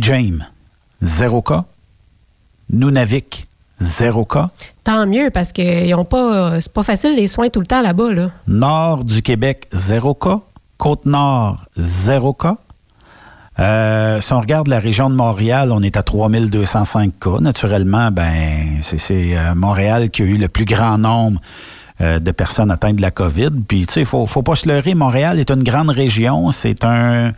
James, 0.02 0.45
zéro 1.02 1.41
cas. 1.41 1.66
Nunavik, 2.70 3.45
zéro 3.82 4.26
cas. 4.26 4.49
Tant 4.84 5.06
mieux 5.06 5.30
parce 5.32 5.52
que 5.52 5.86
ils 5.86 5.94
ont 5.95 6.06
pas, 6.06 6.62
c'est 6.62 6.72
pas 6.72 6.84
facile 6.84 7.16
les 7.16 7.28
soins 7.28 7.49
tout 7.49 7.60
le 7.60 7.66
temps 7.66 7.82
là-bas 7.82 8.14
là. 8.14 8.32
Nord 8.48 9.03
du 9.03 9.22
Québec, 9.22 9.68
zéro 9.74 10.14
cas. 10.14 10.40
Côte-Nord, 10.78 11.66
zéro 11.78 12.34
cas. 12.34 12.58
Euh, 13.60 14.22
si 14.22 14.34
on 14.34 14.40
regarde 14.40 14.68
la 14.68 14.80
région 14.80 15.10
de 15.10 15.16
Montréal, 15.16 15.72
on 15.72 15.84
est 15.84 15.98
à 15.98 16.03
3205 16.03 17.20
cas. 17.20 17.40
Naturellement, 17.40 18.10
ben, 18.12 18.80
c'est 18.82 18.98
c'est, 18.98 19.38
euh, 19.38 19.53
Montréal 19.53 20.10
qui 20.10 20.24
a 20.24 20.26
eu 20.26 20.38
le 20.38 20.48
plus 20.48 20.66
grand 20.66 20.98
nombre 20.98 21.40
euh, 21.99 22.20
de 22.20 22.32
personnes 22.32 22.72
atteintes 22.72 22.95
de 22.95 23.02
la 23.02 23.12
COVID. 23.12 23.49
Puis, 23.68 23.86
tu 23.86 23.94
sais, 23.94 23.99
il 24.02 24.06
faut, 24.06 24.26
faut 24.26 24.41
pas 24.41 24.56
se 24.56 24.68
leurrer. 24.68 24.95
Montréal 24.95 25.40
est 25.40 25.52
une 25.52 25.64
grande 25.64 25.90
région. 25.90 26.49
C'est 26.52 26.84
un. 26.86 27.34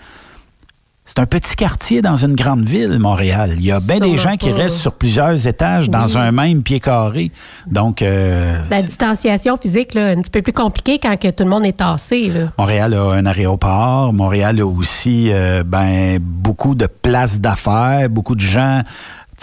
C'est 1.05 1.19
un 1.19 1.25
petit 1.25 1.57
quartier 1.57 2.01
dans 2.01 2.15
une 2.15 2.34
grande 2.34 2.63
ville, 2.63 2.97
Montréal. 2.97 3.55
Il 3.57 3.65
y 3.65 3.73
a 3.73 3.81
bien 3.81 3.99
des 3.99 4.15
gens 4.15 4.38
qui 4.38 4.49
restent 4.53 4.77
sur 4.77 4.93
plusieurs 4.93 5.47
étages 5.47 5.89
dans 5.89 6.05
Oui. 6.05 6.15
un 6.17 6.31
même 6.31 6.63
pied 6.63 6.80
carré. 6.80 7.30
Donc, 7.67 8.01
euh, 8.01 8.57
La 8.69 8.81
distanciation 8.81 9.57
physique 9.57 9.95
là, 9.95 10.07
un 10.11 10.21
petit 10.21 10.31
peu 10.31 10.41
plus 10.41 10.53
compliquée 10.53 10.99
quand 10.99 11.19
que 11.19 11.30
tout 11.30 11.43
le 11.43 11.49
monde 11.49 11.65
est 11.65 11.75
tassé 11.77 12.30
là. 12.30 12.51
Montréal 12.57 12.93
a 12.93 13.11
un 13.15 13.25
aéroport. 13.25 14.13
Montréal 14.13 14.61
a 14.61 14.65
aussi 14.65 15.27
euh, 15.34 15.63
ben, 15.65 16.19
beaucoup 16.21 16.73
de 16.73 16.88
places 16.88 17.41
d'affaires. 17.41 18.09
Beaucoup 18.09 18.35
de 18.35 18.39
gens 18.41 18.81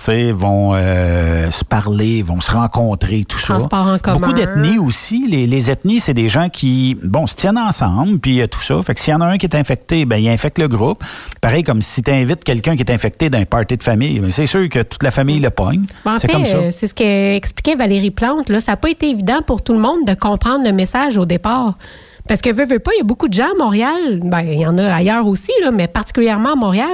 vont 0.09 0.73
euh, 0.75 1.51
se 1.51 1.65
parler, 1.65 2.23
vont 2.23 2.41
se 2.41 2.51
rencontrer, 2.53 3.25
tout 3.25 3.39
ça. 3.39 3.55
Transport 3.55 3.87
en 3.87 3.99
commun. 3.99 4.19
Beaucoup 4.19 4.33
d'ethnies 4.33 4.79
aussi. 4.79 5.27
Les, 5.29 5.47
les 5.47 5.71
ethnies, 5.71 6.01
c'est 6.01 6.15
des 6.15 6.29
gens 6.29 6.49
qui, 6.49 6.97
bon, 7.03 7.27
se 7.27 7.35
tiennent 7.35 7.59
ensemble, 7.59 8.19
puis 8.19 8.41
euh, 8.41 8.47
tout 8.47 8.61
ça. 8.61 8.81
Fait 8.83 8.95
que 8.95 9.01
s'il 9.01 9.13
y 9.13 9.17
en 9.17 9.21
a 9.21 9.27
un 9.27 9.37
qui 9.39 9.47
est 9.47 9.55
infecté, 9.55 10.05
ben, 10.05 10.17
il 10.17 10.29
infecte 10.29 10.59
le 10.59 10.69
groupe. 10.69 11.05
Pareil 11.41 11.63
comme 11.63 11.83
si 11.83 12.03
tu 12.03 12.11
invites 12.11 12.45
quelqu'un 12.45 12.77
qui 12.77 12.83
est 12.83 12.91
infecté 12.93 13.31
d'un 13.31 13.45
party 13.45 13.77
de 13.77 13.83
famille, 13.83 14.21
ben, 14.21 14.31
c'est 14.31 14.47
sûr 14.47 14.69
que 14.69 14.83
toute 14.83 15.03
la 15.03 15.11
famille 15.11 15.39
le 15.41 15.51
pogne. 15.51 15.85
Ben, 16.05 16.15
en 16.15 16.19
c'est 16.19 16.29
comme 16.29 16.47
ça. 16.47 16.57
euh, 16.57 16.71
c'est 16.71 16.87
ce 16.87 16.95
qu'expliquait 16.95 17.75
Valérie 17.75 18.11
Plante. 18.11 18.49
Là. 18.49 18.61
Ça 18.61 18.73
n'a 18.73 18.77
pas 18.77 18.91
été 18.91 19.11
évident 19.11 19.43
pour 19.47 19.63
tout 19.63 19.73
le 19.75 19.81
monde 19.81 20.07
de 20.07 20.15
comprendre 20.15 20.65
le 20.65 20.73
message 20.73 21.19
au 21.19 21.27
départ. 21.27 21.75
Parce 22.29 22.43
que, 22.43 22.51
veux, 22.51 22.67
veux 22.67 22.79
pas, 22.79 22.93
il 22.95 22.99
y 22.99 23.01
a 23.01 23.05
beaucoup 23.05 23.29
de 23.29 23.35
gens 23.35 23.49
à 23.53 23.59
Montréal, 23.59 24.21
ben, 24.23 24.41
il 24.41 24.61
y 24.61 24.67
en 24.67 24.79
a 24.79 24.95
ailleurs 24.95 25.27
aussi, 25.27 25.51
là, 25.63 25.71
mais 25.73 25.89
particulièrement 25.89 26.53
à 26.53 26.55
Montréal, 26.57 26.91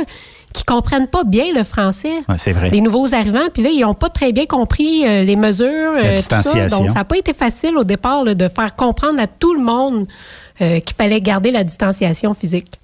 qui 0.56 0.64
comprennent 0.64 1.06
pas 1.06 1.22
bien 1.22 1.52
le 1.54 1.62
français. 1.64 2.14
Ouais, 2.30 2.38
c'est 2.38 2.52
vrai. 2.52 2.70
Les 2.70 2.80
nouveaux 2.80 3.14
arrivants, 3.14 3.48
puis 3.52 3.62
là, 3.62 3.68
ils 3.68 3.80
n'ont 3.80 3.92
pas 3.92 4.08
très 4.08 4.32
bien 4.32 4.46
compris 4.46 5.06
euh, 5.06 5.22
les 5.22 5.36
mesures. 5.36 5.92
La 5.92 5.98
euh, 5.98 6.16
tout 6.16 6.22
ça. 6.22 6.38
distanciation. 6.38 6.78
Donc, 6.78 6.88
ça 6.88 6.94
n'a 6.94 7.04
pas 7.04 7.18
été 7.18 7.34
facile 7.34 7.76
au 7.76 7.84
départ 7.84 8.24
là, 8.24 8.34
de 8.34 8.48
faire 8.48 8.74
comprendre 8.74 9.20
à 9.20 9.26
tout 9.26 9.52
le 9.52 9.62
monde 9.62 10.06
euh, 10.62 10.80
qu'il 10.80 10.96
fallait 10.96 11.20
garder 11.20 11.50
la 11.50 11.62
distanciation 11.62 12.32
physique. 12.32 12.78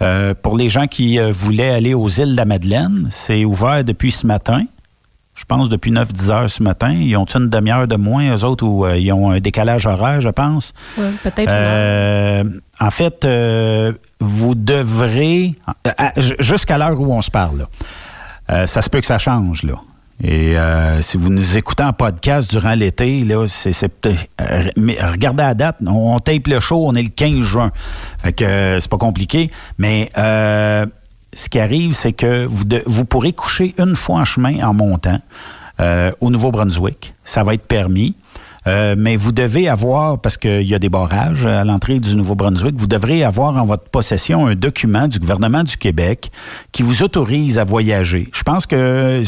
Euh, 0.00 0.34
pour 0.34 0.56
les 0.56 0.68
gens 0.68 0.88
qui 0.88 1.20
voulaient 1.30 1.70
aller 1.70 1.94
aux 1.94 2.08
îles 2.08 2.32
de 2.32 2.36
la 2.36 2.46
Madeleine, 2.46 3.06
c'est 3.10 3.44
ouvert 3.44 3.84
depuis 3.84 4.10
ce 4.10 4.26
matin. 4.26 4.64
Je 5.34 5.44
pense 5.46 5.68
depuis 5.70 5.90
9-10 5.90 6.30
heures 6.30 6.50
ce 6.50 6.62
matin. 6.62 6.92
Ils 6.92 7.16
ont 7.16 7.24
une 7.24 7.48
demi-heure 7.48 7.88
de 7.88 7.96
moins, 7.96 8.36
eux 8.36 8.44
autres, 8.44 8.64
ou 8.66 8.84
euh, 8.84 8.98
ils 8.98 9.12
ont 9.12 9.30
un 9.30 9.40
décalage 9.40 9.86
horaire, 9.86 10.20
je 10.20 10.28
pense? 10.28 10.74
Ouais, 10.98 11.10
Peut-être. 11.22 11.48
Euh, 11.50 12.44
en 12.78 12.90
fait, 12.90 13.24
euh, 13.24 13.92
vous 14.20 14.54
devrez, 14.54 15.54
j- 16.18 16.34
jusqu'à 16.38 16.76
l'heure 16.76 17.00
où 17.00 17.12
on 17.14 17.22
se 17.22 17.30
parle, 17.30 17.60
là, 17.60 17.64
euh, 18.50 18.66
ça 18.66 18.82
se 18.82 18.90
peut 18.90 19.00
que 19.00 19.06
ça 19.06 19.16
change. 19.18 19.62
Là. 19.62 19.74
Et 20.22 20.56
euh, 20.58 21.00
si 21.00 21.16
vous 21.16 21.30
nous 21.30 21.56
écoutez 21.56 21.82
en 21.82 21.92
podcast 21.94 22.50
durant 22.50 22.74
l'été, 22.74 23.22
là, 23.22 23.46
c'est, 23.48 23.72
c'est 23.72 23.88
peut-être- 23.88 24.26
euh, 24.42 24.64
mais 24.76 24.98
regardez 25.02 25.42
la 25.42 25.54
date, 25.54 25.76
on, 25.86 26.18
tape 26.20 26.46
le 26.46 26.60
show, 26.60 26.84
on 26.86 26.94
est 26.94 27.02
le 27.02 27.08
15 27.08 27.40
juin. 27.40 27.72
Fait 28.18 28.32
que 28.34 28.44
euh, 28.44 28.80
c'est 28.80 28.90
pas 28.90 28.98
compliqué. 28.98 29.50
Mais 29.78 30.10
euh, 30.18 30.84
ce 31.32 31.48
qui 31.48 31.58
arrive, 31.58 31.92
c'est 31.92 32.12
que 32.12 32.46
vous, 32.46 33.04
pourrez 33.04 33.32
coucher 33.32 33.74
une 33.78 33.96
fois 33.96 34.20
en 34.20 34.24
chemin 34.24 34.62
en 34.66 34.74
montant 34.74 35.20
euh, 35.80 36.12
au 36.20 36.30
Nouveau-Brunswick. 36.30 37.14
Ça 37.22 37.42
va 37.42 37.54
être 37.54 37.66
permis. 37.66 38.14
Euh, 38.68 38.94
mais 38.96 39.16
vous 39.16 39.32
devez 39.32 39.68
avoir, 39.68 40.20
parce 40.20 40.36
qu'il 40.36 40.62
y 40.62 40.74
a 40.74 40.78
des 40.78 40.88
barrages 40.88 41.46
à 41.46 41.64
l'entrée 41.64 41.98
du 41.98 42.14
Nouveau-Brunswick, 42.14 42.76
vous 42.76 42.86
devrez 42.86 43.24
avoir 43.24 43.56
en 43.56 43.66
votre 43.66 43.88
possession 43.88 44.46
un 44.46 44.54
document 44.54 45.08
du 45.08 45.18
gouvernement 45.18 45.64
du 45.64 45.76
Québec 45.76 46.30
qui 46.70 46.84
vous 46.84 47.02
autorise 47.02 47.58
à 47.58 47.64
voyager. 47.64 48.28
Je 48.32 48.42
pense 48.44 48.66
que 48.66 49.24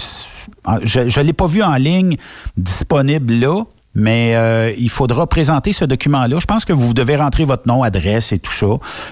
je 0.82 1.01
ne 1.01 1.24
l'ai 1.24 1.32
pas 1.32 1.47
vu 1.47 1.64
en 1.64 1.74
ligne 1.74 2.16
disponible 2.56 3.35
là, 3.35 3.64
mais 3.94 4.34
euh, 4.34 4.72
il 4.76 4.90
faudra 4.90 5.26
présenter 5.26 5.72
ce 5.72 5.84
document-là. 5.84 6.38
Je 6.38 6.46
pense 6.46 6.64
que 6.64 6.72
vous 6.72 6.94
devez 6.94 7.16
rentrer 7.16 7.44
votre 7.44 7.66
nom, 7.68 7.82
adresse 7.82 8.32
et 8.32 8.38
tout 8.38 8.52
ça. 8.52 8.66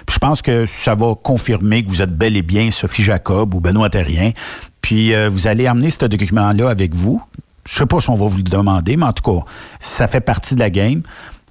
Puis 0.06 0.14
je 0.14 0.18
pense 0.18 0.42
que 0.42 0.66
ça 0.66 0.94
va 0.94 1.14
confirmer 1.14 1.84
que 1.84 1.88
vous 1.88 2.02
êtes 2.02 2.16
bel 2.16 2.36
et 2.36 2.42
bien 2.42 2.70
Sophie 2.70 3.02
Jacob 3.02 3.54
ou 3.54 3.60
Benoît 3.60 3.90
Terrien. 3.90 4.32
Puis 4.80 5.14
euh, 5.14 5.28
vous 5.28 5.46
allez 5.46 5.68
emmener 5.68 5.90
ce 5.90 6.04
document-là 6.04 6.68
avec 6.68 6.94
vous. 6.94 7.22
Je 7.64 7.78
sais 7.78 7.86
pas 7.86 8.00
si 8.00 8.10
on 8.10 8.16
va 8.16 8.26
vous 8.26 8.38
le 8.38 8.42
demander, 8.42 8.96
mais 8.96 9.06
en 9.06 9.12
tout 9.12 9.22
cas, 9.22 9.44
ça 9.78 10.08
fait 10.08 10.20
partie 10.20 10.54
de 10.54 10.60
la 10.60 10.70
game. 10.70 11.02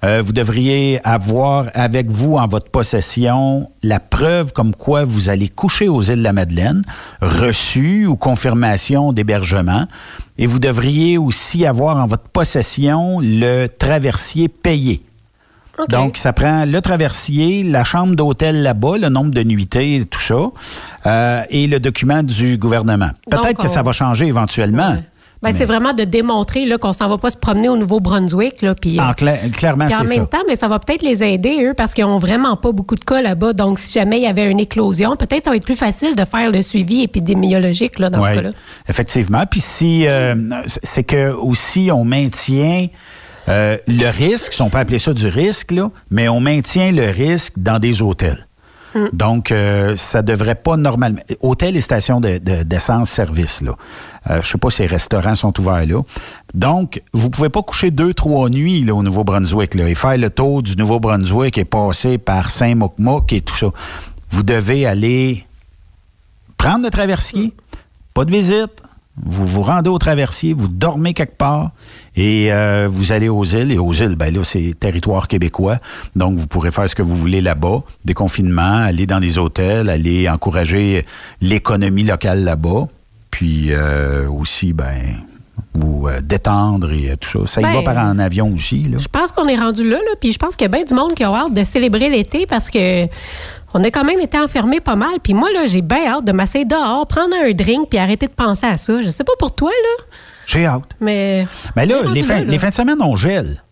Euh, 0.04 0.20
vous 0.24 0.32
devriez 0.32 1.00
avoir 1.04 1.68
avec 1.74 2.10
vous 2.10 2.36
en 2.36 2.48
votre 2.48 2.70
possession 2.70 3.70
la 3.82 4.00
preuve 4.00 4.52
comme 4.52 4.74
quoi 4.74 5.04
vous 5.04 5.28
allez 5.28 5.48
coucher 5.48 5.88
aux 5.88 6.02
îles 6.02 6.18
de 6.18 6.22
la 6.22 6.32
Madeleine, 6.32 6.82
reçu 7.20 8.06
ou 8.06 8.16
confirmation 8.16 9.12
d'hébergement. 9.12 9.86
Et 10.38 10.46
vous 10.46 10.58
devriez 10.58 11.18
aussi 11.18 11.64
avoir 11.66 11.98
en 11.98 12.06
votre 12.06 12.28
possession 12.28 13.20
le 13.20 13.68
traversier 13.68 14.48
payé. 14.48 15.02
Donc, 15.88 16.16
ça 16.16 16.32
prend 16.32 16.64
le 16.66 16.80
traversier, 16.80 17.62
la 17.62 17.82
chambre 17.82 18.14
d'hôtel 18.14 18.62
là-bas, 18.62 18.98
le 18.98 19.08
nombre 19.08 19.30
de 19.30 19.42
nuitées, 19.42 20.04
tout 20.10 20.20
ça, 20.20 20.50
euh, 21.06 21.42
et 21.48 21.66
le 21.66 21.80
document 21.80 22.22
du 22.22 22.58
gouvernement. 22.58 23.10
Peut-être 23.30 23.62
que 23.62 23.68
ça 23.68 23.82
va 23.82 23.92
changer 23.92 24.26
éventuellement. 24.26 24.98
Ben, 25.42 25.50
Mais- 25.50 25.58
C'est 25.58 25.64
vraiment 25.64 25.92
de 25.92 26.04
démontrer 26.04 26.64
là, 26.66 26.78
qu'on 26.78 26.92
s'en 26.92 27.08
va 27.08 27.18
pas 27.18 27.30
se 27.30 27.36
promener 27.36 27.68
au 27.68 27.76
Nouveau-Brunswick. 27.76 28.62
Là, 28.62 28.74
puis, 28.80 28.98
euh, 28.98 29.02
En 29.02 29.10
cla- 29.12 29.50
clairement, 29.50 29.86
puis 29.86 29.94
en 29.96 30.06
c'est 30.06 30.16
même 30.16 30.26
ça. 30.30 30.38
temps, 30.38 30.44
mais 30.48 30.54
ça 30.56 30.68
va 30.68 30.78
peut-être 30.78 31.02
les 31.02 31.24
aider, 31.24 31.58
eux, 31.64 31.74
parce 31.76 31.94
qu'ils 31.94 32.04
n'ont 32.04 32.18
vraiment 32.18 32.56
pas 32.56 32.70
beaucoup 32.72 32.94
de 32.94 33.04
cas 33.04 33.20
là-bas. 33.22 33.52
Donc, 33.52 33.78
si 33.80 33.92
jamais 33.92 34.18
il 34.18 34.22
y 34.22 34.26
avait 34.26 34.48
une 34.50 34.60
éclosion, 34.60 35.16
peut-être 35.16 35.44
ça 35.44 35.50
va 35.50 35.56
être 35.56 35.64
plus 35.64 35.74
facile 35.74 36.14
de 36.14 36.24
faire 36.24 36.50
le 36.50 36.62
suivi 36.62 37.02
épidémiologique 37.02 37.98
là, 37.98 38.08
dans 38.10 38.20
Ouais, 38.20 38.30
ce 38.30 38.34
cas-là. 38.36 38.50
Effectivement. 38.88 39.42
Puis 39.50 39.60
si 39.60 40.06
euh, 40.06 40.34
c'est 40.84 41.02
que 41.04 41.32
aussi 41.32 41.90
on 41.92 42.04
maintient 42.04 42.86
euh, 43.48 43.76
le 43.88 44.08
risque, 44.10 44.52
si 44.52 44.62
on 44.62 44.70
peut 44.70 44.78
appeler 44.78 44.98
ça 44.98 45.12
du 45.12 45.26
risque, 45.26 45.72
là, 45.72 45.90
mais 46.10 46.28
on 46.28 46.38
maintient 46.38 46.92
le 46.92 47.10
risque 47.10 47.54
dans 47.56 47.80
des 47.80 48.00
hôtels. 48.00 48.46
Hmm. 48.94 49.06
Donc, 49.12 49.52
euh, 49.52 49.96
ça 49.96 50.20
devrait 50.22 50.54
pas 50.54 50.76
normalement. 50.76 51.18
Hôtels 51.40 51.76
et 51.76 51.80
stations 51.80 52.20
de- 52.20 52.38
de- 52.38 52.62
d'essence-service, 52.62 53.62
là. 53.62 53.74
Euh, 54.30 54.40
je 54.42 54.48
sais 54.48 54.58
pas 54.58 54.70
si 54.70 54.82
les 54.82 54.88
restaurants 54.88 55.34
sont 55.34 55.58
ouverts 55.58 55.86
là. 55.86 56.02
Donc, 56.54 57.02
vous 57.12 57.30
pouvez 57.30 57.48
pas 57.48 57.62
coucher 57.62 57.90
deux, 57.90 58.12
trois 58.14 58.48
nuits 58.50 58.84
là, 58.84 58.94
au 58.94 59.02
Nouveau-Brunswick 59.02 59.74
là, 59.74 59.88
et 59.88 59.94
faire 59.94 60.18
le 60.18 60.30
tour 60.30 60.62
du 60.62 60.76
Nouveau-Brunswick 60.76 61.56
et 61.58 61.64
passer 61.64 62.18
par 62.18 62.50
Saint-Mocmoc 62.50 63.32
et 63.32 63.40
tout 63.40 63.56
ça. 63.56 63.68
Vous 64.30 64.42
devez 64.42 64.86
aller 64.86 65.44
prendre 66.58 66.84
le 66.84 66.90
traversier, 66.90 67.52
pas 68.14 68.24
de 68.24 68.30
visite. 68.30 68.82
Vous 69.16 69.46
vous 69.46 69.62
rendez 69.62 69.90
au 69.90 69.98
traversier, 69.98 70.54
vous 70.54 70.68
dormez 70.68 71.12
quelque 71.12 71.36
part 71.36 71.72
et 72.16 72.50
euh, 72.52 72.88
vous 72.90 73.12
allez 73.12 73.28
aux 73.28 73.44
îles. 73.44 73.70
Et 73.70 73.78
aux 73.78 73.92
îles, 73.92 74.16
ben 74.16 74.34
là, 74.34 74.42
c'est 74.42 74.74
territoire 74.78 75.28
québécois. 75.28 75.78
Donc, 76.16 76.38
vous 76.38 76.46
pourrez 76.46 76.70
faire 76.70 76.88
ce 76.88 76.94
que 76.94 77.02
vous 77.02 77.16
voulez 77.16 77.42
là-bas. 77.42 77.82
Déconfinement, 78.04 78.78
aller 78.78 79.06
dans 79.06 79.20
des 79.20 79.36
hôtels, 79.36 79.90
aller 79.90 80.28
encourager 80.28 81.04
l'économie 81.40 82.04
locale 82.04 82.42
là-bas. 82.42 82.88
puis 83.30 83.68
euh, 83.72 84.28
aussi, 84.28 84.72
ben, 84.72 85.16
vous 85.74 86.06
euh, 86.08 86.20
détendre 86.20 86.92
et 86.92 87.10
euh, 87.10 87.14
tout 87.16 87.46
ça. 87.46 87.54
Ça 87.54 87.60
y 87.60 87.64
Ben, 87.64 87.72
va 87.74 87.82
par 87.82 87.96
en 88.04 88.18
avion 88.18 88.52
aussi, 88.54 88.84
là. 88.84 88.98
Je 88.98 89.08
pense 89.08 89.32
qu'on 89.32 89.46
est 89.48 89.56
rendu 89.56 89.88
là, 89.88 89.96
là 89.96 90.12
puis 90.20 90.32
je 90.32 90.38
pense 90.38 90.56
qu'il 90.56 90.64
y 90.64 90.66
a 90.66 90.68
bien 90.68 90.84
du 90.84 90.94
monde 90.94 91.14
qui 91.14 91.24
a 91.24 91.30
hâte 91.30 91.52
de 91.54 91.64
célébrer 91.64 92.08
l'été 92.08 92.46
parce 92.46 92.68
que 92.70 93.06
on 93.74 93.82
a 93.82 93.90
quand 93.90 94.04
même 94.04 94.20
été 94.20 94.38
enfermés 94.38 94.80
pas 94.80 94.96
mal. 94.96 95.14
Puis 95.22 95.32
moi, 95.32 95.48
là, 95.52 95.64
j'ai 95.66 95.80
bien 95.80 96.06
hâte 96.06 96.24
de 96.26 96.32
m'asseoir 96.32 96.66
dehors, 96.66 97.06
prendre 97.06 97.34
un 97.42 97.52
drink, 97.52 97.88
puis 97.88 97.98
arrêter 97.98 98.26
de 98.26 98.32
penser 98.32 98.66
à 98.66 98.76
ça. 98.76 99.00
Je 99.00 99.08
sais 99.08 99.24
pas 99.24 99.32
pour 99.38 99.54
toi, 99.54 99.70
là, 99.70 100.04
J'ai 100.46 100.66
hâte. 100.66 100.94
mais... 101.00 101.46
Mais 101.74 101.86
là, 101.86 101.96
les 102.12 102.20
là, 102.20 102.44
les 102.44 102.58
fins 102.58 102.68
de 102.68 102.74
semaine, 102.74 102.98
on 103.00 103.16
gèle. 103.16 103.62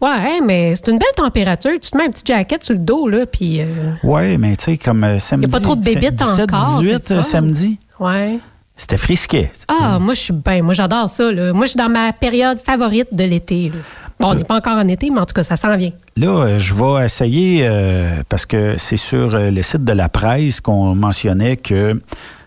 Ouais, 0.00 0.40
mais 0.42 0.74
c'est 0.74 0.90
une 0.90 0.98
belle 0.98 1.08
température. 1.16 1.72
Tu 1.80 1.90
te 1.90 1.96
mets 1.96 2.04
un 2.04 2.10
petit 2.10 2.22
jacket 2.24 2.62
sur 2.64 2.74
le 2.74 2.80
dos, 2.80 3.08
là, 3.08 3.26
puis... 3.26 3.60
euh, 3.60 3.64
Oui, 4.02 4.36
mais 4.38 4.56
tu 4.56 4.64
sais, 4.64 4.78
comme 4.78 5.04
euh, 5.04 5.18
samedi. 5.18 5.46
Y 5.50 5.54
a 5.54 5.58
pas 5.58 5.62
trop 5.62 5.76
de 5.76 5.82
bébites 5.82 6.14
17, 6.16 6.52
encore, 6.52 6.80
18 6.80 7.02
c'est 7.06 7.14
le 7.14 7.18
euh, 7.18 7.22
fun. 7.22 7.28
samedi. 7.28 7.78
Ouais. 8.00 8.38
C'était 8.76 8.98
frisquet. 8.98 9.50
Ah, 9.68 9.98
moi, 9.98 10.14
je 10.14 10.20
suis 10.20 10.32
bien. 10.32 10.62
Moi, 10.62 10.74
j'adore 10.74 11.08
ça, 11.08 11.32
là. 11.32 11.52
Moi, 11.52 11.64
je 11.64 11.70
suis 11.70 11.78
dans 11.78 11.88
ma 11.88 12.12
période 12.12 12.58
favorite 12.58 13.08
de 13.12 13.24
l'été, 13.24 13.70
là. 13.70 13.80
Bon, 14.18 14.28
on 14.28 14.34
n'est 14.34 14.44
pas 14.44 14.56
encore 14.56 14.78
en 14.78 14.88
été, 14.88 15.10
mais 15.10 15.18
en 15.18 15.26
tout 15.26 15.34
cas, 15.34 15.44
ça 15.44 15.56
s'en 15.56 15.76
vient. 15.76 15.92
Là, 16.16 16.28
euh, 16.28 16.58
je 16.58 16.72
vais 16.72 17.04
essayer, 17.04 17.66
euh, 17.66 18.22
parce 18.30 18.46
que 18.46 18.76
c'est 18.78 18.96
sur 18.96 19.34
euh, 19.34 19.50
le 19.50 19.62
site 19.62 19.84
de 19.84 19.92
la 19.92 20.08
presse 20.08 20.60
qu'on 20.60 20.94
mentionnait 20.94 21.58
que 21.58 22.00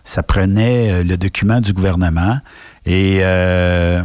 ça 0.04 0.24
prenait 0.24 1.04
le 1.04 1.18
document 1.18 1.62
du 1.62 1.74
gouvernement 1.74 2.40
et 2.86 3.20
euh, 3.22 4.02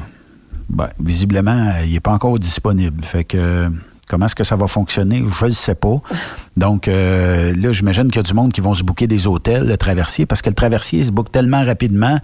ben, 0.69 0.91
visiblement, 1.01 1.73
il 1.85 1.93
n'est 1.93 2.01
pas 2.01 2.13
encore 2.13 2.39
disponible. 2.39 3.03
Fait 3.05 3.25
que 3.25 3.71
comment 4.09 4.27
est-ce 4.27 4.35
que 4.35 4.45
ça 4.45 4.57
va 4.57 4.67
fonctionner? 4.67 5.25
Je 5.27 5.45
ne 5.45 5.51
le 5.51 5.55
sais 5.55 5.75
pas. 5.75 6.01
Donc 6.57 6.89
euh, 6.89 7.55
là, 7.57 7.73
j'imagine 7.73 8.09
qu'il 8.09 8.17
y 8.17 8.21
a 8.21 8.23
du 8.23 8.35
monde 8.35 8.53
qui 8.53 8.61
vont 8.61 8.75
se 8.75 8.83
booker 8.83 9.07
des 9.07 9.27
hôtels, 9.27 9.67
le 9.67 9.77
traversier, 9.77 10.27
parce 10.27 10.43
que 10.43 10.51
le 10.51 10.55
traversier 10.55 11.05
se 11.05 11.11
boucle 11.11 11.31
tellement 11.31 11.65
rapidement 11.65 12.19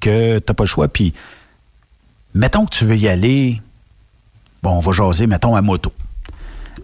que 0.00 0.38
tu 0.38 0.44
n'as 0.48 0.54
pas 0.54 0.64
le 0.64 0.68
choix. 0.68 0.88
Puis, 0.88 1.12
mettons 2.34 2.64
que 2.66 2.74
tu 2.74 2.84
veux 2.84 2.96
y 2.96 3.08
aller, 3.08 3.60
bon, 4.62 4.70
on 4.70 4.80
va 4.80 4.92
jaser, 4.92 5.26
mettons, 5.26 5.54
à 5.54 5.62
moto. 5.62 5.92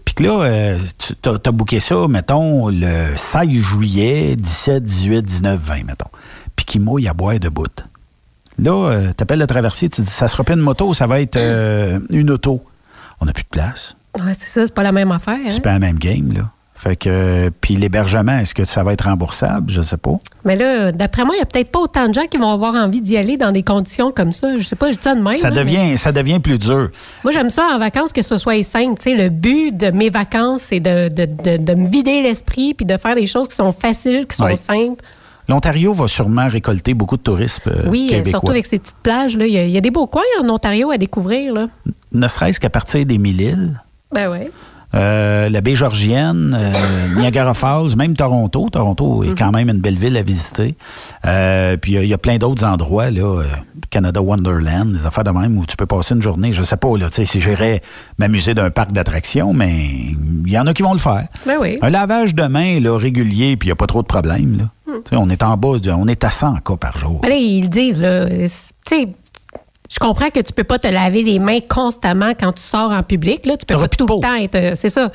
Puis 0.04 0.14
que 0.14 0.22
là, 0.22 0.42
euh, 0.42 0.78
tu 0.98 1.28
as, 1.28 1.52
booké 1.52 1.80
ça, 1.80 2.06
mettons, 2.08 2.68
le 2.68 3.16
16 3.16 3.50
juillet, 3.50 4.36
17, 4.36 4.82
18, 4.82 5.22
19, 5.22 5.60
20, 5.60 5.84
mettons. 5.84 6.10
Puis 6.56 6.64
qu'il 6.64 6.80
mouille 6.80 7.08
à 7.08 7.14
boire 7.14 7.38
de 7.38 7.48
bout. 7.48 7.84
Là, 8.58 9.12
tu 9.16 9.22
appelles 9.22 9.38
le 9.38 9.46
traversier, 9.46 9.88
tu 9.88 10.00
dis, 10.00 10.10
ça 10.10 10.26
sera 10.26 10.42
pas 10.42 10.54
une 10.54 10.60
moto, 10.60 10.92
ça 10.92 11.06
va 11.06 11.20
être 11.20 11.36
euh, 11.36 12.00
une 12.10 12.30
auto. 12.30 12.64
On 13.20 13.26
n'a 13.26 13.32
plus 13.32 13.44
de 13.44 13.48
place. 13.48 13.96
Ouais, 14.16 14.32
c'est 14.39 14.48
ça, 14.48 14.66
c'est 14.66 14.74
pas 14.74 14.82
la 14.82 14.93
même 14.93 15.10
affaire. 15.12 15.39
hein. 15.43 15.48
C'est 15.51 15.62
pas 15.62 15.72
la 15.72 15.78
même 15.78 15.98
game, 15.98 16.32
là. 16.32 16.51
Fait 16.74 16.94
que, 16.94 17.51
puis 17.60 17.74
l'hébergement, 17.74 18.39
est-ce 18.39 18.55
que 18.55 18.64
ça 18.64 18.85
va 18.85 18.93
être 18.93 19.06
remboursable? 19.06 19.68
Je 19.68 19.80
sais 19.82 19.97
pas. 19.97 20.12
Mais 20.44 20.55
là, 20.55 20.93
d'après 20.93 21.24
moi, 21.24 21.35
il 21.35 21.39
n'y 21.39 21.43
a 21.43 21.47
peut-être 21.47 21.72
pas 21.72 21.80
autant 21.80 22.06
de 22.06 22.14
gens 22.14 22.26
qui 22.30 22.36
vont 22.39 22.52
avoir 22.52 22.76
envie 22.76 23.01
d'y 23.01 23.16
aller 23.16 23.36
dans 23.36 23.51
des 23.51 23.64
conditions 23.64 24.12
comme 24.12 24.30
ça. 24.30 24.56
Je 24.59 24.62
sais 24.64 24.76
pas, 24.76 24.93
je 24.93 24.97
dis 24.97 25.02
ça 25.02 25.16
de 25.16 25.20
même. 25.20 25.36
ça, 25.39 25.51
mais 25.51 25.56
devient, 25.56 25.98
ça 25.98 26.12
devient 26.12 26.39
plus 26.39 26.56
dur. 26.56 26.90
Moi, 27.24 27.32
j'aime 27.32 27.51
ça 27.51 27.64
en 27.74 27.80
vacances 27.80 28.12
que 28.12 28.22
ce 28.22 28.39
soit 28.39 28.62
simple. 28.62 28.94
Tu 29.02 29.10
sais, 29.10 29.16
le 29.16 29.28
but 29.28 29.76
de 29.76 29.90
mes 29.90 30.09
vacances, 30.09 30.62
c'est 30.68 30.78
de, 30.78 31.09
de, 31.09 31.24
de, 31.26 31.56
de 31.56 31.74
me 31.74 31.89
vider 31.89 32.22
l'esprit 32.22 32.74
puis 32.74 32.86
de 32.86 32.97
faire 32.97 33.16
des 33.16 33.26
choses 33.26 33.48
qui 33.48 33.56
sont 33.56 33.72
faciles, 33.72 34.26
qui 34.28 34.36
sont 34.36 34.55
simples. 34.56 35.02
L'Ontario 35.48 35.93
va 35.94 36.06
sûrement 36.06 36.47
récolter 36.47 36.94
beaucoup 36.94 37.16
de 37.16 37.22
tourisme 37.22 37.62
euh, 37.70 37.89
oui, 37.89 38.05
euh, 38.06 38.10
québécois. 38.18 38.30
surtout 38.30 38.51
avec 38.51 38.66
ces 38.66 38.78
petites 38.78 38.94
plages. 39.02 39.35
Il 39.40 39.48
y, 39.48 39.59
a- 39.59 39.64
il 39.64 39.70
y 39.70 39.78
a 39.78 39.80
des 39.80 39.90
beaux 39.90 40.06
coins 40.06 40.22
en 40.40 40.48
Ontario 40.48 40.93
à 40.93 40.97
découvrir. 40.98 41.55
Là. 41.55 41.66
Ne 42.12 42.28
serait-ce 42.28 42.60
qu'à 42.60 42.70
partir 42.70 43.05
des 43.05 43.18
Mille-Îles. 43.18 43.80
Ben 44.14 44.28
ouais. 44.30 44.51
Euh, 44.94 45.51
la 45.51 45.60
baie 45.60 45.74
Georgienne, 45.74 46.56
euh, 46.59 46.72
Niagara 47.20 47.52
Falls, 47.52 47.94
même 47.94 48.16
Toronto. 48.16 48.70
Toronto 48.70 49.22
est 49.22 49.36
quand 49.36 49.52
même 49.52 49.68
une 49.68 49.80
belle 49.80 49.98
ville 49.98 50.16
à 50.16 50.22
visiter. 50.22 50.76
Euh, 51.26 51.76
puis 51.76 51.93
il 51.93 51.94
y 51.97 51.98
a- 51.98 52.02
il 52.05 52.09
y, 52.09 52.14
a 52.14 52.18
plein 52.18 52.39
d'autres 52.39 52.64
endroits, 52.64 53.10
là, 53.10 53.43
Canada 53.90 54.22
Wonderland, 54.22 54.90
des 54.93 55.05
affaires 55.05 55.24
de 55.24 55.30
même 55.30 55.59
où 55.59 55.66
tu 55.66 55.76
peux 55.76 55.85
passer 55.85 56.14
une 56.14 56.22
journée. 56.22 56.55
Je 56.55 56.62
sais 56.62 56.78
pas, 56.78 56.97
là, 56.97 57.09
tu 57.10 57.16
sais, 57.16 57.24
si 57.26 57.43
j'irais 57.43 57.82
m'amuser 58.16 58.55
d'un 58.55 58.70
parc 58.70 58.93
d'attractions, 58.93 59.52
mais 59.52 59.74
il 60.47 60.51
y 60.51 60.59
en 60.59 60.66
a 60.66 60.72
qui 60.72 60.82
vont 60.82 60.93
le 60.94 60.98
faire. 60.98 61.26
Ben 61.44 61.56
oui. 61.60 61.78
Un 61.82 61.90
lavage 61.90 62.35
de 62.35 62.44
main 62.44 62.80
là, 62.80 62.97
régulier, 62.97 63.59
puis 63.59 63.66
il 63.66 63.68
n'y 63.68 63.72
a 63.72 63.76
pas 63.76 63.86
trop 63.86 64.01
de 64.01 64.06
problème. 64.06 64.56
Là. 64.56 64.64
Hmm. 64.90 65.02
Tu 65.05 65.10
sais, 65.10 65.16
On 65.16 65.28
est 65.28 65.43
en 65.43 65.59
bas, 65.59 65.78
de- 65.78 65.90
on 65.90 66.09
est 66.09 66.24
à 66.24 66.30
100 66.30 66.55
cas 66.64 66.76
par 66.76 66.97
jour. 66.97 67.20
Ben 67.20 67.28
là, 67.28 67.36
ils 67.36 67.60
le 67.64 67.68
disent, 67.68 68.01
là. 68.01 68.26
Je 69.89 69.98
comprends 69.98 70.31
que 70.31 70.40
tu 70.40 70.52
peux 70.52 70.65
pas 70.65 70.78
te 70.78 70.89
laver 70.89 71.23
les 71.23 71.39
mains 71.39 71.60
constamment 71.60 72.32
quand 72.39 72.52
tu 72.52 72.62
sors 72.62 72.90
en 72.90 73.02
public. 73.02 73.47
Là. 73.47 73.56
Tu 73.56 73.65
peux 73.66 73.78
pas 73.78 73.89
tout 73.89 74.06
le 74.06 74.20
temps 74.20 74.35
être. 74.35 74.55
euh, 74.55 74.73
C'est 74.74 74.90
ça. 74.90 75.10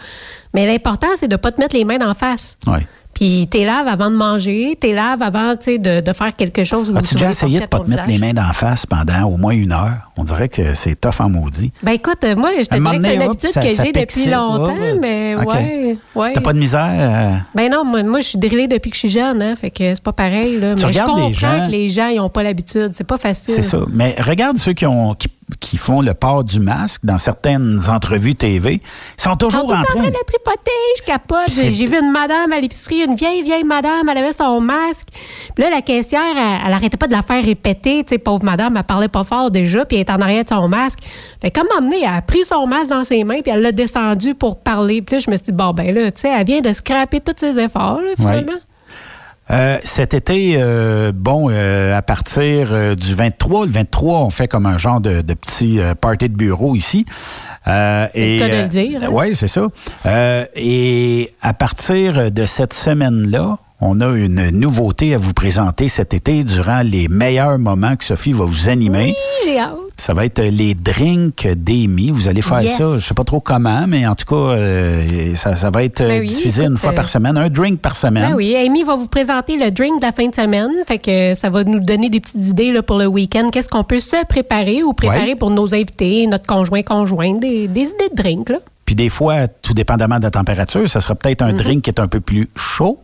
Mais 0.54 0.66
l'important, 0.66 1.08
c'est 1.16 1.28
de 1.28 1.36
pas 1.36 1.52
te 1.52 1.62
mettre 1.62 1.76
les 1.76 1.86
mains 1.86 1.98
d'en 2.00 2.14
face. 2.14 2.58
Ouais. 2.68 2.86
Puis 3.14 3.48
t'es 3.50 3.64
laves 3.64 3.88
avant 3.88 4.10
de 4.10 4.16
manger, 4.16 4.76
t'es 4.80 4.92
laves 4.94 5.22
avant 5.22 5.54
de, 5.54 6.02
de 6.02 6.14
faire 6.14 6.36
quelque 6.36 6.64
chose. 6.64 6.92
As-tu 6.96 7.10
tu 7.10 7.14
déjà 7.16 7.30
essayé 7.30 7.60
de 7.60 7.66
pas 7.68 7.80
te 7.80 7.90
mettre 7.90 8.08
les 8.08 8.18
mains 8.18 8.34
d'en 8.34 8.52
face 8.54 8.86
pendant 8.86 9.24
au 9.26 9.38
moins 9.38 9.54
une 9.54 9.72
heure? 9.72 10.12
On 10.18 10.24
dirait 10.24 10.50
que 10.50 10.74
c'est 10.74 11.00
tough 11.00 11.20
en 11.20 11.30
maudit. 11.30 11.72
Ben 11.84 11.92
écoute, 11.92 12.24
moi, 12.38 12.50
je 12.60 12.66
te 12.66 12.76
dirais 12.76 12.98
que 12.98 13.04
c'est 13.06 13.16
une 13.16 13.22
habitude 13.22 13.50
ça- 13.52 13.62
que 13.62 13.68
j'ai 13.68 13.92
depuis 13.92 14.26
longtemps, 14.26 14.76
mais 15.02 15.36
OK. 15.36 15.54
ouais, 15.54 15.98
ouais. 16.16 16.34
T'as 16.34 16.42
pas 16.42 16.54
de 16.54 16.60
misère? 16.60 16.88
euh, 16.90 17.36
Ben 17.56 17.72
non, 17.72 17.86
moi, 17.86 18.04
moi, 18.04 18.20
je 18.20 18.26
suis 18.30 18.38
drillée 18.40 18.68
depuis 18.68 18.90
que 18.90 18.96
je 18.96 19.00
suis 19.00 19.10
jeune, 19.10 19.42
hein, 19.42 19.56
fait 19.56 19.70
que 19.72 19.94
c'est 19.94 20.04
pas 20.04 20.14
pareil. 20.14 20.60
Là. 20.60 20.76
Tu 20.76 20.86
Mais 20.86 20.94
je 20.94 21.00
comprends 21.00 21.28
les 21.28 21.34
gens- 21.34 21.66
que 21.68 21.72
les 21.72 21.90
gens, 21.90 22.08
ils 22.08 22.20
ont 22.20 22.30
pas 22.30 22.44
l'habitude. 22.44 22.92
C'est 22.94 23.04
pas 23.04 23.18
facile. 23.18 23.54
C'est 23.54 23.62
ça. 23.62 23.80
Mais 23.92 24.16
regarde 24.20 24.58
ceux 24.58 24.74
qui, 24.74 24.86
ont, 24.86 25.14
qui, 25.14 25.28
qui 25.60 25.78
font 25.78 26.02
le 26.02 26.14
port 26.14 26.44
du 26.44 26.60
masque 26.60 27.02
dans 27.04 27.18
certaines 27.18 27.80
entrevues 27.90 28.36
TV. 28.36 28.82
Ils 29.18 29.22
sont 29.22 29.36
toujours 29.36 29.66
en 29.66 29.80
en 29.80 29.84
train. 29.84 30.02
de 30.04 30.26
tripoter, 30.26 30.72
je 31.00 31.06
capote. 31.06 31.50
J'ai 31.50 31.86
vu 31.86 32.00
une 32.00 32.12
madame 32.12 32.52
à 32.52 32.60
l'épicerie, 32.60 33.04
une 33.04 33.16
vieille, 33.16 33.44
vieille 33.44 33.64
madame, 33.64 34.10
elle 34.10 34.18
avait 34.18 34.34
son 34.34 34.62
masque. 34.62 35.08
Puis 35.56 35.64
là, 35.64 35.70
la 35.70 35.82
caissière, 35.82 36.22
elle, 36.36 36.62
elle 36.68 36.74
arrêtait 36.74 36.98
pas 36.98 37.08
de 37.08 37.14
la 37.14 37.22
faire 37.22 37.44
répéter. 37.44 38.04
Tu 38.04 38.10
sais, 38.16 38.18
pauvre 38.18 38.44
madame, 38.44 38.78
elle 38.78 38.84
parlait 38.84 39.08
pas 39.08 39.24
fort 39.24 39.52
déjà, 39.52 39.86
puis 39.86 39.98
elle 39.98 40.02
est 40.02 40.12
en 40.12 40.20
arrière 40.22 40.44
de 40.44 40.50
son 40.50 40.68
masque. 40.68 41.00
Fait 41.42 41.52
comme 41.52 41.68
m'emmener, 41.74 42.02
elle 42.04 42.14
a 42.18 42.22
pris 42.22 42.44
son 42.46 42.68
masque 42.68 42.90
dans 42.90 43.04
ses 43.04 43.24
mains, 43.24 43.42
puis 43.42 43.52
elle 43.52 43.62
l'a 43.62 43.72
descendu 43.72 44.36
pour 44.36 44.60
parler. 44.60 45.02
Puis 45.02 45.16
là, 45.16 45.20
je 45.26 45.32
me 45.32 45.36
suis 45.36 45.46
dit, 45.46 45.52
bon, 45.52 45.72
ben 45.72 45.94
là, 45.94 46.12
tu 46.12 46.22
sais, 46.22 46.30
elle 46.30 46.46
vient 46.46 46.62
de 46.62 46.74
scraper 46.74 47.20
tous 47.20 47.34
ses 47.38 47.60
efforts, 47.60 48.00
là, 48.02 48.12
finalement. 48.18 48.60
Euh, 49.52 49.78
cet 49.84 50.14
été, 50.14 50.56
euh, 50.58 51.12
bon, 51.14 51.50
euh, 51.50 51.96
à 51.98 52.02
partir 52.02 52.70
euh, 52.72 52.96
du 52.96 53.14
23, 53.14 53.66
le 53.66 53.72
23, 53.72 54.20
on 54.20 54.30
fait 54.30 54.48
comme 54.48 54.66
un 54.66 54.78
genre 54.78 55.02
de, 55.02 55.22
de 55.22 55.34
petit 55.34 55.80
euh, 55.80 55.96
party 55.96 56.30
de 56.30 56.36
bureau 56.36 56.76
ici. 56.76 57.06
Euh, 57.68 58.08
C'est 58.14 58.34
le 58.34 58.40
cas 58.40 58.48
de 58.48 58.62
le 58.62 58.68
dire, 58.70 59.02
hein? 59.04 59.10
Oui, 59.12 59.36
c'est 59.36 59.48
ça. 59.50 59.68
Euh, 60.06 60.46
et 60.56 61.34
à 61.42 61.54
partir 61.54 62.32
de 62.32 62.46
cette 62.46 62.74
semaine-là, 62.74 63.58
on 63.86 64.00
a 64.02 64.08
une 64.16 64.50
nouveauté 64.52 65.14
à 65.14 65.18
vous 65.18 65.34
présenter 65.34 65.88
cet 65.90 66.14
été 66.14 66.44
durant 66.44 66.82
les 66.84 67.08
meilleurs 67.10 67.60
moments 67.60 67.96
que 67.98 68.04
Sophie 68.06 68.32
va 68.32 68.46
vous 68.46 68.70
animer. 68.70 69.08
Oui, 69.08 69.16
j'ai 69.46 69.60
hâte. 69.60 69.76
Ça 69.98 70.14
va 70.14 70.26
être 70.26 70.42
les 70.42 70.74
drinks 70.74 71.48
d'Amy. 71.48 72.10
Vous 72.12 72.28
allez 72.30 72.42
faire 72.42 72.62
Yes. 72.64 72.78
ça. 72.78 72.96
Je 72.98 73.06
sais 73.06 73.14
pas 73.14 73.24
trop 73.26 73.42
comment, 73.42 73.86
mais 73.88 74.08
en 74.08 74.16
tout 74.16 74.26
cas, 74.26 74.54
euh, 74.54 75.34
ça, 75.36 75.56
ça 75.56 75.70
va 75.70 75.84
être 75.84 76.02
euh, 76.02 76.08
Ben 76.08 76.22
oui, 76.22 76.28
diffusé 76.28 76.64
une 76.64 76.78
fois 76.78 76.92
euh, 76.92 76.96
par 76.96 77.10
semaine. 77.10 77.38
Un 77.38 77.50
drink 77.50 77.80
par 77.82 77.96
semaine. 77.96 78.30
Ben 78.30 78.36
oui, 78.36 78.56
Amy 78.56 78.84
va 78.84 78.96
vous 78.96 79.08
présenter 79.08 79.58
le 79.58 79.70
drink 79.70 80.00
de 80.02 80.06
la 80.06 80.12
fin 80.12 80.28
de 80.28 80.34
semaine. 80.34 80.70
Fait 80.88 80.98
que 80.98 81.34
ça 81.36 81.50
va 81.50 81.64
nous 81.64 81.80
donner 81.80 82.10
des 82.10 82.20
petites 82.22 82.48
idées 82.48 82.72
là, 82.72 82.82
pour 82.82 82.98
le 82.98 83.06
week-end. 83.06 83.50
Qu'est-ce 83.52 83.70
qu'on 83.70 83.84
peut 83.84 84.00
se 84.00 84.26
préparer 84.28 84.82
ou 84.82 84.94
préparer 84.94 85.24
Ouais. 85.32 85.36
pour 85.36 85.52
nos 85.52 85.74
invités, 85.76 86.26
notre 86.26 86.48
conjoint, 86.48 86.82
conjointe, 86.84 87.40
des, 87.42 87.68
des 87.68 87.82
idées 87.90 88.10
de 88.12 88.16
drink. 88.16 88.50
Là. 88.50 88.58
Puis 88.86 88.96
des 88.96 89.10
fois, 89.10 89.48
tout 89.48 89.74
dépendamment 89.74 90.18
de 90.20 90.24
la 90.24 90.32
température, 90.32 90.88
ça 90.90 91.00
sera 91.02 91.16
peut-être 91.16 91.42
un 91.44 91.52
Mhm. 91.52 91.58
drink 91.58 91.84
qui 91.84 91.90
est 91.92 92.00
un 92.00 92.08
peu 92.08 92.20
plus 92.22 92.50
chaud. 92.56 92.98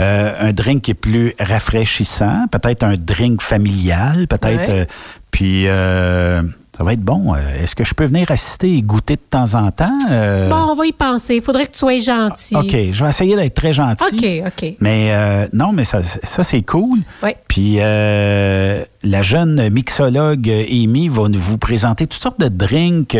Euh, 0.00 0.48
un 0.48 0.52
drink 0.52 0.82
qui 0.82 0.90
est 0.92 0.94
plus 0.94 1.34
rafraîchissant, 1.38 2.46
peut-être 2.50 2.82
un 2.82 2.94
drink 2.94 3.42
familial, 3.42 4.26
peut-être. 4.28 4.68
Ouais. 4.70 4.80
euh, 4.80 4.84
puis 5.30 5.66
euh, 5.66 6.42
ça 6.76 6.84
va 6.84 6.92
être 6.94 7.00
bon. 7.02 7.34
Est-ce 7.34 7.74
que 7.74 7.84
je 7.84 7.94
peux 7.94 8.04
venir 8.04 8.30
assister 8.30 8.74
et 8.74 8.82
goûter 8.82 9.16
de 9.16 9.20
temps 9.28 9.54
en 9.54 9.70
temps? 9.70 9.96
Euh, 10.10 10.48
Bon, 10.50 10.68
on 10.70 10.74
va 10.74 10.86
y 10.86 10.92
penser. 10.92 11.36
Il 11.36 11.42
faudrait 11.42 11.66
que 11.66 11.72
tu 11.72 11.78
sois 11.78 11.98
gentil. 11.98 12.56
OK, 12.56 12.76
je 12.92 13.02
vais 13.04 13.08
essayer 13.10 13.36
d'être 13.36 13.54
très 13.54 13.72
gentil. 13.72 14.04
OK, 14.12 14.26
OK. 14.46 14.74
Mais 14.80 15.08
euh, 15.12 15.46
non, 15.52 15.72
mais 15.72 15.84
ça, 15.84 16.02
ça 16.02 16.42
c'est 16.42 16.62
cool. 16.62 16.98
Ouais. 17.22 17.36
Puis 17.48 17.76
euh, 17.80 18.84
la 19.02 19.22
jeune 19.22 19.68
mixologue 19.70 20.48
Amy 20.48 21.08
va 21.08 21.28
nous- 21.28 21.38
vous 21.38 21.58
présenter 21.58 22.06
toutes 22.06 22.22
sortes 22.22 22.40
de 22.40 22.48
drinks. 22.48 23.16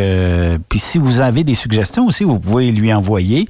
puis 0.68 0.78
si 0.78 0.98
vous 0.98 1.20
avez 1.20 1.44
des 1.44 1.54
suggestions 1.54 2.06
aussi, 2.06 2.24
vous 2.24 2.38
pouvez 2.40 2.70
lui 2.72 2.92
envoyer. 2.92 3.46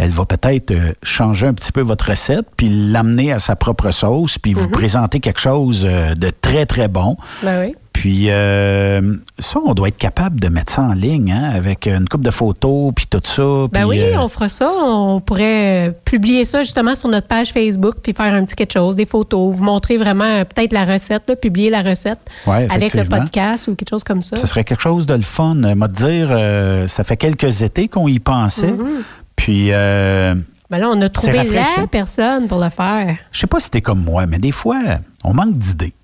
Elle 0.00 0.10
va 0.10 0.24
peut-être 0.24 0.70
euh, 0.70 0.92
changer 1.02 1.46
un 1.46 1.54
petit 1.54 1.72
peu 1.72 1.80
votre 1.82 2.08
recette, 2.08 2.46
puis 2.56 2.68
l'amener 2.68 3.32
à 3.32 3.38
sa 3.38 3.54
propre 3.56 3.90
sauce, 3.90 4.38
puis 4.38 4.52
vous 4.54 4.64
Mhm. 4.66 4.70
présenter 4.70 5.20
quelque 5.20 5.40
chose 5.40 5.86
euh, 5.88 6.14
de 6.14 6.30
très, 6.30 6.64
très 6.66 6.88
bon. 6.88 7.16
Ben 7.42 7.60
oui. 7.66 7.74
Puis 7.92 8.30
euh, 8.30 9.16
ça, 9.38 9.58
on 9.66 9.74
doit 9.74 9.88
être 9.88 9.98
capable 9.98 10.40
de 10.40 10.48
mettre 10.48 10.72
ça 10.72 10.80
en 10.82 10.94
ligne, 10.94 11.32
hein, 11.32 11.50
avec 11.54 11.86
une 11.86 12.08
coupe 12.08 12.22
de 12.22 12.30
photos, 12.30 12.92
puis 12.96 13.06
tout 13.10 13.20
ça. 13.22 13.66
Ben 13.70 13.84
oui, 13.84 14.00
euh, 14.00 14.18
on 14.18 14.28
fera 14.28 14.48
ça. 14.48 14.70
On 14.86 15.20
pourrait 15.20 15.94
publier 16.06 16.44
ça 16.46 16.62
justement 16.62 16.94
sur 16.94 17.10
notre 17.10 17.26
page 17.26 17.52
Facebook 17.52 17.96
puis 18.02 18.14
faire 18.14 18.32
un 18.32 18.44
petit 18.44 18.54
quelque 18.54 18.72
chose, 18.72 18.96
des 18.96 19.04
photos, 19.04 19.54
vous 19.54 19.64
montrer 19.64 19.98
vraiment 19.98 20.44
peut-être 20.46 20.72
la 20.72 20.84
recette, 20.86 21.24
là, 21.28 21.36
publier 21.36 21.68
la 21.68 21.82
recette 21.82 22.20
Ouais, 22.46 22.66
avec 22.70 22.94
le 22.94 23.04
podcast 23.04 23.68
ou 23.68 23.74
quelque 23.74 23.90
chose 23.90 24.04
comme 24.04 24.22
ça. 24.22 24.36
Ce 24.36 24.46
serait 24.46 24.64
quelque 24.64 24.80
chose 24.82 25.04
de 25.04 25.14
le 25.14 25.22
fun. 25.22 25.56
Te 25.60 25.92
dire, 25.92 26.28
euh, 26.30 26.86
ça 26.86 27.04
fait 27.04 27.16
quelques 27.18 27.62
étés 27.62 27.88
qu'on 27.88 28.08
y 28.08 28.18
pensait. 28.20 28.70
Mhm. 28.72 29.02
Puis, 29.40 29.72
euh, 29.72 30.34
Ben 30.68 30.78
là, 30.78 30.90
on 30.92 31.00
a 31.00 31.08
trouvé 31.08 31.42
la 31.44 31.86
personne 31.86 32.46
pour 32.46 32.60
le 32.62 32.68
faire. 32.68 33.16
je 33.32 33.40
sais 33.40 33.46
pas 33.46 33.58
si 33.58 33.70
t'es 33.70 33.80
comme 33.80 34.04
moi, 34.04 34.26
mais 34.26 34.38
des 34.38 34.52
fois, 34.52 34.78
on 35.24 35.32
manque 35.32 35.56
d'idées. 35.56 35.94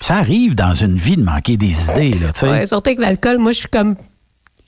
Ça 0.00 0.16
arrive 0.16 0.56
dans 0.56 0.74
une 0.74 0.96
vie 0.96 1.16
de 1.16 1.22
manquer 1.22 1.56
des 1.56 1.84
idées, 1.90 2.18
là, 2.18 2.32
tu 2.32 2.40
sais. 2.40 2.48
Ouais, 2.48 2.66
surtout 2.66 2.88
avec 2.90 2.98
l'alcool, 2.98 3.38
moi, 3.38 3.52
je 3.52 3.58
suis 3.60 3.68
comme. 3.68 3.94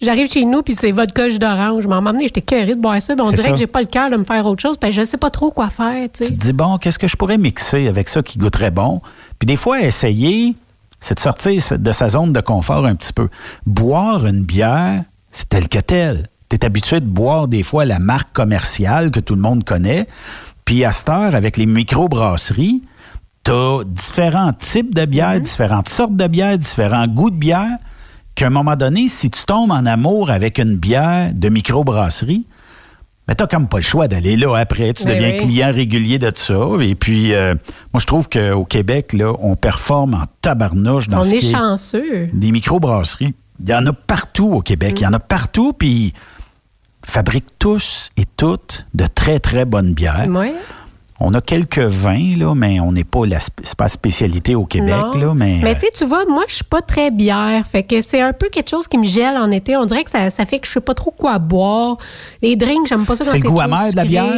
J'arrive 0.00 0.30
chez 0.30 0.44
nous, 0.44 0.62
puis 0.62 0.76
c'est 0.76 0.92
vodka 0.92 1.28
jus 1.28 1.40
d'orange. 1.40 1.82
Je 1.82 1.88
m'en 1.88 1.96
emmené, 1.96 2.28
j'étais 2.28 2.40
curée 2.40 2.76
de 2.76 2.80
boire 2.80 3.02
ça, 3.02 3.16
mais 3.16 3.22
on 3.22 3.30
dirait 3.30 3.42
ça. 3.42 3.50
que 3.50 3.56
j'ai 3.56 3.66
pas 3.66 3.80
le 3.80 3.86
cœur 3.88 4.10
de 4.10 4.16
me 4.16 4.22
faire 4.22 4.46
autre 4.46 4.62
chose, 4.62 4.76
puis 4.76 4.92
je 4.92 5.04
sais 5.04 5.16
pas 5.16 5.30
trop 5.30 5.50
quoi 5.50 5.68
faire, 5.68 6.08
tu 6.12 6.22
sais. 6.22 6.30
Tu 6.30 6.38
te 6.38 6.40
dis, 6.40 6.52
bon, 6.52 6.78
qu'est-ce 6.78 7.00
que 7.00 7.08
je 7.08 7.16
pourrais 7.16 7.36
mixer 7.36 7.88
avec 7.88 8.08
ça 8.08 8.22
qui 8.22 8.38
goûterait 8.38 8.70
bon? 8.70 9.02
Puis 9.40 9.46
des 9.48 9.56
fois, 9.56 9.80
essayer, 9.82 10.54
c'est 11.00 11.16
de 11.16 11.20
sortir 11.20 11.60
de 11.76 11.92
sa 11.92 12.08
zone 12.08 12.32
de 12.32 12.40
confort 12.40 12.86
un 12.86 12.94
petit 12.94 13.12
peu. 13.12 13.28
Boire 13.66 14.24
une 14.24 14.44
bière, 14.44 15.02
c'est 15.32 15.48
tel 15.48 15.68
que 15.68 15.80
tel. 15.80 16.28
Tu 16.48 16.56
es 16.56 16.64
habitué 16.64 17.00
de 17.00 17.06
boire 17.06 17.48
des 17.48 17.62
fois 17.62 17.84
la 17.84 17.98
marque 17.98 18.32
commerciale 18.32 19.10
que 19.10 19.20
tout 19.20 19.34
le 19.34 19.40
monde 19.40 19.64
connaît. 19.64 20.06
Puis 20.64 20.84
à 20.84 20.92
cette 20.92 21.08
heure, 21.08 21.34
avec 21.34 21.56
les 21.56 21.66
microbrasseries, 21.66 22.82
tu 23.44 23.50
as 23.50 23.82
différents 23.86 24.52
types 24.52 24.94
de 24.94 25.04
bières, 25.04 25.40
différentes 25.40 25.88
sortes 25.88 26.16
de 26.16 26.26
bières, 26.26 26.58
différents 26.58 27.06
goûts 27.06 27.30
de 27.30 27.36
bière, 27.36 27.76
qu'à 28.34 28.46
un 28.46 28.50
moment 28.50 28.76
donné, 28.76 29.08
si 29.08 29.30
tu 29.30 29.44
tombes 29.44 29.70
en 29.72 29.84
amour 29.86 30.30
avec 30.30 30.58
une 30.58 30.76
bière 30.76 31.32
de 31.34 31.48
microbrasserie, 31.48 32.46
mais 33.26 33.34
t'as 33.34 33.46
comme 33.46 33.68
pas 33.68 33.78
le 33.78 33.82
choix 33.82 34.08
d'aller 34.08 34.36
là 34.36 34.56
après. 34.56 34.94
Tu 34.94 35.04
Mais 35.04 35.14
deviens 35.14 35.30
oui. 35.32 35.36
client 35.36 35.70
régulier 35.72 36.18
de 36.18 36.32
ça. 36.34 36.58
Et 36.80 36.94
puis, 36.94 37.34
euh, 37.34 37.54
moi, 37.92 38.00
je 38.00 38.06
trouve 38.06 38.26
qu'au 38.28 38.64
Québec, 38.64 39.12
là, 39.12 39.34
on 39.40 39.54
performe 39.54 40.14
en 40.14 40.24
tabarnouche 40.40 41.08
dans 41.08 41.20
On 41.20 41.24
ce 41.24 41.34
est 41.34 41.40
chanceux. 41.52 42.30
des 42.32 42.52
microbrasseries. 42.52 43.34
Il 43.60 43.68
y 43.68 43.74
en 43.74 43.84
a 43.86 43.92
partout 43.92 44.50
au 44.52 44.62
Québec. 44.62 44.94
Il 45.00 45.02
y 45.02 45.06
en 45.06 45.12
a 45.12 45.18
partout, 45.20 45.74
puis 45.74 46.14
fabriquent 47.08 47.58
tous 47.58 48.10
et 48.16 48.24
toutes 48.36 48.86
de 48.94 49.06
très, 49.06 49.38
très 49.40 49.64
bonnes 49.64 49.94
bières. 49.94 50.28
On 51.20 51.34
a 51.34 51.40
quelques 51.40 51.78
vins, 51.80 52.36
là, 52.36 52.54
mais 52.54 52.78
on 52.78 52.92
n'est 52.92 53.02
pas 53.02 53.26
la 53.26 53.38
pas 53.76 53.88
spécialité 53.88 54.54
au 54.54 54.66
Québec. 54.66 54.94
Non. 55.14 55.20
Là, 55.20 55.34
mais, 55.34 55.58
Mais 55.64 55.72
euh, 55.72 55.74
tu 55.74 55.80
sais, 55.80 55.90
tu 55.92 56.04
vois, 56.04 56.24
moi, 56.26 56.44
je 56.46 56.54
suis 56.56 56.64
pas 56.64 56.80
très 56.80 57.10
bière. 57.10 57.66
Fait 57.66 57.82
que 57.82 58.00
c'est 58.02 58.20
un 58.20 58.32
peu 58.32 58.48
quelque 58.50 58.70
chose 58.70 58.86
qui 58.86 58.98
me 58.98 59.04
gèle 59.04 59.36
en 59.36 59.50
été. 59.50 59.76
On 59.76 59.84
dirait 59.84 60.04
que 60.04 60.10
ça, 60.10 60.30
ça 60.30 60.46
fait 60.46 60.60
que 60.60 60.68
je 60.68 60.72
sais 60.74 60.80
pas 60.80 60.94
trop 60.94 61.10
quoi 61.10 61.40
boire. 61.40 61.96
Les 62.40 62.54
drinks, 62.54 62.86
j'aime 62.86 63.04
pas 63.04 63.16
ça 63.16 63.24
quand 63.24 63.32
C'est 63.32 63.38
c'est 63.38 63.44
le 63.44 63.50
goût 63.50 63.60
amer 63.60 63.90
de 63.90 63.96
la 63.96 64.04
bière? 64.04 64.32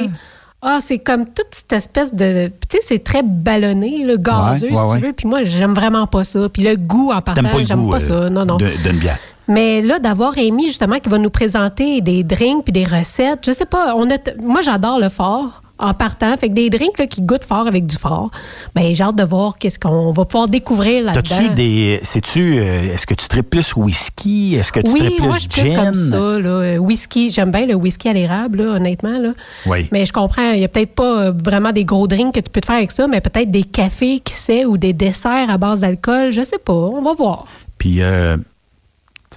Ah, 0.62 0.78
c'est 0.80 0.98
comme 0.98 1.24
toute 1.26 1.48
cette 1.52 1.72
espèce 1.74 2.14
de. 2.14 2.48
Tu 2.68 2.78
sais, 2.78 2.82
c'est 2.82 3.04
très 3.04 3.22
ballonné, 3.22 4.04
le 4.06 4.16
gazeux, 4.16 4.68
Ouais, 4.68 4.78
ouais, 4.78 4.88
si 4.90 4.96
tu 5.00 5.06
veux. 5.06 5.12
Puis 5.12 5.26
moi, 5.28 5.42
j'aime 5.42 5.74
vraiment 5.74 6.06
pas 6.06 6.24
ça. 6.24 6.48
Puis 6.48 6.62
le 6.62 6.76
goût 6.76 7.12
en 7.12 7.20
partant, 7.20 7.42
pas 7.42 7.58
le 7.58 7.64
j'aime 7.64 7.80
goût 7.82 7.90
pas 7.90 7.96
euh, 8.02 8.22
ça. 8.24 8.30
Non, 8.30 8.46
non. 8.46 8.56
de- 8.56 8.72
d'une 8.84 8.98
bière. 8.98 9.18
Mais 9.50 9.82
là, 9.82 9.98
d'avoir 9.98 10.38
Amy, 10.38 10.68
justement, 10.68 10.98
qui 11.00 11.08
va 11.10 11.18
nous 11.18 11.30
présenter 11.30 12.00
des 12.00 12.22
drinks 12.22 12.64
puis 12.64 12.72
des 12.72 12.84
recettes, 12.84 13.40
je 13.46 13.52
sais 13.52 13.66
pas, 13.66 13.94
on 13.96 14.08
a 14.08 14.16
t- 14.18 14.34
moi, 14.42 14.62
j'adore 14.62 14.98
le 14.98 15.08
fort 15.08 15.62
en 15.82 15.94
partant. 15.94 16.36
Fait 16.36 16.50
que 16.50 16.54
des 16.54 16.68
drinks 16.68 16.98
là, 16.98 17.06
qui 17.06 17.22
goûtent 17.22 17.44
fort 17.44 17.66
avec 17.66 17.86
du 17.86 17.96
fort, 17.96 18.30
ben 18.74 18.94
j'ai 18.94 19.02
hâte 19.02 19.16
de 19.16 19.22
voir 19.24 19.56
qu'est-ce 19.58 19.78
qu'on 19.78 20.12
va 20.12 20.24
pouvoir 20.26 20.46
découvrir 20.46 21.02
là-dedans. 21.04 21.22
T'as-tu 21.26 21.48
des. 21.54 22.00
Sais-tu. 22.02 22.58
euh, 22.58 22.92
Est-ce 22.94 23.06
que 23.06 23.14
tu 23.14 23.26
traites 23.28 23.48
plus 23.48 23.74
whisky? 23.74 24.56
Est-ce 24.56 24.72
que 24.72 24.80
tu 24.80 24.90
Oui, 24.92 24.98
traites 25.00 25.16
plus 25.16 25.26
moi, 25.26 25.36
je 25.38 25.48
gin? 25.48 25.74
comme 25.74 25.94
ça. 25.94 26.16
Là. 26.18 26.48
Euh, 26.48 26.76
Whisky, 26.76 27.30
j'aime 27.30 27.50
bien 27.50 27.64
le 27.66 27.74
whisky 27.74 28.08
à 28.10 28.12
l'érable, 28.12 28.62
là, 28.62 28.74
honnêtement. 28.76 29.18
Là. 29.18 29.30
Oui. 29.66 29.88
Mais 29.90 30.04
je 30.04 30.12
comprends, 30.12 30.52
il 30.52 30.58
n'y 30.58 30.64
a 30.64 30.68
peut-être 30.68 30.94
pas 30.94 31.22
euh, 31.28 31.32
vraiment 31.32 31.72
des 31.72 31.84
gros 31.86 32.06
drinks 32.06 32.34
que 32.34 32.40
tu 32.40 32.50
peux 32.50 32.60
te 32.60 32.66
faire 32.66 32.76
avec 32.76 32.90
ça, 32.92 33.06
mais 33.08 33.20
peut-être 33.22 33.50
des 33.50 33.64
cafés, 33.64 34.20
qui 34.20 34.34
sait, 34.34 34.66
ou 34.66 34.76
des 34.76 34.92
desserts 34.92 35.48
à 35.50 35.56
base 35.56 35.80
d'alcool. 35.80 36.30
Je 36.30 36.42
sais 36.42 36.58
pas, 36.62 36.72
on 36.74 37.00
va 37.02 37.14
voir. 37.14 37.46
Puis, 37.78 38.02
euh, 38.02 38.36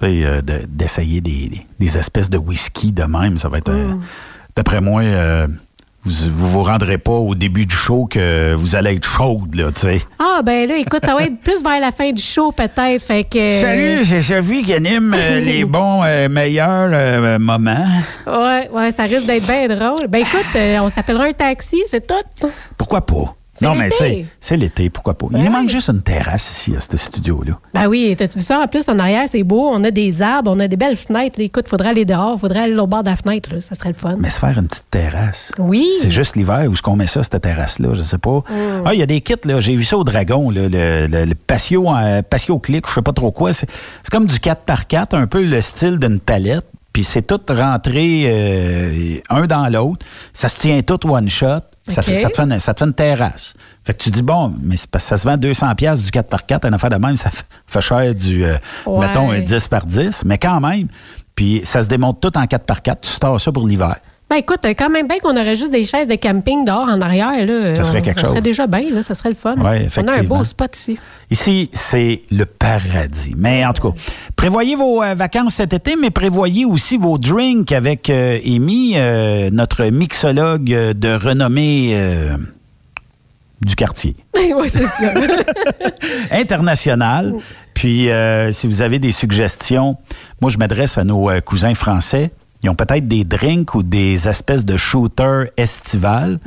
euh, 0.02 0.40
de- 0.42 0.62
d'essayer 0.68 1.20
des, 1.20 1.48
des- 1.48 1.66
des 1.78 1.98
espèces 1.98 2.30
de 2.30 2.38
whisky 2.38 2.92
de 2.92 3.04
même, 3.04 3.38
ça 3.38 3.48
va 3.48 3.58
être. 3.58 3.70
euh, 3.70 3.88
Mm. 3.94 4.00
D'après 4.56 4.80
moi, 4.80 5.02
euh, 5.02 5.48
vous, 6.04 6.30
vous 6.30 6.48
vous 6.48 6.62
rendrez 6.64 6.98
pas 6.98 7.12
au 7.12 7.34
début 7.34 7.66
du 7.66 7.74
show 7.74 8.06
que 8.06 8.54
vous 8.54 8.76
allez 8.76 8.94
être 8.94 9.08
chaude, 9.08 9.54
là, 9.54 9.72
tu 9.72 9.80
sais. 9.80 10.00
Ah, 10.18 10.42
ben 10.44 10.68
là, 10.68 10.76
écoute, 10.76 11.00
ça 11.04 11.14
va 11.14 11.22
être 11.24 11.40
plus 11.40 11.62
vers 11.62 11.80
la 11.80 11.90
fin 11.92 12.12
du 12.12 12.20
show, 12.22 12.52
peut-être. 12.52 13.02
Fait 13.02 13.24
que. 13.24 13.50
Salut, 13.50 14.04
c'est 14.04 14.22
Sophie 14.22 14.62
qui 14.62 14.74
anime 14.74 15.14
euh, 15.16 15.40
les 15.44 15.64
bons, 15.64 16.02
euh, 16.04 16.28
meilleurs 16.28 16.90
euh, 16.92 17.38
moments. 17.38 17.86
Ouais, 18.26 18.68
ouais, 18.72 18.92
ça 18.92 19.04
risque 19.04 19.26
d'être 19.26 19.46
bien 19.46 19.66
drôle. 19.68 20.06
Ben 20.08 20.22
écoute, 20.22 20.46
on 20.54 20.90
s'appellera 20.90 21.24
un 21.24 21.32
taxi, 21.32 21.80
c'est 21.90 22.06
tout. 22.06 22.48
Pourquoi 22.76 23.04
pas? 23.06 23.34
Non, 23.60 23.74
mais 23.74 23.90
tu 23.90 23.96
sais, 23.98 24.26
c'est 24.40 24.56
l'été, 24.56 24.90
pourquoi 24.90 25.14
pas? 25.14 25.26
Il 25.32 25.44
nous 25.44 25.50
manque 25.50 25.68
juste 25.68 25.88
une 25.88 26.02
terrasse 26.02 26.50
ici, 26.50 26.74
à 26.76 26.80
ce 26.80 26.96
studio-là. 26.96 27.58
Ben 27.72 27.86
oui, 27.86 28.14
t'as-tu 28.16 28.38
vu 28.38 28.44
ça? 28.44 28.60
En 28.60 28.66
plus, 28.66 28.88
en 28.88 28.98
arrière, 28.98 29.26
c'est 29.30 29.42
beau. 29.44 29.68
On 29.72 29.82
a 29.84 29.90
des 29.90 30.22
arbres, 30.22 30.50
on 30.50 30.60
a 30.60 30.68
des 30.68 30.76
belles 30.76 30.96
fenêtres. 30.96 31.38
Écoute, 31.40 31.68
faudrait 31.68 31.90
aller 31.90 32.04
dehors, 32.04 32.38
faudrait 32.38 32.60
aller 32.60 32.76
au 32.76 32.86
bord 32.86 33.02
de 33.02 33.10
la 33.10 33.16
fenêtre, 33.16 33.50
là. 33.52 33.60
Ça 33.60 33.74
serait 33.74 33.90
le 33.90 33.94
fun. 33.94 34.16
Mais 34.18 34.30
se 34.30 34.40
faire 34.40 34.58
une 34.58 34.66
petite 34.66 34.90
terrasse. 34.90 35.52
Oui. 35.58 35.88
C'est 36.00 36.10
juste 36.10 36.36
l'hiver 36.36 36.66
où 36.68 36.72
est-ce 36.72 36.82
qu'on 36.82 36.96
met 36.96 37.06
ça, 37.06 37.22
cette 37.22 37.40
terrasse-là, 37.40 37.94
je 37.94 38.02
sais 38.02 38.18
pas. 38.18 38.38
Mm. 38.48 38.82
Ah, 38.86 38.94
il 38.94 39.00
y 39.00 39.02
a 39.02 39.06
des 39.06 39.20
kits, 39.20 39.34
là. 39.44 39.60
J'ai 39.60 39.76
vu 39.76 39.84
ça 39.84 39.96
au 39.96 40.04
Dragon, 40.04 40.50
là, 40.50 40.68
le, 40.68 41.06
le, 41.06 41.24
le 41.24 41.34
patio, 41.34 41.88
euh, 41.94 42.22
patio 42.22 42.58
clic, 42.58 42.86
je 42.88 42.94
sais 42.94 43.02
pas 43.02 43.12
trop 43.12 43.30
quoi. 43.30 43.52
C'est 43.52 43.68
c'est 44.02 44.10
comme 44.10 44.26
du 44.26 44.36
4x4, 44.36 45.16
un 45.16 45.26
peu 45.26 45.42
le 45.44 45.60
style 45.60 45.98
d'une 45.98 46.20
palette. 46.20 46.66
Puis 46.92 47.02
c'est 47.02 47.22
tout 47.22 47.40
rentré 47.48 48.22
euh, 48.26 49.16
un 49.28 49.46
dans 49.46 49.66
l'autre. 49.68 50.06
Ça 50.32 50.48
se 50.48 50.60
tient 50.60 50.80
tout 50.82 51.00
one 51.08 51.28
shot. 51.28 51.60
Ça, 51.88 52.00
OK. 52.00 52.06
fait, 52.06 52.14
ça, 52.14 52.30
te 52.30 52.36
fait 52.36 52.42
une, 52.42 52.58
ça 52.60 52.72
te 52.74 52.78
fait 52.78 52.84
une 52.86 52.94
terrasse. 52.94 53.54
Fait 53.84 53.92
que 53.92 54.02
tu 54.02 54.10
dis, 54.10 54.22
bon, 54.22 54.54
mais 54.62 54.76
c'est 54.76 54.90
parce 54.90 55.04
que 55.04 55.08
ça 55.10 55.16
se 55.18 55.28
vend 55.28 55.36
200 55.36 55.74
pièces 55.74 56.02
du 56.02 56.10
4x4, 56.10 56.66
une 56.66 56.74
affaire 56.74 56.90
de 56.90 56.96
même, 56.96 57.16
ça 57.16 57.30
fait, 57.30 57.80
cher 57.80 58.14
du, 58.14 58.42
euh, 58.44 58.56
Ouais. 58.86 59.06
mettons, 59.06 59.30
un 59.30 59.40
10 59.40 59.68
par 59.68 59.84
10, 59.84 60.24
mais 60.24 60.38
quand 60.38 60.60
même. 60.60 60.88
Puis 61.34 61.60
ça 61.64 61.82
se 61.82 61.88
démonte 61.88 62.20
tout 62.20 62.36
en 62.38 62.44
4x4. 62.44 62.96
Tu 63.02 63.10
stars 63.10 63.40
ça 63.40 63.52
pour 63.52 63.66
l'hiver. 63.68 63.96
Ben 64.34 64.40
écoute, 64.40 64.64
quand 64.76 64.90
même 64.90 65.06
bien 65.06 65.20
qu'on 65.20 65.36
aurait 65.36 65.54
juste 65.54 65.70
des 65.70 65.84
chaises 65.84 66.08
de 66.08 66.16
camping 66.16 66.64
dehors 66.64 66.88
en 66.88 67.00
arrière, 67.00 67.46
là. 67.46 67.76
Ça 67.76 67.84
serait 67.84 68.00
On- 68.00 68.02
quelque 68.02 68.18
Ça 68.20 68.26
serait 68.26 68.36
chose. 68.38 68.42
déjà 68.42 68.66
bien, 68.66 68.90
là. 68.90 69.00
Ça 69.04 69.14
serait 69.14 69.28
le 69.28 69.36
fun. 69.36 69.54
Ouais, 69.54 69.62
On 69.62 69.66
a 69.66 69.68
un 69.68 69.74
effectivement. 69.76 70.38
beau 70.38 70.44
spot 70.44 70.76
ici. 70.76 70.98
Ici, 71.30 71.70
c'est 71.72 72.22
le 72.32 72.44
paradis. 72.44 73.34
Mais 73.36 73.64
en 73.64 73.72
tout 73.72 73.92
cas, 73.92 73.96
prévoyez 74.34 74.74
vos 74.74 75.04
euh, 75.04 75.14
vacances 75.14 75.54
cet 75.54 75.72
été, 75.72 75.94
mais 75.94 76.10
prévoyez 76.10 76.64
aussi 76.64 76.96
vos 76.96 77.16
drinks 77.16 77.70
avec 77.70 78.10
euh, 78.10 78.40
Amy, 78.44 78.94
euh, 78.96 79.50
notre 79.52 79.84
mixologue 79.84 80.72
euh, 80.72 80.94
de 80.94 81.14
renommée 81.14 81.90
euh, 81.92 82.36
du 83.64 83.76
quartier 83.76 84.16
oui, 84.36 84.68
c'est 84.68 84.82
ça. 84.82 85.14
international. 86.32 87.34
Puis, 87.72 88.08
si 88.50 88.66
vous 88.66 88.82
avez 88.82 88.98
des 88.98 89.12
suggestions, 89.12 89.96
moi, 90.40 90.50
je 90.50 90.58
m'adresse 90.58 90.98
à 90.98 91.04
nos 91.04 91.30
cousins 91.44 91.74
français. 91.74 92.32
Ils 92.64 92.70
ont 92.70 92.74
peut-être 92.74 93.06
des 93.06 93.24
drinks 93.24 93.74
ou 93.74 93.82
des 93.82 94.26
espèces 94.26 94.64
de 94.64 94.76
shooters 94.76 95.46
estivales 95.56 96.40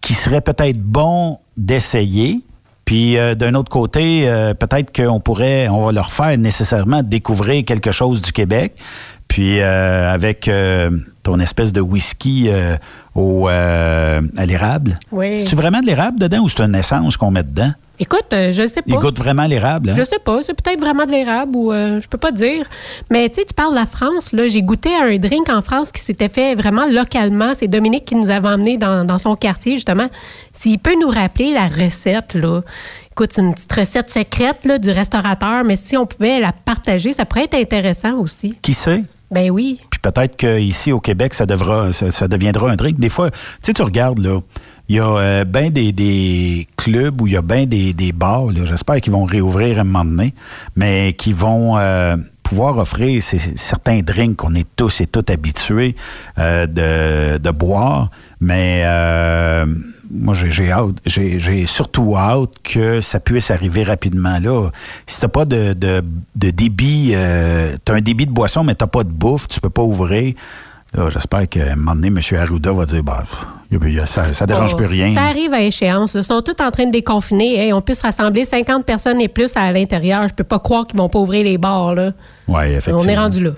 qui 0.00 0.14
seraient 0.14 0.40
peut-être 0.40 0.80
bons 0.80 1.38
d'essayer. 1.56 2.40
Puis, 2.84 3.16
euh, 3.16 3.34
d'un 3.34 3.54
autre 3.54 3.70
côté, 3.70 4.28
euh, 4.28 4.54
peut-être 4.54 4.94
qu'on 4.94 5.20
pourrait, 5.20 5.68
on 5.68 5.86
va 5.86 5.92
leur 5.92 6.12
faire 6.12 6.36
nécessairement 6.36 7.02
découvrir 7.02 7.64
quelque 7.64 7.92
chose 7.92 8.20
du 8.20 8.32
Québec. 8.32 8.74
Puis, 9.28 9.60
euh, 9.60 10.12
avec 10.12 10.50
ton 11.22 11.40
espèce 11.40 11.72
de 11.72 11.80
whisky 11.80 12.48
au, 13.14 13.48
euh, 13.48 14.20
à 14.36 14.46
l'érable. 14.46 14.98
Oui. 15.12 15.38
C'est-tu 15.38 15.56
vraiment 15.56 15.80
de 15.80 15.86
l'érable 15.86 16.18
dedans 16.18 16.40
ou 16.40 16.48
c'est 16.48 16.62
une 16.62 16.74
essence 16.74 17.16
qu'on 17.16 17.30
met 17.30 17.42
dedans? 17.42 17.72
Écoute, 18.00 18.26
euh, 18.32 18.50
je 18.50 18.66
sais 18.66 18.82
pas. 18.82 18.88
Il 18.90 18.96
goûte 18.96 19.18
vraiment 19.18 19.46
l'érable, 19.46 19.90
hein? 19.90 19.94
Je 19.96 20.02
sais 20.02 20.18
pas, 20.18 20.42
c'est 20.42 20.54
peut-être 20.60 20.80
vraiment 20.80 21.06
de 21.06 21.12
l'érable 21.12 21.52
ou 21.54 21.72
euh, 21.72 22.00
je 22.00 22.08
peux 22.08 22.18
pas 22.18 22.32
dire. 22.32 22.66
Mais 23.08 23.28
tu 23.28 23.36
sais, 23.36 23.44
tu 23.46 23.54
parles 23.54 23.70
de 23.70 23.78
la 23.78 23.86
France, 23.86 24.32
là, 24.32 24.48
j'ai 24.48 24.62
goûté 24.62 24.90
à 24.92 25.04
un 25.04 25.16
drink 25.16 25.48
en 25.48 25.62
France 25.62 25.92
qui 25.92 26.02
s'était 26.02 26.28
fait 26.28 26.56
vraiment 26.56 26.86
localement. 26.86 27.52
C'est 27.54 27.68
Dominique 27.68 28.04
qui 28.04 28.16
nous 28.16 28.30
avait 28.30 28.48
emmené 28.48 28.78
dans, 28.78 29.04
dans 29.04 29.18
son 29.18 29.36
quartier, 29.36 29.74
justement. 29.74 30.08
S'il 30.52 30.80
peut 30.80 30.96
nous 31.00 31.08
rappeler 31.08 31.52
la 31.52 31.68
recette, 31.68 32.34
là. 32.34 32.62
Écoute, 33.12 33.30
c'est 33.32 33.42
une 33.42 33.54
petite 33.54 33.72
recette 33.72 34.10
secrète 34.10 34.64
là, 34.64 34.78
du 34.78 34.90
restaurateur, 34.90 35.62
mais 35.62 35.76
si 35.76 35.96
on 35.96 36.04
pouvait 36.04 36.40
la 36.40 36.50
partager, 36.50 37.12
ça 37.12 37.24
pourrait 37.24 37.44
être 37.44 37.54
intéressant 37.54 38.14
aussi. 38.14 38.58
Qui 38.60 38.74
sait? 38.74 39.04
Ben 39.34 39.50
oui. 39.50 39.80
Puis 39.90 39.98
peut-être 39.98 40.36
qu'ici 40.36 40.92
au 40.92 41.00
Québec, 41.00 41.34
ça, 41.34 41.44
devra, 41.44 41.92
ça, 41.92 42.28
deviendra 42.28 42.70
un 42.70 42.76
drink. 42.76 43.00
Des 43.00 43.08
fois, 43.08 43.32
tu 43.32 43.38
sais, 43.62 43.72
tu 43.72 43.82
regardes, 43.82 44.20
là, 44.20 44.38
il 44.88 44.96
y 44.96 45.00
a 45.00 45.08
euh, 45.08 45.44
bien 45.44 45.70
des, 45.70 46.68
clubs 46.76 47.20
ou 47.20 47.26
il 47.26 47.32
y 47.32 47.36
a 47.36 47.42
bien 47.42 47.66
des, 47.66 48.12
bars, 48.12 48.50
j'espère 48.64 49.00
qu'ils 49.00 49.12
vont 49.12 49.24
réouvrir 49.24 49.78
à 49.78 49.80
un 49.80 49.84
moment 49.84 50.04
donné, 50.04 50.34
mais 50.76 51.14
qui 51.14 51.32
vont 51.32 51.76
euh, 51.78 52.16
pouvoir 52.44 52.78
offrir 52.78 53.20
ces- 53.22 53.56
certains 53.56 54.00
drinks 54.00 54.36
qu'on 54.36 54.54
est 54.54 54.68
tous 54.76 55.00
et 55.00 55.06
toutes 55.08 55.30
habitués 55.30 55.96
euh, 56.38 57.38
de 57.38 57.50
boire. 57.50 58.10
Mais 58.44 58.82
euh, 58.84 59.64
moi, 60.10 60.34
j'ai 60.34 60.70
hâte, 60.70 60.96
j'ai 61.06 61.64
surtout 61.64 62.14
hâte 62.14 62.50
que 62.62 63.00
ça 63.00 63.18
puisse 63.20 63.50
arriver 63.50 63.84
rapidement. 63.84 64.38
Là, 64.38 64.70
si 65.06 65.18
t'as 65.18 65.28
pas 65.28 65.46
de, 65.46 65.72
de, 65.72 66.02
de 66.36 66.50
débit, 66.50 67.12
euh, 67.14 67.74
t'as 67.82 67.94
un 67.94 68.00
débit 68.02 68.26
de 68.26 68.32
boisson, 68.32 68.62
mais 68.62 68.74
t'as 68.74 68.86
pas 68.86 69.02
de 69.02 69.08
bouffe, 69.08 69.48
tu 69.48 69.60
peux 69.60 69.70
pas 69.70 69.82
ouvrir. 69.82 70.34
J'espère 71.08 71.48
qu'à 71.48 71.72
un 71.72 71.76
moment 71.76 71.96
donné, 71.96 72.06
M. 72.08 72.20
Arruda 72.38 72.70
va 72.72 72.84
dire, 72.86 73.02
bah, 73.02 73.24
ça, 74.04 74.32
ça 74.32 74.46
dérange 74.46 74.74
Oh, 74.74 74.76
plus 74.76 74.86
rien. 74.86 75.08
Ça 75.08 75.22
arrive 75.24 75.52
à 75.52 75.62
échéance. 75.62 76.14
Ils 76.14 76.22
sont 76.22 76.40
tous 76.42 76.62
en 76.62 76.70
train 76.70 76.86
de 76.86 76.92
déconfiner. 76.92 77.58
Hey, 77.58 77.72
on 77.72 77.80
peut 77.80 77.94
se 77.94 78.02
rassembler 78.02 78.44
50 78.44 78.84
personnes 78.84 79.20
et 79.20 79.26
plus 79.28 79.56
à 79.56 79.72
l'intérieur. 79.72 80.28
Je 80.28 80.34
peux 80.34 80.44
pas 80.44 80.60
croire 80.60 80.86
qu'ils 80.86 80.98
vont 80.98 81.08
pas 81.08 81.18
ouvrir 81.18 81.44
les 81.44 81.58
bars. 81.58 81.94
Là. 81.96 82.12
Ouais, 82.46 82.74
effectivement. 82.74 83.00
On 83.00 83.08
est 83.08 83.18
rendu 83.18 83.42
là. 83.42 83.50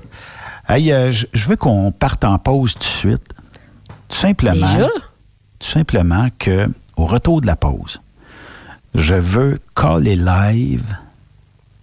Hey, 0.68 0.90
euh, 0.92 1.12
je 1.12 1.48
veux 1.48 1.56
qu'on 1.56 1.92
parte 1.92 2.24
en 2.24 2.38
pause 2.38 2.72
tout 2.74 2.78
de 2.78 2.84
suite. 2.84 3.22
Tout 4.08 4.16
simplement. 4.16 4.66
Déjà? 4.66 4.88
Tout 5.58 5.66
simplement 5.66 6.28
que, 6.38 6.68
au 6.96 7.06
retour 7.06 7.40
de 7.40 7.46
la 7.46 7.56
pause, 7.56 8.00
je 8.94 9.14
veux 9.14 9.58
caller 9.74 10.16
live 10.16 10.96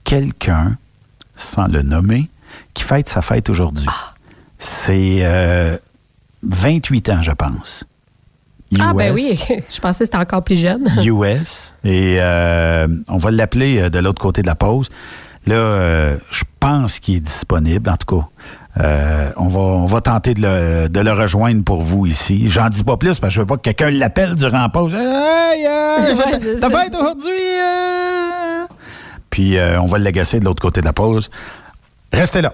quelqu'un, 0.04 0.78
sans 1.36 1.68
le 1.68 1.82
nommer, 1.82 2.30
qui 2.74 2.84
fête 2.84 3.10
sa 3.10 3.22
fête 3.22 3.50
aujourd'hui. 3.50 3.88
C'est 4.58 5.20
euh, 5.22 5.78
28 6.44 7.10
ans, 7.10 7.22
je 7.22 7.32
pense. 7.32 7.86
Ah, 8.80 8.94
ben 8.94 9.14
oui. 9.14 9.38
Je 9.70 9.80
pensais 9.80 10.00
que 10.00 10.06
c'était 10.06 10.18
encore 10.18 10.44
plus 10.44 10.58
jeune. 10.58 10.88
US. 11.06 11.74
Et 11.84 12.18
euh, 12.20 12.88
on 13.08 13.18
va 13.18 13.32
l'appeler 13.32 13.80
euh, 13.82 13.90
de 13.90 14.00
l'autre 14.00 14.22
côté 14.22 14.42
de 14.42 14.48
la 14.48 14.56
pause. 14.56 14.90
Là, 15.46 15.56
euh, 15.56 16.18
je 16.32 16.44
pense 16.60 17.00
qu'il 17.00 17.18
est 17.18 17.22
disponible, 17.22 17.90
en 17.90 17.98
tout 17.98 18.18
cas. 18.18 18.28
Euh, 18.80 19.32
on, 19.38 19.48
va, 19.48 19.60
on 19.60 19.86
va 19.86 20.02
tenter 20.02 20.34
de 20.34 20.42
le, 20.42 20.90
de 20.90 21.00
le 21.00 21.12
rejoindre 21.12 21.64
pour 21.64 21.82
vous 21.82 22.06
ici. 22.08 22.50
J'en 22.50 22.70
dis 22.70 22.84
pas 22.84 22.98
plus 22.98 23.20
parce 23.20 23.32
que 23.32 23.36
je 23.36 23.40
veux 23.42 23.46
pas 23.46 23.58
que 23.58 23.62
quelqu'un 23.62 23.92
l'appelle 23.92 24.36
durant 24.36 24.62
la 24.64 24.70
pause. 24.70 24.94
Hey, 24.96 25.66
euh, 25.68 26.16
Ouais, 26.16 26.58
ça. 26.60 26.70
fait 26.70 26.96
aujourd'hui? 26.96 27.32
euh? 27.62 28.66
Puis 29.30 29.58
euh, 29.58 29.80
on 29.80 29.86
va 29.86 29.98
le 30.00 30.04
l'agacer 30.04 30.40
de 30.40 30.46
l'autre 30.46 30.62
côté 30.62 30.82
de 30.82 30.86
la 30.86 30.94
pause. 30.94 31.30
Restez 32.12 32.42
là. 32.42 32.54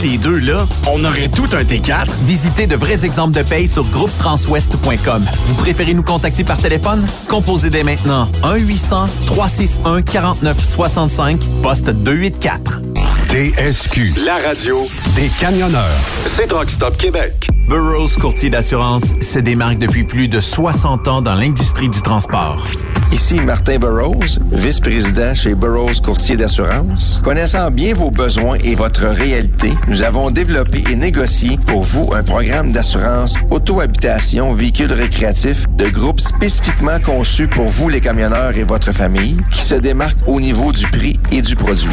les 0.00 0.18
deux 0.18 0.38
là, 0.38 0.66
on 0.86 1.04
aurait 1.04 1.28
tout 1.28 1.48
un 1.52 1.62
T4. 1.62 2.08
Visitez 2.24 2.66
de 2.66 2.74
vrais 2.76 3.04
exemples 3.04 3.36
de 3.36 3.42
paye 3.42 3.68
sur 3.68 3.84
groupetranswest.com. 3.84 5.24
Vous 5.46 5.54
préférez 5.54 5.94
nous 5.94 6.02
contacter 6.02 6.42
par 6.44 6.58
téléphone? 6.58 7.06
Composez 7.28 7.70
dès 7.70 7.84
maintenant 7.84 8.28
1-800-361-4965, 8.42 11.38
poste 11.62 11.90
284. 11.90 12.80
TSQ, 13.28 14.14
la 14.24 14.38
radio 14.38 14.86
des 15.14 15.28
camionneurs. 15.38 15.84
C'est 16.24 16.46
Truck 16.46 16.70
Stop 16.70 16.96
Québec. 16.96 17.46
Burroughs 17.68 18.16
Courtier 18.18 18.48
d'assurance 18.48 19.12
se 19.20 19.38
démarque 19.38 19.76
depuis 19.76 20.04
plus 20.04 20.28
de 20.28 20.40
60 20.40 21.06
ans 21.08 21.20
dans 21.20 21.34
l'industrie 21.34 21.90
du 21.90 22.00
transport. 22.00 22.66
Ici 23.12 23.38
Martin 23.40 23.78
Burroughs, 23.78 24.38
vice-président 24.50 25.34
chez 25.34 25.54
Burroughs 25.54 26.00
Courtier 26.02 26.38
d'assurance. 26.38 27.20
Connaissant 27.22 27.70
bien 27.70 27.92
vos 27.92 28.10
besoins 28.10 28.56
et 28.64 28.74
votre 28.74 29.04
réalité, 29.06 29.72
nous 29.88 30.02
avons 30.02 30.30
développé 30.30 30.84
et 30.90 30.96
négocié 30.96 31.58
pour 31.66 31.82
vous 31.82 32.10
un 32.12 32.22
programme 32.22 32.72
d'assurance 32.72 33.36
auto-habitation 33.50 34.52
véhicule 34.54 34.92
récréatif 34.92 35.64
de 35.76 35.88
groupe 35.88 36.20
spécifiquement 36.20 37.00
conçu 37.00 37.48
pour 37.48 37.64
vous 37.66 37.88
les 37.88 38.02
camionneurs 38.02 38.56
et 38.56 38.64
votre 38.64 38.92
famille, 38.92 39.38
qui 39.50 39.62
se 39.62 39.74
démarque 39.74 40.18
au 40.26 40.40
niveau 40.40 40.72
du 40.72 40.86
prix 40.88 41.18
et 41.32 41.40
du 41.40 41.56
produit. 41.56 41.88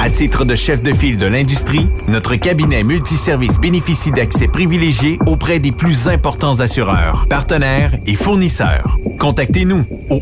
À 0.00 0.08
titre 0.10 0.44
de 0.44 0.54
chef 0.54 0.80
de 0.82 0.92
file 0.94 1.18
de 1.18 1.26
l'industrie, 1.26 1.88
notre 2.06 2.36
cabinet 2.36 2.84
multiservice 2.84 3.58
bénéficie 3.58 4.12
d'accès 4.12 4.46
privilégié 4.48 5.18
auprès 5.26 5.58
des 5.58 5.72
plus 5.72 6.08
importants 6.08 6.60
assureurs, 6.60 7.26
partenaires 7.28 7.90
et 8.06 8.14
fournisseurs. 8.14 8.96
Contactez-nous 9.18 9.84
au 10.10 10.20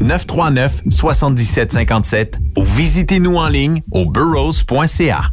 1-800-939-7757 0.00 2.34
ou 2.56 2.64
visitez-nous 2.64 3.36
en 3.36 3.48
ligne 3.48 3.82
au 3.92 4.06
burrows.ca. 4.06 5.32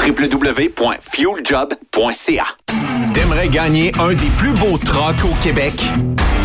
www.fueljob.ca 0.00 2.44
T'aimerais 3.12 3.48
gagner 3.48 3.92
un 3.98 4.14
des 4.14 4.30
plus 4.38 4.52
beaux 4.52 4.78
trucks 4.78 5.24
au 5.24 5.34
Québec? 5.42 5.74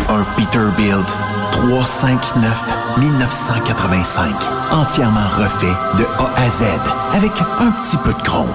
Un 0.08 0.24
Peterbilt 0.36 1.06
359 1.52 2.52
1985. 2.98 4.34
Entièrement 4.72 5.28
refait 5.36 5.74
de 5.98 6.04
A 6.18 6.30
à 6.36 6.50
Z 6.50 6.64
avec 7.12 7.32
un 7.58 7.70
petit 7.82 7.96
peu 7.98 8.12
de 8.12 8.22
chrome. 8.22 8.50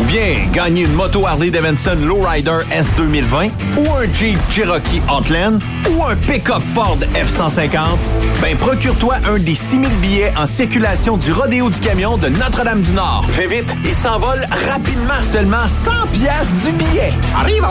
Ou 0.00 0.04
bien 0.04 0.46
gagner 0.52 0.82
une 0.82 0.94
moto 0.94 1.26
Harley 1.26 1.50
Davidson 1.50 1.96
Lowrider 2.02 2.60
S 2.70 2.92
2020 2.96 3.48
ou 3.76 3.92
un 3.92 4.12
Jeep 4.12 4.38
Cherokee 4.50 5.02
Outland 5.12 5.60
ou 5.90 6.04
un 6.04 6.16
pick-up 6.16 6.62
Ford 6.66 6.98
F-150, 7.14 7.98
ben 8.40 8.56
procure-toi 8.56 9.16
un 9.28 9.38
des 9.38 9.54
6000 9.54 9.90
billets 10.00 10.32
en 10.36 10.46
circulation 10.46 11.16
du 11.16 11.32
Rodéo 11.32 11.68
du 11.68 11.80
Camion 11.80 12.16
de 12.16 12.28
Notre-Dame-du-Nord. 12.28 13.26
Fais 13.30 13.46
vite, 13.46 13.74
il 13.84 13.94
s'envole 13.94 14.46
rapidement, 14.68 15.22
seulement 15.22 15.68
100 15.68 15.90
pièces 16.12 16.50
du 16.64 16.72
billet. 16.72 17.12
Arrive 17.36 17.66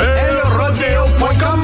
elrodeo.com 0.00 1.60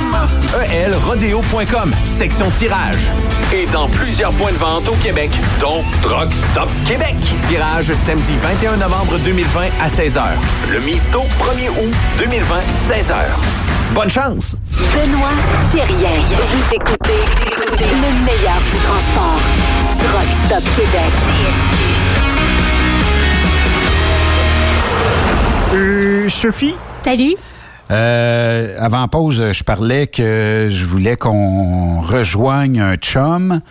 elrodeo.com, 0.72 1.94
section 2.04 2.50
tirage. 2.50 3.10
Et 3.52 3.66
dans 3.66 3.88
plusieurs 3.88 4.32
points 4.32 4.52
de 4.52 4.56
vente 4.58 4.88
au 4.88 4.94
Québec, 4.96 5.30
dont 5.60 5.82
Truck 6.02 6.32
Stop 6.52 6.68
Québec. 6.86 7.14
Tirage 7.48 7.92
samedi 7.94 8.34
21 8.42 8.76
novembre 8.76 9.18
2020 9.24 9.60
à 9.80 9.88
16h. 9.96 10.20
Le 10.70 10.78
Misto 10.80 11.20
1er 11.38 11.70
août 11.70 11.94
2020, 12.18 12.54
16h. 12.74 13.14
Bonne 13.94 14.10
chance! 14.10 14.54
Benoît 14.92 15.30
Thérien. 15.70 16.20
Vous 16.36 16.74
écoutez 16.74 17.22
le 17.80 18.26
meilleur 18.26 18.58
du 18.60 18.76
transport. 18.76 19.40
Truck 19.98 20.32
Stop 20.44 20.62
Québec. 20.76 21.12
Euh, 25.72 26.28
Sophie? 26.28 26.74
Salut. 27.02 27.36
Euh, 27.90 28.76
avant 28.78 29.08
pause, 29.08 29.52
je 29.52 29.64
parlais 29.64 30.08
que 30.08 30.68
je 30.70 30.84
voulais 30.84 31.16
qu'on 31.16 32.02
rejoigne 32.02 32.80
un 32.80 32.96
chum 32.96 33.62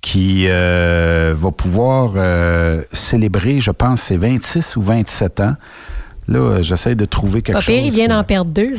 qui 0.00 0.44
euh, 0.48 1.34
va 1.36 1.50
pouvoir 1.50 2.12
euh, 2.16 2.82
célébrer, 2.92 3.60
je 3.60 3.70
pense, 3.70 4.02
ses 4.02 4.16
26 4.16 4.76
ou 4.76 4.82
27 4.82 5.40
ans. 5.40 5.54
Là, 6.28 6.38
euh, 6.38 6.62
j'essaie 6.62 6.94
de 6.94 7.04
trouver 7.04 7.42
quelque 7.42 7.56
Pas 7.56 7.60
chose. 7.60 7.74
il 7.82 7.90
vient 7.92 8.08
d'en 8.08 8.22
perdre 8.24 8.50
deux. 8.50 8.74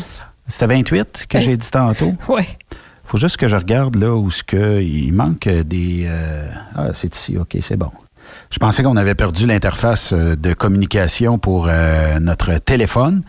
C'était 0.48 0.68
28 0.68 1.26
que 1.30 1.40
j'ai 1.40 1.58
dit 1.58 1.70
tantôt? 1.70 2.14
Oui. 2.30 2.44
faut 3.04 3.18
juste 3.18 3.38
que 3.38 3.48
je 3.48 3.56
regarde 3.56 3.96
là 3.96 4.14
où 4.16 4.32
ce 4.32 4.44
que 4.44 4.82
il 4.82 5.12
manque 5.14 5.48
des. 5.50 6.06
euh, 6.08 6.48
Ah, 6.76 6.90
c'est 6.94 7.14
ici, 7.16 7.38
ok, 7.38 7.58
c'est 7.62 7.78
bon. 7.78 7.92
Je 8.50 8.60
pensais 8.60 8.84
qu'on 8.84 8.98
avait 8.98 9.16
perdu 9.16 9.46
l'interface 9.46 10.14
de 10.14 10.54
communication 10.54 11.40
pour 11.40 11.68
notre 12.20 12.58
téléphone. 12.60 13.24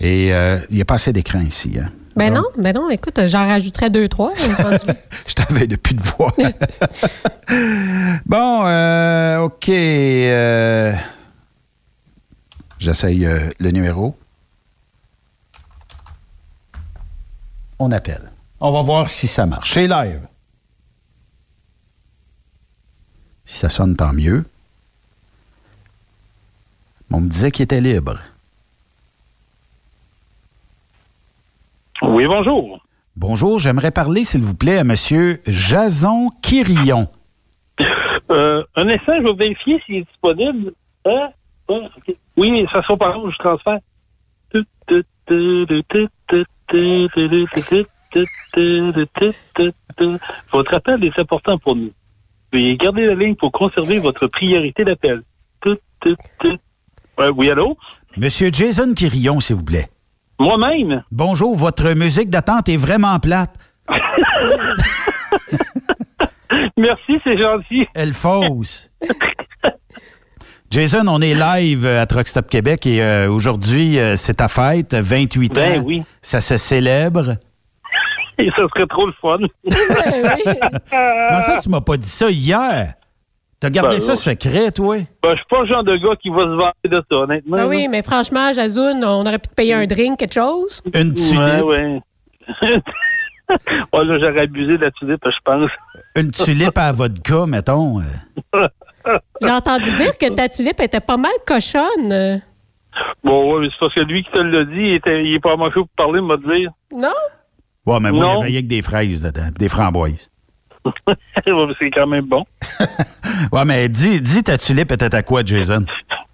Et 0.00 0.28
il 0.28 0.74
n'y 0.74 0.80
a 0.80 0.84
pas 0.86 0.94
assez 0.94 1.12
d'écran 1.12 1.40
ici. 1.40 1.72
hein. 1.78 1.88
Ben 2.14 2.32
non, 2.32 2.44
ben 2.58 2.74
non, 2.74 2.90
écoute, 2.90 3.20
j'en 3.26 3.46
rajouterais 3.46 3.88
deux, 3.90 4.08
trois. 4.08 4.32
Je 5.26 5.32
t'avais 5.34 5.66
depuis 5.66 5.94
de 5.94 6.02
voix. 6.02 6.34
bon, 8.26 8.66
euh, 8.66 9.38
OK. 9.38 9.68
euh, 9.70 10.92
J'essaye 12.78 13.24
euh, 13.26 13.48
le 13.58 13.70
numéro. 13.70 14.16
On 17.78 17.90
appelle. 17.92 18.30
On 18.60 18.70
va 18.72 18.82
voir 18.82 19.08
si 19.10 19.26
ça 19.26 19.46
marche. 19.46 19.72
C'est 19.72 19.86
live. 19.86 20.20
Si 23.44 23.58
ça 23.58 23.68
sonne, 23.68 23.96
tant 23.96 24.12
mieux. 24.12 24.44
On 27.10 27.20
me 27.20 27.28
disait 27.28 27.50
qu'il 27.50 27.64
était 27.64 27.80
libre. 27.80 28.18
Oui, 32.02 32.26
bonjour. 32.26 32.80
Bonjour, 33.16 33.58
j'aimerais 33.58 33.90
parler, 33.90 34.24
s'il 34.24 34.42
vous 34.42 34.54
plaît, 34.54 34.78
à 34.78 34.80
M. 34.80 34.94
Jason 35.46 36.30
Quirillon. 36.42 37.08
Euh, 38.30 38.64
un 38.76 38.88
instant, 38.88 39.12
je 39.18 39.22
vais 39.22 39.34
vérifier 39.34 39.80
s'il 39.84 39.96
est 39.96 40.04
disponible. 40.04 40.72
Hein? 41.04 41.28
Ah, 41.68 41.74
ok. 41.74 42.16
Oui, 42.36 42.66
ça 42.72 42.82
sera 42.82 42.96
par 42.96 43.22
où 43.22 43.30
je 43.30 43.36
transfère. 43.38 43.78
Votre 50.52 50.74
appel 50.74 51.04
est 51.04 51.18
important 51.18 51.58
pour 51.58 51.76
nous. 51.76 51.90
Veuillez 52.52 52.76
garder 52.76 53.06
la 53.06 53.14
ligne 53.14 53.34
pour 53.36 53.52
conserver 53.52 53.98
votre 53.98 54.26
priorité 54.26 54.84
d'appel. 54.84 55.22
Euh, 55.66 57.30
oui, 57.36 57.50
allô? 57.50 57.76
Monsieur 58.16 58.50
Jason 58.52 58.94
Quirillon, 58.94 59.40
s'il 59.40 59.56
vous 59.56 59.64
plaît. 59.64 59.88
Moi-même? 60.38 61.02
Bonjour, 61.10 61.56
votre 61.56 61.92
musique 61.94 62.30
d'attente 62.30 62.68
est 62.68 62.76
vraiment 62.76 63.18
plate. 63.18 63.54
Merci, 66.76 67.20
c'est 67.24 67.40
gentil. 67.40 67.86
Elle 67.94 68.12
fausse. 68.12 68.90
Jason, 70.70 71.06
on 71.06 71.20
est 71.20 71.34
live 71.34 71.86
à 71.86 72.06
Truck 72.06 72.26
Stop 72.26 72.48
Québec 72.48 72.86
et 72.86 73.02
euh, 73.02 73.30
aujourd'hui, 73.30 73.98
euh, 73.98 74.16
c'est 74.16 74.34
ta 74.34 74.48
fête, 74.48 74.94
28 74.94 75.54
Ben 75.54 75.80
ans. 75.80 75.84
oui. 75.84 76.02
Ça 76.22 76.40
se 76.40 76.56
célèbre. 76.56 77.36
Et 78.38 78.48
ça 78.56 78.62
serait 78.74 78.86
trop 78.86 79.06
le 79.06 79.12
fun. 79.20 79.36
Comment 80.90 81.40
ça, 81.42 81.58
tu 81.62 81.68
m'as 81.68 81.82
pas 81.82 81.96
dit 81.98 82.08
ça 82.08 82.30
hier? 82.30 82.94
T'as 83.62 83.70
gardé 83.70 83.94
Ben, 83.94 84.00
ça 84.00 84.16
secret, 84.16 84.72
toi? 84.72 84.96
Ben, 85.22 85.30
je 85.30 85.36
suis 85.36 85.46
pas 85.48 85.60
le 85.60 85.66
genre 85.68 85.84
de 85.84 85.96
gars 85.96 86.16
qui 86.20 86.30
va 86.30 86.42
se 86.42 86.56
vanter 86.56 86.88
de 86.88 87.00
ça, 87.08 87.16
honnêtement. 87.16 87.58
Ben 87.58 87.66
oui, 87.68 87.86
mais 87.88 88.02
franchement, 88.02 88.52
Jazoun, 88.52 89.04
on 89.04 89.20
aurait 89.24 89.38
pu 89.38 89.50
te 89.50 89.54
payer 89.54 89.74
un 89.74 89.86
drink, 89.86 90.18
quelque 90.18 90.34
chose. 90.34 90.82
Une 90.92 91.12
Ouais, 91.12 91.62
ouais. 91.62 92.00
ouais, 93.92 94.04
là, 94.04 94.18
j'aurais 94.18 94.40
abusé 94.40 94.78
de 94.78 94.82
la 94.84 94.90
tulipe, 94.90 95.22
je 95.24 95.38
pense. 95.44 95.70
Une 96.16 96.32
tulipe 96.32 96.76
à 96.76 96.90
vodka, 96.90 97.46
mettons. 97.46 98.00
euh. 98.00 98.66
J'ai 99.40 99.50
entendu 99.50 99.92
dire 99.92 100.18
que 100.18 100.28
ta 100.34 100.48
tulipe 100.48 100.80
était 100.80 100.98
pas 100.98 101.16
mal 101.16 101.30
cochonne. 101.46 102.42
Bon, 103.22 103.54
ouais, 103.54 103.60
mais 103.60 103.68
c'est 103.68 103.78
parce 103.78 103.94
que 103.94 104.00
lui 104.00 104.24
qui 104.24 104.30
te 104.32 104.40
l'a 104.40 104.64
dit, 104.64 104.72
il, 104.74 104.94
était, 104.94 105.24
il 105.24 105.34
est 105.34 105.40
pas 105.40 105.54
manché 105.54 105.74
pour 105.74 105.88
parler, 105.96 106.20
m'a 106.20 106.36
dit. 106.36 106.66
Non? 106.92 107.14
Ouais, 107.86 108.00
mais 108.00 108.10
moi, 108.10 108.38
il 108.48 108.54
y 108.54 108.56
avait 108.56 108.62
que 108.64 108.68
des 108.68 108.82
fraises 108.82 109.22
dedans, 109.22 109.50
des 109.56 109.68
framboises. 109.68 110.31
Ouais, 111.46 111.74
c'est 111.78 111.90
quand 111.90 112.06
même 112.06 112.26
bon. 112.26 112.44
Ouais, 113.52 113.64
mais 113.64 113.88
dis, 113.88 114.20
dis 114.20 114.42
ta 114.42 114.58
tulipe 114.58 114.92
était 114.92 115.14
à 115.14 115.22
quoi, 115.22 115.42
Jason? 115.44 115.84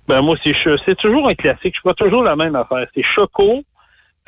Ben 0.07 0.21
moi, 0.23 0.37
c'est 0.43 0.53
ch- 0.55 0.81
c'est 0.87 0.97
toujours 0.97 1.29
un 1.29 1.35
classique. 1.35 1.75
Je 1.77 1.81
fais 1.89 1.95
toujours 1.95 2.23
la 2.23 2.35
même 2.37 2.57
affaire. 2.57 2.87
C'est 2.95 3.03
choco, 3.15 3.63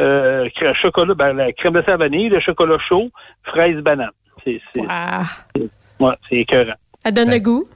euh, 0.01 0.49
crème- 0.57 0.75
chocolat, 0.81 1.15
ben, 1.15 1.33
la 1.33 1.53
crème 1.53 1.77
à 1.77 1.97
vanille, 1.97 2.29
le 2.29 2.41
chocolat 2.41 2.77
chaud, 2.87 3.11
fraise 3.45 3.77
banane. 3.83 4.11
C'est 4.45 4.61
c'est 4.75 4.81
ouais, 4.81 6.13
c'est 6.29 6.37
écœurant. 6.37 6.75
Ça 7.05 7.11
donne 7.11 7.31
le 7.31 7.39
goût? 7.39 7.67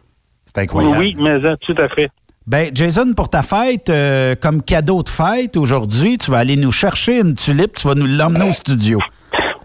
C'est 0.46 0.58
incroyable. 0.58 0.98
Oui, 0.98 1.14
mais 1.18 1.44
hein, 1.46 1.56
tout 1.60 1.74
à 1.78 1.88
fait. 1.88 2.10
Ben, 2.46 2.70
Jason, 2.74 3.14
pour 3.14 3.30
ta 3.30 3.42
fête, 3.42 3.88
euh, 3.88 4.34
comme 4.34 4.62
cadeau 4.62 5.02
de 5.02 5.08
fête, 5.08 5.56
aujourd'hui, 5.56 6.18
tu 6.18 6.30
vas 6.30 6.38
aller 6.38 6.56
nous 6.56 6.72
chercher 6.72 7.20
une 7.20 7.34
tulipe, 7.34 7.76
tu 7.76 7.88
vas 7.88 7.94
nous 7.94 8.06
l'emmener 8.06 8.50
au 8.50 8.52
studio. 8.52 9.00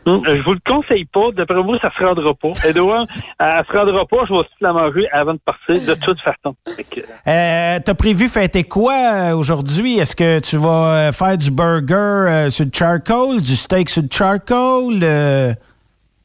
Hum, 0.06 0.22
Je 0.26 0.42
vous 0.44 0.54
le 0.54 0.60
conseille 0.66 1.06
pas. 1.06 1.32
D'après 1.34 1.62
moi, 1.62 1.78
ça 1.82 1.92
se 1.98 2.04
rendra 2.04 2.34
pas. 2.34 2.50
Voir, 2.80 3.06
elle 3.40 3.66
se 3.66 3.78
rendra 3.78 4.06
pas. 4.06 4.18
Je 4.28 4.34
vais 4.34 4.40
aussi 4.40 4.50
la 4.62 4.74
manger 4.74 5.08
avant 5.12 5.34
de 5.34 5.40
partir, 5.40 5.76
de 5.86 5.96
toute 6.04 6.20
façon. 6.22 6.56
Que, 6.66 7.02
Euh, 7.28 7.80
T'as 7.84 7.94
prévu 7.94 8.28
fêter 8.28 8.64
quoi 8.64 8.94
euh, 8.94 9.36
aujourd'hui? 9.36 10.00
Est-ce 10.00 10.16
que 10.16 10.40
tu 10.40 10.58
vas 10.58 11.10
euh, 11.10 11.12
faire 11.12 11.38
du 11.38 11.52
burger 11.52 11.94
euh, 11.96 12.50
sur 12.50 12.66
le 12.66 12.72
charcoal, 12.74 13.42
du 13.42 13.56
steak 13.56 13.90
sur 13.90 14.02
le 14.02 14.10
charcoal? 14.12 15.00
euh? 15.04 15.54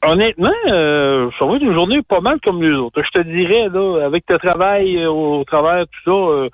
Honnêtement, 0.06 0.50
euh, 0.70 1.30
ça 1.38 1.46
va 1.46 1.56
être 1.56 1.62
une 1.62 1.72
journée 1.72 2.02
pas 2.02 2.20
mal 2.20 2.38
comme 2.44 2.62
les 2.62 2.76
autres. 2.76 3.02
Je 3.02 3.20
te 3.22 3.26
dirais, 3.26 3.68
là, 3.72 4.04
avec 4.04 4.24
le 4.28 4.38
travail 4.38 4.98
euh, 4.98 5.08
au 5.10 5.44
travers, 5.44 5.84
tout 5.86 6.00
ça, 6.04 6.10
euh, 6.10 6.48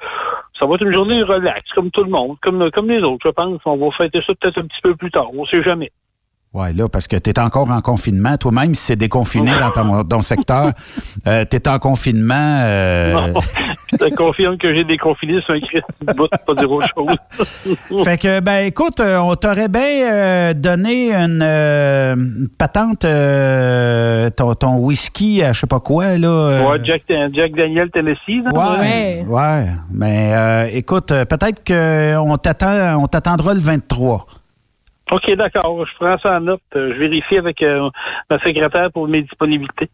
ça 0.59 0.67
va 0.67 0.77
être 0.77 0.83
une 0.85 0.93
journée 0.95 1.21
relax, 1.25 1.61
comme 1.75 1.91
tout 1.91 2.05
le 2.05 2.11
monde, 2.11 2.37
comme, 2.43 2.71
comme 2.71 2.89
les 2.89 3.01
autres, 3.03 3.23
je 3.25 3.31
pense. 3.31 3.59
On 3.65 3.77
va 3.77 3.91
fêter 3.97 4.21
ça 4.25 4.33
peut-être 4.41 4.59
un 4.59 4.67
petit 4.67 4.81
peu 4.85 4.95
plus 4.95 5.11
tard. 5.11 5.27
On 5.37 5.45
sait 5.47 5.65
jamais. 5.65 5.91
Ouais, 6.53 6.73
là, 6.73 6.89
parce 6.89 7.07
que 7.07 7.17
tu 7.17 7.31
es 7.31 7.39
encore 7.39 7.71
en 7.71 7.81
confinement. 7.81 8.37
Toi-même, 8.37 8.75
si 8.75 8.83
c'est 8.87 8.97
déconfiné 8.97 9.53
dans 9.57 9.71
ton, 9.71 10.03
ton 10.03 10.21
secteur, 10.21 10.73
euh, 11.29 11.45
tu 11.49 11.57
es 11.57 11.69
en 11.69 11.79
confinement. 11.79 12.59
euh, 12.63 13.13
Non, 13.33 13.41
je 13.93 13.97
te 13.97 14.15
confirme 14.17 14.59
que 14.59 14.75
j'ai 14.75 14.83
déconfiné 14.83 15.41
sur 15.43 15.55
un 15.55 15.61
Christ 15.61 15.85
de 16.05 16.13
bout, 16.13 16.27
pas 16.45 16.55
dire 16.55 16.69
autre 16.73 16.89
chose. 16.93 18.05
Fait 18.05 18.19
que, 18.19 18.41
ben, 18.41 18.67
écoute, 18.67 18.99
euh, 18.99 19.19
on 19.19 19.37
t'aurait 19.37 19.69
bien 19.69 20.11
euh, 20.13 20.53
donné 20.55 21.13
une, 21.15 21.41
euh, 21.41 22.15
une 22.17 22.49
patente, 22.59 23.05
euh, 23.05 24.29
ton, 24.31 24.53
ton 24.55 24.75
whisky, 24.79 25.45
à 25.45 25.53
je 25.53 25.61
sais 25.61 25.67
pas 25.69 25.79
quoi, 25.79 26.19
là. 26.19 26.27
euh, 26.29 26.69
Ouais, 26.69 26.79
Jack, 26.83 27.03
Jack 27.33 27.53
Daniel 27.55 27.91
Tennessee, 27.91 28.43
là. 28.45 28.51
Ouais, 28.81 29.25
ouais. 29.25 29.67
Mais 29.93 30.33
euh, 30.35 30.69
écoute, 30.73 31.13
euh, 31.13 31.25
peut-être 31.25 31.63
qu'on 31.65 32.37
t'attend, 32.39 33.01
on 33.01 33.07
t'attendra 33.07 33.55
le 33.55 33.61
23. 33.61 34.27
OK, 35.11 35.31
d'accord. 35.37 35.85
Je 35.87 35.95
prends 35.99 36.19
ça 36.19 36.37
en 36.37 36.41
note. 36.41 36.61
Euh, 36.77 36.93
Je 36.95 36.99
vérifie 36.99 37.39
avec 37.39 37.63
euh, 37.63 37.89
ma 38.29 38.39
secrétaire 38.39 38.91
pour 38.93 39.09
mes 39.09 39.23
disponibilités. 39.23 39.91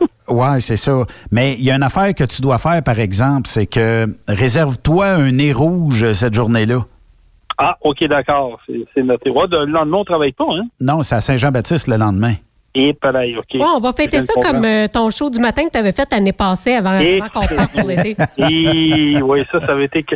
Ouais, 0.28 0.60
c'est 0.60 0.76
ça. 0.76 0.92
Mais 1.32 1.54
il 1.54 1.64
y 1.64 1.70
a 1.70 1.74
une 1.76 1.82
affaire 1.82 2.14
que 2.14 2.24
tu 2.24 2.42
dois 2.42 2.58
faire, 2.58 2.82
par 2.82 2.98
exemple, 3.00 3.46
c'est 3.48 3.64
que 3.66 4.06
réserve-toi 4.28 5.06
un 5.06 5.32
nez 5.32 5.54
rouge 5.54 6.04
euh, 6.04 6.12
cette 6.12 6.34
journée-là. 6.34 6.80
Ah, 7.56 7.78
OK, 7.80 8.04
d'accord. 8.04 8.60
C'est 8.94 9.02
noté. 9.02 9.30
Ouais, 9.30 9.46
le 9.50 9.64
lendemain, 9.64 9.96
on 9.96 10.04
travaille 10.04 10.32
pas, 10.32 10.44
hein? 10.50 10.66
Non, 10.80 11.02
c'est 11.02 11.14
à 11.14 11.22
Saint-Jean-Baptiste 11.22 11.88
le 11.88 11.96
lendemain. 11.96 12.34
Et 12.74 12.92
pareil, 12.92 13.36
OK. 13.36 13.54
Ouais, 13.54 13.66
on 13.76 13.80
va 13.80 13.92
fêter 13.92 14.20
ça 14.20 14.34
comme 14.40 14.64
euh, 14.64 14.86
ton 14.88 15.08
show 15.10 15.30
du 15.30 15.40
matin 15.40 15.64
que 15.64 15.70
tu 15.72 15.78
avais 15.78 15.90
fait 15.92 16.06
l'année 16.12 16.32
passée 16.32 16.74
avant, 16.74 16.98
Et- 16.98 17.18
avant 17.20 17.28
qu'on 17.30 17.56
parte 17.56 17.72
pour 17.72 17.88
l'été. 17.88 18.14
Et, 18.38 19.20
oui, 19.22 19.42
ça, 19.50 19.58
ça 19.60 19.72
avait 19.72 19.86
été... 19.86 20.02
que- 20.02 20.14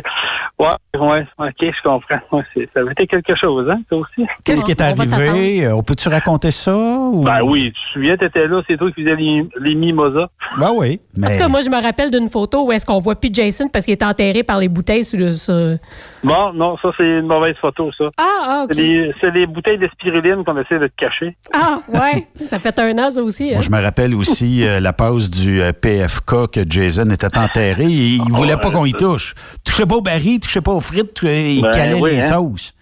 Ouais, 0.59 0.69
ouais, 0.97 1.25
OK, 1.39 1.51
je 1.59 1.81
comprends. 1.83 2.19
Ouais, 2.31 2.43
ça 2.73 2.79
avait 2.79 2.91
été 2.91 3.07
quelque 3.07 3.35
chose, 3.35 3.67
hein, 3.69 3.81
ça 3.89 3.95
aussi? 3.97 4.25
Qu'est-ce 4.45 4.63
qui 4.63 4.71
est 4.71 4.81
arrivé? 4.81 5.65
Euh, 5.65 5.75
On 5.75 5.81
peut-tu 5.83 6.07
raconter 6.09 6.51
ça? 6.51 6.75
ou- 6.75 7.23
Ben 7.23 7.41
oui, 7.41 7.73
tu 7.73 7.81
te 7.87 7.93
souviens, 7.93 8.15
t'étais 8.17 8.47
là, 8.47 8.61
c'est 8.67 8.77
toi 8.77 8.91
qui 8.91 9.03
faisais 9.03 9.15
les, 9.15 9.45
les 9.59 9.75
mimosas. 9.75 10.27
Ben 10.57 10.71
oui, 10.75 11.01
En 11.17 11.21
mais... 11.21 11.33
tout 11.33 11.39
cas, 11.39 11.47
moi, 11.47 11.61
je 11.61 11.69
me 11.69 11.81
rappelle 11.81 12.11
d'une 12.11 12.29
photo 12.29 12.67
où 12.67 12.71
est-ce 12.71 12.85
qu'on 12.85 12.99
voit 12.99 13.15
plus 13.15 13.31
Jason 13.33 13.67
parce 13.67 13.83
qu'il 13.85 13.93
est 13.93 14.03
enterré 14.03 14.43
par 14.43 14.59
les 14.59 14.69
bouteilles 14.69 15.03
sur 15.05 15.19
le... 15.19 15.31
sur- 15.31 15.77
Bon, 16.23 16.53
non, 16.53 16.77
ça, 16.81 16.89
c'est 16.95 17.03
une 17.19 17.27
mauvaise 17.27 17.55
photo, 17.59 17.91
ça. 17.97 18.05
Ah, 18.17 18.23
ah, 18.45 18.63
OK. 18.63 18.75
C'est 18.75 19.31
les, 19.31 19.45
bouteilles 19.45 19.77
de 19.77 19.87
spiruline 19.89 20.43
qu'on 20.45 20.57
essaie 20.57 20.79
de 20.79 20.87
te 20.87 20.95
cacher. 20.95 21.35
Ah, 21.53 21.79
ouais. 21.93 22.27
Ça 22.47 22.59
fait 22.59 22.77
un 22.79 22.97
an, 22.97 23.09
ça 23.11 23.21
aussi. 23.21 23.49
hein? 23.49 23.55
Moi, 23.55 23.61
je 23.61 23.69
me 23.69 23.81
rappelle 23.81 24.15
aussi 24.15 24.65
euh, 24.65 24.79
la 24.79 24.93
pause 24.93 25.29
du 25.29 25.61
euh, 25.61 25.73
PFK 25.73 26.49
que 26.51 26.61
Jason 26.67 27.09
était 27.09 27.37
enterré. 27.37 27.83
Il, 27.85 28.23
il 28.25 28.31
voulait 28.31 28.57
pas 28.57 28.71
qu'on 28.71 28.85
y 28.85 28.93
touche. 28.93 29.35
Touchez 29.65 29.85
pas 29.85 29.95
au 29.95 30.01
baril, 30.01 30.39
touchez 30.39 30.61
pas 30.61 30.71
aux 30.71 30.81
frites, 30.81 31.23
euh, 31.23 31.41
il 31.41 31.61
Ben 31.61 31.71
calait 31.71 31.93
oui, 31.95 32.11
les 32.11 32.23
hein. 32.23 32.29
sauces. 32.39 32.73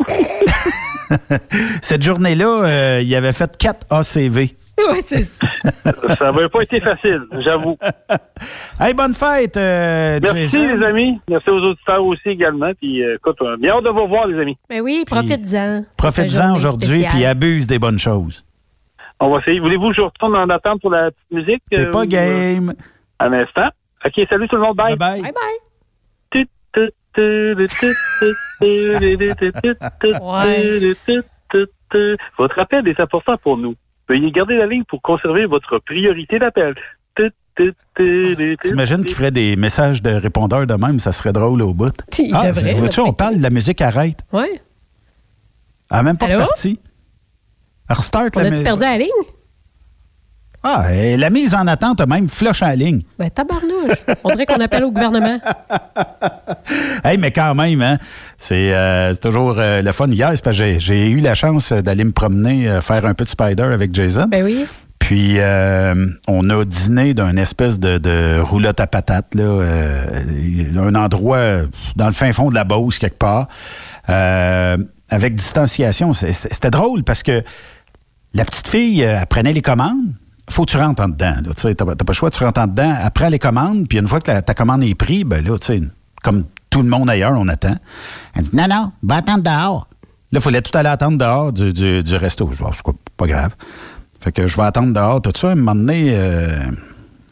Cette 1.82 2.02
journée-là, 2.02 2.64
euh, 2.64 3.02
il 3.02 3.14
avait 3.14 3.32
fait 3.32 3.56
4 3.56 3.86
ACV. 3.90 4.54
Oui, 4.88 5.00
c'est 5.04 5.22
ça. 5.22 5.46
ça 6.16 6.32
n'avait 6.32 6.48
pas 6.48 6.62
été 6.62 6.80
facile, 6.80 7.22
j'avoue. 7.44 7.76
Hey, 8.80 8.94
bonne 8.94 9.12
fête, 9.12 9.58
euh, 9.58 10.18
Merci, 10.22 10.46
Jason. 10.46 10.78
les 10.78 10.86
amis. 10.86 11.20
Merci 11.28 11.50
aux 11.50 11.58
auditeurs 11.58 12.02
aussi 12.02 12.30
également. 12.30 12.72
Puis, 12.80 13.04
euh, 13.04 13.16
écoute, 13.16 13.36
euh, 13.42 13.58
bien 13.58 13.74
hâte 13.74 13.84
de 13.84 13.90
vous 13.90 14.08
voir, 14.08 14.26
les 14.26 14.40
amis. 14.40 14.56
Ben 14.70 14.80
oui, 14.80 15.04
profite-en. 15.06 15.84
Profite-en 15.98 16.30
journée 16.30 16.54
aujourd'hui, 16.54 17.06
puis 17.10 17.26
abuse 17.26 17.66
des 17.66 17.78
bonnes 17.78 17.98
choses. 17.98 18.42
On 19.20 19.28
va 19.28 19.40
essayer. 19.40 19.60
Voulez-vous 19.60 19.90
que 19.90 19.96
je 19.96 20.00
retourne 20.00 20.34
en 20.34 20.48
attente 20.48 20.80
pour 20.80 20.90
la 20.90 21.10
petite 21.10 21.30
musique? 21.30 21.62
T'es 21.70 21.80
euh, 21.80 21.90
pas 21.90 22.06
game. 22.06 22.72
Un 23.18 23.32
instant? 23.34 23.68
OK, 24.04 24.26
salut 24.30 24.48
tout 24.48 24.56
le 24.56 24.62
monde. 24.62 24.76
Bye. 24.76 24.96
Bye. 24.96 25.22
Votre 32.38 32.58
appel 32.58 32.88
est 32.88 33.00
important 33.00 33.36
pour 33.38 33.56
nous. 33.56 33.74
Veuillez 34.08 34.30
garder 34.30 34.56
la 34.56 34.66
ligne 34.66 34.84
pour 34.84 35.00
conserver 35.02 35.46
votre 35.46 35.78
priorité 35.78 36.38
d'appel. 36.38 36.74
T'imagines 38.62 39.04
qu'il 39.04 39.14
ferait 39.14 39.30
des 39.30 39.56
messages 39.56 40.02
de 40.02 40.10
répondeurs 40.10 40.66
de 40.66 40.74
même, 40.74 40.98
ça 40.98 41.12
serait 41.12 41.32
drôle 41.32 41.60
au 41.62 41.74
bout. 41.74 41.92
Ah, 42.32 42.52
vois-tu, 42.52 43.00
on 43.00 43.12
parle, 43.12 43.36
la 43.36 43.50
musique 43.50 43.80
arrête. 43.82 44.20
Ouais. 44.32 44.60
Elle 45.90 45.96
n'a 45.96 46.02
même 46.02 46.16
pas 46.16 46.26
Allô? 46.26 46.38
parti. 46.38 46.80
Restart 47.88 48.30
On 48.36 48.40
la 48.40 48.50
musique. 48.50 48.64
perdu 48.64 48.84
la 48.84 48.96
ligne? 48.98 49.08
Ah, 50.62 50.92
et 50.92 51.16
la 51.16 51.30
mise 51.30 51.54
en 51.54 51.66
attente 51.66 52.02
a 52.02 52.06
même 52.06 52.28
flush 52.28 52.60
la 52.60 52.76
ligne. 52.76 53.00
Ben, 53.18 53.30
tabarnouche. 53.30 53.96
On 54.24 54.30
dirait 54.30 54.44
qu'on 54.46 54.60
appelle 54.60 54.84
au 54.84 54.90
gouvernement. 54.92 55.38
Hey, 57.02 57.16
mais 57.18 57.30
quand 57.32 57.54
même, 57.54 57.80
hein, 57.82 57.96
c'est 58.36 58.72
euh, 58.74 59.14
toujours 59.14 59.54
euh, 59.58 59.80
le 59.82 59.90
fun. 59.92 60.08
Hier, 60.08 60.30
c'est 60.34 60.44
parce 60.44 60.58
que 60.58 60.78
j'ai- 60.78 61.08
eu 61.08 61.20
la 61.20 61.34
chance 61.34 61.72
d'aller 61.72 62.04
me 62.04 62.12
promener, 62.12 62.68
euh, 62.68 62.80
faire 62.82 63.06
un 63.06 63.14
peu 63.14 63.24
de 63.24 63.30
spider 63.30 63.62
avec 63.62 63.94
Jason. 63.94 64.26
Ben 64.28 64.44
oui. 64.44 64.66
Puis, 64.98 65.38
on 66.28 66.50
a 66.50 66.64
dîné 66.64 67.14
d'un 67.14 67.36
espèce 67.36 67.80
de, 67.80 67.96
de 67.98 68.38
roulotte 68.40 68.78
à 68.80 68.86
patates, 68.86 69.34
là, 69.34 69.64
un 70.76 70.94
endroit 70.94 71.62
dans 71.96 72.06
le 72.06 72.12
fin 72.12 72.32
fond 72.32 72.50
de 72.50 72.54
la 72.54 72.64
Beauce, 72.64 72.98
quelque 72.98 73.18
part, 73.18 73.48
avec 74.06 75.34
distanciation. 75.34 76.12
C'était 76.12 76.70
drôle 76.70 77.02
parce 77.02 77.22
que 77.22 77.42
la 78.34 78.44
petite 78.44 78.68
fille, 78.68 79.00
elle 79.00 79.26
prenait 79.26 79.54
les 79.54 79.62
commandes. 79.62 80.12
Faut 80.50 80.64
que 80.64 80.70
tu 80.70 80.76
rentres 80.76 81.02
en 81.02 81.08
dedans. 81.08 81.34
Tu 81.56 81.66
n'as 81.68 81.74
pas 81.74 81.94
le 82.06 82.12
choix, 82.12 82.30
tu 82.30 82.42
rentres 82.42 82.60
en 82.60 82.66
dedans. 82.66 82.96
Prend 83.14 83.28
les 83.28 83.38
commandes, 83.38 83.88
puis 83.88 83.98
une 83.98 84.08
fois 84.08 84.20
que 84.20 84.40
ta 84.40 84.54
commande 84.54 84.82
est 84.82 84.94
prise, 84.94 85.24
ben 85.24 85.44
là, 85.44 85.56
comme 86.22 86.44
tout 86.70 86.82
le 86.82 86.88
monde 86.88 87.08
ailleurs, 87.10 87.32
on 87.36 87.48
attend. 87.48 87.76
Elle 88.34 88.42
dit 88.42 88.50
Non, 88.54 88.66
non, 88.68 88.92
va 89.02 89.16
attendre 89.16 89.42
dehors. 89.42 89.88
Là, 90.32 90.38
il 90.38 90.40
fallait 90.40 90.62
tout 90.62 90.76
aller 90.76 90.88
attendre 90.88 91.18
dehors 91.18 91.52
du, 91.52 91.72
du, 91.72 92.16
resto. 92.16 92.50
Je 92.52 92.62
Ah, 92.64 92.70
quoi, 92.82 92.94
pas 93.16 93.26
grave. 93.26 93.54
Fait 94.20 94.32
que 94.32 94.46
je 94.46 94.56
vais 94.56 94.62
attendre 94.62 94.92
dehors. 94.92 95.20
Tout 95.20 95.32
ça, 95.34 95.48
à 95.48 95.52
un 95.52 95.54
moment 95.56 95.74
donné, 95.74 96.12
euh, 96.14 96.66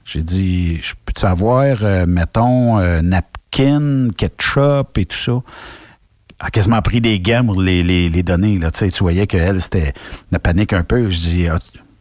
j'ai 0.04 0.22
dit 0.22 0.80
Je 0.82 0.94
peux-tu 1.04 1.24
avoir, 1.24 1.78
euh, 1.82 2.06
mettons, 2.06 2.78
euh, 2.78 3.00
napkin, 3.02 4.08
ketchup 4.16 4.98
et 4.98 5.06
tout 5.06 5.16
ça? 5.16 5.42
A 6.40 6.50
quasiment 6.50 6.80
pris 6.82 7.00
des 7.00 7.18
gants 7.18 7.44
pour 7.44 7.60
les, 7.60 7.82
les, 7.82 8.22
donner. 8.22 8.58
Là. 8.58 8.70
Tu 8.70 8.90
voyais 9.00 9.26
qu'elle, 9.26 9.60
c'était 9.60 9.92
la 10.30 10.38
panique 10.38 10.72
un 10.72 10.84
peu. 10.84 11.10
Je 11.10 11.18
dis, 11.18 11.48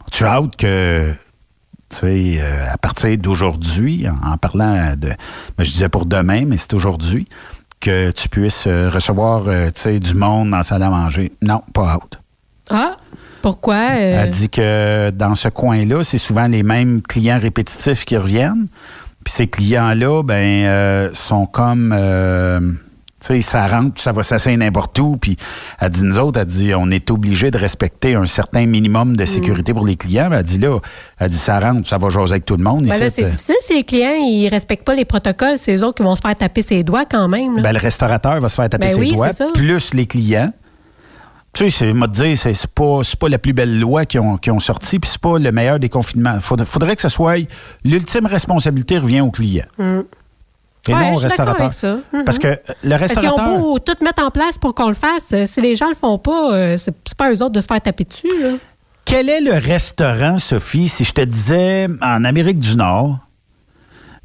As- 0.08 0.16
as-tu 0.16 0.26
hâte 0.26 0.56
que, 0.58 1.12
tu 1.90 1.96
sais, 1.98 2.38
euh, 2.40 2.72
à 2.74 2.78
partir 2.78 3.18
d'aujourd'hui, 3.18 4.08
en, 4.10 4.34
en 4.34 4.38
parlant 4.38 4.96
de, 4.96 5.10
ben, 5.58 5.64
je 5.64 5.72
disais 5.72 5.90
pour 5.90 6.06
demain, 6.06 6.46
mais 6.46 6.58
c'est 6.58 6.74
aujourd'hui, 6.74 7.28
que 7.80 8.10
tu 8.12 8.28
puisses 8.30 8.66
euh, 8.68 8.90
recevoir, 8.90 9.44
euh, 9.48 9.68
tu 9.68 9.82
sais, 9.82 10.00
du 10.00 10.16
monde 10.16 10.50
dans 10.52 10.58
la 10.58 10.64
salle 10.64 10.82
à 10.84 10.90
manger. 10.90 11.32
Non, 11.42 11.62
pas 11.74 11.92
hâte. 11.92 12.20
Ah, 12.70 12.98
pourquoi? 13.42 13.76
euh, 13.76 14.24
Elle 14.24 14.30
dit 14.32 14.50
que 14.50 15.12
dans 15.12 15.36
ce 15.36 15.48
coin-là, 15.50 16.04
c'est 16.04 16.18
souvent 16.18 16.48
les 16.48 16.64
mêmes 16.64 17.02
clients 17.02 17.40
répétitifs 17.40 18.04
qui 18.04 18.18
reviennent. 18.18 18.68
Puis 19.24 19.34
ces 19.34 19.48
clients-là, 19.48 20.24
ben, 20.24 20.66
euh, 20.66 21.10
sont 21.14 21.46
comme. 21.46 21.92
Euh, 23.24 23.36
tu 23.36 23.42
sais, 23.42 23.42
ça 23.42 23.68
rentre, 23.68 24.00
ça 24.02 24.12
va 24.12 24.24
s'asseoir 24.24 24.58
n'importe 24.58 24.98
où. 25.00 25.18
Puis 25.18 25.38
elle 25.80 25.90
dit, 25.90 26.04
nous 26.04 26.20
autres, 26.20 26.40
elle 26.40 26.46
dit, 26.46 26.74
on 26.76 26.90
est 26.92 27.10
obligé 27.12 27.52
de 27.52 27.58
respecter 27.58 28.16
un 28.16 28.26
certain 28.26 28.66
minimum 28.66 29.14
Mm. 29.14 29.18
de 29.18 29.26
sécurité 29.26 29.74
pour 29.74 29.86
les 29.86 29.96
clients. 29.96 30.28
Mais 30.30 30.38
elle 30.38 30.44
dit 30.44 30.58
là, 30.60 30.80
elle 31.20 31.30
dit, 31.30 31.38
ça 31.38 31.60
rentre, 31.60 31.88
ça 31.88 31.98
va 31.98 32.10
jaser 32.10 32.34
avec 32.34 32.46
tout 32.46 32.58
le 32.58 32.64
monde. 32.64 32.86
Ben 32.88 33.10
c'est 33.10 33.24
difficile 33.24 33.56
si 33.62 33.74
les 33.74 33.84
clients 33.84 34.14
ils 34.16 34.48
respectent 34.50 34.86
pas 34.86 34.96
les 34.96 35.06
protocoles, 35.06 35.58
c'est 35.58 35.76
eux 35.76 35.84
autres 35.84 35.96
qui 35.98 36.04
vont 36.04 36.16
se 36.16 36.22
faire 36.22 36.36
taper 36.36 36.62
ses 36.62 36.84
doigts 36.84 37.06
quand 37.06 37.28
même. 37.28 37.62
Ben, 37.62 37.74
le 37.74 37.80
restaurateur 37.80 38.40
va 38.40 38.50
se 38.50 38.56
faire 38.56 38.70
taper 38.70 38.88
Ben 38.88 38.94
ses 38.94 39.00
oui, 39.00 39.14
doigts, 39.16 39.30
plus 39.54 39.94
les 39.94 40.06
clients. 40.06 40.52
Tu 41.54 41.64
sais, 41.64 41.70
c'est, 41.70 41.94
moi, 41.94 42.08
te 42.08 42.14
dire, 42.14 42.38
c'est, 42.38 42.68
pas, 42.68 43.00
c'est 43.04 43.18
pas 43.18 43.30
la 43.30 43.40
plus 43.40 43.54
belle 43.54 43.80
loi 43.80 44.06
qui 44.06 44.20
ont, 44.20 44.38
qui 44.38 44.52
ont 44.52 44.60
sorti, 44.60 45.00
puis 45.00 45.10
c'est 45.10 45.22
pas 45.22 45.40
le 45.40 45.52
meilleur 45.52 45.80
des 45.80 45.90
confinements. 45.90 46.40
Faudrait, 46.40 46.66
faudrait 46.68 46.96
que 46.96 47.02
ce 47.02 47.10
soit 47.10 47.38
l'ultime 47.84 48.28
responsabilité 48.28 49.00
revient 49.00 49.22
au 49.22 49.32
client. 49.32 49.66
Mm. 49.80 50.02
Et 50.88 50.94
Ouais, 50.94 51.00
non 51.12 51.14
au 51.14 51.18
restaurateur. 51.18 51.62
avec 51.62 51.74
ça. 51.74 51.98
Mhm. 52.14 52.24
Parce 52.24 52.40
que 52.40 52.48
le 52.48 52.56
Parce 52.66 52.80
qu'ils 52.82 52.94
restaurateur. 52.94 53.48
ont 53.50 53.60
beau 53.60 53.80
tout 53.80 53.96
mettre 54.04 54.24
en 54.24 54.32
place 54.32 54.58
pour 54.58 54.74
qu'on 54.76 54.88
le 54.90 54.94
fasse. 54.96 55.32
euh, 55.34 55.46
Si 55.46 55.62
les 55.62 55.76
gens 55.76 55.90
le 55.90 55.96
font 55.96 56.18
pas, 56.18 56.54
euh, 56.54 56.78
c'est 56.78 56.94
c'est 57.06 57.18
pas 57.18 57.32
eux 57.32 57.42
autres 57.42 57.52
de 57.54 57.62
se 57.62 57.68
faire 57.68 57.82
taper 57.82 58.04
dessus. 58.06 58.28
Là. 58.42 58.50
Quel 59.06 59.30
est 59.30 59.42
le 59.42 59.54
restaurant, 59.54 60.38
Sophie, 60.38 60.88
si 60.90 61.04
je 61.06 61.14
te 61.14 61.22
disais 61.22 61.88
en 62.02 62.24
Amérique 62.26 62.60
du 62.60 62.76
Nord, 62.76 63.20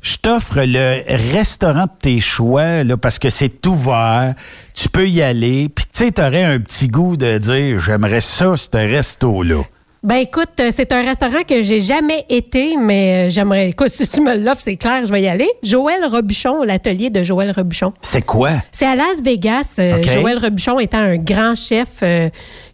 je 0.01 0.16
t'offre 0.16 0.56
le 0.59 1.02
restaurant 1.32 1.84
de 1.84 1.90
tes 2.01 2.18
choix, 2.20 2.82
là, 2.82 2.97
parce 2.97 3.20
que 3.20 3.30
c'est 3.30 3.64
ouvert, 3.66 4.34
tu 4.74 4.89
peux 4.89 5.09
y 5.09 5.22
aller, 5.22 5.68
puis 5.68 5.84
tu 5.84 6.05
sais, 6.06 6.10
t'aurais 6.10 6.43
un 6.43 6.59
petit 6.59 6.89
goût 6.89 7.16
de 7.16 7.39
dire, 7.39 7.78
j'aimerais 7.78 8.20
ça, 8.20 8.56
ce 8.56 8.68
resto-là. 8.76 9.62
Ben 10.03 10.16
écoute, 10.16 10.49
euh, 10.59 10.70
c'est 10.74 10.91
un 10.91 11.03
restaurant 11.05 11.45
que 11.49 11.62
j'ai 11.62 11.79
jamais 11.79 12.27
été, 12.29 12.77
mais 12.77 13.27
euh, 13.27 13.31
j'aimerais. 13.31 13.69
Écoute, 13.69 13.89
si 13.91 14.09
tu 14.09 14.20
me 14.20 14.37
l'offres, 14.37 14.62
c'est 14.62 14.77
clair, 14.77 15.07
je 15.07 15.12
vais 15.12 15.23
y 15.23 15.29
aller. 15.29 15.49
Joël 15.62 16.05
Robuchon, 16.05 16.65
l'atelier 16.65 17.09
de 17.09 17.23
Joël 17.23 17.53
Robuchon. 17.53 17.93
C'est 18.03 18.23
quoi? 18.23 18.51
C'est 18.73 18.87
à 18.87 18.97
Las 18.97 19.23
Vegas. 19.23 19.77
Euh. 19.79 20.03
Joël 20.03 20.39
Robuchon 20.39 20.81
étant 20.81 20.99
un 20.99 21.16
grand 21.19 21.55
chef 21.55 22.03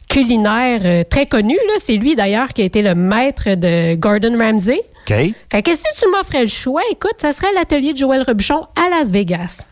culinaire 0.08 1.04
très 1.10 1.26
connu. 1.26 1.54
là. 1.54 1.74
C'est 1.78 1.96
lui 1.96 2.16
d'ailleurs 2.16 2.48
qui 2.48 2.62
a 2.62 2.64
été 2.64 2.80
le 2.80 2.94
maître 2.94 3.50
de 3.56 3.94
Gordon 3.96 4.36
Ramsay. 4.38 4.80
OK? 5.06 5.14
Fait 5.50 5.62
que 5.62 5.74
si 5.74 5.84
tu 6.00 6.08
m'offrais 6.10 6.42
le 6.44 6.48
choix, 6.48 6.80
écoute, 6.90 7.14
ça 7.18 7.32
serait 7.32 7.52
l'atelier 7.54 7.92
de 7.92 7.98
Joël 7.98 8.22
Robuchon 8.26 8.66
à 8.74 8.88
Las 8.90 9.10
Vegas. 9.10 9.66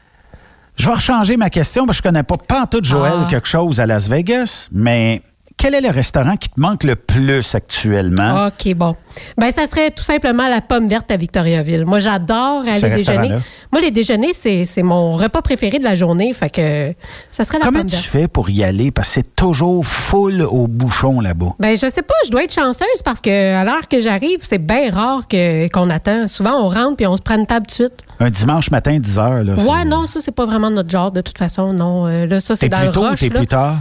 Je 0.76 0.86
vais 0.86 0.92
rechanger 0.94 1.38
ma 1.38 1.48
question 1.48 1.86
parce 1.86 1.98
que 2.02 2.04
je 2.04 2.08
connais 2.10 2.22
pas 2.22 2.36
pantoute 2.36 2.84
Joël 2.84 3.14
Ah. 3.22 3.26
quelque 3.30 3.48
chose 3.48 3.80
à 3.80 3.86
Las 3.86 4.10
Vegas, 4.10 4.68
mais 4.72 5.22
quel 5.58 5.74
est 5.74 5.80
le 5.80 5.90
restaurant 5.90 6.36
qui 6.36 6.48
te 6.50 6.60
manque 6.60 6.84
le 6.84 6.96
plus 6.96 7.54
actuellement? 7.54 8.46
OK, 8.46 8.74
bon. 8.74 8.94
Ben, 9.38 9.50
ça 9.50 9.66
serait 9.66 9.90
tout 9.90 10.02
simplement 10.02 10.46
la 10.48 10.60
pomme 10.60 10.88
verte 10.88 11.10
à 11.10 11.16
Victoriaville. 11.16 11.86
Moi, 11.86 11.98
j'adore 11.98 12.62
aller 12.70 12.90
déjeuner. 12.90 13.30
Moi, 13.72 13.80
les 13.80 13.90
déjeuners, 13.90 14.34
c'est 14.34 14.82
mon 14.82 15.14
repas 15.16 15.40
préféré 15.40 15.78
de 15.78 15.84
la 15.84 15.94
journée. 15.94 16.32
Fait 16.34 16.50
que 16.50 16.92
ça 17.30 17.44
serait 17.44 17.58
la 17.58 17.64
Comment 17.64 17.78
pomme 17.80 17.88
tu 17.88 17.96
verte. 17.96 18.06
fais 18.06 18.28
pour 18.28 18.50
y 18.50 18.62
aller? 18.62 18.90
Parce 18.90 19.08
que 19.08 19.14
c'est 19.14 19.34
toujours 19.36 19.84
full 19.86 20.42
au 20.42 20.68
bouchon 20.68 21.20
là-bas. 21.20 21.54
Ben, 21.58 21.74
je 21.76 21.88
sais 21.88 22.02
pas, 22.02 22.14
je 22.26 22.30
dois 22.30 22.44
être 22.44 22.52
chanceuse 22.54 23.02
parce 23.04 23.20
que 23.22 23.54
à 23.54 23.64
l'heure 23.64 23.88
que 23.88 23.98
j'arrive, 24.00 24.40
c'est 24.42 24.58
bien 24.58 24.90
rare 24.90 25.22
qu'on 25.28 25.88
attend. 25.90 26.26
Souvent, 26.26 26.52
on 26.64 26.68
rentre 26.68 26.96
puis 26.96 27.06
on 27.06 27.16
se 27.16 27.22
prend 27.22 27.36
une 27.38 27.46
table 27.46 27.66
tout 27.66 27.82
de 27.84 27.88
suite. 27.88 28.02
Un 28.20 28.30
dimanche 28.30 28.70
matin, 28.70 28.98
10 28.98 29.18
heures. 29.18 29.42
Là, 29.44 29.54
c'est- 29.56 29.68
Ouais, 29.70 29.84
non, 29.86 30.04
ça, 30.06 30.20
c'est 30.20 30.32
pas 30.32 30.44
vraiment 30.46 30.70
notre 30.70 30.90
genre, 30.90 31.10
de 31.12 31.22
toute 31.22 31.38
façon. 31.38 31.72
Non, 31.72 32.06
Euh, 32.06 32.26
là, 32.26 32.40
ça, 32.40 32.54
c'est 32.54 32.68
dans 32.68 32.78
plus 32.78 32.86
le 32.86 32.92
tôt 32.92 33.04
ou 33.06 33.08
rush. 33.10 33.20
t'es 33.20 33.28
là. 33.30 33.34
plus 33.38 33.46
tard? 33.46 33.76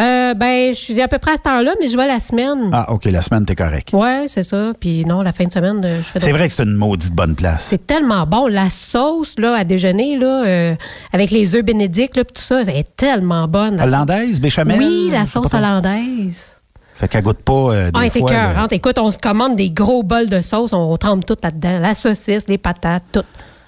Euh, 0.00 0.32
ben, 0.32 0.72
je 0.74 0.78
suis 0.78 1.00
à 1.02 1.08
peu 1.08 1.18
près 1.18 1.32
à 1.32 1.36
cette 1.36 1.46
heure-là, 1.46 1.72
mais 1.78 1.86
je 1.86 1.96
vais 1.98 2.06
la 2.06 2.18
semaine. 2.18 2.70
Ah, 2.72 2.90
OK, 2.92 3.04
la 3.04 3.20
semaine, 3.20 3.44
t'es 3.44 3.54
correct. 3.54 3.90
Ouais, 3.92 4.24
c'est 4.26 4.42
ça. 4.42 4.72
Puis 4.80 5.04
non, 5.04 5.20
la 5.20 5.32
fin 5.32 5.44
de 5.44 5.52
semaine, 5.52 5.82
euh, 5.84 5.98
je 5.98 6.02
fais 6.02 6.18
C'est 6.18 6.32
vrai 6.32 6.48
que 6.48 6.54
c'est 6.54 6.62
une 6.62 6.74
maudite 6.76 7.12
bonne 7.14 7.34
place. 7.34 7.64
C'est 7.68 7.86
tellement 7.86 8.26
bon. 8.26 8.46
La 8.46 8.70
sauce 8.70 9.34
là, 9.38 9.54
à 9.54 9.64
déjeuner, 9.64 10.16
là, 10.16 10.44
euh, 10.46 10.74
avec 11.12 11.30
les 11.30 11.54
œufs 11.54 11.62
bénédicts, 11.64 12.16
là, 12.16 12.24
tout 12.24 12.30
ça, 12.36 12.62
elle 12.62 12.70
est 12.70 12.96
tellement 12.96 13.46
bonne. 13.48 13.76
la 13.76 13.84
Hollandaise, 13.84 14.40
béchamel? 14.40 14.78
Oui, 14.78 15.10
la 15.12 15.26
sauce 15.26 15.52
hollandaise. 15.52 16.56
Fait 16.94 17.08
qu'elle 17.08 17.22
goûte 17.22 17.42
pas 17.42 17.52
euh, 17.52 17.84
des 17.86 17.90
Ah, 17.94 18.00
elle 18.02 18.06
était 18.08 18.20
fois, 18.20 18.30
écœurante. 18.30 18.72
Écoute, 18.72 18.98
on 18.98 19.10
se 19.10 19.18
commande 19.18 19.56
des 19.56 19.70
gros 19.70 20.02
bols 20.02 20.28
de 20.28 20.40
sauce, 20.40 20.72
on 20.72 20.96
trempe 20.96 21.26
tout 21.26 21.36
là-dedans. 21.42 21.80
La 21.80 21.92
saucisse, 21.92 22.48
les 22.48 22.58
patates, 22.58 23.04
tout. 23.12 23.24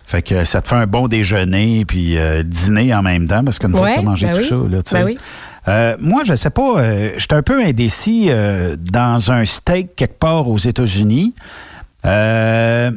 Fait 0.06 0.22
que 0.22 0.44
ça 0.44 0.62
te 0.62 0.68
fait 0.68 0.74
un 0.74 0.86
bon 0.86 1.08
déjeuner 1.08 1.84
puis 1.86 2.16
euh, 2.18 2.42
dîner 2.42 2.94
en 2.94 3.02
même 3.02 3.26
temps 3.26 3.42
parce 3.42 3.58
qu'une 3.58 3.72
fois 3.72 3.80
Ouais, 3.82 3.94
que 3.94 4.00
t'as 4.00 4.02
mangé 4.04 4.26
ben 4.26 4.34
tout 4.34 4.40
oui. 4.40 4.48
ça, 4.48 4.54
là, 4.54 4.82
tu 4.82 4.90
sais. 4.90 4.98
Ben 4.98 5.04
oui. 5.06 5.18
Euh, 5.66 5.96
moi, 5.98 6.22
je 6.24 6.34
sais 6.34 6.50
pas, 6.50 6.78
euh, 6.78 7.10
j'étais 7.16 7.34
un 7.34 7.42
peu 7.42 7.60
indécis 7.62 8.26
euh, 8.28 8.76
dans 8.78 9.32
un 9.32 9.44
steak 9.44 9.96
quelque 9.96 10.18
part 10.18 10.48
aux 10.48 10.58
États-Unis. 10.58 11.34
Euh, 12.04 12.90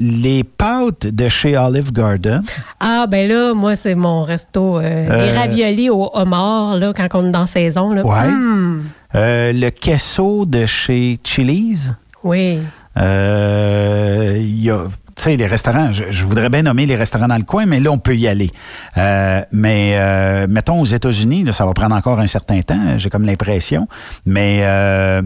les 0.00 0.44
pâtes 0.44 1.08
de 1.08 1.28
chez 1.28 1.56
Olive 1.58 1.92
Garden. 1.92 2.42
Ah, 2.78 3.06
ben 3.08 3.28
là, 3.28 3.52
moi, 3.52 3.74
c'est 3.74 3.96
mon 3.96 4.22
resto. 4.22 4.80
Les 4.80 5.32
raviolis 5.32 5.90
au 5.90 6.08
homard, 6.14 6.76
là, 6.76 6.92
quand 6.94 7.08
on 7.14 7.26
est 7.26 7.32
dans 7.32 7.46
saison. 7.46 7.92
Là. 7.92 8.06
Ouais. 8.06 8.26
Hum, 8.28 8.84
le 9.14 9.70
queso 9.70 10.46
de 10.46 10.66
chez 10.66 11.18
Chili's. 11.24 11.92
oui. 12.22 12.60
Euh, 12.96 14.34
Il 14.38 14.62
y 14.62 14.70
a, 14.70 14.84
tu 15.18 15.24
sais, 15.24 15.36
les 15.36 15.46
restaurants, 15.46 15.90
je, 15.92 16.24
voudrais 16.24 16.48
bien 16.48 16.62
nommer 16.62 16.86
les 16.86 16.94
restaurants 16.94 17.26
dans 17.26 17.36
le 17.36 17.42
coin, 17.42 17.66
mais 17.66 17.80
là, 17.80 17.90
on 17.90 17.98
peut 17.98 18.16
y 18.16 18.28
aller. 18.28 18.50
Euh, 18.96 19.42
mais 19.50 19.96
euh, 19.96 20.46
mettons 20.48 20.80
aux 20.80 20.86
États-Unis, 20.86 21.44
ça 21.52 21.66
va 21.66 21.74
prendre 21.74 21.96
encore 21.96 22.20
un 22.20 22.28
certain 22.28 22.60
temps, 22.62 22.96
j'ai 22.98 23.10
comme 23.10 23.24
l'impression. 23.24 23.88
Mais 24.24 24.60
euh, 24.62 25.20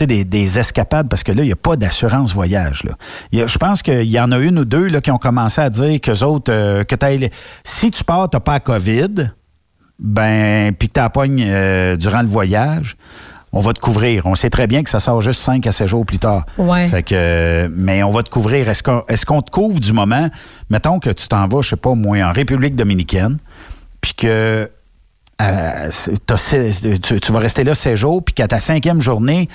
des, 0.00 0.24
des 0.24 0.58
escapades, 0.58 1.08
parce 1.08 1.24
que 1.24 1.32
là, 1.32 1.42
il 1.42 1.46
n'y 1.46 1.52
a 1.52 1.56
pas 1.56 1.74
d'assurance 1.74 2.32
voyage. 2.32 2.84
Je 3.32 3.58
pense 3.58 3.82
qu'il 3.82 4.10
y 4.10 4.20
en 4.20 4.30
a 4.30 4.38
une 4.38 4.60
ou 4.60 4.64
deux 4.64 4.86
là, 4.86 5.00
qui 5.00 5.10
ont 5.10 5.18
commencé 5.18 5.60
à 5.60 5.68
dire 5.68 6.00
qu'eux 6.00 6.22
autres, 6.22 6.84
que 6.84 6.96
si 7.64 7.90
tu 7.90 8.04
pars, 8.04 8.30
tu 8.30 8.36
n'as 8.36 8.40
pas 8.40 8.52
la 8.54 8.60
COVID, 8.60 9.32
ben, 10.02 10.74
puis 10.74 10.88
que 10.88 11.00
tu 11.00 11.42
euh, 11.44 11.96
durant 11.96 12.22
le 12.22 12.28
voyage, 12.28 12.96
on 13.52 13.60
va 13.60 13.72
te 13.72 13.80
couvrir. 13.80 14.26
On 14.26 14.34
sait 14.34 14.50
très 14.50 14.66
bien 14.66 14.82
que 14.82 14.90
ça 14.90 15.00
sort 15.00 15.20
juste 15.20 15.42
5 15.42 15.66
à 15.66 15.72
7 15.72 15.86
jours 15.86 16.06
plus 16.06 16.18
tard. 16.18 16.46
Ouais. 16.56 16.88
Fait 16.88 17.02
que, 17.02 17.14
euh, 17.14 17.68
mais 17.70 18.02
on 18.02 18.10
va 18.10 18.22
te 18.22 18.30
couvrir. 18.30 18.68
Est-ce 18.68 18.82
qu'on 18.82 19.04
est 19.08 19.24
qu'on 19.24 19.42
te 19.42 19.50
couvre 19.50 19.78
du 19.78 19.92
moment, 19.92 20.28
mettons 20.70 20.98
que 20.98 21.10
tu 21.10 21.28
t'en 21.28 21.46
vas, 21.48 21.60
je 21.60 21.70
sais 21.70 21.76
pas, 21.76 21.94
moi, 21.94 22.22
en 22.22 22.32
République 22.32 22.74
dominicaine, 22.74 23.36
puis 24.00 24.14
que 24.14 24.70
euh, 25.40 25.90
tu 26.22 27.32
vas 27.32 27.38
rester 27.38 27.64
là 27.64 27.74
7 27.74 27.96
jours, 27.96 28.24
puis 28.24 28.34
qu'à 28.34 28.48
ta 28.48 28.60
cinquième 28.60 29.00
journée, 29.00 29.48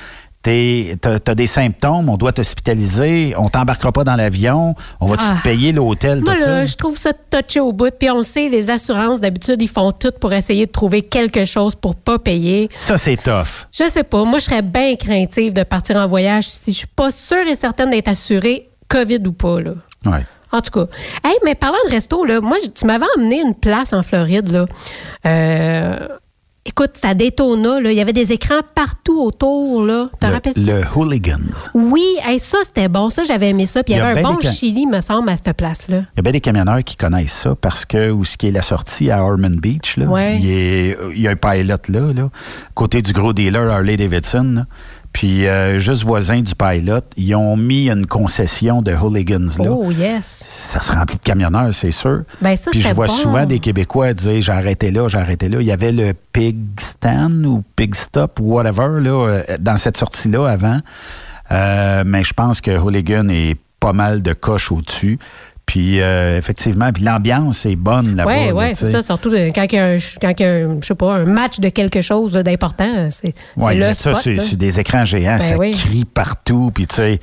tu 0.44 0.96
as, 1.04 1.36
des 1.36 1.48
symptômes, 1.48 2.08
on 2.10 2.16
doit 2.18 2.32
t'hospitaliser, 2.32 3.34
on 3.38 3.50
t'embarquera 3.50 3.92
pas 3.92 4.04
dans 4.04 4.16
l'avion, 4.16 4.76
on 5.02 5.08
va 5.08 5.18
te 5.18 5.24
Ah. 5.26 5.40
payer 5.44 5.72
l'hôtel, 5.74 6.24
tout 6.24 6.32
là, 6.32 6.40
ça? 6.40 6.66
je 6.66 6.76
trouve 6.76 6.98
ça 6.98 7.12
touché 7.14 7.60
au 7.60 7.74
bout. 7.74 7.92
Puis 7.98 8.10
on 8.10 8.18
le 8.18 8.24
sait, 8.24 8.48
les 8.48 8.70
assurances, 8.70 9.20
d'habitude, 9.20 9.62
ils 9.62 9.68
font 9.68 9.92
tout 9.92 10.12
pour 10.22 10.32
essayer 10.34 10.66
de 10.66 10.72
trouver 10.72 11.02
quelque 11.02 11.44
chose 11.46 11.76
pour 11.76 11.96
pas 11.96 12.18
payer. 12.20 12.70
Ça, 12.76 12.98
c'est 12.98 13.18
tough. 13.18 13.68
Je 13.72 13.90
sais 13.90 14.04
pas. 14.04 14.24
Moi, 14.24 14.40
je 14.40 14.46
serais 14.46 14.62
bien 14.62 14.96
craintive 14.96 15.52
de 15.54 15.64
partir 15.64 15.98
en 15.98 16.08
voyage 16.08 16.46
si 16.48 16.72
je 16.72 16.78
suis 16.78 16.88
pas 16.88 17.12
sûre 17.12 17.46
et 17.48 17.56
certaine 17.56 17.90
d'être 17.90 18.08
assurée, 18.08 18.70
COVID 18.88 19.20
ou 19.28 19.34
pas, 19.34 19.60
là. 19.60 19.72
Ouais. 20.06 20.26
En 20.54 20.62
tout 20.62 20.72
cas. 20.72 20.86
Hey, 21.26 21.36
mais 21.44 21.56
parlant 21.56 21.76
de 21.88 21.92
resto, 21.92 22.24
là, 22.24 22.40
moi, 22.40 22.56
tu 22.74 22.86
m'avais 22.86 23.06
emmené 23.18 23.42
une 23.42 23.54
place 23.56 23.92
en 23.92 24.02
Floride, 24.02 24.50
là. 24.50 24.66
Euh, 25.26 26.08
écoute, 26.68 26.92
Daytona, 27.16 27.80
là. 27.80 27.92
Il 27.92 27.98
y 27.98 28.02
avait 28.02 28.14
des 28.14 28.32
écrans 28.34 28.62
partout 28.76 29.20
autour, 29.22 29.84
là. 29.84 30.10
Te 30.20 30.28
Le, 30.28 30.34
rappelles-tu? 30.34 30.62
le 30.66 30.82
Hooligans. 30.96 31.70
Oui, 31.74 32.04
hey, 32.24 32.38
ça, 32.40 32.58
c'était 32.66 32.90
bon. 32.90 33.10
Ça, 33.10 33.24
j'avais 33.24 33.50
aimé 33.50 33.66
ça. 33.66 33.84
Puis 33.84 33.94
il 33.94 33.98
y 33.98 34.00
avait 34.00 34.20
un 34.20 34.22
ben 34.24 34.36
bon 34.36 34.40
chili, 34.42 34.86
me 34.86 35.02
semble, 35.02 35.30
à 35.30 35.38
cette 35.38 35.56
place-là. 35.58 35.98
Il 36.14 36.18
y 36.18 36.20
a 36.20 36.22
bien 36.22 36.32
des 36.34 36.42
camionneurs 36.42 36.84
qui 36.84 36.96
connaissent 36.98 37.34
ça 37.34 37.56
parce 37.60 37.86
que 37.86 38.12
où 38.12 38.24
ce 38.26 38.38
qui 38.38 38.48
est 38.48 38.52
la 38.52 38.62
sortie 38.62 39.10
à 39.10 39.24
Ormond 39.24 39.58
Beach, 39.62 39.98
là, 39.98 40.06
Ouais. 40.06 40.38
il, 40.40 40.50
est- 40.50 40.98
il 41.16 41.22
y 41.22 41.28
a 41.28 41.32
un 41.32 41.36
pilot 41.36 41.76
là, 41.90 42.14
là, 42.14 42.30
côté 42.76 43.02
du 43.02 43.14
gros 43.14 43.34
dealer 43.34 43.72
Harley 43.72 43.98
Davidson. 43.98 44.54
là. 44.58 44.66
Puis 45.14 45.48
euh, 45.48 45.80
juste 45.80 46.04
voisin 46.04 46.42
du 46.42 46.54
pilot, 46.54 47.02
ils 47.16 47.36
ont 47.36 47.58
mis 47.58 47.90
une 47.90 48.06
concession 48.06 48.82
de 48.82 48.94
hooligans 48.94 49.50
là. 49.58 49.72
Oh, 49.72 49.92
yes. 49.92 50.46
Ça 50.48 50.82
se 50.82 50.92
remplit 50.92 51.18
de 51.18 51.22
camionneurs, 51.22 51.74
c'est 51.74 51.92
sûr. 51.92 52.22
Ben, 52.42 52.56
ça, 52.56 52.72
Puis 52.72 52.82
je 52.82 52.94
vois 52.94 53.08
bon. 53.08 53.14
souvent 53.14 53.46
des 53.46 53.60
Québécois 53.60 54.14
dire 54.14 54.42
j'ai 54.42 54.52
arrêté 54.52 54.92
là, 54.92 55.08
j'ai 55.08 55.18
arrêté 55.18 55.50
là. 55.50 55.60
Il 55.60 55.68
y 55.68 55.72
avait 55.72 55.92
le 55.92 56.14
Pig 56.34 56.58
Stand 56.80 57.46
ou 57.46 57.64
Pig 57.76 57.96
Stop 57.96 58.40
ou 58.40 58.54
whatever 58.54 59.02
là, 59.02 59.28
euh, 59.28 59.44
dans 59.60 59.78
cette 59.78 59.98
sortie-là 59.98 60.48
avant. 60.48 60.80
Euh, 61.52 62.04
mais 62.06 62.24
je 62.24 62.34
pense 62.34 62.62
que 62.62 62.78
Hooligan 62.78 63.30
est 63.30 63.58
pas 63.80 63.94
mal 63.94 64.22
de 64.22 64.34
coches 64.34 64.72
au-dessus. 64.72 65.20
Puis 65.68 66.00
euh, 66.00 66.38
effectivement, 66.38 66.92
puis 66.94 67.04
l'ambiance 67.04 67.66
est 67.66 67.76
bonne 67.76 68.16
là-bas. 68.16 68.32
Oui, 68.32 68.52
oui, 68.56 68.66
c'est 68.74 68.90
ça. 68.90 69.02
Surtout 69.02 69.30
de- 69.30 69.52
quand 69.54 69.66
il 69.72 69.76
y 69.76 69.78
a, 69.78 69.86
un, 69.86 69.98
quand 70.22 70.32
il 70.40 70.42
y 70.42 70.46
a 70.46 70.52
un, 70.54 70.76
je 70.82 70.86
sais 70.88 70.96
pas, 70.96 71.14
un 71.16 71.26
match 71.26 71.60
de 71.60 71.68
quelque 71.68 72.02
chose 72.02 72.32
d'important, 72.34 73.10
c'est 73.10 73.34
Ouais, 73.58 73.76
le 73.76 73.94
ça, 73.94 74.12
spot. 74.14 74.24
c'est 74.24 74.34
là. 74.36 74.44
c'est 74.44 74.56
des 74.56 74.80
écrans 74.80 75.04
géants, 75.04 75.34
Ben 75.38 75.40
ça 75.42 75.58
oui. 75.58 75.72
crie 75.72 76.06
partout. 76.06 76.72
Puis, 76.74 76.88
tu 76.88 76.96
sais, 76.96 77.20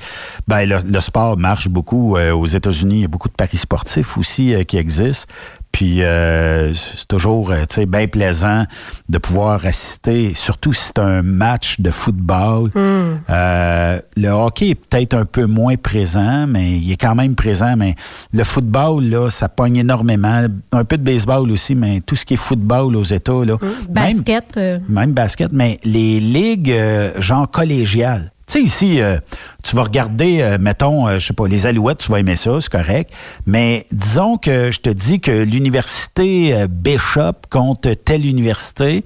ben, 0.47 0.63
le, 0.69 0.77
le 0.87 0.99
sport 1.01 1.37
marche 1.37 1.69
beaucoup 1.69 2.17
euh, 2.17 2.33
aux 2.33 2.45
États-Unis. 2.45 2.97
Il 2.97 3.01
y 3.01 3.05
a 3.05 3.07
beaucoup 3.07 3.29
de 3.29 3.33
paris 3.33 3.57
sportifs 3.57 4.15
aussi 4.15 4.53
euh, 4.53 4.63
qui 4.63 4.77
existent. 4.77 5.25
Puis 5.75 6.03
euh, 6.03 6.73
c'est 6.73 7.05
toujours 7.05 7.51
euh, 7.51 7.63
tu 7.67 7.75
sais, 7.75 7.85
bien 7.85 8.07
plaisant 8.07 8.63
de 9.09 9.17
pouvoir 9.17 9.65
assister, 9.65 10.33
surtout 10.33 10.71
si 10.71 10.85
c'est 10.85 10.99
un 10.99 11.21
match 11.21 11.81
de 11.81 11.91
football. 11.91 12.69
Hmm. 12.73 13.17
Euh, 13.29 13.99
le 14.15 14.29
hockey 14.29 14.69
est 14.69 14.75
peut-être 14.75 15.15
un 15.15 15.25
peu 15.25 15.45
moins 15.47 15.75
présent, 15.75 16.47
mais 16.47 16.77
il 16.77 16.89
est 16.93 16.95
quand 16.95 17.13
même 17.15 17.35
présent. 17.35 17.75
Mais 17.75 17.95
le 18.31 18.45
football, 18.45 19.03
là, 19.03 19.29
ça 19.29 19.49
pogne 19.49 19.75
énormément. 19.75 20.45
Un 20.71 20.83
peu 20.85 20.97
de 20.97 21.03
baseball 21.03 21.51
aussi, 21.51 21.75
mais 21.75 21.99
tout 21.99 22.15
ce 22.15 22.23
qui 22.23 22.35
est 22.35 22.37
football 22.37 22.95
aux 22.95 23.03
États, 23.03 23.43
là. 23.43 23.57
Même- 23.93 24.19
Basket. 24.19 24.55
euh, 24.55 24.79
même 24.87 25.11
basket, 25.11 25.51
mais 25.51 25.77
les 25.83 26.21
ligues 26.21 26.73
genre 27.19 27.51
collégiales. 27.51 28.31
Tu 28.47 28.53
sais, 28.59 28.61
ici, 28.61 29.01
euh, 29.01 29.17
tu 29.63 29.75
vas 29.75 29.83
regarder, 29.83 30.41
euh, 30.41 30.57
mettons, 30.59 31.07
euh, 31.07 31.17
je 31.17 31.27
sais 31.27 31.33
pas, 31.33 31.47
les 31.47 31.65
Alouettes, 31.65 31.97
tu 31.97 32.11
vas 32.11 32.19
aimer 32.19 32.35
ça, 32.35 32.51
c'est 32.61 32.71
correct. 32.71 33.11
Mais 33.47 33.87
disons 33.91 34.37
que 34.37 34.69
je 34.71 34.79
te 34.79 34.89
dis 34.91 35.19
que 35.19 35.31
l'université 35.31 36.53
euh, 36.53 36.67
Bishop 36.69 37.33
contre 37.49 37.91
telle 37.93 38.23
université, 38.25 39.03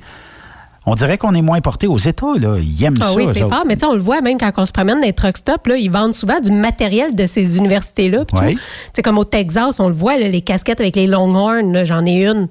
on 0.85 0.95
dirait 0.95 1.17
qu'on 1.17 1.33
est 1.35 1.41
moins 1.41 1.61
porté 1.61 1.87
aux 1.87 1.97
États, 1.97 2.33
là. 2.37 2.57
Ils 2.59 2.83
aiment 2.83 2.95
Ah 2.99 3.05
ça. 3.05 3.13
oui, 3.13 3.27
c'est 3.33 3.47
fort. 3.47 3.63
Mais 3.65 3.75
tu 3.75 3.81
sais, 3.81 3.85
on 3.85 3.93
le 3.93 4.01
voit 4.01 4.19
même 4.21 4.37
quand 4.37 4.51
on 4.57 4.65
se 4.65 4.71
promène 4.73 4.99
dans 4.99 5.05
les 5.05 5.13
truck 5.13 5.37
stops, 5.37 5.67
là, 5.67 5.77
ils 5.77 5.89
vendent 5.91 6.13
souvent 6.15 6.39
du 6.41 6.51
matériel 6.51 7.15
de 7.15 7.25
ces 7.25 7.57
universités-là. 7.57 8.25
Tu 8.25 8.57
sais, 8.93 9.01
comme 9.01 9.17
au 9.17 9.25
Texas, 9.25 9.79
on 9.79 9.87
le 9.87 9.93
voit, 9.93 10.17
là, 10.17 10.27
les 10.27 10.41
casquettes 10.41 10.81
avec 10.81 10.95
les 10.97 11.07
Longhorns, 11.07 11.85
j'en 11.85 12.05
ai 12.05 12.25
une. 12.25 12.47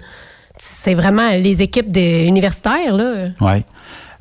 C'est 0.56 0.94
vraiment 0.94 1.30
les 1.30 1.62
équipes 1.62 1.92
des 1.92 2.24
universitaires, 2.26 2.94
là. 2.96 3.12
Oui. 3.40 3.62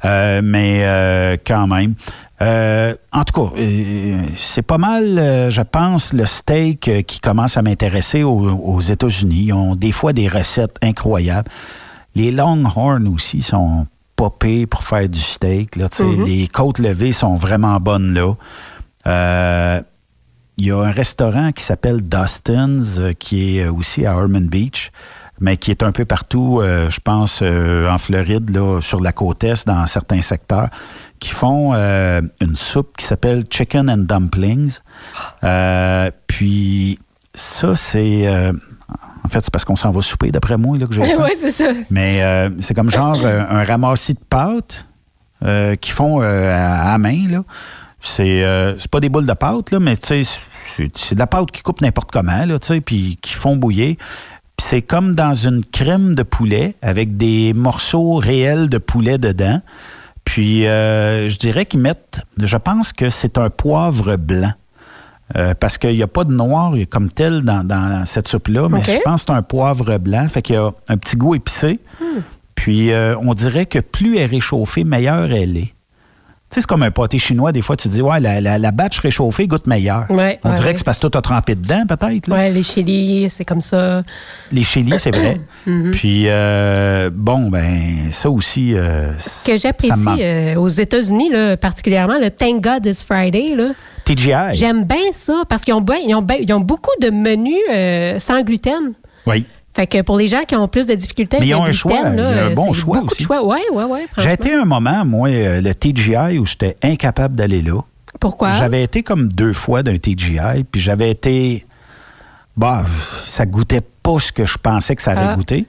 Euh, 0.05 0.41
mais 0.43 0.81
euh, 0.83 1.37
quand 1.45 1.65
même. 1.67 1.95
Euh, 2.41 2.93
en 3.11 3.23
tout 3.23 3.33
cas, 3.33 3.57
euh, 3.57 4.21
c'est 4.35 4.61
pas 4.61 4.77
mal, 4.77 5.17
euh, 5.17 5.49
je 5.49 5.61
pense, 5.61 6.13
le 6.13 6.25
steak 6.25 7.05
qui 7.07 7.19
commence 7.19 7.57
à 7.57 7.61
m'intéresser 7.63 8.23
aux, 8.23 8.49
aux 8.49 8.79
États-Unis. 8.79 9.45
Ils 9.47 9.53
ont 9.53 9.75
des 9.75 9.91
fois 9.91 10.13
des 10.13 10.27
recettes 10.27 10.77
incroyables. 10.83 11.49
Les 12.15 12.31
Longhorns 12.31 13.07
aussi 13.07 13.41
sont 13.41 13.87
popés 14.15 14.67
pour 14.67 14.83
faire 14.83 15.09
du 15.09 15.19
steak. 15.19 15.75
Là. 15.75 15.87
Mhm. 15.99 16.25
Les 16.25 16.47
côtes 16.47 16.79
levées 16.79 17.11
sont 17.11 17.35
vraiment 17.35 17.79
bonnes 17.79 18.13
là. 18.13 19.81
Il 20.59 20.65
y 20.65 20.71
a 20.71 20.79
un 20.79 20.91
restaurant 20.91 21.51
qui 21.51 21.63
s'appelle 21.63 22.01
Dustin's, 22.01 22.99
qui 23.19 23.59
est 23.59 23.67
aussi 23.67 24.07
à 24.07 24.17
Ormond 24.17 24.47
Beach, 24.49 24.91
mais 25.39 25.57
qui 25.57 25.71
est 25.71 25.83
un 25.83 25.91
peu 25.91 26.05
partout, 26.05 26.59
euh, 26.61 26.89
je 26.89 26.99
pense, 26.99 27.39
euh, 27.41 27.89
en 27.89 27.97
Floride, 27.97 28.49
là, 28.49 28.79
sur 28.81 29.01
la 29.01 29.11
côte 29.11 29.43
est, 29.43 29.67
dans 29.67 29.85
certains 29.87 30.21
secteurs, 30.21 30.69
qui 31.19 31.29
font 31.29 31.73
euh, 31.73 32.21
une 32.41 32.55
soupe 32.55 32.95
qui 32.97 33.05
s'appelle 33.05 33.43
Chicken 33.49 33.89
and 33.89 33.97
Dumplings. 33.97 34.79
Puis 36.27 36.99
ça, 37.33 37.75
c'est... 37.75 38.27
en 38.29 39.29
fait, 39.29 39.41
c'est 39.41 39.51
parce 39.51 39.65
qu'on 39.65 39.75
s'en 39.75 39.91
va 39.91 40.01
souper, 40.01 40.31
d'après 40.31 40.57
moi, 40.57 40.77
là, 40.77 40.87
que 40.87 40.93
j'ai 40.93 41.01
oui, 41.19 41.31
c'est 41.39 41.51
ça. 41.51 41.71
Mais 41.89 42.23
euh, 42.23 42.49
c'est 42.59 42.73
comme 42.73 42.89
genre 42.89 43.23
un 43.25 43.63
ramassis 43.63 44.15
de 44.15 44.23
pâtes 44.27 44.85
qu'ils 45.81 45.93
font 45.93 46.21
à, 46.21 46.93
à 46.93 46.97
main. 46.97 47.27
Là. 47.29 47.43
C'est, 47.99 48.43
euh, 48.43 48.75
pas 48.91 48.99
des 48.99 49.09
boules 49.09 49.25
de 49.25 49.33
pâte, 49.33 49.71
là, 49.71 49.79
mais 49.79 49.95
c'est, 49.95 50.23
de 50.77 51.19
la 51.19 51.27
pâte 51.27 51.51
qui 51.51 51.63
coupe 51.63 51.81
n'importe 51.81 52.11
comment, 52.11 52.45
là, 52.45 52.57
puis 52.85 53.17
qui 53.21 53.33
font 53.33 53.55
bouillir. 53.55 53.95
Puis 54.57 54.65
c'est 54.65 54.81
comme 54.81 55.13
dans 55.13 55.35
une 55.35 55.63
crème 55.63 56.15
de 56.15 56.23
poulet 56.23 56.75
avec 56.81 57.15
des 57.15 57.53
morceaux 57.53 58.15
réels 58.15 58.69
de 58.69 58.79
poulet 58.79 59.19
dedans. 59.19 59.61
Puis 60.25 60.65
euh, 60.65 61.29
je 61.29 61.37
dirais 61.37 61.65
qu'ils 61.65 61.79
mettent, 61.79 62.21
je 62.37 62.57
pense 62.57 62.91
que 62.91 63.09
c'est 63.09 63.37
un 63.37 63.49
poivre 63.49 64.17
blanc. 64.17 64.51
Euh, 65.35 65.53
parce 65.53 65.77
qu'il 65.77 65.95
n'y 65.95 66.03
a 66.03 66.07
pas 66.07 66.23
de 66.23 66.31
noir 66.31 66.73
comme 66.89 67.09
tel 67.09 67.43
dans, 67.43 67.63
dans 67.63 68.05
cette 68.05 68.29
soupe-là, 68.29 68.69
mais 68.69 68.81
je 68.81 68.97
pense 69.03 69.25
que 69.25 69.27
c'est 69.27 69.37
un 69.37 69.41
poivre 69.41 69.97
blanc. 69.97 70.27
Fait 70.29 70.41
qu'il 70.41 70.55
y 70.55 70.57
a 70.57 70.71
un 70.87 70.97
petit 70.97 71.17
goût 71.17 71.35
épicé. 71.35 71.79
Hmm. 72.01 72.21
Puis 72.55 72.91
euh, 72.91 73.15
on 73.19 73.33
dirait 73.33 73.65
que 73.65 73.79
plus 73.79 74.15
elle 74.15 74.23
est 74.23 74.25
réchauffée, 74.25 74.83
meilleure 74.83 75.31
elle 75.31 75.57
est. 75.57 75.73
Tu 76.49 76.55
sais, 76.55 76.61
c'est 76.61 76.67
comme 76.67 76.83
un 76.83 76.91
pâté 76.91 77.19
chinois. 77.19 77.51
Des 77.51 77.61
fois, 77.61 77.75
tu 77.75 77.89
dis, 77.89 78.01
ouais, 78.01 78.21
la, 78.21 78.39
la, 78.39 78.57
la 78.57 78.71
batch 78.71 78.99
réchauffée 78.99 79.47
goûte 79.47 79.67
meilleur. 79.67 80.05
Ouais, 80.09 80.39
on 80.45 80.49
ouais, 80.49 80.55
dirait 80.55 80.67
ouais. 80.67 80.73
que 80.73 80.77
c'est 80.79 80.85
parce 80.85 80.97
que 80.97 81.07
tout 81.07 81.17
a 81.17 81.21
trempé 81.21 81.55
dedans, 81.55 81.83
peut-être. 81.85 82.31
Ouais, 82.31 82.49
les 82.51 82.63
chilis, 82.63 83.29
c'est 83.29 83.43
comme 83.43 83.59
ça. 83.59 84.01
Les 84.53 84.63
chilis, 84.63 84.97
c'est 84.97 85.13
vrai. 85.15 85.39
Mhm. 85.67 85.91
Puis, 85.91 86.23
euh, 86.27 87.09
bon, 87.13 87.49
ben, 87.49 88.09
ça 88.11 88.29
aussi. 88.29 88.73
euh, 88.73 89.11
Ce 89.17 89.45
que 89.45 89.57
j'apprécie 89.57 89.91
euh, 90.21 90.55
aux 90.55 90.69
États-Unis, 90.69 91.31
particulièrement, 91.59 92.17
le 92.21 92.29
Thank 92.29 92.63
God 92.63 92.85
It's 92.85 93.03
Friday, 93.03 93.53
là. 93.53 93.71
TGI. 94.05 94.53
J'aime 94.53 94.85
bien 94.85 95.11
ça 95.11 95.43
parce 95.49 95.63
qu'ils 95.65 95.73
ont, 95.73 95.81
ben- 95.81 95.97
ils 96.07 96.15
ont, 96.15 96.21
ben- 96.21 96.37
ils 96.39 96.53
ont 96.53 96.61
beaucoup 96.61 96.95
de 97.01 97.09
menus 97.09 97.59
sans 98.23 98.41
gluten. 98.43 98.93
Oui. 99.25 99.45
Fait 99.77 99.85
que 99.85 100.01
pour 100.01 100.17
les 100.17 100.27
gens 100.27 100.41
qui 100.47 100.55
ont 100.55 100.67
plus 100.67 100.87
de 100.87 100.95
difficultés 100.95 101.37
Mais 101.39 101.47
ils 101.49 101.53
ont 101.53 101.63
un 101.63 101.71
choix, 101.71 102.01
là, 102.01 102.31
il 102.31 102.35
y 102.35 102.39
a 102.39 102.45
un 102.47 102.53
bon 102.53 102.73
choix 102.73 102.95
beaucoup 102.95 103.11
aussi. 103.11 103.21
de 103.21 103.27
choix. 103.27 103.45
Ouais, 103.45 103.61
ouais, 103.71 103.83
ouais, 103.83 104.07
J'ai 104.17 104.33
été 104.33 104.51
un 104.55 104.65
moment, 104.65 105.05
moi, 105.05 105.29
euh, 105.29 105.61
le 105.61 105.75
TGI, 105.75 106.39
où 106.39 106.47
j'étais 106.47 106.75
incapable 106.81 107.35
d'aller 107.35 107.61
là. 107.61 107.81
Pourquoi? 108.19 108.53
J'avais 108.53 108.81
été 108.83 109.03
comme 109.03 109.27
deux 109.27 109.53
fois 109.53 109.83
d'un 109.83 109.99
TGI, 109.99 110.63
puis 110.71 110.81
j'avais 110.81 111.11
été. 111.11 111.63
Bah, 112.55 112.85
ça 113.27 113.45
goûtait 113.45 113.81
pas 114.01 114.17
ce 114.19 114.31
que 114.31 114.47
je 114.47 114.57
pensais 114.57 114.95
que 114.95 115.01
ça 115.03 115.11
allait 115.11 115.21
Ah. 115.29 115.35
goûter. 115.35 115.67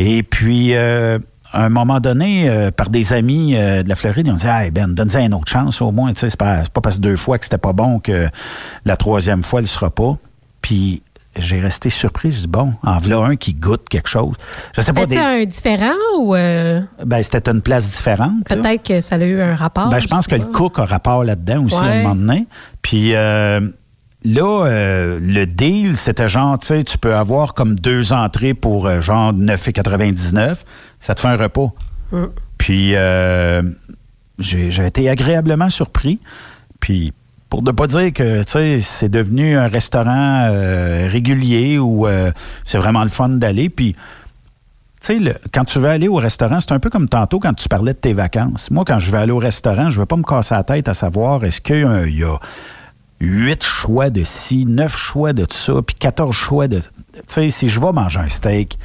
Et 0.00 0.24
puis, 0.24 0.74
euh, 0.74 1.20
à 1.52 1.66
un 1.66 1.68
moment 1.68 2.00
donné, 2.00 2.48
euh, 2.48 2.72
par 2.72 2.90
des 2.90 3.12
amis 3.12 3.54
euh, 3.54 3.84
de 3.84 3.88
la 3.88 3.94
Floride, 3.94 4.26
ils 4.26 4.32
ont 4.32 4.34
dit 4.34 4.48
Hey 4.48 4.72
Ben, 4.72 4.88
donne-en 4.92 5.20
une 5.26 5.34
autre 5.34 5.46
chance 5.52 5.80
au 5.80 5.92
moins. 5.92 6.12
C'est 6.16 6.36
pas, 6.36 6.62
pas 6.72 6.80
parce 6.80 6.96
que 6.96 7.02
deux 7.02 7.16
fois 7.16 7.38
que 7.38 7.44
c'était 7.44 7.56
pas 7.58 7.72
bon 7.72 8.00
que 8.00 8.26
la 8.84 8.96
troisième 8.96 9.44
fois, 9.44 9.60
elle 9.60 9.68
sera 9.68 9.90
pas. 9.90 10.16
Puis, 10.60 11.03
j'ai 11.36 11.60
resté 11.60 11.90
surpris. 11.90 12.32
Je 12.32 12.40
dis 12.40 12.46
Bon, 12.46 12.74
en 12.82 12.98
voilà 12.98 13.26
un 13.26 13.36
qui 13.36 13.54
goûte 13.54 13.88
quelque 13.88 14.08
chose. 14.08 14.34
Je 14.74 14.80
sais 14.80 14.92
pas. 14.92 15.02
C'était 15.02 15.16
Des... 15.16 15.20
un 15.20 15.44
différent 15.44 15.94
ou 16.18 16.34
euh, 16.34 16.80
Ben, 17.04 17.22
c'était 17.22 17.50
une 17.50 17.62
place 17.62 17.90
différente. 17.90 18.46
peut-être 18.48 18.82
que 18.82 19.00
ça 19.00 19.16
a 19.16 19.24
eu 19.24 19.40
un 19.40 19.54
rapport? 19.54 19.88
Ben, 19.88 20.00
je 20.00 20.08
pense 20.08 20.26
que 20.26 20.36
le 20.36 20.44
cook 20.44 20.78
a 20.78 20.84
rapport 20.84 21.24
là-dedans 21.24 21.64
aussi 21.64 21.76
à 21.76 21.82
un 21.84 22.02
moment 22.02 22.14
donné. 22.14 22.46
Puis 22.82 23.14
euh, 23.14 23.60
là, 24.24 24.66
euh, 24.66 25.18
le 25.20 25.46
deal, 25.46 25.96
c'était 25.96 26.28
genre, 26.28 26.58
tu 26.58 26.68
sais, 26.68 26.84
tu 26.84 26.98
peux 26.98 27.14
avoir 27.14 27.54
comme 27.54 27.74
deux 27.74 28.12
entrées 28.12 28.54
pour 28.54 29.00
genre 29.00 29.32
9,99. 29.32 30.56
Ça 31.00 31.14
te 31.14 31.20
fait 31.20 31.28
un 31.28 31.36
repas. 31.36 31.72
Mm. 32.12 32.24
Puis 32.58 32.94
j'ai 34.38 34.70
j'ai 34.70 34.86
été 34.86 35.08
agréablement 35.08 35.70
surpris. 35.70 36.20
Puis 36.80 37.12
pour 37.54 37.62
ne 37.62 37.70
pas 37.70 37.86
dire 37.86 38.12
que 38.12 38.42
c'est 38.80 39.08
devenu 39.08 39.56
un 39.56 39.68
restaurant 39.68 40.48
euh, 40.50 41.08
régulier 41.08 41.78
où 41.78 42.04
euh, 42.08 42.32
c'est 42.64 42.78
vraiment 42.78 43.04
le 43.04 43.08
fun 43.08 43.28
d'aller. 43.28 43.68
Puis 43.68 43.94
tu 45.00 45.24
sais, 45.24 45.36
quand 45.52 45.64
tu 45.64 45.78
veux 45.78 45.88
aller 45.88 46.08
au 46.08 46.16
restaurant, 46.16 46.58
c'est 46.58 46.72
un 46.72 46.80
peu 46.80 46.90
comme 46.90 47.08
tantôt 47.08 47.38
quand 47.38 47.54
tu 47.54 47.68
parlais 47.68 47.92
de 47.92 47.98
tes 47.98 48.12
vacances. 48.12 48.72
Moi, 48.72 48.84
quand 48.84 48.98
je 48.98 49.12
vais 49.12 49.18
aller 49.18 49.30
au 49.30 49.38
restaurant, 49.38 49.88
je 49.90 49.98
ne 49.98 50.00
veux 50.00 50.06
pas 50.06 50.16
me 50.16 50.24
casser 50.24 50.56
la 50.56 50.64
tête 50.64 50.88
à 50.88 50.94
savoir 50.94 51.44
est-ce 51.44 51.60
qu'il 51.60 51.82
y 51.82 51.84
a- 51.84 52.06
il 52.08 52.18
y 52.18 52.24
a 52.24 52.36
huit 53.20 53.62
choix 53.62 54.10
de 54.10 54.24
ci, 54.24 54.66
neuf 54.66 54.96
choix 54.96 55.32
de 55.32 55.46
ça, 55.48 55.74
puis 55.86 55.94
14 55.96 56.34
choix 56.34 56.66
de. 56.66 56.80
Tu 56.80 56.88
sais, 57.28 57.50
si 57.50 57.68
je 57.68 57.78
vais 57.80 57.92
manger 57.92 58.18
un 58.18 58.28
steak, 58.28 58.80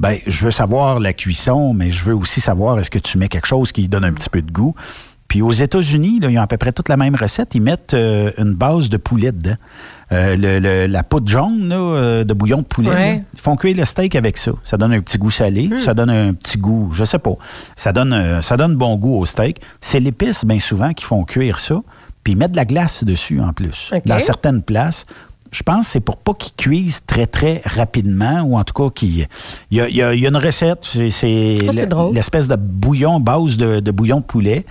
ben, 0.00 0.16
je 0.26 0.46
veux 0.46 0.50
savoir 0.50 1.00
la 1.00 1.12
cuisson, 1.12 1.74
mais 1.74 1.90
je 1.90 2.02
veux 2.06 2.14
aussi 2.16 2.40
savoir 2.40 2.78
est-ce 2.78 2.90
que 2.90 2.98
tu 2.98 3.18
mets 3.18 3.28
quelque 3.28 3.46
chose 3.46 3.72
qui 3.72 3.88
donne 3.88 4.04
un 4.04 4.12
petit 4.14 4.30
peu 4.30 4.40
de 4.40 4.50
goût. 4.50 4.74
Puis 5.28 5.42
aux 5.42 5.52
États-Unis, 5.52 6.20
ils 6.22 6.38
ont 6.38 6.42
à 6.42 6.46
peu 6.46 6.56
près 6.58 6.72
toute 6.72 6.88
la 6.88 6.96
même 6.96 7.14
recette. 7.16 7.54
Ils 7.54 7.62
mettent 7.62 7.94
euh, 7.94 8.30
une 8.38 8.54
base 8.54 8.88
de 8.90 8.96
poulet 8.96 9.32
dedans. 9.32 9.56
Euh, 10.12 10.36
le- 10.36 10.58
le- 10.60 10.86
la 10.86 11.02
poudre 11.02 11.26
jaune 11.28 11.68
là, 11.68 11.76
euh, 11.76 12.24
de 12.24 12.34
bouillon 12.34 12.58
de 12.58 12.64
poulet. 12.66 12.90
Ouais. 12.90 13.24
ils 13.32 13.40
font 13.40 13.56
cuire 13.56 13.76
le 13.76 13.84
steak 13.86 14.14
avec 14.16 14.36
ça. 14.36 14.52
Ça 14.62 14.76
donne 14.76 14.92
un 14.92 15.00
petit 15.00 15.16
goût 15.18 15.30
salé, 15.30 15.70
ça 15.78 15.94
donne 15.94 16.10
un 16.10 16.34
petit 16.34 16.58
goût, 16.58 16.90
je 16.92 17.04
sais 17.04 17.18
pas. 17.18 17.32
Ça 17.74 17.92
donne, 17.92 18.12
euh, 18.12 18.42
ça 18.42 18.56
donne 18.56 18.76
bon 18.76 18.96
goût 18.96 19.16
au 19.18 19.24
steak. 19.26 19.60
C'est 19.80 20.00
l'épice, 20.00 20.44
bien 20.44 20.58
souvent, 20.58 20.92
qui 20.92 21.04
font 21.04 21.24
cuire 21.24 21.58
ça. 21.58 21.80
Puis 22.22 22.34
ils 22.34 22.36
mettent 22.36 22.52
de 22.52 22.56
la 22.56 22.64
glace 22.66 23.02
dessus 23.02 23.40
en 23.40 23.52
plus. 23.54 23.90
Dans 24.06 24.14
certaines 24.20 24.62
places. 24.62 25.06
Je 25.50 25.62
pense 25.62 25.86
que 25.86 25.92
c'est 25.92 26.00
pour 26.00 26.16
pas 26.16 26.34
qu'ils 26.34 26.52
cuisent 26.54 27.02
très, 27.06 27.26
très 27.26 27.62
rapidement, 27.64 28.42
ou 28.42 28.58
en 28.58 28.64
tout 28.64 28.74
cas 28.74 28.90
qu'il. 28.94 29.26
Il 29.70 29.78
y 29.78 29.92
y 29.92 29.96
y 29.98 30.02
a 30.02 30.12
une 30.12 30.36
recette, 30.36 30.84
c'est- 30.84 31.86
drôle. 31.86 32.14
l'espèce 32.14 32.46
de 32.48 32.56
bouillon, 32.56 33.20
base 33.20 33.56
de, 33.56 33.78
de 33.80 33.90
bouillon 33.92 34.18
de 34.18 34.24
poulet, 34.24 34.66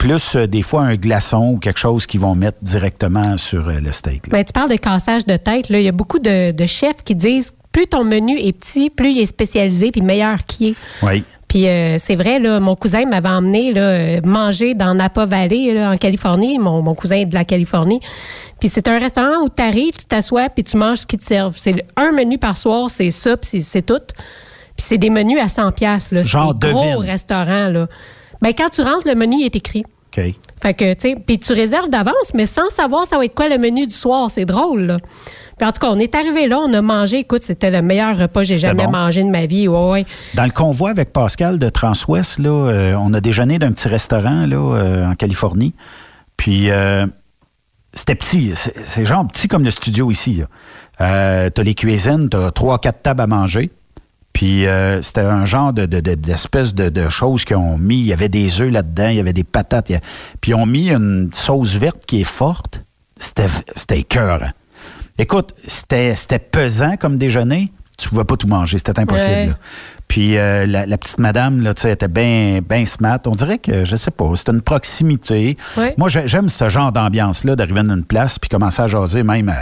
plus 0.00 0.34
euh, 0.34 0.46
des 0.46 0.62
fois 0.62 0.80
un 0.82 0.96
glaçon 0.96 1.52
ou 1.54 1.58
quelque 1.58 1.78
chose 1.78 2.06
qu'ils 2.06 2.20
vont 2.20 2.34
mettre 2.34 2.58
directement 2.62 3.36
sur 3.36 3.68
euh, 3.68 3.74
le 3.80 3.92
steak. 3.92 4.26
là. 4.26 4.32
Ben, 4.38 4.44
tu 4.44 4.52
parles 4.52 4.70
de 4.70 4.76
cassage 4.76 5.26
de 5.26 5.36
tête. 5.36 5.68
Là. 5.68 5.78
Il 5.78 5.84
y 5.84 5.88
a 5.88 5.92
beaucoup 5.92 6.18
de, 6.18 6.52
de 6.52 6.66
chefs 6.66 7.02
qui 7.04 7.14
disent 7.14 7.52
plus 7.70 7.86
ton 7.86 8.02
menu 8.02 8.36
est 8.40 8.52
petit, 8.52 8.88
plus 8.90 9.12
il 9.12 9.20
est 9.20 9.26
spécialisé, 9.26 9.92
puis 9.92 10.00
meilleur 10.00 10.38
qu'il 10.46 10.70
est. 10.70 10.74
Oui. 11.02 11.22
Puis 11.46 11.68
euh, 11.68 11.96
c'est 11.98 12.16
vrai, 12.16 12.38
là, 12.38 12.60
mon 12.60 12.76
cousin 12.76 13.04
m'avait 13.06 13.28
emmené 13.28 13.72
là, 13.72 14.20
manger 14.22 14.74
dans 14.74 14.94
Napa 14.94 15.26
Valley, 15.26 15.74
là, 15.74 15.90
en 15.90 15.96
Californie. 15.96 16.58
Mon, 16.58 16.80
mon 16.80 16.94
cousin 16.94 17.16
est 17.16 17.26
de 17.26 17.34
la 17.34 17.44
Californie. 17.44 18.00
Puis 18.58 18.68
c'est 18.70 18.88
un 18.88 18.98
restaurant 18.98 19.42
où 19.44 19.48
tu 19.48 19.62
arrives, 19.62 19.96
tu 19.98 20.04
t'assois, 20.06 20.48
puis 20.48 20.64
tu 20.64 20.76
manges 20.76 20.98
ce 20.98 21.06
qu'ils 21.06 21.18
te 21.18 21.24
servent. 21.24 21.56
C'est 21.58 21.84
un 21.96 22.12
menu 22.12 22.38
par 22.38 22.56
soir, 22.56 22.88
c'est 22.90 23.10
ça, 23.10 23.36
puis 23.36 23.62
c'est- 23.62 23.82
tout. 23.82 24.00
Puis 24.76 24.86
c'est 24.88 24.98
des 24.98 25.10
menus 25.10 25.38
à 25.40 25.48
100 25.48 25.72
pièces 25.72 26.14
Genre 26.24 26.54
des 26.54 26.70
gros 26.72 26.82
devine. 26.96 27.10
restaurants, 27.10 27.68
là. 27.68 27.86
Ben, 28.42 28.52
quand 28.56 28.70
tu 28.70 28.82
rentres, 28.82 29.06
le 29.06 29.14
menu 29.14 29.42
est 29.42 29.54
écrit. 29.56 29.84
OK. 30.16 30.24
Fait 30.60 30.74
que, 30.74 30.94
tu 30.94 31.00
sais, 31.00 31.14
puis 31.14 31.38
tu 31.38 31.52
réserves 31.52 31.88
d'avance, 31.88 32.34
mais 32.34 32.46
sans 32.46 32.68
savoir 32.70 33.06
ça 33.06 33.16
va 33.16 33.24
être 33.24 33.34
quoi 33.34 33.48
le 33.48 33.58
menu 33.58 33.86
du 33.86 33.94
soir. 33.94 34.30
C'est 34.30 34.44
drôle, 34.44 34.82
là. 34.82 34.98
Puis 35.56 35.68
en 35.68 35.72
tout 35.72 35.80
cas, 35.80 35.90
on 35.90 35.98
est 35.98 36.14
arrivé 36.14 36.48
là, 36.48 36.58
on 36.58 36.72
a 36.72 36.80
mangé. 36.80 37.18
Écoute, 37.18 37.42
c'était 37.42 37.70
le 37.70 37.82
meilleur 37.82 38.16
repas 38.16 38.40
que 38.40 38.46
j'ai 38.46 38.58
jamais 38.58 38.86
bon. 38.86 38.92
mangé 38.92 39.22
de 39.22 39.28
ma 39.28 39.44
vie. 39.44 39.68
Ouais, 39.68 39.90
ouais. 39.90 40.06
Dans 40.34 40.44
le 40.44 40.50
convoi 40.50 40.90
avec 40.90 41.12
Pascal 41.12 41.58
de 41.58 41.68
Transwest, 41.68 42.38
là, 42.38 42.48
euh, 42.48 42.94
on 42.94 43.12
a 43.12 43.20
déjeuné 43.20 43.58
d'un 43.58 43.70
petit 43.72 43.88
restaurant 43.88 44.46
là, 44.46 44.56
euh, 44.56 45.06
en 45.10 45.14
Californie. 45.14 45.74
Puis 46.38 46.70
euh, 46.70 47.06
c'était 47.92 48.14
petit. 48.14 48.52
C'est 48.54 49.04
genre 49.04 49.26
petit 49.26 49.48
comme 49.48 49.64
le 49.64 49.70
studio 49.70 50.10
ici. 50.10 50.42
Euh, 51.00 51.50
t'as 51.50 51.62
les 51.62 51.74
cuisines, 51.74 52.28
t'as 52.30 52.50
trois, 52.52 52.78
quatre 52.78 53.02
tables 53.02 53.20
à 53.20 53.26
manger. 53.26 53.70
Puis 54.32 54.66
euh, 54.66 55.02
c'était 55.02 55.20
un 55.22 55.44
genre 55.44 55.72
de, 55.72 55.86
de- 55.86 56.00
de- 56.00 56.14
d'espèce 56.14 56.74
de, 56.74 56.88
de 56.88 57.08
choses 57.08 57.44
qu'ils 57.44 57.56
ont 57.56 57.76
mis. 57.78 57.96
Il 57.96 58.06
y 58.06 58.12
avait 58.12 58.28
des 58.28 58.60
œufs 58.60 58.70
là-dedans, 58.72 59.08
il 59.08 59.16
y 59.16 59.20
avait 59.20 59.32
des 59.32 59.44
patates. 59.44 59.90
a- 59.90 60.00
Puis 60.40 60.52
ils 60.52 60.54
ont 60.54 60.66
mis 60.66 60.90
une 60.90 61.30
sauce 61.32 61.74
verte 61.74 62.06
qui 62.06 62.20
est 62.20 62.24
forte. 62.24 62.82
C'était, 63.18 63.48
c'était 63.76 63.98
écœurant. 63.98 64.50
Écoute, 65.18 65.52
c'était, 65.66 66.14
c'était 66.16 66.38
pesant 66.38 66.96
comme 66.96 67.18
déjeuner. 67.18 67.72
Tu 67.98 68.08
pouvais 68.08 68.24
pas 68.24 68.36
tout 68.36 68.46
manger, 68.46 68.78
c'était 68.78 68.98
impossible. 68.98 69.30
Ouais. 69.30 69.52
Puis 70.08 70.38
euh, 70.38 70.64
la, 70.66 70.86
la 70.86 70.96
petite 70.96 71.18
madame, 71.20 71.60
là, 71.62 71.74
tu 71.74 71.82
sais, 71.82 71.92
était 71.92 72.08
bien 72.08 72.60
ben 72.66 72.86
smart. 72.86 73.18
On 73.26 73.34
dirait 73.34 73.58
que, 73.58 73.84
je 73.84 73.94
sais 73.94 74.10
pas, 74.10 74.24
c'était 74.34 74.52
une 74.52 74.62
proximité. 74.62 75.58
Ouais. 75.76 75.94
Moi, 75.98 76.08
j'ai- 76.08 76.26
j'aime 76.26 76.48
ce 76.48 76.68
genre 76.70 76.90
d'ambiance-là, 76.92 77.54
d'arriver 77.56 77.82
dans 77.82 77.94
une 77.94 78.04
place 78.04 78.38
puis 78.38 78.48
commencer 78.48 78.80
à 78.80 78.86
jaser 78.86 79.22
même 79.22 79.52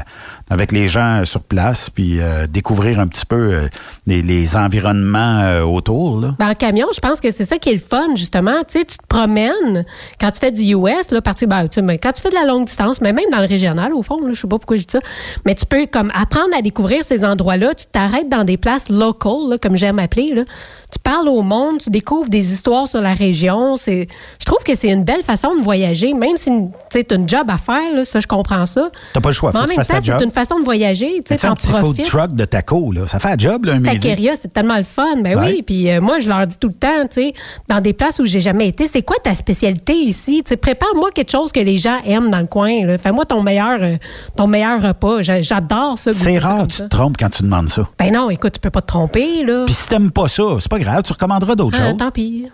avec 0.50 0.72
les 0.72 0.88
gens 0.88 1.20
euh, 1.20 1.24
sur 1.24 1.42
place 1.42 1.90
puis 1.90 2.20
euh, 2.20 2.46
découvrir 2.46 3.00
un 3.00 3.06
petit 3.06 3.26
peu 3.26 3.36
euh, 3.36 3.68
les, 4.06 4.56
environnements 4.56 5.60
autour. 5.62 6.20
Là. 6.20 6.34
Ben, 6.38 6.50
en 6.50 6.54
camion, 6.54 6.86
je 6.94 7.00
pense 7.00 7.20
que 7.20 7.30
c'est 7.30 7.44
ça 7.44 7.58
qui 7.58 7.68
est 7.68 7.74
le 7.74 7.78
fun, 7.78 8.14
justement. 8.14 8.58
Tu 8.66 8.78
sais, 8.78 8.84
tu 8.84 8.96
te 8.96 9.06
promènes 9.06 9.84
quand 10.18 10.30
tu 10.30 10.40
fais 10.40 10.50
du 10.50 10.62
US, 10.74 11.10
là, 11.10 11.20
partir, 11.20 11.48
ben, 11.48 11.68
tu 11.68 11.80
quand 11.98 12.12
tu 12.12 12.22
fais 12.22 12.30
de 12.30 12.34
la 12.34 12.44
longue 12.44 12.66
distance, 12.66 13.00
mais 13.00 13.12
même 13.12 13.26
dans 13.30 13.40
le 13.40 13.46
régional, 13.46 13.92
au 13.92 14.02
fond, 14.02 14.16
là, 14.22 14.32
je 14.32 14.40
sais 14.40 14.48
pas 14.48 14.58
pourquoi 14.58 14.78
je 14.78 14.84
dis 14.84 14.92
ça, 14.92 15.00
mais 15.44 15.54
tu 15.54 15.66
peux 15.66 15.86
comme 15.86 16.10
apprendre 16.14 16.56
à 16.56 16.62
découvrir 16.62 17.04
ces 17.04 17.24
endroits-là. 17.24 17.74
Tu 17.74 17.86
t'arrêtes 17.86 18.28
dans 18.28 18.44
des 18.44 18.56
places 18.56 18.88
locales, 18.88 19.58
comme 19.60 19.76
j'aime 19.76 19.98
appeler. 19.98 20.34
Là. 20.34 20.44
Tu 20.90 20.98
parles 20.98 21.28
au 21.28 21.42
monde, 21.42 21.78
tu 21.80 21.90
découvres 21.90 22.28
des 22.30 22.50
histoires 22.52 22.88
sur 22.88 23.00
la 23.02 23.12
région. 23.12 23.76
C'est, 23.76 24.08
je 24.40 24.44
trouve 24.46 24.62
que 24.64 24.74
c'est 24.74 24.88
une 24.88 25.04
belle 25.04 25.22
façon 25.22 25.54
de 25.56 25.62
voyager, 25.62 26.14
même 26.14 26.36
si 26.36 26.50
tu 26.90 26.98
as 26.98 27.14
une 27.14 27.28
job 27.28 27.44
à 27.48 27.58
faire, 27.58 27.94
là, 27.94 28.04
ça, 28.04 28.20
je 28.20 28.26
comprends 28.26 28.64
ça. 28.64 28.88
T'as 29.12 29.20
pas 29.20 29.28
le 29.28 29.34
choix, 29.34 29.50
Mais 29.52 29.60
en 29.60 29.66
même 29.66 29.76
temps, 29.76 29.98
c'est 30.02 30.24
une 30.24 30.30
façon 30.30 30.58
de 30.58 30.64
voyager. 30.64 31.20
Tu 31.26 31.36
sais, 31.36 31.46
un 31.46 31.54
petit 31.54 31.72
food 31.72 32.02
truck 32.04 32.32
de 32.34 32.44
taco, 32.46 32.90
là, 32.92 33.06
ça 33.06 33.18
fait 33.18 33.28
un 33.28 33.36
job, 33.38 33.66
là, 33.66 33.74
un. 33.74 33.82
Taqueria, 33.82 34.32
c'est 34.40 34.52
tellement 34.52 34.76
le 34.78 34.84
fun. 34.84 35.16
Ben 35.22 35.38
Ouais. 35.38 35.52
oui, 35.56 35.62
puis 35.62 35.90
euh, 35.90 36.00
moi, 36.00 36.20
je 36.20 36.28
leur 36.28 36.46
dis 36.46 36.56
tout 36.58 36.68
le 36.68 36.74
temps, 36.74 37.02
tu 37.10 37.20
sais, 37.22 37.34
dans 37.68 37.80
des 37.80 37.92
places 37.92 38.18
où 38.18 38.24
j'ai 38.26 38.40
jamais 38.40 38.68
été, 38.68 38.86
c'est 38.88 39.02
quoi 39.02 39.16
ta 39.22 39.34
spécialité 39.34 39.92
ici? 39.94 40.42
Tu 40.44 40.48
sais, 40.50 40.56
prépare-moi 40.56 41.10
quelque 41.14 41.30
chose 41.30 41.52
que 41.52 41.60
les 41.60 41.76
gens 41.76 41.98
aiment 42.06 42.30
dans 42.30 42.40
le 42.40 42.46
coin. 42.46 42.86
là. 42.86 42.96
Fais-moi 42.98 43.26
ton 43.26 43.42
meilleur, 43.42 43.78
euh, 43.82 43.96
ton 44.36 44.46
meilleur 44.46 44.80
repas. 44.80 45.20
J'a- 45.22 45.42
J'adore 45.42 45.98
ça. 45.98 46.12
C'est 46.12 46.40
ça 46.40 46.46
rare, 46.48 46.58
comme 46.60 46.66
tu 46.68 46.76
ça. 46.76 46.84
te 46.84 46.88
trompes 46.96 47.16
quand 47.18 47.28
tu 47.28 47.42
demandes 47.42 47.68
ça. 47.68 47.86
Ben 47.98 48.10
non, 48.12 48.30
écoute, 48.30 48.54
tu 48.54 48.60
peux 48.60 48.70
pas 48.70 48.80
te 48.80 48.86
tromper, 48.86 49.44
là. 49.44 49.64
Puis 49.66 49.74
si 49.74 49.86
t'aimes 49.88 50.10
pas 50.10 50.28
ça, 50.28 50.42
c'est 50.58 50.70
pas 50.70 50.77
grave, 50.78 51.02
tu 51.02 51.12
recommanderas 51.12 51.54
d'autres 51.54 51.78
Ah, 51.80 51.88
choses. 51.90 51.96
tant 51.98 52.10
pis. 52.10 52.48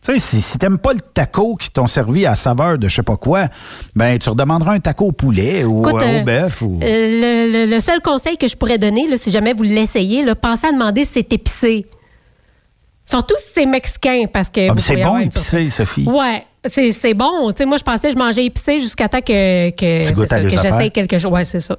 Tu 0.00 0.12
sais, 0.12 0.18
si, 0.20 0.40
si 0.40 0.58
t'aimes 0.58 0.78
pas 0.78 0.92
le 0.92 1.00
taco 1.00 1.56
qui 1.56 1.70
t'ont 1.70 1.88
servi 1.88 2.24
à 2.24 2.36
saveur 2.36 2.78
de 2.78 2.88
je 2.88 2.94
sais 2.94 3.02
pas 3.02 3.16
quoi, 3.16 3.48
ben 3.96 4.16
tu 4.16 4.28
redemanderas 4.28 4.74
un 4.74 4.78
taco 4.80 5.06
au 5.06 5.12
poulet 5.12 5.64
ou 5.64 5.80
Écoute, 5.88 6.00
euh, 6.02 6.06
euh, 6.06 6.20
au 6.20 6.24
bœuf. 6.24 6.62
Ou... 6.62 6.78
euh, 6.80 6.86
le, 6.86 7.52
le- 7.66 7.70
le 7.70 7.80
seul 7.80 8.00
conseil 8.00 8.36
que 8.36 8.46
je 8.46 8.56
pourrais 8.56 8.78
donner, 8.78 9.08
là, 9.08 9.16
si 9.16 9.30
jamais 9.32 9.54
vous 9.54 9.64
l'essayez, 9.64 10.24
pensez 10.36 10.68
à 10.68 10.72
demander 10.72 11.04
si 11.04 11.14
c'est 11.14 11.32
épicé. 11.32 11.86
Surtout 13.04 13.34
si 13.38 13.52
c'est 13.54 13.66
mexicain, 13.66 14.24
parce 14.32 14.50
que. 14.50 14.70
Ah, 14.70 14.74
c'est 14.78 15.02
bon 15.02 15.18
épicé, 15.18 15.68
Sophie. 15.70 16.06
Ouais, 16.06 16.44
c'est 16.66 17.14
bon. 17.14 17.50
Tu 17.50 17.56
sais, 17.58 17.66
moi, 17.66 17.78
je 17.78 17.82
pensais 17.82 18.08
que 18.08 18.14
je 18.14 18.18
mangeais 18.18 18.44
épicé 18.44 18.78
jusqu'à 18.80 19.08
temps 19.08 19.20
que, 19.22 19.70
que, 19.70 20.02
j'essaye 20.04 20.90
quelque 20.92 21.18
chose. 21.18 21.32
Ouais, 21.32 21.44
c'est 21.44 21.60
ça. 21.60 21.76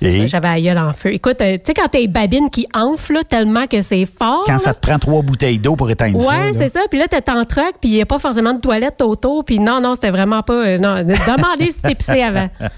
C'est 0.00 0.10
ça, 0.12 0.26
J'avais 0.26 0.48
la 0.48 0.60
gueule 0.60 0.78
en 0.78 0.92
feu. 0.92 1.12
Écoute, 1.12 1.40
euh, 1.40 1.54
tu 1.54 1.62
sais, 1.66 1.74
quand 1.74 1.88
t'as 1.90 1.98
les 1.98 2.06
babines 2.06 2.50
qui 2.50 2.66
enflent 2.72 3.14
là, 3.14 3.24
tellement 3.24 3.66
que 3.66 3.82
c'est 3.82 4.06
fort. 4.06 4.44
Quand 4.46 4.52
là, 4.52 4.58
ça 4.58 4.72
te 4.74 4.80
prend 4.80 4.98
trois 4.98 5.22
bouteilles 5.22 5.58
d'eau 5.58 5.74
pour 5.74 5.90
éteindre 5.90 6.22
ça. 6.22 6.30
Ouais, 6.30 6.52
c'est 6.54 6.68
ça. 6.68 6.80
Puis 6.88 7.00
là, 7.00 7.08
t'es 7.08 7.28
en 7.30 7.44
truck, 7.44 7.74
puis 7.80 7.90
il 7.90 7.94
n'y 7.94 8.00
a 8.02 8.06
pas 8.06 8.18
forcément 8.20 8.54
de 8.54 8.60
toilette 8.60 9.02
autour. 9.02 9.44
Puis 9.44 9.58
non, 9.58 9.80
non, 9.80 9.94
c'était 9.96 10.10
vraiment 10.10 10.42
pas. 10.42 10.52
euh, 10.52 10.78
non, 10.78 11.02
demandez 11.02 11.72
si 11.72 11.78
c'est 11.82 11.90
épicé 11.92 12.22
avant. 12.22 12.48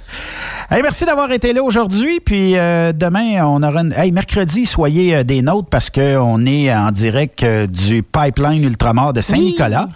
Hey, 0.72 0.82
merci 0.82 1.04
d'avoir 1.04 1.32
été 1.32 1.52
là 1.52 1.64
aujourd'hui. 1.64 2.20
Puis 2.20 2.56
euh, 2.56 2.92
demain, 2.92 3.44
on 3.44 3.60
aura 3.60 3.80
une. 3.80 3.92
Hey, 3.92 4.12
mercredi, 4.12 4.66
soyez 4.66 5.24
des 5.24 5.42
nôtres 5.42 5.68
parce 5.68 5.90
qu'on 5.90 6.46
est 6.46 6.72
en 6.72 6.92
direct 6.92 7.44
du 7.44 8.04
pipeline 8.04 8.62
Ultramar 8.62 9.12
de 9.12 9.20
Saint-Nicolas 9.20 9.88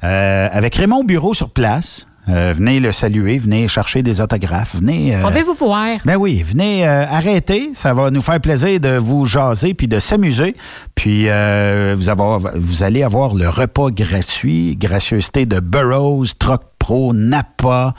avec 0.00 0.74
Raymond 0.76 1.04
Bureau 1.04 1.34
sur 1.34 1.50
place. 1.50 2.06
Euh, 2.28 2.52
venez 2.56 2.78
le 2.78 2.92
saluer, 2.92 3.38
venez 3.38 3.66
chercher 3.66 4.04
des 4.04 4.20
autographes, 4.20 4.76
venez. 4.76 5.14
euh, 5.16 5.26
On 5.26 5.30
veut 5.30 5.42
vous 5.42 5.54
voir? 5.54 5.96
Ben 6.04 6.14
oui, 6.16 6.42
venez 6.44 6.86
euh, 6.86 7.04
arrêter. 7.04 7.70
Ça 7.74 7.94
va 7.94 8.12
nous 8.12 8.20
faire 8.20 8.40
plaisir 8.40 8.78
de 8.78 8.96
vous 8.96 9.26
jaser 9.26 9.74
puis 9.74 9.88
de 9.88 9.98
s'amuser. 9.98 10.54
Puis 10.94 11.24
euh, 11.28 11.96
vous, 11.98 12.08
avoir, 12.08 12.38
vous 12.54 12.82
allez 12.84 13.02
avoir 13.02 13.34
le 13.34 13.48
repas 13.48 13.90
gratuit, 13.90 14.76
gracieuseté 14.76 15.46
de 15.46 15.58
Burroughs, 15.58 16.26
Troc 16.38 16.62
Pro, 16.78 17.12
Napa, 17.12 17.94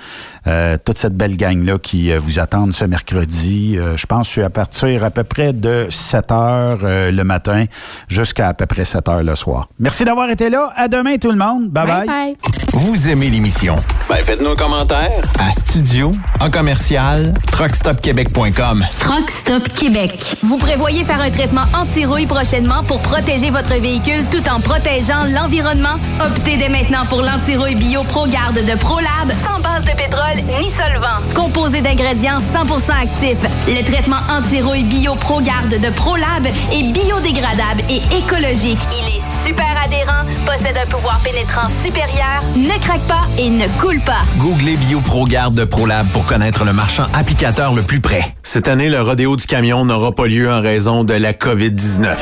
euh, 0.48 0.78
toute 0.84 0.98
cette 0.98 1.16
belle 1.16 1.38
gang-là 1.38 1.78
qui 1.80 2.12
euh, 2.12 2.20
vous 2.20 2.40
attendent 2.40 2.74
ce 2.74 2.86
mercredi. 2.86 3.76
Euh, 3.78 3.96
je 3.98 4.06
pense 4.06 4.28
que 4.28 4.36
c'est 4.36 4.44
à 4.44 4.50
partir 4.50 5.04
à 5.04 5.12
peu 5.12 5.24
près 5.24 5.54
de 5.54 5.88
7 5.90 6.32
heures 6.32 6.80
euh, 6.84 7.12
le 7.12 7.24
matin 7.24 7.66
jusqu'à 8.08 8.50
à 8.50 8.54
peu 8.54 8.66
près 8.66 8.86
7 8.86 9.08
heures 9.10 9.24
le 9.24 9.36
soir. 9.36 9.70
Merci 9.80 10.06
d'avoir 10.06 10.30
été 10.30 10.50
là. 10.50 10.72
À 10.76 10.88
demain 10.88 11.18
tout 11.18 11.32
le 11.32 11.38
monde. 11.38 11.70
Bye 11.70 11.88
bye. 11.88 12.08
bye. 12.08 12.36
Vous 12.74 13.08
aimez 13.08 13.30
l'émission? 13.30 13.76
Ben 14.10 14.24
faites-nous 14.24 14.50
un 14.50 14.56
commentaire 14.56 15.22
à 15.40 15.52
studio 15.52 16.12
en 16.42 16.50
commercial 16.50 17.34
truckstopquebec.com. 17.52 18.84
Truck 19.00 19.30
Stop 19.30 19.70
Québec. 19.70 20.38
Vous 20.44 20.58
prévoyez 20.58 21.04
faire 21.04 21.22
un 21.22 21.30
traitement 21.30 21.66
anti-rouille 21.74 22.26
prochainement 22.26 22.84
pour 22.84 23.00
protéger 23.02 23.52
votre 23.52 23.80
véhicule 23.80 24.26
tout 24.32 24.44
en 24.50 24.60
protégeant 24.60 25.26
l'environnement? 25.34 25.98
Optez 26.20 26.58
dès 26.58 26.70
maintenant 26.70 27.06
pour 27.06 27.22
l'anti-rouille 27.22 27.76
bio 27.76 28.04
ProGarde 28.04 28.56
de 28.56 28.78
ProLab 28.78 29.32
sans 29.46 29.60
base 29.62 29.84
de 29.86 29.96
pétrole 29.96 30.33
ni 30.42 30.70
solvant. 30.70 31.22
Composé 31.36 31.82
d'ingrédients 31.82 32.40
100% 32.40 32.92
actifs, 32.92 33.38
le 33.68 33.84
traitement 33.84 34.22
anti-rouille 34.30 34.84
bio 34.84 35.16
ProGarde 35.16 35.80
de 35.80 35.90
ProLab 35.90 36.46
est 36.46 36.92
biodégradable 36.92 37.82
et 37.90 38.02
écologique. 38.18 38.80
Il 38.92 39.18
est 39.18 39.46
super 39.46 39.76
adhérent, 39.84 40.26
possède 40.46 40.78
un 40.78 40.88
pouvoir 40.88 41.20
pénétrant 41.20 41.68
supérieur, 41.70 42.42
ne 42.56 42.80
craque 42.82 43.08
pas 43.08 43.28
et 43.38 43.50
ne 43.50 43.68
coule 43.80 44.00
pas. 44.02 44.24
Googlez 44.38 44.78
BioProGarde 44.78 45.56
de 45.56 45.66
ProLab 45.66 46.08
pour 46.10 46.26
connaître 46.26 46.64
le 46.66 46.74
marchand 46.74 47.08
applicateur 47.14 47.74
le 47.74 47.84
plus 47.84 48.00
près. 48.00 48.24
Cette 48.44 48.68
année, 48.68 48.90
le 48.90 49.02
rodéo 49.02 49.36
du 49.36 49.46
camion 49.46 49.86
n'aura 49.86 50.14
pas 50.14 50.28
lieu 50.28 50.52
en 50.52 50.62
raison 50.62 51.04
de 51.04 51.14
la 51.14 51.34
COVID-19. 51.34 52.16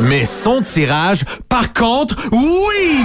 Mais 0.00 0.24
son 0.24 0.60
tirage, 0.60 1.24
par 1.48 1.72
contre, 1.72 2.16
oui! 2.32 3.04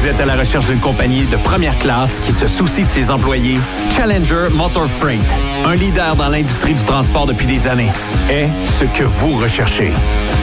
Vous 0.00 0.08
êtes 0.08 0.20
à 0.22 0.24
la 0.24 0.34
recherche 0.34 0.64
d'une 0.64 0.80
compagnie 0.80 1.26
de 1.26 1.36
première 1.36 1.78
classe 1.78 2.18
qui 2.20 2.32
se 2.32 2.46
soucie 2.46 2.84
de 2.84 2.88
ses 2.88 3.10
employés? 3.10 3.60
Challenger 3.90 4.48
Motor 4.50 4.88
Freight, 4.88 5.20
un 5.66 5.74
leader 5.74 6.16
dans 6.16 6.28
l'industrie 6.28 6.72
du 6.72 6.82
transport 6.86 7.26
depuis 7.26 7.44
des 7.44 7.68
années, 7.68 7.90
est 8.30 8.48
ce 8.64 8.86
que 8.86 9.04
vous 9.04 9.34
recherchez. 9.34 9.92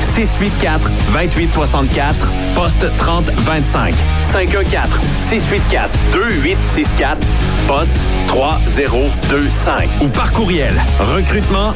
684 0.00 0.90
2864 1.12 2.28
poste 2.54 2.86
3025 2.96 3.94
514 4.20 5.00
684 5.14 5.90
2864 6.12 7.18
poste 7.66 7.94
3025 8.28 9.88
ou 10.02 10.08
par 10.08 10.32
courriel 10.32 10.74
recrutement 10.98 11.74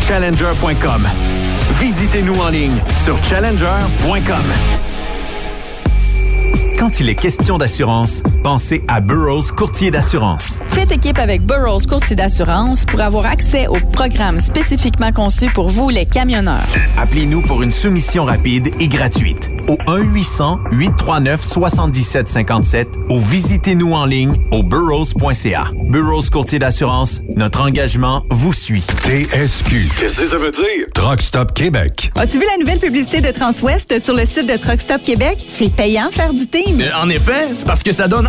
challenger.com. 0.00 1.08
Visitez-nous 1.78 2.40
en 2.40 2.48
ligne 2.48 2.82
sur 3.04 3.22
challenger.com. 3.24 4.44
Quand 6.78 6.98
il 6.98 7.08
est 7.10 7.14
question 7.14 7.58
d'assurance, 7.58 8.22
pensez 8.42 8.82
à 8.88 9.00
Burroughs 9.00 9.52
Courtier 9.56 9.90
d'assurance. 9.90 10.58
Faites 10.68 10.92
équipe 10.92 11.18
avec 11.18 11.42
Burroughs 11.42 11.86
Courtier 11.88 12.16
d'assurance 12.16 12.84
pour 12.84 13.00
avoir 13.00 13.26
accès 13.26 13.66
aux 13.66 13.80
programmes 13.92 14.40
spécifiquement 14.40 15.12
conçus 15.12 15.50
pour 15.50 15.68
vous, 15.68 15.88
les 15.90 16.06
camionneurs. 16.06 16.66
Appelez-nous 16.98 17.42
pour 17.42 17.62
une 17.62 17.70
soumission 17.70 18.24
rapide 18.24 18.70
et 18.80 18.88
gratuite 18.88 19.50
au 19.68 19.74
1-800-839-7757 19.86 22.86
ou 23.10 23.20
visitez-nous 23.20 23.92
en 23.92 24.06
ligne 24.06 24.34
au 24.50 24.62
burrows.ca. 24.62 25.66
Burroughs 25.90 26.30
Courtier 26.30 26.58
d'assurance, 26.58 27.20
notre 27.36 27.60
engagement 27.60 28.24
vous 28.30 28.52
suit. 28.52 28.84
TSQ. 29.04 29.88
Qu'est-ce 29.98 30.20
que 30.20 30.26
ça 30.26 30.38
veut 30.38 30.50
dire? 30.50 30.86
Truck 30.94 31.20
Stop 31.20 31.52
Québec. 31.54 32.10
As-tu 32.16 32.38
vu 32.38 32.44
la 32.50 32.58
nouvelle 32.58 32.78
publicité 32.78 33.20
de 33.20 33.30
Transwest 33.30 33.98
sur 34.02 34.14
le 34.14 34.24
site 34.26 34.46
de 34.46 34.56
Truck 34.56 34.80
Stop 34.80 35.02
Québec? 35.04 35.44
C'est 35.56 35.72
payant 35.72 36.10
faire 36.10 36.32
du 36.32 36.46
team. 36.46 36.80
Euh, 36.80 36.90
en 37.00 37.08
effet, 37.08 37.50
c'est 37.52 37.66
parce 37.66 37.82
que 37.82 37.92
ça 37.92 38.08
donne 38.08 38.28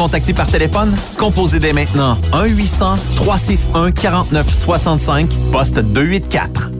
contacter 0.01 0.33
par 0.33 0.47
téléphone? 0.47 0.95
Composez 1.15 1.59
dès 1.59 1.73
maintenant 1.73 2.17
1-800-361-4965, 2.33 5.27
poste 5.51 5.77
284. 5.77 6.71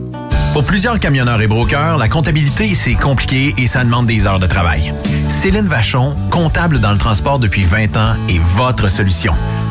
Pour 0.52 0.64
plusieurs 0.64 0.98
camionneurs 0.98 1.40
et 1.40 1.46
brokers, 1.46 1.98
la 1.98 2.08
comptabilité, 2.08 2.74
c'est 2.74 2.94
compliqué 2.94 3.54
et 3.58 3.68
ça 3.68 3.84
demande 3.84 4.06
des 4.06 4.26
heures 4.26 4.40
de 4.40 4.48
travail. 4.48 4.92
Céline 5.28 5.68
Vachon, 5.68 6.16
comptable 6.32 6.80
dans 6.80 6.90
le 6.90 6.98
transport 6.98 7.38
depuis 7.38 7.62
20 7.62 7.96
ans, 7.96 8.16
est 8.28 8.40
votre 8.56 8.90
solution. 8.90 9.34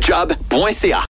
www.fueljob.ca. 0.00 1.04